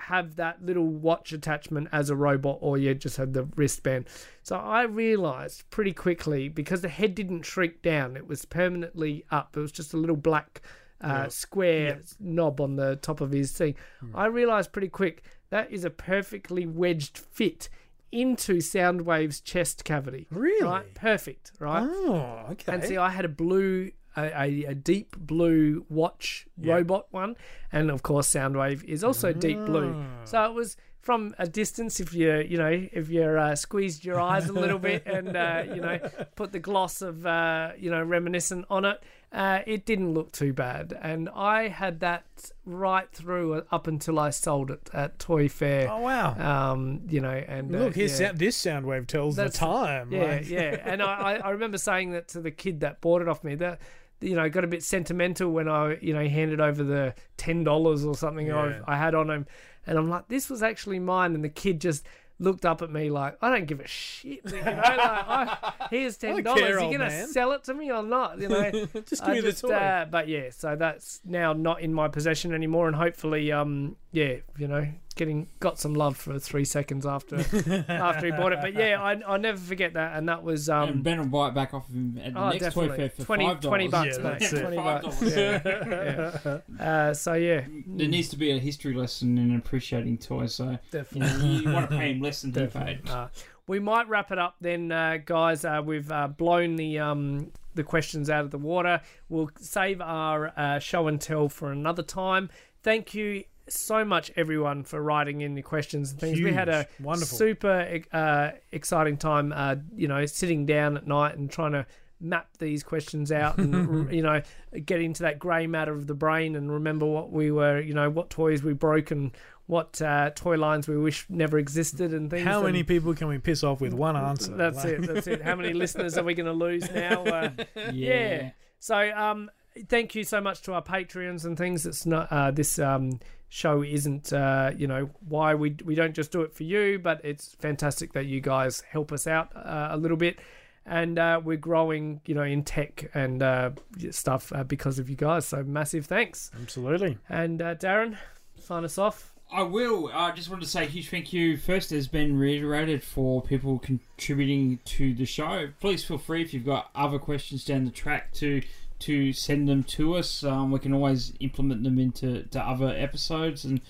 have 0.00 0.36
that 0.36 0.64
little 0.64 0.86
watch 0.86 1.32
attachment 1.32 1.88
as 1.92 2.10
a 2.10 2.16
robot, 2.16 2.58
or 2.60 2.78
you 2.78 2.94
just 2.94 3.16
had 3.16 3.32
the 3.32 3.44
wristband. 3.56 4.06
So 4.42 4.56
I 4.56 4.82
realized 4.82 5.68
pretty 5.70 5.92
quickly 5.92 6.48
because 6.48 6.80
the 6.80 6.88
head 6.88 7.14
didn't 7.14 7.42
shrink 7.42 7.82
down; 7.82 8.16
it 8.16 8.26
was 8.26 8.44
permanently 8.44 9.24
up. 9.30 9.56
It 9.56 9.60
was 9.60 9.72
just 9.72 9.94
a 9.94 9.96
little 9.96 10.16
black 10.16 10.60
uh, 11.00 11.28
square 11.28 12.00
knob 12.18 12.60
on 12.60 12.76
the 12.76 12.96
top 12.96 13.20
of 13.20 13.32
his 13.32 13.52
thing. 13.52 13.74
I 14.14 14.26
realized 14.26 14.72
pretty 14.72 14.88
quick 14.88 15.22
that 15.50 15.70
is 15.70 15.84
a 15.84 15.90
perfectly 15.90 16.66
wedged 16.66 17.18
fit 17.18 17.68
into 18.12 18.56
Soundwave's 18.56 19.40
chest 19.40 19.84
cavity. 19.84 20.26
Really? 20.30 20.64
Right? 20.64 20.94
Perfect. 20.94 21.52
Right. 21.58 21.88
Oh, 21.88 22.46
okay. 22.50 22.72
And 22.72 22.82
see, 22.84 22.96
I 22.96 23.10
had 23.10 23.24
a 23.24 23.28
blue, 23.28 23.90
a, 24.16 24.22
a, 24.42 24.64
a 24.70 24.74
deep 24.74 25.16
blue 25.16 25.84
watch 25.88 26.46
robot 26.58 27.06
one, 27.10 27.36
and 27.72 27.90
of 27.90 28.02
course, 28.02 28.28
Soundwave 28.28 28.84
is 28.84 29.04
also 29.04 29.32
deep 29.32 29.58
blue. 29.64 29.94
Ah. 29.96 30.24
So 30.24 30.44
it 30.44 30.54
was 30.54 30.76
from 31.00 31.34
a 31.38 31.46
distance. 31.46 31.98
If 32.00 32.12
you, 32.12 32.34
you 32.36 32.58
know, 32.58 32.88
if 32.92 33.08
you 33.08 33.22
uh, 33.24 33.54
squeezed 33.56 34.04
your 34.04 34.20
eyes 34.20 34.48
a 34.48 34.52
little 34.52 34.78
bit 34.78 35.02
and 35.06 35.36
uh, 35.36 35.64
you 35.66 35.80
know 35.80 35.98
put 36.36 36.52
the 36.52 36.58
gloss 36.58 37.02
of 37.02 37.24
uh, 37.26 37.72
you 37.78 37.90
know 37.90 38.02
reminiscent 38.02 38.66
on 38.68 38.84
it, 38.84 39.02
uh, 39.32 39.60
it 39.66 39.86
didn't 39.86 40.12
look 40.12 40.32
too 40.32 40.52
bad. 40.52 40.96
And 41.00 41.28
I 41.34 41.68
had 41.68 42.00
that 42.00 42.24
right 42.66 43.10
through 43.12 43.62
up 43.70 43.86
until 43.86 44.18
I 44.18 44.28
sold 44.30 44.70
it 44.70 44.90
at 44.92 45.18
Toy 45.18 45.48
Fair. 45.48 45.90
oh 45.90 46.00
wow. 46.00 46.72
Um, 46.72 47.00
you 47.08 47.20
know, 47.20 47.30
and 47.30 47.74
uh, 47.74 47.78
Look, 47.78 47.96
yeah. 47.96 48.06
sound, 48.08 48.38
this 48.38 48.60
Soundwave 48.62 49.06
tells 49.06 49.36
That's- 49.36 49.54
the 49.54 49.58
time. 49.58 50.12
Yeah, 50.12 50.22
like- 50.24 50.48
yeah. 50.50 50.76
And 50.84 51.02
I, 51.02 51.36
I 51.42 51.50
remember 51.50 51.78
saying 51.78 52.10
that 52.10 52.28
to 52.28 52.40
the 52.40 52.50
kid 52.50 52.80
that 52.80 53.00
bought 53.00 53.22
it 53.22 53.28
off 53.28 53.42
me. 53.42 53.54
That 53.54 53.80
you 54.20 54.34
know, 54.34 54.48
got 54.48 54.64
a 54.64 54.68
bit 54.68 54.82
sentimental 54.82 55.50
when 55.50 55.68
I, 55.68 55.98
you 56.00 56.12
know, 56.14 56.26
handed 56.28 56.60
over 56.60 56.82
the 56.84 57.14
ten 57.36 57.64
dollars 57.64 58.04
or 58.04 58.14
something 58.14 58.46
Yeah. 58.46 58.82
I, 58.86 58.94
I 58.94 58.96
had 58.96 59.14
on 59.14 59.30
him, 59.30 59.46
and 59.86 59.98
I'm 59.98 60.08
like, 60.10 60.28
this 60.28 60.48
was 60.50 60.62
actually 60.62 60.98
mine. 60.98 61.34
And 61.34 61.42
the 61.44 61.48
kid 61.48 61.80
just 61.80 62.04
looked 62.38 62.64
up 62.64 62.80
at 62.80 62.90
me 62.90 63.10
like, 63.10 63.36
I 63.42 63.50
don't 63.50 63.66
give 63.66 63.80
a 63.80 63.86
shit. 63.86 64.40
You 64.44 64.52
know, 64.52 64.56
like, 64.62 64.98
I, 64.98 65.72
here's 65.90 66.16
ten 66.18 66.42
dollars. 66.42 66.60
care, 66.60 66.80
You 66.80 66.98
gonna 66.98 67.10
man." 67.10 67.28
sell 67.28 67.52
it 67.52 67.64
to 67.64 67.74
me 67.74 67.90
or 67.90 68.02
not? 68.02 68.40
You 68.40 68.48
know, 68.48 68.70
Just 69.06 69.22
give 69.22 69.28
I 69.30 69.32
me 69.34 69.40
the 69.40 69.52
toy. 69.52 69.72
Uh, 69.74 70.04
but 70.06 70.26
yeah, 70.28 70.50
so 70.50 70.74
that's 70.76 71.20
now 71.24 71.52
not 71.52 71.80
in 71.82 71.92
my 71.92 72.08
possession 72.08 72.54
anymore, 72.54 72.86
and 72.88 72.96
hopefully, 72.96 73.52
um, 73.52 73.96
yeah, 74.12 74.36
you 74.58 74.68
know, 74.68 74.86
getting 75.20 75.46
got 75.60 75.78
some 75.78 75.92
love 75.94 76.16
for 76.16 76.38
three 76.38 76.64
seconds 76.64 77.04
after 77.04 77.36
after 77.88 78.24
he 78.26 78.32
bought 78.32 78.52
it. 78.54 78.58
But 78.62 78.72
yeah, 78.74 79.00
I 79.00 79.20
I'll 79.26 79.38
never 79.38 79.58
forget 79.58 79.92
that, 79.92 80.16
and 80.16 80.28
that 80.30 80.42
was 80.42 80.68
um. 80.70 80.88
and 80.88 81.04
Ben 81.04 81.18
will 81.18 81.26
buy 81.26 81.48
it 81.48 81.54
back 81.54 81.74
off 81.74 81.86
of 81.88 81.94
him 81.94 82.18
at 82.24 82.32
the 82.32 82.40
Oh, 82.40 82.50
next 82.50 82.72
Toy. 82.74 82.88
Fair 82.88 83.10
for 83.10 83.22
20 83.24 83.44
five 83.44 83.60
20 83.60 83.88
bucks, 83.88 84.18
Yeah, 84.18 84.22
mate. 84.22 84.50
20 84.50 84.76
bucks. 84.76 85.20
dollars. 85.20 86.60
Yeah. 86.80 86.84
Uh, 86.84 87.14
so 87.14 87.34
yeah, 87.34 87.64
There 87.86 88.08
needs 88.08 88.28
to 88.30 88.36
be 88.36 88.50
a 88.50 88.58
history 88.58 88.94
lesson 88.94 89.36
in 89.38 89.54
appreciating 89.54 90.18
toys. 90.18 90.54
So 90.54 90.70
you, 90.70 90.78
definitely. 90.90 91.38
know, 91.48 91.60
you 91.60 91.70
want 91.72 91.90
to 91.90 91.96
pay 91.96 92.12
him 92.12 92.22
less 92.22 92.42
than 92.42 92.54
he 92.54 92.66
paid. 92.66 93.08
Uh, 93.08 93.28
we 93.66 93.78
might 93.78 94.08
wrap 94.08 94.32
it 94.32 94.38
up 94.38 94.56
then, 94.60 94.90
uh, 94.90 95.18
guys. 95.24 95.64
Uh, 95.64 95.82
we've 95.84 96.10
uh, 96.10 96.28
blown 96.28 96.76
the 96.76 96.98
um, 96.98 97.52
the 97.74 97.84
questions 97.84 98.30
out 98.30 98.44
of 98.44 98.50
the 98.50 98.58
water. 98.58 99.00
We'll 99.28 99.50
save 99.60 100.00
our 100.00 100.52
uh, 100.58 100.78
show 100.78 101.06
and 101.06 101.20
tell 101.20 101.48
for 101.50 101.70
another 101.70 102.02
time. 102.02 102.48
Thank 102.82 103.14
you 103.14 103.44
so 103.70 104.04
much, 104.04 104.30
everyone, 104.36 104.84
for 104.84 105.00
writing 105.02 105.40
in 105.40 105.54
the 105.54 105.62
questions 105.62 106.10
and 106.12 106.20
things. 106.20 106.40
We 106.40 106.52
had 106.52 106.68
a 106.68 106.86
Wonderful. 107.00 107.38
super 107.38 108.00
uh, 108.12 108.50
exciting 108.72 109.16
time. 109.16 109.52
Uh, 109.54 109.76
you 109.94 110.08
know, 110.08 110.26
sitting 110.26 110.66
down 110.66 110.96
at 110.96 111.06
night 111.06 111.36
and 111.36 111.50
trying 111.50 111.72
to 111.72 111.86
map 112.22 112.48
these 112.58 112.82
questions 112.82 113.32
out 113.32 113.56
and 113.56 114.12
you 114.12 114.20
know 114.20 114.42
get 114.84 115.00
into 115.00 115.22
that 115.22 115.38
grey 115.38 115.66
matter 115.66 115.94
of 115.94 116.06
the 116.06 116.12
brain 116.12 116.54
and 116.54 116.70
remember 116.70 117.06
what 117.06 117.32
we 117.32 117.50
were 117.50 117.80
you 117.80 117.94
know 117.94 118.10
what 118.10 118.28
toys 118.28 118.62
we 118.62 118.74
broke 118.74 119.10
and 119.10 119.30
what 119.68 120.02
uh, 120.02 120.28
toy 120.34 120.54
lines 120.58 120.86
we 120.86 120.98
wish 120.98 121.24
never 121.30 121.56
existed 121.58 122.12
and 122.12 122.28
things 122.28 122.44
How 122.44 122.58
and- 122.58 122.66
many 122.66 122.82
people 122.82 123.14
can 123.14 123.26
we 123.28 123.38
piss 123.38 123.64
off 123.64 123.80
with 123.80 123.94
one 123.94 124.18
answer? 124.18 124.54
that's 124.54 124.76
Like- 124.84 124.86
it. 124.88 125.00
That's 125.06 125.26
it. 125.28 125.40
How 125.40 125.54
many 125.56 125.72
listeners 125.84 126.18
are 126.18 126.22
we 126.22 126.34
going 126.34 126.44
to 126.44 126.52
lose 126.52 126.90
now? 126.92 127.22
Uh, 127.24 127.50
yeah. 127.90 128.50
So, 128.80 128.96
um, 129.16 129.50
thank 129.88 130.14
you 130.14 130.24
so 130.24 130.42
much 130.42 130.60
to 130.62 130.74
our 130.74 130.82
Patreons 130.82 131.46
and 131.46 131.56
things. 131.56 131.86
It's 131.86 132.04
not 132.04 132.30
uh, 132.30 132.50
this 132.50 132.78
um 132.78 133.18
show 133.52 133.82
isn't 133.82 134.32
uh 134.32 134.70
you 134.76 134.86
know 134.86 135.10
why 135.28 135.54
we 135.54 135.76
we 135.84 135.94
don't 135.94 136.14
just 136.14 136.32
do 136.32 136.40
it 136.42 136.54
for 136.54 136.62
you, 136.62 136.98
but 136.98 137.20
it's 137.24 137.54
fantastic 137.56 138.12
that 138.14 138.26
you 138.26 138.40
guys 138.40 138.80
help 138.82 139.12
us 139.12 139.26
out 139.26 139.54
uh, 139.54 139.88
a 139.90 139.96
little 139.96 140.16
bit. 140.16 140.38
And 140.86 141.18
uh, 141.18 141.40
we're 141.44 141.58
growing, 141.58 142.20
you 142.26 142.34
know, 142.34 142.42
in 142.42 142.64
tech 142.64 143.10
and 143.12 143.42
uh, 143.42 143.70
stuff 144.10 144.50
uh, 144.52 144.64
because 144.64 144.98
of 144.98 145.10
you 145.10 145.14
guys. 145.14 145.46
So 145.46 145.62
massive 145.62 146.06
thanks. 146.06 146.50
Absolutely. 146.60 147.18
And 147.28 147.60
uh, 147.60 147.74
Darren, 147.74 148.16
sign 148.58 148.84
us 148.84 148.96
off. 148.96 149.34
I 149.52 149.62
will. 149.62 150.10
I 150.12 150.30
just 150.32 150.48
wanted 150.48 150.64
to 150.64 150.70
say 150.70 150.84
a 150.84 150.86
huge 150.86 151.10
thank 151.10 151.32
you. 151.32 151.56
First, 151.56 151.90
has 151.90 152.06
been 152.06 152.38
reiterated 152.38 153.02
for 153.02 153.42
people 153.42 153.78
contributing 153.80 154.78
to 154.84 155.12
the 155.12 155.26
show. 155.26 155.68
Please 155.80 156.04
feel 156.04 156.18
free 156.18 156.42
if 156.42 156.54
you've 156.54 156.64
got 156.64 156.90
other 156.94 157.18
questions 157.18 157.64
down 157.64 157.84
the 157.84 157.90
track 157.90 158.32
to 158.34 158.62
to 159.00 159.32
send 159.32 159.68
them 159.68 159.82
to 159.84 160.16
us. 160.16 160.44
Um, 160.44 160.70
we 160.70 160.78
can 160.78 160.92
always 160.92 161.32
implement 161.40 161.84
them 161.84 161.98
into 161.98 162.44
to 162.44 162.60
other 162.60 162.88
episodes, 162.88 163.64
and 163.64 163.80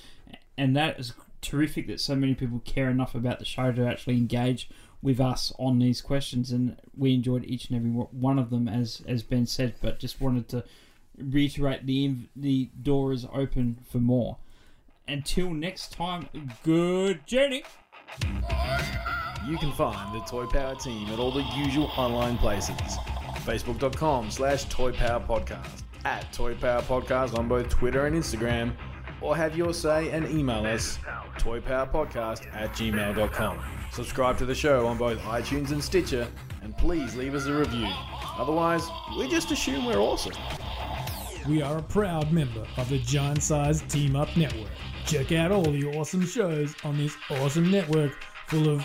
and 0.57 0.77
that 0.77 0.99
is 0.99 1.13
terrific 1.43 1.87
that 1.87 2.01
so 2.01 2.15
many 2.15 2.35
people 2.35 2.61
care 2.65 2.91
enough 2.91 3.15
about 3.15 3.39
the 3.39 3.45
show 3.45 3.73
to 3.73 3.87
actually 3.87 4.17
engage 4.17 4.69
with 5.03 5.21
us 5.21 5.53
on 5.59 5.79
these 5.79 6.01
questions. 6.03 6.53
And 6.53 6.77
we 6.97 7.15
enjoyed 7.15 7.45
each 7.47 7.71
and 7.71 7.77
every 7.77 7.91
one 7.91 8.39
of 8.39 8.51
them, 8.51 8.69
as 8.69 9.03
as 9.07 9.23
Ben 9.23 9.47
said. 9.47 9.75
But 9.81 9.99
just 9.99 10.21
wanted 10.21 10.49
to 10.49 10.65
reiterate 11.19 11.87
the 11.87 12.15
the 12.35 12.71
door 12.83 13.13
is 13.13 13.27
open 13.33 13.79
for 13.91 13.99
more 13.99 14.39
until 15.11 15.51
next 15.51 15.93
time, 15.93 16.29
good 16.63 17.27
journey. 17.27 17.65
You 19.49 19.59
can 19.59 19.73
find 19.73 20.15
the 20.15 20.21
Toy 20.21 20.47
Power 20.47 20.77
team 20.77 21.09
at 21.09 21.19
all 21.19 21.33
the 21.33 21.45
usual 21.57 21.91
online 21.97 22.39
places. 22.39 22.77
Facebook.com 23.41 24.31
slash 24.31 24.65
Toy 24.67 24.93
Power 24.93 25.21
Podcast, 25.21 25.83
at 26.05 26.33
Toy 26.33 26.55
Power 26.55 26.83
Podcast 26.83 27.37
on 27.37 27.49
both 27.49 27.69
Twitter 27.69 28.07
and 28.07 28.17
Instagram, 28.17 28.73
or 29.21 29.37
have 29.37 29.57
your 29.57 29.75
say 29.75 30.11
and 30.11 30.29
email 30.29 30.65
us 30.67 30.99
toypowerpodcast 31.39 32.55
at 32.55 32.73
gmail.com. 32.73 33.59
Subscribe 33.93 34.39
to 34.39 34.47
the 34.47 34.55
show 34.55 34.87
on 34.87 34.97
both 34.99 35.19
iTunes 35.21 35.71
and 35.71 35.83
Stitcher, 35.83 36.29
and 36.63 36.77
please 36.77 37.17
leave 37.17 37.35
us 37.35 37.47
a 37.47 37.53
review. 37.53 37.89
Otherwise, 38.39 38.83
we 39.19 39.29
just 39.29 39.51
assume 39.51 39.85
we're 39.85 39.99
awesome. 39.99 40.33
We 41.49 41.63
are 41.63 41.79
a 41.79 41.83
proud 41.83 42.33
member 42.33 42.67
of 42.77 42.89
the 42.89 42.99
Giant 42.99 43.43
Size 43.43 43.83
Team 43.83 44.17
Up 44.17 44.35
Network. 44.37 44.71
Check 45.07 45.33
out 45.33 45.51
all 45.51 45.63
the 45.63 45.87
awesome 45.97 46.27
shows 46.27 46.75
on 46.85 46.99
this 46.99 47.17
awesome 47.31 47.71
network 47.71 48.13
full 48.47 48.69
of 48.69 48.85